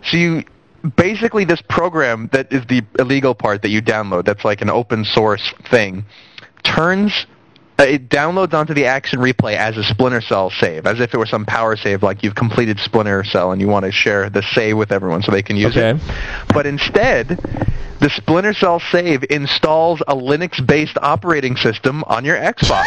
so 0.09 0.17
you 0.17 0.43
basically 0.97 1.45
this 1.45 1.61
program 1.69 2.29
that 2.33 2.51
is 2.51 2.65
the 2.67 2.81
illegal 2.99 3.33
part 3.35 3.61
that 3.61 3.69
you 3.69 3.81
download. 3.81 4.25
That's 4.25 4.43
like 4.45 4.61
an 4.61 4.69
open 4.69 5.05
source 5.05 5.53
thing. 5.69 6.03
Turns 6.63 7.25
uh, 7.79 7.83
it 7.83 8.07
downloads 8.09 8.53
onto 8.53 8.73
the 8.73 8.85
action 8.85 9.19
replay 9.19 9.55
as 9.55 9.77
a 9.77 9.83
Splinter 9.83 10.21
Cell 10.21 10.51
save, 10.51 10.85
as 10.85 10.99
if 10.99 11.13
it 11.13 11.17
were 11.17 11.25
some 11.25 11.43
power 11.43 11.75
save, 11.75 12.03
like 12.03 12.21
you've 12.21 12.35
completed 12.35 12.79
Splinter 12.79 13.23
Cell 13.23 13.51
and 13.51 13.59
you 13.59 13.67
want 13.67 13.83
to 13.85 13.91
share 13.91 14.29
the 14.29 14.43
save 14.53 14.77
with 14.77 14.91
everyone 14.91 15.23
so 15.23 15.31
they 15.31 15.41
can 15.41 15.55
use 15.57 15.75
Okay. 15.75 15.99
it. 15.99 16.45
But 16.53 16.67
instead, 16.67 17.29
the 17.99 18.11
Splinter 18.11 18.53
Cell 18.53 18.79
save 18.91 19.23
installs 19.31 20.01
a 20.07 20.15
Linux-based 20.15 20.97
operating 21.01 21.55
system 21.55 22.03
on 22.05 22.23
your 22.23 22.37
Xbox. 22.37 22.83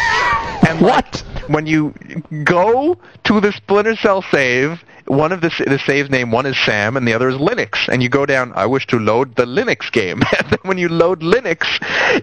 And 0.69 0.79
like, 0.79 1.05
What? 1.13 1.23
when 1.47 1.65
you 1.65 1.93
go 2.45 2.97
to 3.25 3.41
the 3.41 3.51
Splinter 3.51 3.97
Cell 3.97 4.23
save, 4.31 4.81
one 5.07 5.31
of 5.31 5.41
the 5.41 5.49
the 5.65 5.79
save 5.79 6.09
name 6.11 6.31
one 6.31 6.45
is 6.45 6.57
Sam 6.65 6.97
and 6.97 7.07
the 7.07 7.13
other 7.13 7.29
is 7.29 7.35
Linux, 7.35 7.87
and 7.87 8.03
you 8.03 8.09
go 8.09 8.25
down. 8.25 8.51
I 8.55 8.65
wish 8.65 8.85
to 8.87 8.97
load 8.97 9.35
the 9.35 9.45
Linux 9.45 9.91
game, 9.91 10.21
and 10.37 10.49
then 10.49 10.59
when 10.63 10.77
you 10.77 10.89
load 10.89 11.21
Linux, 11.21 11.65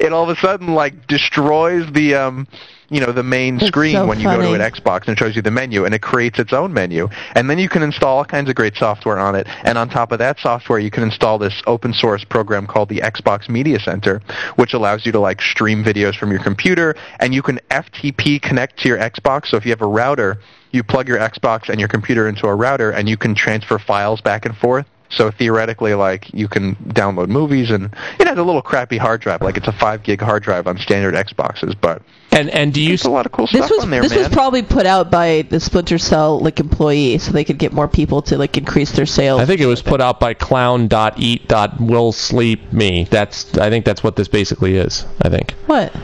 it 0.00 0.12
all 0.12 0.28
of 0.28 0.36
a 0.36 0.40
sudden 0.40 0.74
like 0.74 1.06
destroys 1.06 1.90
the 1.92 2.14
um 2.14 2.46
you 2.90 3.00
know 3.00 3.12
the 3.12 3.22
main 3.22 3.56
That's 3.56 3.68
screen 3.68 3.94
so 3.94 4.06
when 4.06 4.20
you 4.20 4.26
go 4.26 4.40
to 4.40 4.52
an 4.52 4.60
Xbox 4.60 5.06
and 5.06 5.10
it 5.10 5.18
shows 5.18 5.34
you 5.34 5.42
the 5.42 5.50
menu, 5.50 5.84
and 5.84 5.94
it 5.94 6.02
creates 6.02 6.38
its 6.38 6.52
own 6.52 6.72
menu, 6.72 7.08
and 7.34 7.48
then 7.48 7.58
you 7.58 7.68
can 7.68 7.82
install 7.82 8.18
all 8.18 8.24
kinds 8.24 8.50
of 8.50 8.54
great 8.54 8.76
software 8.76 9.18
on 9.18 9.34
it, 9.34 9.46
and 9.64 9.78
on 9.78 9.88
top 9.88 10.12
of 10.12 10.18
that 10.18 10.38
software, 10.38 10.78
you 10.78 10.90
can 10.90 11.02
install 11.02 11.38
this 11.38 11.62
open 11.66 11.92
source 11.92 12.24
program 12.24 12.66
called 12.66 12.88
the 12.88 12.98
Xbox 13.00 13.48
Media 13.48 13.80
Center, 13.80 14.20
which 14.56 14.74
allows 14.74 15.06
you 15.06 15.12
to 15.12 15.20
like 15.20 15.40
stream 15.40 15.82
videos 15.82 16.16
from 16.16 16.30
your 16.30 16.42
computer, 16.42 16.94
and 17.20 17.34
you 17.34 17.42
can 17.42 17.58
FTP 17.70 18.40
connect 18.42 18.78
to 18.80 18.88
your 18.88 18.98
Xbox. 18.98 19.46
So 19.46 19.56
if 19.56 19.64
you 19.64 19.70
have 19.70 19.82
a 19.82 19.86
router, 19.86 20.38
you 20.74 20.82
plug 20.82 21.08
your 21.08 21.18
Xbox 21.18 21.68
and 21.68 21.78
your 21.78 21.88
computer 21.88 22.28
into 22.28 22.46
a 22.46 22.54
router, 22.54 22.90
and 22.90 23.08
you 23.08 23.16
can 23.16 23.34
transfer 23.34 23.78
files 23.78 24.20
back 24.20 24.44
and 24.44 24.56
forth. 24.56 24.86
So 25.10 25.30
theoretically, 25.30 25.94
like 25.94 26.32
you 26.34 26.48
can 26.48 26.74
download 26.76 27.28
movies, 27.28 27.70
and 27.70 27.94
it 28.18 28.26
has 28.26 28.36
a 28.36 28.42
little 28.42 28.62
crappy 28.62 28.96
hard 28.96 29.20
drive, 29.20 29.42
like 29.42 29.56
it's 29.56 29.68
a 29.68 29.72
five 29.72 30.02
gig 30.02 30.20
hard 30.20 30.42
drive 30.42 30.66
on 30.66 30.76
standard 30.78 31.14
Xboxes, 31.14 31.76
but 31.80 32.02
and 32.32 32.50
and 32.50 32.74
do 32.74 32.80
you 32.80 32.88
there's 32.88 33.04
a 33.04 33.10
lot 33.10 33.24
of 33.24 33.30
cool 33.30 33.46
This 33.46 33.66
stuff 33.66 33.70
was 33.70 33.84
on 33.84 33.90
there, 33.90 34.02
this 34.02 34.10
man. 34.10 34.18
was 34.20 34.28
probably 34.30 34.62
put 34.62 34.86
out 34.86 35.12
by 35.12 35.42
the 35.42 35.60
Splinter 35.60 35.98
Cell 35.98 36.40
like 36.40 36.58
employee, 36.58 37.18
so 37.18 37.30
they 37.30 37.44
could 37.44 37.58
get 37.58 37.72
more 37.72 37.86
people 37.86 38.22
to 38.22 38.36
like 38.36 38.56
increase 38.56 38.90
their 38.92 39.06
sales. 39.06 39.40
I 39.40 39.46
think 39.46 39.60
it 39.60 39.66
was 39.66 39.82
put 39.82 40.00
out 40.00 40.18
by 40.18 40.34
clown.eat.willsleep.me. 40.34 43.04
That's 43.04 43.56
I 43.58 43.70
think 43.70 43.84
that's 43.84 44.02
what 44.02 44.16
this 44.16 44.26
basically 44.26 44.76
is. 44.76 45.06
I 45.22 45.28
think. 45.28 45.52
what? 45.66 45.94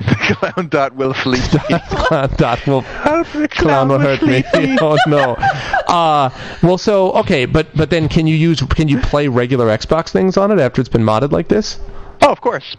Clown 0.00 0.68
dot 0.68 0.94
will 0.94 1.14
sleep. 1.14 1.42
clown 1.90 2.30
dot 2.36 2.66
will 2.66 2.80
How 3.04 3.22
the 3.22 3.48
clown 3.48 3.88
will 3.88 3.98
hurt 3.98 4.22
me. 4.22 4.44
oh 4.80 4.98
no. 5.06 5.34
Uh, 5.88 6.30
well, 6.62 6.78
so 6.78 7.12
okay, 7.12 7.44
but 7.44 7.74
but 7.76 7.90
then 7.90 8.08
can 8.08 8.26
you 8.26 8.34
use 8.34 8.60
can 8.62 8.88
you 8.88 9.00
play 9.00 9.28
regular 9.28 9.66
Xbox 9.66 10.10
things 10.10 10.36
on 10.36 10.50
it 10.50 10.58
after 10.58 10.80
it's 10.80 10.88
been 10.88 11.02
modded 11.02 11.32
like 11.32 11.48
this? 11.48 11.78
Oh, 12.30 12.32
of 12.32 12.40
course. 12.42 12.76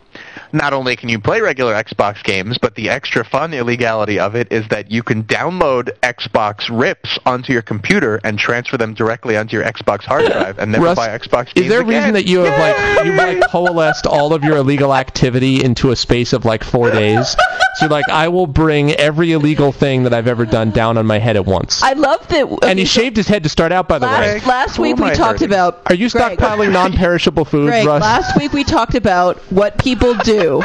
Not 0.53 0.71
only 0.71 0.95
can 0.95 1.09
you 1.09 1.19
play 1.19 1.41
regular 1.41 1.73
Xbox 1.73 2.23
games, 2.23 2.57
but 2.57 2.75
the 2.75 2.89
extra 2.89 3.25
fun 3.25 3.53
illegality 3.53 4.17
of 4.17 4.33
it 4.33 4.47
is 4.49 4.65
that 4.69 4.89
you 4.89 5.03
can 5.03 5.25
download 5.25 5.89
Xbox 6.03 6.69
rips 6.71 7.19
onto 7.25 7.51
your 7.51 7.61
computer 7.61 8.21
and 8.23 8.39
transfer 8.39 8.77
them 8.77 8.93
directly 8.93 9.35
onto 9.35 9.57
your 9.57 9.65
Xbox 9.65 10.03
hard 10.03 10.25
drive 10.31 10.57
and 10.57 10.71
never 10.71 10.85
Russ, 10.85 10.95
buy 10.95 11.09
Xbox 11.09 11.53
games 11.53 11.65
Is 11.65 11.69
there 11.69 11.81
a 11.81 11.83
again. 11.83 11.97
reason 11.99 12.13
that 12.13 12.27
you 12.27 12.39
have 12.39 12.57
like 12.57 13.05
you 13.05 13.11
like 13.11 13.49
coalesced 13.49 14.07
all 14.07 14.33
of 14.33 14.41
your 14.45 14.55
illegal 14.55 14.93
activity 14.95 15.61
into 15.61 15.91
a 15.91 15.97
space 15.97 16.31
of 16.31 16.45
like 16.45 16.63
four 16.63 16.89
days? 16.89 17.35
So 17.75 17.85
you're 17.85 17.89
like, 17.89 18.09
I 18.09 18.27
will 18.27 18.47
bring 18.47 18.91
every 18.93 19.31
illegal 19.31 19.71
thing 19.71 20.03
that 20.03 20.13
I've 20.13 20.27
ever 20.27 20.45
done 20.45 20.71
down 20.71 20.97
on 20.97 21.05
my 21.05 21.19
head 21.19 21.37
at 21.37 21.45
once. 21.45 21.81
I 21.81 21.93
love 21.93 22.27
that. 22.27 22.59
and 22.63 22.77
he 22.77 22.83
shaved 22.85 23.15
his 23.15 23.27
head 23.27 23.43
to 23.43 23.49
start 23.49 23.71
out, 23.71 23.87
by 23.87 23.97
the 23.97 24.07
way. 24.07 24.11
last, 24.35 24.45
last 24.47 24.75
Who 24.75 24.83
week 24.83 24.97
am 24.97 25.05
we 25.05 25.11
I 25.11 25.13
talked 25.13 25.39
hurting? 25.39 25.47
about. 25.49 25.81
Are 25.85 25.95
you 25.95 26.09
Greg, 26.09 26.37
stockpiling 26.37 26.73
non-perishable 26.73 27.45
food, 27.45 27.67
Greg, 27.67 27.85
Russ? 27.87 28.01
last 28.01 28.37
week 28.37 28.51
we 28.51 28.63
talked 28.65 28.95
about 28.95 29.37
what 29.51 29.77
people 29.77 30.13
do 30.15 30.63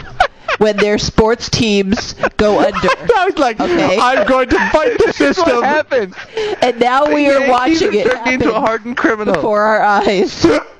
when 0.59 0.76
their 0.78 0.98
sports 0.98 1.48
teams 1.50 2.14
go 2.38 2.59
under, 2.59 2.78
I 3.16 3.26
was 3.26 3.38
like, 3.38 3.61
Okay. 3.61 3.98
I'm 4.00 4.26
going 4.26 4.48
to 4.48 4.57
fight 4.70 4.98
the 4.98 5.04
what 5.07 5.14
system. 5.14 5.62
happens? 5.62 6.14
and 6.62 6.80
now 6.80 7.07
we 7.12 7.28
are 7.28 7.38
Yankees 7.46 7.48
watching 7.82 7.94
it 8.00 8.11
turned 8.11 8.26
into 8.28 8.48
a 8.50 8.52
happen 8.54 8.66
hardened 8.66 8.96
criminal. 8.96 9.34
before 9.34 9.61
our 9.62 9.80
eyes. 9.82 10.44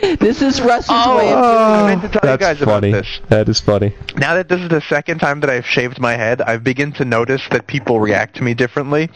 This 0.00 0.42
is 0.42 0.60
Russ's 0.60 0.90
oh. 0.90 1.16
way 1.16 1.32
of 1.32 1.38
oh. 1.38 1.42
doing 1.42 1.80
I 1.80 1.86
meant 1.86 2.02
to 2.02 2.08
tell 2.08 2.20
you 2.30 2.36
That's 2.36 2.42
guys 2.42 2.62
about 2.62 2.82
funny. 2.82 2.92
this. 2.92 3.20
That 3.28 3.48
is 3.48 3.60
funny. 3.60 3.94
Now 4.16 4.34
that 4.34 4.48
this 4.48 4.60
is 4.60 4.68
the 4.68 4.82
second 4.82 5.18
time 5.18 5.40
that 5.40 5.50
I've 5.50 5.66
shaved 5.66 5.98
my 5.98 6.14
head, 6.14 6.42
I've 6.42 6.62
begun 6.62 6.92
to 6.92 7.04
notice 7.04 7.42
that 7.50 7.66
people 7.66 7.98
react 8.00 8.36
to 8.36 8.42
me 8.42 8.54
differently. 8.54 9.08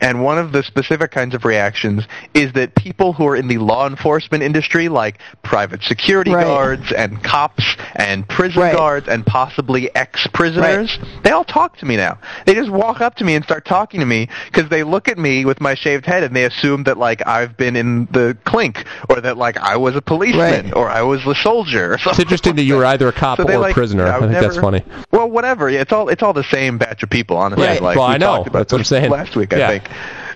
And 0.00 0.22
one 0.22 0.38
of 0.38 0.52
the 0.52 0.62
specific 0.62 1.10
kinds 1.10 1.34
of 1.34 1.44
reactions 1.44 2.04
is 2.34 2.52
that 2.52 2.74
people 2.74 3.12
who 3.12 3.26
are 3.26 3.36
in 3.36 3.48
the 3.48 3.58
law 3.58 3.86
enforcement 3.86 4.42
industry, 4.42 4.88
like 4.88 5.18
private 5.42 5.82
security 5.82 6.32
Right. 6.32 6.44
guards 6.44 6.92
and 6.92 7.22
cops 7.22 7.76
and 7.94 8.28
prison 8.28 8.62
Right. 8.62 8.76
guards 8.76 9.08
and 9.08 9.24
possibly 9.24 9.94
ex-prisoners, 9.94 10.98
they 11.22 11.30
all 11.30 11.44
talk 11.44 11.78
to 11.78 11.86
me 11.86 11.96
now. 11.96 12.18
They 12.44 12.54
just 12.54 12.70
walk 12.70 13.00
up 13.00 13.14
to 13.16 13.24
me 13.24 13.34
and 13.34 13.44
start 13.44 13.64
talking 13.64 14.00
to 14.00 14.06
me 14.06 14.28
because 14.52 14.68
they 14.68 14.82
look 14.82 15.08
at 15.08 15.18
me 15.18 15.44
with 15.44 15.60
my 15.60 15.74
shaved 15.74 16.04
head 16.04 16.22
and 16.22 16.34
they 16.36 16.44
assume 16.44 16.84
that 16.84 16.98
like 16.98 17.26
I've 17.26 17.56
been 17.56 17.76
in 17.76 18.06
the 18.10 18.36
clink 18.44 18.84
or 19.08 19.20
that 19.20 19.36
like 19.38 19.56
I 19.56 19.76
was 19.76 19.96
a 19.96 20.02
policeman 20.32 20.64
Right. 20.66 20.74
or 20.76 20.88
I 20.88 21.02
was 21.02 21.24
a 21.26 21.34
soldier. 21.34 21.92
Or 21.92 21.94
It's 21.94 22.04
something 22.04 22.22
interesting 22.24 22.56
that 22.56 22.62
you 22.64 22.76
were 22.76 22.84
either 22.86 23.08
a 23.08 23.12
cop 23.12 23.38
so 23.38 23.44
they 23.44 23.54
or 23.54 23.56
a 23.56 23.60
like, 23.60 23.74
prisoner. 23.74 24.06
I 24.06 24.16
I 24.16 24.18
would 24.18 24.30
think 24.30 24.40
that's 24.42 24.56
funny. 24.58 24.82
Well, 25.12 25.28
whatever. 25.30 25.68
Yeah, 25.68 25.80
it's 25.82 25.92
all 25.92 26.08
it's 26.08 26.22
all 26.22 26.32
the 26.32 26.44
same 26.44 26.78
batch 26.78 27.02
of 27.02 27.10
people, 27.10 27.36
honestly. 27.36 27.66
Right. 27.66 27.82
Like 27.82 27.96
Well, 27.96 28.08
we 28.08 28.14
I 28.14 28.18
know. 28.18 28.36
talked 28.36 28.48
about 28.48 28.58
That's 28.60 28.72
what 28.72 28.78
I'm 28.80 28.84
saying. 28.84 29.10
Last 29.10 29.36
week, 29.36 29.52
I 29.52 29.78
think. 29.78 29.90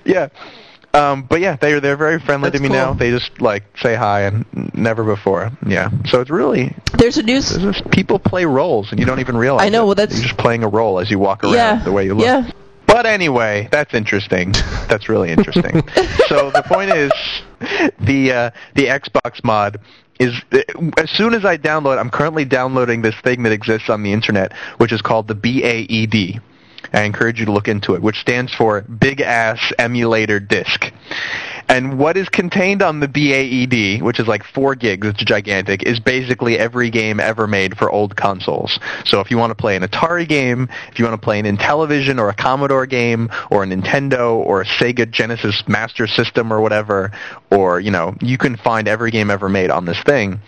Yeah. 0.04 0.28
Um, 0.92 1.22
but 1.22 1.40
yeah, 1.40 1.54
they're 1.54 1.78
they're 1.80 1.96
very 1.96 2.18
friendly 2.18 2.50
That's 2.50 2.60
to 2.62 2.68
me 2.68 2.74
now. 2.74 2.94
They 2.94 3.10
just 3.10 3.40
like 3.40 3.62
say 3.78 3.94
hi 3.94 4.22
and 4.22 4.44
never 4.74 5.04
before. 5.04 5.52
Yeah. 5.64 5.90
So 6.06 6.20
it's 6.20 6.30
really 6.30 6.74
There's 6.98 7.16
a 7.16 7.22
news. 7.22 7.52
it's 7.52 7.80
people 7.92 8.18
play 8.18 8.44
roles 8.44 8.90
and 8.90 8.98
you 8.98 9.06
don't 9.06 9.20
even 9.20 9.36
realize. 9.36 9.64
I 9.64 9.68
know, 9.68 9.84
it. 9.84 9.86
well, 9.86 9.94
that's- 9.94 10.18
You're 10.18 10.26
just 10.28 10.38
playing 10.40 10.64
a 10.64 10.68
role 10.68 10.98
as 10.98 11.08
you 11.08 11.20
walk 11.20 11.44
around 11.44 11.54
Yeah. 11.54 11.76
the 11.84 11.92
way 11.92 12.06
you 12.06 12.14
look. 12.14 12.24
Yeah. 12.26 12.50
But 12.90 13.06
anyway, 13.06 13.68
that's 13.70 13.94
interesting. 13.94 14.52
That's 14.88 15.08
really 15.08 15.30
interesting. 15.30 15.82
so 16.26 16.50
the 16.50 16.64
point 16.66 16.90
is, 16.90 17.12
the 18.00 18.32
uh, 18.32 18.50
the 18.74 18.86
Xbox 18.86 19.44
mod 19.44 19.80
is 20.18 20.34
as 20.98 21.10
soon 21.10 21.32
as 21.32 21.44
I 21.44 21.56
download, 21.56 21.98
I'm 21.98 22.10
currently 22.10 22.44
downloading 22.44 23.02
this 23.02 23.14
thing 23.22 23.44
that 23.44 23.52
exists 23.52 23.88
on 23.88 24.02
the 24.02 24.12
internet, 24.12 24.52
which 24.78 24.92
is 24.92 25.00
called 25.00 25.28
the 25.28 25.36
BAED. 25.36 26.40
I 26.92 27.02
encourage 27.02 27.38
you 27.38 27.46
to 27.46 27.52
look 27.52 27.68
into 27.68 27.94
it, 27.94 28.02
which 28.02 28.16
stands 28.16 28.52
for 28.52 28.80
Big 28.82 29.20
Ass 29.20 29.72
Emulator 29.78 30.40
Disk. 30.40 30.86
And 31.70 32.00
what 32.00 32.16
is 32.16 32.28
contained 32.28 32.82
on 32.82 32.98
the 32.98 33.06
BAED, 33.06 34.02
which 34.02 34.18
is 34.18 34.26
like 34.26 34.42
four 34.42 34.74
gigs, 34.74 35.06
it's 35.06 35.22
gigantic, 35.22 35.84
is 35.84 36.00
basically 36.00 36.58
every 36.58 36.90
game 36.90 37.20
ever 37.20 37.46
made 37.46 37.78
for 37.78 37.88
old 37.88 38.16
consoles. 38.16 38.80
So 39.04 39.20
if 39.20 39.30
you 39.30 39.38
want 39.38 39.52
to 39.52 39.54
play 39.54 39.76
an 39.76 39.84
Atari 39.84 40.28
game, 40.28 40.68
if 40.90 40.98
you 40.98 41.04
want 41.04 41.20
to 41.20 41.24
play 41.24 41.38
an 41.38 41.46
Intellivision 41.46 42.18
or 42.18 42.28
a 42.28 42.34
Commodore 42.34 42.86
game, 42.86 43.30
or 43.52 43.62
a 43.62 43.66
Nintendo 43.68 44.34
or 44.34 44.62
a 44.62 44.64
Sega 44.64 45.08
Genesis 45.08 45.62
Master 45.68 46.08
System 46.08 46.52
or 46.52 46.60
whatever, 46.60 47.12
or 47.52 47.78
you 47.78 47.92
know, 47.92 48.16
you 48.20 48.36
can 48.36 48.56
find 48.56 48.88
every 48.88 49.12
game 49.12 49.30
ever 49.30 49.48
made 49.48 49.70
on 49.70 49.84
this 49.84 50.02
thing 50.02 50.40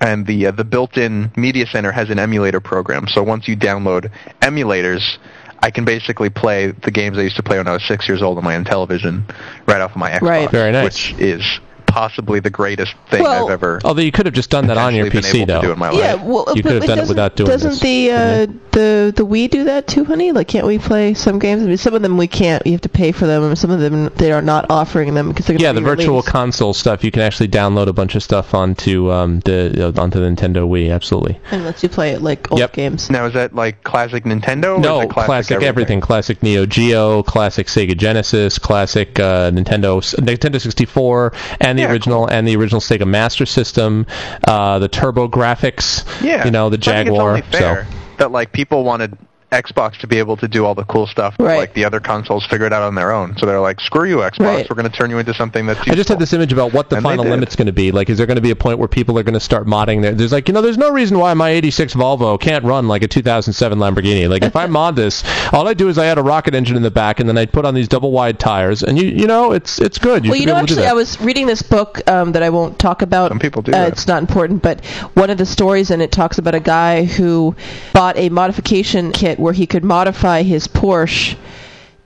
and 0.00 0.26
the 0.26 0.46
uh, 0.46 0.50
the 0.50 0.64
built-in 0.64 1.30
media 1.36 1.66
center 1.66 1.92
has 1.92 2.10
an 2.10 2.18
emulator 2.18 2.60
program. 2.60 3.06
So 3.08 3.22
once 3.22 3.46
you 3.46 3.56
download 3.56 4.10
emulators, 4.40 5.18
I 5.60 5.70
can 5.70 5.84
basically 5.84 6.30
play 6.30 6.70
the 6.70 6.90
games 6.90 7.18
I 7.18 7.22
used 7.22 7.36
to 7.36 7.42
play 7.42 7.58
when 7.58 7.66
I 7.68 7.72
was 7.72 7.84
six 7.84 8.08
years 8.08 8.22
old 8.22 8.38
on 8.38 8.44
my 8.44 8.56
own 8.56 8.64
television 8.64 9.24
right 9.66 9.80
off 9.80 9.92
of 9.92 9.96
my 9.96 10.10
Xbox, 10.10 10.22
Right. 10.22 10.50
Very 10.50 10.72
nice. 10.72 10.84
which 10.84 11.14
is 11.20 11.42
possibly 11.88 12.38
the 12.40 12.50
greatest 12.50 12.94
thing 13.10 13.22
Well- 13.22 13.46
I've 13.46 13.52
ever 13.52 13.80
Although 13.84 14.02
you 14.02 14.12
could 14.12 14.26
have 14.26 14.34
just 14.34 14.50
done 14.50 14.66
that 14.68 14.78
on 14.78 14.94
your 14.94 15.06
PC 15.10 15.42
able 15.42 15.60
do 15.60 15.66
though. 15.68 15.72
in 15.72 15.78
my 15.78 15.90
Yeah, 15.90 16.14
well, 16.14 16.44
You 16.54 16.62
but 16.62 16.68
could 16.70 16.72
have 16.72 16.82
done 16.82 16.82
it 16.82 16.86
doesn't- 17.00 17.08
without 17.08 17.36
doing 17.36 17.50
Doesn't 17.50 17.70
this, 17.70 17.80
the 17.80 18.10
uh, 18.12 18.46
the 18.72 19.12
the 19.16 19.26
Wii 19.26 19.50
do 19.50 19.64
that 19.64 19.86
too, 19.88 20.04
honey? 20.04 20.30
Like, 20.32 20.46
can't 20.48 20.66
we 20.66 20.78
play 20.78 21.14
some 21.14 21.38
games? 21.38 21.62
I 21.62 21.66
mean, 21.66 21.76
some 21.76 21.94
of 21.94 22.02
them 22.02 22.16
we 22.16 22.26
can't. 22.28 22.64
You 22.66 22.72
have 22.72 22.80
to 22.82 22.88
pay 22.88 23.10
for 23.12 23.26
them, 23.26 23.42
and 23.42 23.58
some 23.58 23.70
of 23.70 23.80
them 23.80 24.10
they 24.16 24.30
are 24.32 24.42
not 24.42 24.66
offering 24.70 25.14
them 25.14 25.28
because 25.30 25.46
they're 25.46 25.56
Yeah, 25.56 25.68
gonna 25.72 25.80
the 25.80 25.86
virtual 25.86 26.22
console 26.22 26.74
stuff. 26.74 27.02
You 27.02 27.10
can 27.10 27.22
actually 27.22 27.48
download 27.48 27.86
a 27.88 27.92
bunch 27.92 28.14
of 28.14 28.22
stuff 28.22 28.54
onto 28.54 29.10
um, 29.10 29.40
the 29.40 29.92
uh, 29.96 30.00
onto 30.00 30.20
the 30.20 30.26
Nintendo 30.26 30.68
Wii. 30.68 30.92
Absolutely. 30.92 31.38
and 31.50 31.64
lets 31.64 31.82
you 31.82 31.88
play 31.88 32.10
it 32.10 32.22
like 32.22 32.50
old 32.52 32.60
Yep. 32.60 32.72
games. 32.74 33.10
Now 33.10 33.26
is 33.26 33.34
that 33.34 33.54
like 33.54 33.82
classic 33.82 34.24
Nintendo? 34.24 34.76
Or 34.76 34.80
No, 34.80 34.98
is 35.00 35.04
it 35.06 35.10
classic, 35.10 35.26
classic 35.26 35.62
everything. 35.62 36.00
Classic 36.00 36.42
Neo 36.42 36.66
Geo, 36.66 37.22
classic 37.22 37.66
Sega 37.66 37.96
Genesis, 37.96 38.58
classic 38.58 39.18
uh, 39.18 39.50
Nintendo 39.50 39.98
Nintendo 40.20 40.60
64, 40.60 41.32
and 41.60 41.77
the 41.78 41.84
Yeah, 41.84 41.92
original 41.92 42.26
and 42.26 42.46
the 42.46 42.56
original 42.56 42.80
Sega 42.80 43.06
Master 43.06 43.46
System, 43.46 44.06
uh, 44.44 44.78
the 44.78 44.88
TurboGrafx. 44.88 46.22
Yeah, 46.22 46.44
you 46.44 46.50
know 46.50 46.68
the 46.70 46.78
Jaguar. 46.78 47.30
Only 47.30 47.42
fair 47.42 47.86
that 48.18 48.32
like 48.32 48.52
people 48.52 48.84
wanted 48.84 49.16
Xbox 49.50 49.96
to 49.98 50.06
be 50.06 50.18
able 50.18 50.36
to 50.36 50.46
do 50.46 50.64
all 50.66 50.74
the 50.74 50.84
cool 50.84 51.06
stuff 51.06 51.34
Right. 51.38 51.56
like 51.58 51.72
the 51.74 51.84
other 51.86 52.00
consoles 52.00 52.44
figured 52.46 52.72
out 52.72 52.82
on 52.82 52.94
their 52.94 53.12
own. 53.12 53.34
So 53.38 53.46
they're 53.46 53.60
like, 53.60 53.80
screw 53.80 54.04
you, 54.06 54.16
Xbox. 54.18 54.38
Right. 54.40 54.68
We're 54.70 54.76
going 54.76 54.90
to 54.90 54.94
turn 54.94 55.08
you 55.10 55.18
into 55.18 55.32
something 55.32 55.64
that's. 55.66 55.80
I 55.88 55.94
just 55.94 56.08
had 56.10 56.18
this 56.18 56.32
image 56.34 56.52
about 56.52 56.72
what 56.74 56.90
the 56.90 56.96
And 56.96 57.04
they 57.04 57.08
final 57.08 57.24
did. 57.24 57.30
limit's 57.30 57.56
going 57.56 57.66
to 57.66 57.72
be. 57.72 57.90
Like, 57.90 58.10
is 58.10 58.18
there 58.18 58.26
going 58.26 58.36
to 58.36 58.42
be 58.42 58.50
a 58.50 58.56
point 58.56 58.78
where 58.78 58.88
people 58.88 59.18
are 59.18 59.22
going 59.22 59.34
to 59.34 59.40
start 59.40 59.66
modding 59.66 60.02
their? 60.02 60.12
There's 60.12 60.32
like, 60.32 60.48
you 60.48 60.54
know, 60.54 60.60
there's 60.60 60.76
no 60.76 60.90
reason 60.92 61.18
why 61.18 61.32
my 61.34 61.48
'86 61.50 61.94
Volvo 61.94 62.38
can't 62.38 62.64
run 62.64 62.88
like 62.88 63.02
a 63.02 63.08
2007 63.08 63.78
Lamborghini. 63.78 64.28
Like, 64.28 64.42
if 64.42 64.54
I 64.54 64.66
mod 64.78 64.96
this, 64.96 65.24
all 65.52 65.66
I 65.66 65.72
do 65.74 65.88
is 65.88 65.96
I 65.96 66.06
add 66.06 66.18
a 66.18 66.22
rocket 66.22 66.54
engine 66.54 66.76
in 66.76 66.82
the 66.82 66.90
back, 66.90 67.18
and 67.20 67.28
then 67.28 67.38
I 67.38 67.46
put 67.46 67.64
on 67.64 67.74
these 67.74 67.88
double 67.88 68.12
wide 68.12 68.38
tires, 68.38 68.82
and 68.82 68.98
you, 68.98 69.08
you 69.08 69.26
know, 69.26 69.52
it's 69.52 69.80
it's 69.80 69.96
good. 69.98 70.24
You 70.26 70.32
well, 70.32 70.40
you 70.40 70.46
know, 70.46 70.56
able 70.58 70.66
to 70.66 70.74
do 70.74 70.80
actually. 70.80 70.88
I 70.90 70.92
was 70.92 71.18
reading 71.22 71.46
this 71.46 71.62
book 71.62 72.06
um, 72.08 72.32
that 72.32 72.42
I 72.42 72.50
won't 72.50 72.78
talk 72.78 73.00
about. 73.00 73.30
Some 73.30 73.38
people 73.38 73.62
do 73.62 73.72
Uh, 73.72 73.76
that. 73.84 73.88
it's 73.92 74.06
not 74.06 74.20
important, 74.20 74.62
but 74.62 74.84
one 75.14 75.30
of 75.30 75.38
the 75.38 75.46
stories 75.46 75.90
in 75.90 76.00
it 76.02 76.12
talks 76.12 76.36
about 76.38 76.54
a 76.54 76.60
guy 76.60 77.04
who 77.04 77.56
bought 77.94 78.16
a 78.18 78.28
modification 78.28 79.12
kit 79.12 79.37
where 79.38 79.52
he 79.52 79.66
could 79.66 79.84
modify 79.84 80.42
his 80.42 80.66
Porsche 80.68 81.36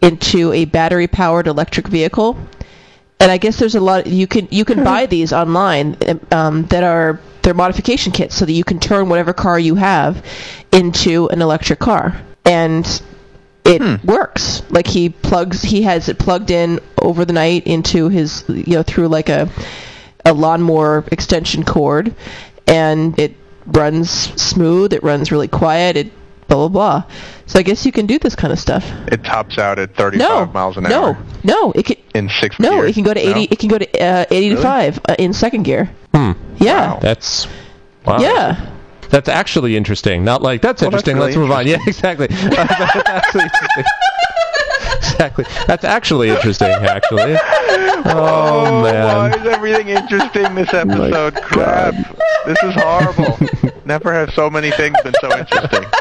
into 0.00 0.52
a 0.52 0.64
battery-powered 0.64 1.46
electric 1.46 1.88
vehicle. 1.88 2.36
And 3.20 3.30
I 3.30 3.38
guess 3.38 3.58
there's 3.58 3.76
a 3.76 3.80
lot 3.80 4.06
you 4.06 4.26
can 4.26 4.48
you 4.50 4.64
can 4.64 4.82
buy 4.82 5.06
these 5.16 5.32
online 5.32 5.96
um, 6.32 6.66
that 6.66 6.82
are 6.82 7.20
they're 7.42 7.54
modification 7.54 8.12
kits 8.12 8.34
so 8.34 8.44
that 8.44 8.52
you 8.52 8.64
can 8.64 8.78
turn 8.78 9.08
whatever 9.08 9.32
car 9.32 9.58
you 9.58 9.74
have 9.76 10.24
into 10.72 11.28
an 11.28 11.42
electric 11.42 11.78
car. 11.78 12.20
And 12.44 12.84
it 13.64 14.04
works. 14.04 14.62
Like 14.70 14.86
he 14.86 15.08
plugs, 15.08 15.62
he 15.62 15.82
has 15.82 16.08
it 16.08 16.18
plugged 16.18 16.50
in 16.50 16.80
over 17.00 17.24
the 17.24 17.32
night 17.32 17.66
into 17.66 18.08
his, 18.08 18.44
you 18.48 18.74
know, 18.74 18.82
through 18.82 19.08
like 19.08 19.28
a 19.28 19.48
a 20.24 20.32
lawnmower 20.32 21.04
extension 21.10 21.64
cord, 21.64 22.14
and 22.66 23.18
it 23.18 23.34
runs 23.66 24.10
smooth. 24.10 24.92
It 24.92 25.02
runs 25.02 25.32
really 25.32 25.48
quiet. 25.48 25.96
It 25.96 26.12
blah 26.52 26.68
blah 26.68 27.02
blah. 27.02 27.10
So 27.46 27.58
I 27.58 27.62
guess 27.62 27.84
you 27.84 27.92
can 27.92 28.06
do 28.06 28.18
this 28.18 28.34
kind 28.34 28.52
of 28.52 28.58
stuff. 28.58 28.84
it 29.08 29.24
tops 29.24 29.58
out 29.58 29.78
at 29.78 29.94
35 29.96 30.18
No, 30.18 30.46
miles 30.52 30.76
an 30.76 30.84
no, 30.84 31.04
hour 31.04 31.18
no. 31.44 31.72
It 31.72 31.84
can 31.86 31.96
in 32.14 32.28
sixth 32.40 32.58
no. 32.60 32.70
gear. 32.70 32.86
It 32.86 32.94
can 32.94 33.04
go 33.04 33.14
to 33.14 33.22
No? 33.22 33.30
eighty. 33.30 33.44
It 33.50 33.58
can 33.58 33.68
go 33.68 33.78
to 33.78 34.00
uh, 34.00 34.24
eighty 34.30 34.50
to 34.54 34.60
five 34.62 35.00
uh, 35.08 35.16
in 35.18 35.32
second 35.32 35.62
gear. 35.64 35.90
Hmm. 36.14 36.32
Yeah, 36.58 36.92
Wow. 36.94 36.98
That's 37.00 37.46
wow. 38.06 38.18
yeah. 38.20 38.68
That's 39.10 39.28
actually 39.28 39.76
interesting. 39.76 40.24
Not 40.24 40.40
like 40.42 40.62
that's 40.62 40.80
Well, 40.80 40.90
that's 40.90 41.06
interesting. 41.06 41.18
Let's 41.18 41.36
really 41.36 41.48
move 41.48 41.56
on. 41.58 41.66
Yeah, 41.72 41.78
exactly. 41.86 42.26
that's 42.30 43.08
actually 43.08 43.42
interesting. 43.44 43.84
Exactly. 45.12 45.44
That's 45.66 45.84
actually 45.84 46.30
interesting. 46.30 46.68
Actually. 46.68 47.36
Oh, 48.04 48.82
Why 48.82 48.92
man. 48.92 49.40
is 49.40 49.46
everything 49.46 49.88
interesting 49.88 50.54
this 50.56 50.74
episode? 50.74 51.36
Crap. 51.36 51.94
This 52.46 52.58
is 52.64 52.74
horrible. 52.74 53.38
Never 53.84 54.12
have 54.12 54.30
so 54.34 54.50
many 54.50 54.72
things 54.72 54.96
been 55.04 55.14
so 55.20 55.36
interesting. 55.38 55.84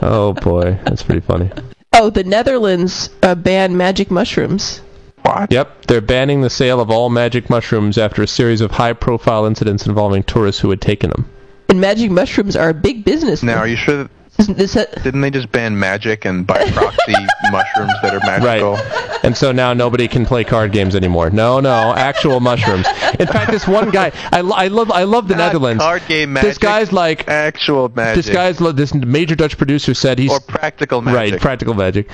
Oh 0.00 0.32
boy, 0.40 0.78
that's 0.84 1.02
pretty 1.02 1.20
funny. 1.20 1.50
Oh, 1.92 2.08
the 2.10 2.24
Netherlands 2.24 3.10
uh, 3.22 3.34
banned 3.34 3.76
magic 3.76 4.10
mushrooms. 4.10 4.78
What? 5.22 5.50
Yep, 5.52 5.86
they're 5.86 6.00
banning 6.00 6.40
the 6.40 6.50
sale 6.50 6.80
of 6.80 6.90
all 6.90 7.08
magic 7.10 7.50
mushrooms 7.50 7.98
after 7.98 8.22
a 8.22 8.26
series 8.28 8.60
of 8.60 8.70
high-profile 8.70 9.44
incidents 9.46 9.86
involving 9.86 10.22
tourists 10.22 10.60
who 10.60 10.70
had 10.70 10.80
taken 10.80 11.10
them. 11.10 11.28
And 11.68 11.80
magic 11.80 12.10
mushrooms 12.10 12.54
are 12.56 12.68
a 12.70 12.74
big 12.74 13.04
business. 13.04 13.42
Now, 13.42 13.58
are 13.58 13.66
you 13.68 13.76
sure 13.76 13.96
that 13.96 14.02
Isn't 14.04 14.08
this 14.08 14.17
a- 14.17 14.17
didn't 14.46 15.20
they 15.20 15.30
just 15.30 15.50
ban 15.52 15.78
magic 15.78 16.24
and 16.24 16.46
by 16.46 16.70
proxy 16.70 17.12
mushrooms 17.50 17.92
that 18.02 18.14
are 18.14 18.20
magical? 18.20 18.74
Right. 18.74 19.24
And 19.24 19.36
so 19.36 19.52
now 19.52 19.72
nobody 19.74 20.06
can 20.08 20.24
play 20.24 20.44
card 20.44 20.72
games 20.72 20.94
anymore. 20.94 21.30
No, 21.30 21.60
no, 21.60 21.92
actual 21.94 22.40
mushrooms. 22.40 22.86
In 23.18 23.26
fact, 23.26 23.50
this 23.50 23.66
one 23.66 23.90
guy, 23.90 24.12
I, 24.32 24.40
I 24.40 24.68
love, 24.68 24.90
I 24.92 25.02
love 25.02 25.28
the 25.28 25.34
Not 25.34 25.46
Netherlands. 25.46 25.82
Card 25.82 26.02
game 26.06 26.32
magic. 26.32 26.50
This 26.50 26.58
guy's 26.58 26.92
like, 26.92 27.26
actual 27.28 27.88
magic. 27.88 28.24
this 28.24 28.32
guy's 28.34 28.60
lo- 28.60 28.72
this 28.72 28.94
major 28.94 29.34
Dutch 29.34 29.58
producer 29.58 29.92
said 29.92 30.18
he's 30.18 30.30
or 30.30 30.40
practical 30.40 31.02
magic. 31.02 31.32
right, 31.32 31.40
practical 31.40 31.74
magic. 31.74 32.08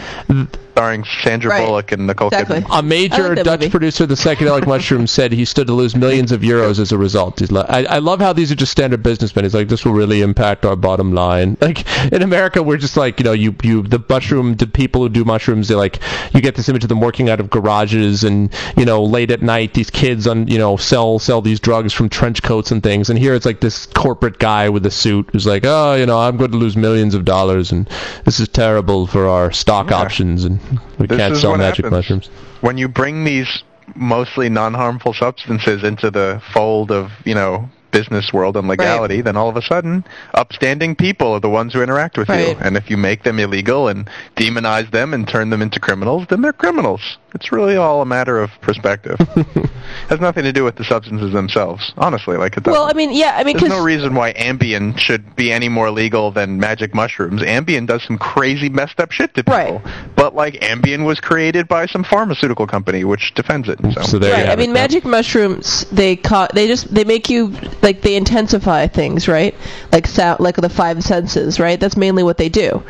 Starring 0.74 1.04
Sandra 1.04 1.50
Right. 1.50 1.66
Bullock 1.66 1.92
and 1.92 2.08
Nicole 2.08 2.28
Exactly. 2.28 2.60
Kidman. 2.60 2.78
A 2.78 2.82
major 2.82 3.36
like 3.36 3.44
Dutch 3.44 3.60
movie. 3.60 3.70
producer 3.70 4.02
of 4.04 4.08
the 4.08 4.16
psychedelic 4.16 4.66
mushroom 4.74 5.06
said 5.06 5.30
he 5.30 5.44
stood 5.44 5.68
to 5.68 5.72
lose 5.72 5.94
millions 5.94 6.32
of 6.32 6.40
euros 6.40 6.80
as 6.80 6.90
a 6.90 6.98
result. 6.98 7.38
He's 7.38 7.52
like, 7.52 7.66
I, 7.70 7.84
I 7.84 7.98
love 7.98 8.18
how 8.18 8.32
these 8.32 8.50
are 8.50 8.56
just 8.56 8.72
standard 8.72 9.00
businessmen. 9.02 9.44
He's 9.44 9.54
like, 9.54 9.68
this 9.68 9.84
will 9.84 9.92
really 9.92 10.20
impact 10.20 10.64
our 10.64 10.74
bottom 10.76 11.12
line. 11.14 11.56
Like 11.64 11.86
in 12.12 12.20
America, 12.22 12.62
we're 12.62 12.76
just 12.76 12.96
like, 12.96 13.18
you 13.20 13.24
know, 13.24 13.32
you 13.32 13.54
you 13.62 13.82
the 13.82 14.02
mushroom, 14.08 14.56
the 14.56 14.66
people 14.66 15.00
who 15.02 15.08
do 15.08 15.24
mushrooms, 15.24 15.68
they 15.68 15.74
like, 15.76 15.98
you 16.34 16.42
get 16.42 16.56
this 16.56 16.68
image 16.68 16.82
of 16.84 16.88
them 16.90 17.00
working 17.00 17.30
out 17.30 17.40
of 17.40 17.48
garages 17.48 18.22
and 18.24 18.52
you 18.76 18.84
know 18.84 19.02
late 19.02 19.30
at 19.30 19.40
night, 19.40 19.72
these 19.72 19.88
kids 19.88 20.26
on 20.26 20.46
you 20.48 20.58
know 20.58 20.76
sell 20.76 21.18
sell 21.18 21.40
these 21.40 21.58
drugs 21.60 21.92
from 21.94 22.10
trench 22.10 22.42
coats 22.42 22.70
and 22.70 22.82
things. 22.82 23.08
And 23.08 23.18
here 23.18 23.34
it's 23.34 23.46
like 23.46 23.60
this 23.60 23.86
corporate 23.86 24.38
guy 24.38 24.68
with 24.68 24.84
a 24.84 24.90
suit 24.90 25.30
who's 25.32 25.46
like, 25.46 25.62
oh, 25.64 25.94
you 25.94 26.04
know, 26.04 26.18
I'm 26.18 26.36
going 26.36 26.50
to 26.50 26.58
lose 26.58 26.76
millions 26.76 27.14
of 27.14 27.24
dollars 27.24 27.72
and 27.72 27.88
this 28.24 28.40
is 28.40 28.48
terrible 28.48 29.06
for 29.06 29.26
our 29.26 29.50
stock 29.52 29.88
Yeah. 29.90 29.96
options 30.02 30.44
and 30.44 30.60
we 30.98 31.06
This 31.06 31.18
can't 31.18 31.36
sell 31.36 31.56
magic 31.56 31.84
happens. 31.84 31.92
mushrooms. 31.92 32.30
When 32.60 32.78
you 32.78 32.88
bring 32.88 33.24
these 33.24 33.62
mostly 33.94 34.48
non-harmful 34.48 35.12
substances 35.14 35.84
into 35.84 36.10
the 36.10 36.40
fold 36.52 36.90
of, 36.90 37.10
you 37.24 37.34
know, 37.34 37.68
business 37.94 38.32
world 38.32 38.56
and 38.56 38.66
legality, 38.66 39.20
then 39.20 39.36
all 39.36 39.48
of 39.48 39.56
a 39.56 39.62
sudden, 39.62 40.04
upstanding 40.34 40.96
people 40.96 41.32
are 41.32 41.40
the 41.40 41.48
ones 41.48 41.72
who 41.72 41.80
interact 41.80 42.18
with 42.18 42.28
you. 42.28 42.56
And 42.60 42.76
if 42.76 42.90
you 42.90 42.96
make 42.96 43.22
them 43.22 43.38
illegal 43.38 43.86
and 43.86 44.10
demonize 44.36 44.90
them 44.90 45.14
and 45.14 45.26
turn 45.28 45.50
them 45.50 45.62
into 45.62 45.78
criminals, 45.78 46.26
then 46.28 46.42
they're 46.42 46.52
criminals. 46.52 47.18
It's 47.34 47.50
really 47.52 47.76
all 47.76 48.02
a 48.02 48.06
matter 48.06 48.40
of 48.40 48.50
perspective. 48.60 49.18
Has 50.08 50.20
nothing 50.20 50.44
to 50.44 50.52
do 50.52 50.64
with 50.64 50.76
the 50.76 50.84
substances 50.84 51.32
themselves, 51.32 51.92
honestly. 51.96 52.36
Like 52.36 52.56
it 52.56 52.64
doesn't. 52.64 52.80
well, 52.80 52.88
I 52.90 52.94
mean, 52.94 53.12
yeah, 53.12 53.34
I 53.36 53.44
mean, 53.44 53.56
There's 53.56 53.70
no 53.70 53.82
reason 53.82 54.14
why 54.14 54.32
Ambien 54.34 54.98
should 54.98 55.34
be 55.36 55.52
any 55.52 55.68
more 55.68 55.90
legal 55.90 56.30
than 56.30 56.58
magic 56.58 56.94
mushrooms. 56.94 57.42
Ambien 57.42 57.86
does 57.86 58.02
some 58.04 58.18
crazy 58.18 58.68
messed 58.68 59.00
up 59.00 59.10
shit 59.12 59.34
to 59.34 59.44
people. 59.44 59.80
Right. 59.80 59.80
But 60.16 60.34
like 60.34 60.54
Ambien 60.54 61.04
was 61.04 61.20
created 61.20 61.68
by 61.68 61.86
some 61.86 62.04
pharmaceutical 62.04 62.66
company 62.66 63.04
which 63.04 63.34
defends 63.34 63.68
it. 63.68 63.78
So, 63.94 64.02
So 64.02 64.18
there 64.18 64.30
you 64.36 64.44
right. 64.44 64.52
I 64.52 64.56
mean, 64.56 64.70
it. 64.70 64.74
magic 64.74 65.04
mushrooms 65.04 65.84
they 65.90 66.16
ca- 66.16 66.48
they 66.54 66.66
just 66.66 66.92
they 66.94 67.04
make 67.04 67.28
you 67.28 67.48
like 67.84 68.00
they 68.00 68.16
intensify 68.16 68.88
things, 68.88 69.28
right? 69.28 69.54
Like 69.92 70.06
sound, 70.08 70.40
like 70.40 70.56
the 70.56 70.68
five 70.68 71.04
senses, 71.04 71.60
right? 71.60 71.78
That's 71.78 71.96
mainly 71.96 72.24
what 72.24 72.38
they 72.38 72.48
do. 72.48 72.82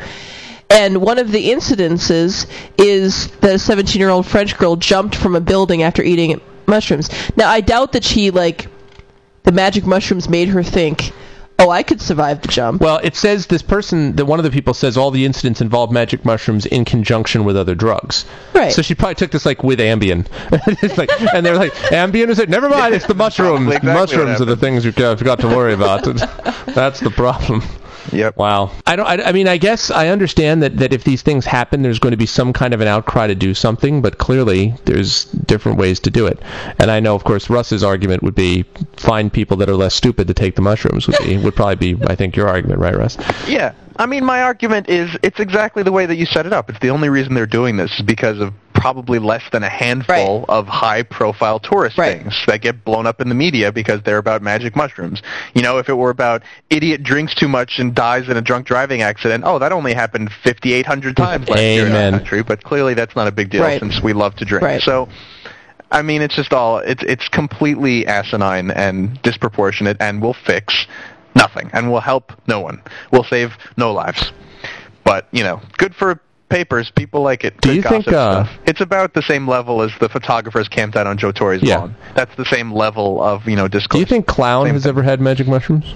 And 0.69 1.01
one 1.01 1.19
of 1.19 1.31
the 1.31 1.51
incidences 1.51 2.47
is 2.79 3.27
that 3.37 3.51
a 3.51 3.55
17-year-old 3.55 4.25
French 4.25 4.57
girl 4.57 4.75
jumped 4.75 5.15
from 5.15 5.35
a 5.35 5.41
building 5.41 5.83
after 5.83 6.01
eating 6.01 6.41
mushrooms. 6.65 7.09
Now, 7.35 7.49
I 7.49 7.61
doubt 7.61 7.91
that 7.91 8.03
she 8.03 8.31
like 8.31 8.67
the 9.43 9.51
magic 9.51 9.85
mushrooms 9.85 10.27
made 10.27 10.47
her 10.49 10.63
think, 10.63 11.11
"Oh, 11.57 11.69
I 11.69 11.83
could 11.83 12.01
survive 12.01 12.41
the 12.41 12.47
jump." 12.47 12.81
Well, 12.81 12.99
it 13.03 13.15
says 13.15 13.47
this 13.47 13.61
person, 13.61 14.15
that 14.15 14.25
one 14.25 14.39
of 14.39 14.43
the 14.43 14.51
people 14.51 14.73
says 14.73 14.97
all 14.97 15.11
the 15.11 15.25
incidents 15.25 15.61
involve 15.61 15.91
magic 15.91 16.25
mushrooms 16.25 16.65
in 16.65 16.85
conjunction 16.85 17.43
with 17.43 17.57
other 17.57 17.75
drugs. 17.75 18.25
Right. 18.53 18.71
So 18.71 18.81
she 18.81 18.95
probably 18.95 19.15
took 19.15 19.31
this 19.31 19.45
like 19.45 19.63
with 19.63 19.79
Ambien. 19.79 20.27
like, 20.97 21.09
and 21.33 21.45
they're 21.45 21.57
like, 21.57 21.73
Ambien 21.91 22.29
is 22.29 22.39
it? 22.39 22.49
Never 22.49 22.69
mind, 22.69 22.95
it's 22.95 23.07
the 23.07 23.13
mushrooms. 23.25 23.67
Exactly 23.67 23.93
mushrooms 23.93 24.41
are 24.41 24.45
the 24.45 24.57
things 24.57 24.85
you've 24.85 24.95
got, 24.95 25.19
you've 25.19 25.25
got 25.25 25.39
to 25.39 25.47
worry 25.47 25.73
about. 25.73 26.03
That's 26.67 26.99
the 26.99 27.11
problem. 27.11 27.61
Yep. 28.11 28.37
Wow. 28.37 28.71
I 28.85 28.95
don't. 28.95 29.05
I, 29.07 29.29
I 29.29 29.31
mean, 29.31 29.47
I 29.47 29.57
guess 29.57 29.91
I 29.91 30.09
understand 30.09 30.63
that, 30.63 30.77
that 30.77 30.93
if 30.93 31.03
these 31.03 31.21
things 31.21 31.45
happen, 31.45 31.81
there's 31.81 31.99
going 31.99 32.11
to 32.11 32.17
be 32.17 32.25
some 32.25 32.53
kind 32.53 32.73
of 32.73 32.81
an 32.81 32.87
outcry 32.87 33.27
to 33.27 33.35
do 33.35 33.53
something. 33.53 34.01
But 34.01 34.17
clearly, 34.17 34.73
there's 34.85 35.25
different 35.25 35.77
ways 35.77 35.99
to 36.01 36.11
do 36.11 36.27
it. 36.27 36.39
And 36.79 36.91
I 36.91 36.99
know, 36.99 37.15
of 37.15 37.23
course, 37.23 37.49
Russ's 37.49 37.83
argument 37.83 38.23
would 38.23 38.35
be 38.35 38.63
find 38.97 39.31
people 39.31 39.57
that 39.57 39.69
are 39.69 39.75
less 39.75 39.95
stupid 39.95 40.27
to 40.27 40.33
take 40.33 40.55
the 40.55 40.61
mushrooms. 40.61 41.07
Would 41.07 41.17
be 41.23 41.37
would 41.43 41.55
probably 41.55 41.93
be, 41.93 42.05
I 42.07 42.15
think, 42.15 42.35
your 42.35 42.47
argument, 42.47 42.79
right, 42.79 42.95
Russ? 42.95 43.17
Yeah. 43.47 43.73
I 43.97 44.05
mean, 44.05 44.25
my 44.25 44.41
argument 44.41 44.89
is 44.89 45.15
it's 45.23 45.39
exactly 45.39 45.83
the 45.83 45.91
way 45.91 46.05
that 46.05 46.15
you 46.15 46.25
set 46.25 46.45
it 46.45 46.53
up. 46.53 46.69
It's 46.69 46.79
the 46.79 46.89
only 46.89 47.09
reason 47.09 47.33
they're 47.33 47.45
doing 47.45 47.77
this 47.77 47.91
is 47.97 48.01
because 48.01 48.39
of 48.39 48.53
probably 48.75 49.17
less 49.17 49.41
than 49.51 49.63
a 49.63 49.69
handful 49.69 50.39
Right. 50.41 50.45
of 50.49 50.67
high-profile 50.67 51.59
tourist 51.59 51.97
Right. 51.97 52.19
things 52.21 52.35
that 52.45 52.61
get 52.61 52.83
blown 52.85 53.07
up 53.07 53.21
in 53.21 53.29
the 53.29 53.35
media 53.35 53.71
because 53.71 54.01
they're 54.03 54.19
about 54.19 54.41
magic 54.43 54.75
mushrooms. 54.75 55.21
You 55.55 55.63
know, 55.63 55.79
if 55.79 55.89
it 55.89 55.93
were 55.97 56.11
about 56.11 56.43
idiot 56.69 57.01
drinks 57.01 57.33
too 57.33 57.47
much 57.47 57.79
and 57.79 57.95
dies 57.95 58.29
in 58.29 58.37
a 58.37 58.41
drunk 58.41 58.67
driving 58.67 59.01
accident, 59.01 59.43
oh, 59.47 59.57
that 59.59 59.71
only 59.71 59.93
happened 59.93 60.29
5,800 60.43 61.17
times 61.17 61.49
last 61.49 61.61
year 61.61 61.87
in 61.87 61.93
Amen. 61.93 62.13
our 62.13 62.19
country. 62.19 62.43
But 62.43 62.63
clearly, 62.63 62.93
that's 62.93 63.15
not 63.15 63.27
a 63.27 63.31
big 63.31 63.49
deal 63.49 63.63
Right. 63.63 63.79
since 63.79 64.01
we 64.03 64.13
love 64.13 64.35
to 64.35 64.45
drink. 64.45 64.63
Right. 64.63 64.81
So. 64.81 65.07
I 65.91 66.01
mean, 66.01 66.21
it's 66.23 66.35
just 66.35 66.51
all 66.51 66.79
it's 66.79 67.03
it's 67.03 67.29
completely 67.29 68.07
asinine 68.07 68.71
and 68.71 69.21
disproportionate, 69.21 69.97
and 69.99 70.19
will 70.21 70.33
fix 70.33 70.87
nothing, 71.35 71.69
and 71.73 71.91
will 71.91 72.01
help 72.01 72.33
no 72.47 72.59
one. 72.59 72.81
Will 73.11 73.23
save 73.23 73.55
no 73.77 73.93
lives. 73.93 74.31
But 75.03 75.27
you 75.31 75.43
know, 75.43 75.61
good 75.77 75.93
for 75.95 76.19
papers. 76.55 76.89
People 76.91 77.21
like 77.21 77.43
it. 77.43 77.59
Do 77.61 77.69
Good 77.69 77.75
you 77.75 77.81
think, 77.83 78.07
uh, 78.07 78.45
stuff. 78.45 78.49
It's 78.65 78.81
about 78.81 79.13
the 79.13 79.21
same 79.21 79.47
level 79.47 79.81
as 79.81 79.91
the 79.99 80.07
photographers 80.09 80.67
camped 80.69 80.95
out 80.95 81.05
on 81.07 81.17
Joe 81.17 81.31
Torre's 81.31 81.61
Yeah. 81.61 81.79
lawn. 81.79 81.95
That's 82.15 82.33
the 82.35 82.45
same 82.45 82.71
level 82.71 83.21
of 83.21 83.47
you 83.47 83.55
know 83.55 83.67
Do 83.67 83.79
you 83.95 84.05
think 84.05 84.25
Clown 84.27 84.65
Same 84.67 84.73
has 84.75 84.83
thing. 84.83 84.89
ever 84.89 85.03
had 85.03 85.19
magic 85.19 85.47
mushrooms? 85.47 85.93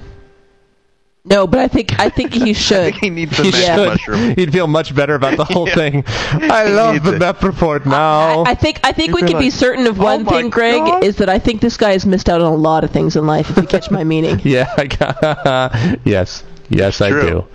No, 1.25 1.45
but 1.47 1.59
I 1.59 1.67
think 1.67 1.99
I 1.99 2.09
think 2.09 2.33
he 2.33 2.49
I 2.49 2.53
should. 2.53 2.83
think 2.93 2.95
he 2.97 3.09
needs 3.09 3.37
a 3.39 3.43
He 3.43 3.51
magic 3.51 3.65
should. 3.75 3.87
mushroom. 3.89 4.35
He'd 4.37 4.51
feel 4.53 4.67
much 4.67 4.95
better 4.95 5.15
about 5.15 5.37
the 5.37 5.43
whole 5.45 5.67
Yeah. 5.69 5.75
thing. 5.75 6.03
I 6.07 6.65
He 6.67 6.73
love 6.73 7.03
the 7.03 7.13
it. 7.15 7.19
Mep 7.19 7.43
report 7.43 7.85
now. 7.85 8.43
I 8.45 8.55
think 8.55 8.79
I 8.83 8.91
think 8.93 9.09
You'd 9.09 9.15
we 9.15 9.21
be 9.23 9.27
can 9.33 9.39
be 9.39 9.49
certain 9.49 9.85
of 9.87 9.99
"Oh 9.99 10.03
one 10.03 10.23
my 10.23 10.31
thing, 10.31 10.49
Greg, 10.49 10.79
God." 10.79 11.03
is 11.03 11.17
that 11.17 11.29
I 11.29 11.37
think 11.39 11.61
this 11.61 11.77
guy 11.77 11.91
has 11.91 12.05
missed 12.05 12.29
out 12.29 12.41
on 12.41 12.51
a 12.51 12.55
lot 12.55 12.83
of 12.83 12.91
things 12.91 13.15
in 13.15 13.25
life. 13.27 13.49
If 13.49 13.57
you 13.57 13.63
catch 13.63 13.91
my 13.91 14.03
meaning. 14.03 14.39
yeah. 14.43 14.73
I 14.77 14.85
got, 14.87 15.99
yes. 16.05 16.43
Yes, 16.69 17.01
I 17.01 17.09
True. 17.09 17.29
do. 17.29 17.45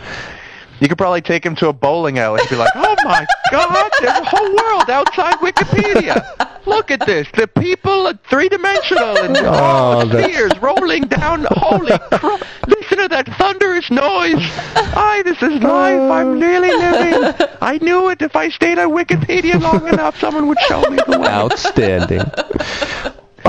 You 0.85 0.89
could 0.89 0.99
probably 0.99 1.22
take 1.22 1.47
him 1.47 1.57
to 1.57 1.68
a 1.68 1.72
bowling 1.72 2.18
alley 2.18 2.41
and 2.43 2.51
be 2.51 2.57
like, 2.57 2.68
"Oh 2.76 2.95
my 3.05 3.26
God, 3.51 3.91
there's 4.03 4.18
a 4.18 4.24
whole 4.24 4.55
world 4.55 4.91
outside 4.91 5.37
Wikipedia. 5.37 6.22
Look 6.66 6.91
at 6.91 7.07
this. 7.07 7.26
The 7.32 7.47
people 7.49 8.07
are 8.07 8.18
three 8.28 8.51
dimensional 8.51 9.16
and 9.16 9.35
Oh, 9.39 10.07
spheres 10.07 10.53
rolling 10.61 11.05
down. 11.05 11.47
Holy 11.53 11.99
crap! 12.12 12.43
Listen 12.68 12.99
to 12.99 13.09
that 13.09 13.26
thunderous 13.39 13.91
noise. 13.91 14.37
Aye, 14.76 15.22
this 15.24 15.43
is 15.43 15.62
life. 15.62 16.01
I'm 16.03 16.39
really 16.39 16.70
living. 16.70 17.49
I 17.62 17.78
knew 17.80 18.11
it. 18.11 18.20
If 18.20 18.37
I 18.37 18.51
stayed 18.51 18.78
on 18.78 18.91
Wikipedia 18.91 19.59
long 19.59 19.89
enough, 19.89 20.20
someone 20.20 20.49
would 20.49 20.61
show 20.68 20.82
me 20.91 20.99
the 21.07 21.18
way. 21.18 21.28
Outstanding. 21.28 22.20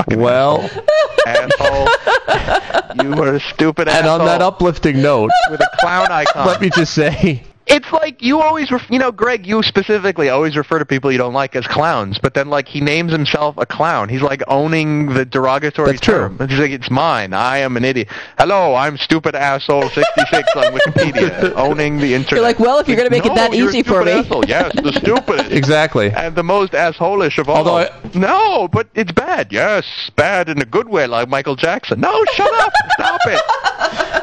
Well, 0.08 0.68
Asshole. 1.26 1.88
You 3.02 3.10
were 3.10 3.34
a 3.34 3.40
stupid 3.40 3.88
and 3.88 3.98
asshole. 4.06 4.20
on 4.20 4.26
that 4.26 4.40
uplifting 4.40 5.02
note, 5.02 5.30
with 5.50 5.60
a 5.60 5.68
clown 5.80 6.10
icon. 6.10 6.46
let 6.46 6.60
me 6.62 6.70
just 6.70 6.94
say, 6.94 7.42
It's 7.68 7.90
like 7.90 8.22
you 8.22 8.40
always, 8.40 8.70
ref- 8.70 8.88
you 8.88 8.98
know, 9.00 9.10
Greg, 9.10 9.44
you 9.44 9.60
specifically 9.64 10.28
always 10.28 10.56
refer 10.56 10.78
to 10.78 10.84
people 10.86 11.10
you 11.10 11.18
don't 11.18 11.34
like 11.34 11.56
as 11.56 11.66
clowns, 11.66 12.16
but 12.16 12.32
then 12.32 12.48
like 12.48 12.68
he 12.68 12.80
names 12.80 13.10
himself 13.10 13.56
a 13.58 13.66
clown. 13.66 14.08
He's 14.08 14.22
like 14.22 14.40
owning 14.46 15.12
the 15.12 15.24
derogatory 15.24 15.90
That's 15.90 16.00
true. 16.00 16.14
term. 16.36 16.48
He's 16.48 16.60
like, 16.60 16.70
it's 16.70 16.90
mine. 16.92 17.32
I 17.32 17.58
am 17.58 17.76
an 17.76 17.84
idiot. 17.84 18.06
Hello, 18.38 18.76
I'm 18.76 18.96
stupid 18.96 19.34
asshole 19.34 19.88
66 19.88 20.48
on 20.56 20.64
Wikipedia, 20.74 21.52
owning 21.56 21.98
the 21.98 22.14
internet. 22.14 22.30
You're 22.32 22.40
like, 22.42 22.60
well, 22.60 22.78
if 22.78 22.86
you're 22.86 22.96
gonna 22.96 23.10
make 23.10 23.26
it 23.26 23.34
that 23.34 23.52
easy 23.52 23.82
for 23.82 24.04
me. 24.04 24.12
Asshole. 24.12 24.44
Yes, 24.46 24.72
the 24.80 24.92
stupidest. 25.00 25.50
exactly. 25.50 26.12
And 26.12 26.36
the 26.36 26.44
most 26.44 26.70
assholish 26.72 27.36
of 27.38 27.48
all. 27.48 27.56
Although 27.58 27.78
I- 27.78 27.90
no, 28.14 28.68
but 28.68 28.86
it's 28.94 29.10
bad. 29.10 29.52
Yes, 29.52 29.84
bad 30.14 30.48
in 30.48 30.62
a 30.62 30.64
good 30.64 30.88
way, 30.88 31.08
like 31.08 31.28
Michael 31.28 31.56
Jackson. 31.56 31.98
No, 32.00 32.24
shut 32.34 32.54
up. 32.60 32.72
Stop 32.92 33.20
it. 33.26 33.40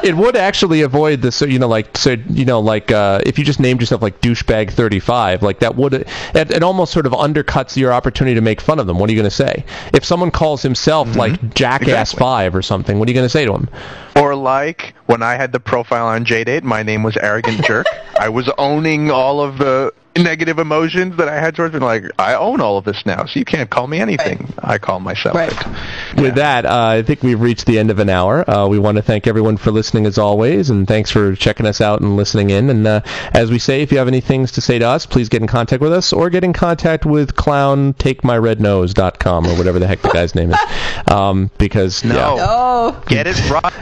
It 0.04 0.16
would 0.16 0.34
actually 0.36 0.80
avoid 0.82 1.20
the 1.22 1.30
so 1.32 1.44
you 1.46 1.58
know 1.58 1.68
like 1.68 1.96
so 1.96 2.16
you 2.28 2.44
know 2.44 2.60
like 2.60 2.90
uh, 2.90 3.20
if 3.24 3.33
you 3.38 3.44
just 3.44 3.60
named 3.60 3.80
yourself 3.80 4.02
like 4.02 4.20
douchebag 4.20 4.70
35 4.70 5.42
like 5.42 5.60
that 5.60 5.76
would 5.76 5.94
it, 5.94 6.08
it 6.34 6.62
almost 6.62 6.92
sort 6.92 7.06
of 7.06 7.12
undercuts 7.12 7.76
your 7.76 7.92
opportunity 7.92 8.34
to 8.34 8.40
make 8.40 8.60
fun 8.60 8.78
of 8.78 8.86
them. 8.86 8.98
What 8.98 9.08
are 9.10 9.12
you 9.12 9.18
going 9.18 9.30
to 9.30 9.36
say 9.36 9.64
if 9.92 10.04
someone 10.04 10.30
calls 10.30 10.62
himself 10.62 11.08
mm-hmm. 11.08 11.18
like 11.18 11.54
Jackass 11.54 12.12
Exactly. 12.12 12.18
Five 12.18 12.54
or 12.54 12.62
something? 12.62 12.98
What 12.98 13.08
are 13.08 13.10
you 13.10 13.14
going 13.14 13.26
to 13.26 13.30
say 13.30 13.44
to 13.44 13.54
him? 13.54 13.68
Or 14.16 14.34
like 14.34 14.94
when 15.06 15.22
I 15.22 15.34
had 15.34 15.52
the 15.52 15.60
profile 15.60 16.06
on 16.06 16.24
JDate, 16.24 16.62
my 16.62 16.82
name 16.82 17.02
was 17.02 17.16
Arrogant 17.16 17.64
Jerk. 17.64 17.86
I 18.18 18.28
was 18.28 18.48
owning 18.58 19.10
all 19.10 19.40
of 19.40 19.58
the 19.58 19.92
negative 20.16 20.60
emotions 20.60 21.16
that 21.16 21.28
I 21.28 21.34
had 21.40 21.56
towards 21.56 21.74
me. 21.74 21.80
Like 21.80 22.04
I 22.20 22.34
own 22.34 22.60
all 22.60 22.78
of 22.78 22.84
this 22.84 23.04
now, 23.04 23.24
so 23.26 23.36
you 23.38 23.44
can't 23.44 23.68
call 23.68 23.88
me 23.88 23.98
anything. 23.98 24.54
I 24.62 24.78
call 24.78 25.00
myself. 25.00 25.34
Right. 25.34 25.50
it. 25.52 26.20
With 26.20 26.36
that, 26.36 26.64
uh, 26.64 26.86
I 26.86 27.02
think 27.02 27.24
we've 27.24 27.40
reached 27.40 27.66
the 27.66 27.80
end 27.80 27.90
of 27.90 27.98
an 27.98 28.08
hour. 28.08 28.48
Uh, 28.48 28.68
we 28.68 28.78
want 28.78 28.94
to 28.96 29.02
thank 29.02 29.26
everyone 29.26 29.56
for 29.56 29.72
listening 29.72 30.06
as 30.06 30.16
always, 30.16 30.70
and 30.70 30.86
thanks 30.86 31.10
for 31.10 31.34
checking 31.34 31.66
us 31.66 31.80
out 31.80 32.00
and 32.00 32.16
listening 32.16 32.50
in. 32.50 32.70
And 32.70 32.86
uh, 32.86 33.00
as 33.32 33.50
we 33.50 33.58
say, 33.58 33.82
if 33.82 33.90
you 33.90 33.98
have 33.98 34.06
any 34.06 34.20
things 34.20 34.52
to 34.52 34.60
say 34.60 34.78
to 34.78 34.86
us, 34.86 35.04
please 35.06 35.28
get 35.28 35.40
in 35.42 35.48
contact 35.48 35.82
with 35.82 35.92
us 35.92 36.12
or 36.12 36.30
get 36.30 36.44
in 36.44 36.52
contact 36.52 37.04
with 37.04 37.34
clowntakemyrednose.com 37.34 39.46
or 39.46 39.58
whatever 39.58 39.80
the 39.80 39.88
heck 39.88 40.02
the 40.02 40.10
guy's 40.10 40.36
name 40.36 40.52
is. 40.52 40.58
Um, 41.10 41.50
because 41.58 42.02
No. 42.02 42.14
yeah. 42.14 42.46
Oh, 42.48 43.02
Get 43.06 43.26
it 43.26 43.36
right. 43.50 43.72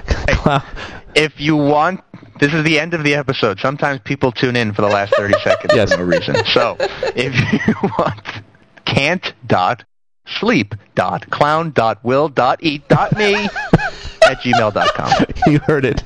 If 1.15 1.41
you 1.41 1.57
want, 1.57 2.01
this 2.41 2.55
is 2.55 2.65
the 2.65 2.81
end 2.81 2.95
of 2.95 3.05
the 3.05 3.15
episode. 3.15 3.61
Sometimes 3.61 4.01
people 4.03 4.33
tune 4.33 4.57
in 4.57 4.73
for 4.73 4.83
the 4.83 4.89
last 4.89 5.15
30 5.15 5.35
seconds 5.45 5.75
Yes. 5.75 5.93
for 5.93 5.99
no 5.99 6.05
reason. 6.05 6.37
So 6.47 6.77
if 7.15 7.35
you 7.67 7.75
want, 7.99 8.21
can't 8.85 9.33
dot 9.47 9.85
sleep 10.41 10.75
dot 10.95 11.29
clown 11.31 11.73
dot 11.73 12.03
will 12.05 12.29
dot 12.29 12.61
eat 12.63 12.87
dot 12.89 13.15
me 13.17 13.35
at 14.23 14.41
gmail 14.41 14.73
dot 14.73 14.89
com. 14.95 15.13
you 15.47 15.59
heard 15.61 15.85
it. 15.85 16.03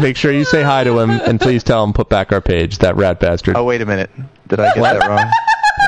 Make 0.00 0.16
sure 0.16 0.30
you 0.32 0.44
say 0.44 0.62
hi 0.62 0.84
to 0.84 0.98
him, 0.98 1.10
and 1.10 1.40
please 1.40 1.62
tell 1.64 1.82
him 1.84 1.92
put 1.94 2.08
back 2.10 2.32
our 2.32 2.40
page. 2.42 2.78
That 2.78 2.96
rat 2.96 3.18
bastard. 3.18 3.56
Oh, 3.56 3.64
wait 3.64 3.80
a 3.80 3.86
minute. 3.86 4.10
Did 4.48 4.60
I 4.60 4.74
get 4.74 4.82
that 4.82 5.08
wrong? 5.08 5.30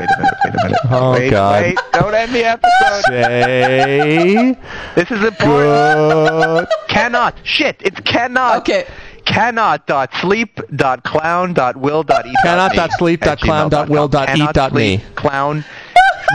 Wait 0.01 0.09
a 0.11 0.19
minute, 0.21 0.35
wait 0.45 0.55
a 0.55 0.65
minute. 0.65 0.79
Oh, 0.91 1.13
wait, 1.13 1.31
God. 1.31 1.63
Wait, 1.63 1.79
don't 1.93 2.15
end 2.15 2.35
the 2.35 2.45
episode. 2.45 3.03
Say 3.09 4.57
This 4.95 5.11
is 5.11 5.25
important. 5.25 6.69
good. 6.69 6.69
Cannot. 6.89 7.35
Shit, 7.45 7.77
it's 7.81 8.01
cannot. 8.01 8.59
okay. 8.59 8.87
Cannot 9.25 9.87
dot 9.87 10.11
sleep 10.21 10.61
dot 10.77 11.03
clown 11.03 11.55
dot 11.55 11.77
will 11.79 12.03
dot 12.03 12.27
eat 12.27 12.35
Cannot 12.43 12.73
me 12.73 12.77
dot 12.77 12.91
sleep 12.99 13.21
dot 13.21 13.41
clown 13.41 13.71
dot 13.71 13.89
will 13.89 14.07
dot 14.07 14.37
eat 14.37 14.53
dot 14.53 14.75
me. 14.75 15.03
Clown. 15.15 15.65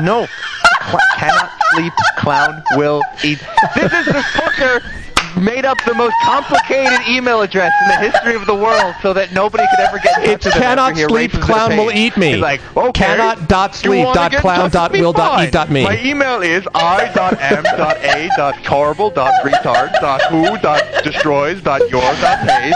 No. 0.02 0.26
Cl- 0.90 1.00
cannot 1.18 1.52
sleep 1.74 1.94
clown 2.18 2.64
will 2.78 3.04
eat. 3.24 3.38
This 3.76 3.94
is 3.94 4.06
the 4.08 4.24
fucker 4.34 4.82
made 5.38 5.66
up 5.66 5.78
the 5.86 5.94
most 5.94 6.16
complicated 6.24 7.00
email 7.08 7.42
address 7.42 7.72
in 7.84 7.88
the 7.90 8.12
history 8.12 8.36
of 8.36 8.46
the 8.46 8.56
world 8.56 8.96
so 9.02 9.14
that 9.14 9.32
nobody 9.34 9.64
could 9.70 9.80
ever 9.88 10.00
get 10.00 10.24
in 10.24 10.40
touch 10.40 10.46
with 10.46 10.54
cannot 10.54 10.96
he 10.96 11.04
sleep 11.04 11.32
clown 11.32 11.78
will 11.78 11.92
eat 11.92 12.16
me. 12.18 12.34
He's 12.34 12.42
like, 12.42 12.62
okay. 12.76 13.06
Cannot 13.06 13.48
dot 13.48 13.76
sleep 13.76 14.06
dot 14.14 14.32
clown 14.34 14.70
dot 14.70 14.92
will 14.92 15.14
dot 15.14 15.44
eat 15.48 15.52
dot 15.52 15.70
me. 15.70 15.84
My 15.84 16.02
email 16.04 16.42
is 16.42 16.68
i 16.76 17.12
dot 17.14 17.40
m 17.40 17.64
dot 17.64 17.98
a 17.98 18.30
dot 18.36 18.66
horrible 18.66 19.10
dot 19.10 19.34
retard 19.44 19.92
dot 20.02 20.22
who 20.30 20.58
dot 20.60 20.84
destroys 21.04 21.62
dot 21.62 21.82
your 21.90 22.02
dot 22.02 22.40
page 22.48 22.74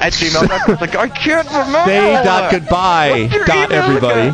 at 0.00 0.12
gmail 0.12 0.48
dot. 0.48 0.68
It's 0.68 0.80
like 0.80 0.96
I 0.96 1.08
can't 1.08 1.48
remember. 1.48 1.84
Say 1.86 2.12
dot 2.24 2.50
goodbye 2.50 3.28
dot 3.46 3.72
everybody. 3.72 4.32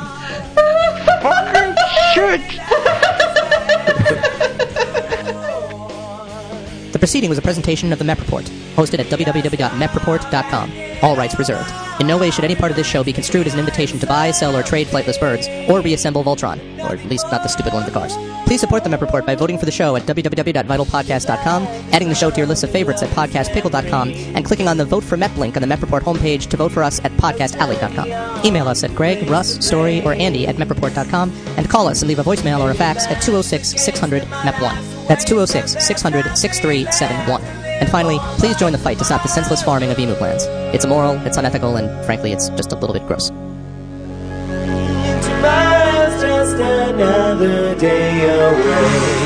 Fucking 1.23 1.75
shit. 2.15 2.94
The 7.05 7.09
proceeding 7.09 7.29
was 7.29 7.37
a 7.37 7.43
presentation 7.43 7.93
of 7.93 7.99
the 7.99 8.05
MEP 8.07 8.19
Report, 8.19 8.47
hosted 8.77 8.99
at 8.99 9.07
www.mepreport.com. 9.09 10.73
All 11.03 11.15
rights 11.15 11.39
reserved. 11.39 11.84
In 12.01 12.07
no 12.07 12.19
way 12.19 12.31
should 12.31 12.45
any 12.45 12.57
part 12.57 12.73
of 12.73 12.77
this 12.77 12.87
show 12.87 13.05
be 13.05 13.13
construed 13.13 13.47
as 13.47 13.55
an 13.55 13.61
invitation 13.61 13.99
to 14.01 14.07
buy, 14.07 14.31
sell, 14.33 14.57
or 14.57 14.63
trade 14.63 14.89
flightless 14.89 15.19
birds, 15.19 15.47
or 15.71 15.81
reassemble 15.81 16.25
Voltron, 16.25 16.59
or 16.81 16.97
at 16.97 17.05
least 17.07 17.27
not 17.31 17.43
the 17.43 17.49
stupid 17.49 17.73
one 17.73 17.83
of 17.83 17.93
the 17.93 17.99
cars. 17.99 18.17
Please 18.47 18.61
support 18.61 18.83
the 18.83 18.91
MEP 18.91 19.01
Report 19.01 19.25
by 19.25 19.35
voting 19.35 19.59
for 19.59 19.65
the 19.65 19.71
show 19.71 19.95
at 19.97 20.03
www.vitalpodcast.com, 20.03 21.63
adding 21.93 22.09
the 22.09 22.15
show 22.15 22.31
to 22.31 22.37
your 22.37 22.47
list 22.47 22.65
of 22.65 22.71
favorites 22.71 23.03
at 23.03 23.11
podcastpickle.com, 23.11 24.11
and 24.11 24.45
clicking 24.45 24.69
on 24.69 24.77
the 24.77 24.85
Vote 24.85 25.05
for 25.05 25.17
MEP 25.17 25.37
link 25.37 25.57
on 25.57 25.63
the 25.63 25.69
MEP 25.69 25.83
Report 25.83 26.03
homepage 26.03 26.49
to 26.49 26.57
vote 26.57 26.73
for 26.73 26.83
us 26.83 27.03
at 27.05 27.13
podcastalley.com. 27.13 28.45
Email 28.45 28.69
us 28.69 28.83
at 28.85 28.95
Greg, 28.95 29.29
Russ, 29.31 29.65
Story, 29.65 30.03
or 30.03 30.15
Andy 30.15 30.47
at 30.47 30.57
mepreport.com, 30.57 31.31
and 31.57 31.71
call 31.71 31.87
us 31.89 32.03
and 32.03 32.09
leave 32.09 32.19
a 32.19 32.25
voicemail 32.25 32.61
or 32.61 32.71
a 32.71 32.75
fax 32.75 33.07
at 33.07 33.23
206 33.23 33.83
600 33.83 34.23
MEP1. 34.23 35.07
That's 35.07 35.25
206 35.25 35.85
600 35.87 36.37
6371. 36.37 37.74
And 37.81 37.91
finally, 37.91 38.19
please 38.39 38.57
join 38.57 38.73
the 38.73 38.79
fight 38.79 38.99
to 38.99 39.05
stop 39.05 39.23
the 39.23 39.29
senseless 39.29 39.63
farming 39.63 39.91
of 39.91 39.99
emu 39.99 40.17
glands. 40.17 40.45
It's 40.75 40.85
immoral, 40.85 41.15
it's 41.27 41.37
unethical, 41.37 41.77
and 41.77 42.05
frankly, 42.05 42.33
it's 42.33 42.49
just 42.51 42.73
a 42.73 42.77
little 42.77 42.95
bit 42.95 43.07
gross. 43.07 43.29
Tomorrow's 45.25 46.23
just 46.23 46.57
another 46.57 47.75
day 47.75 48.25
away. 48.25 49.24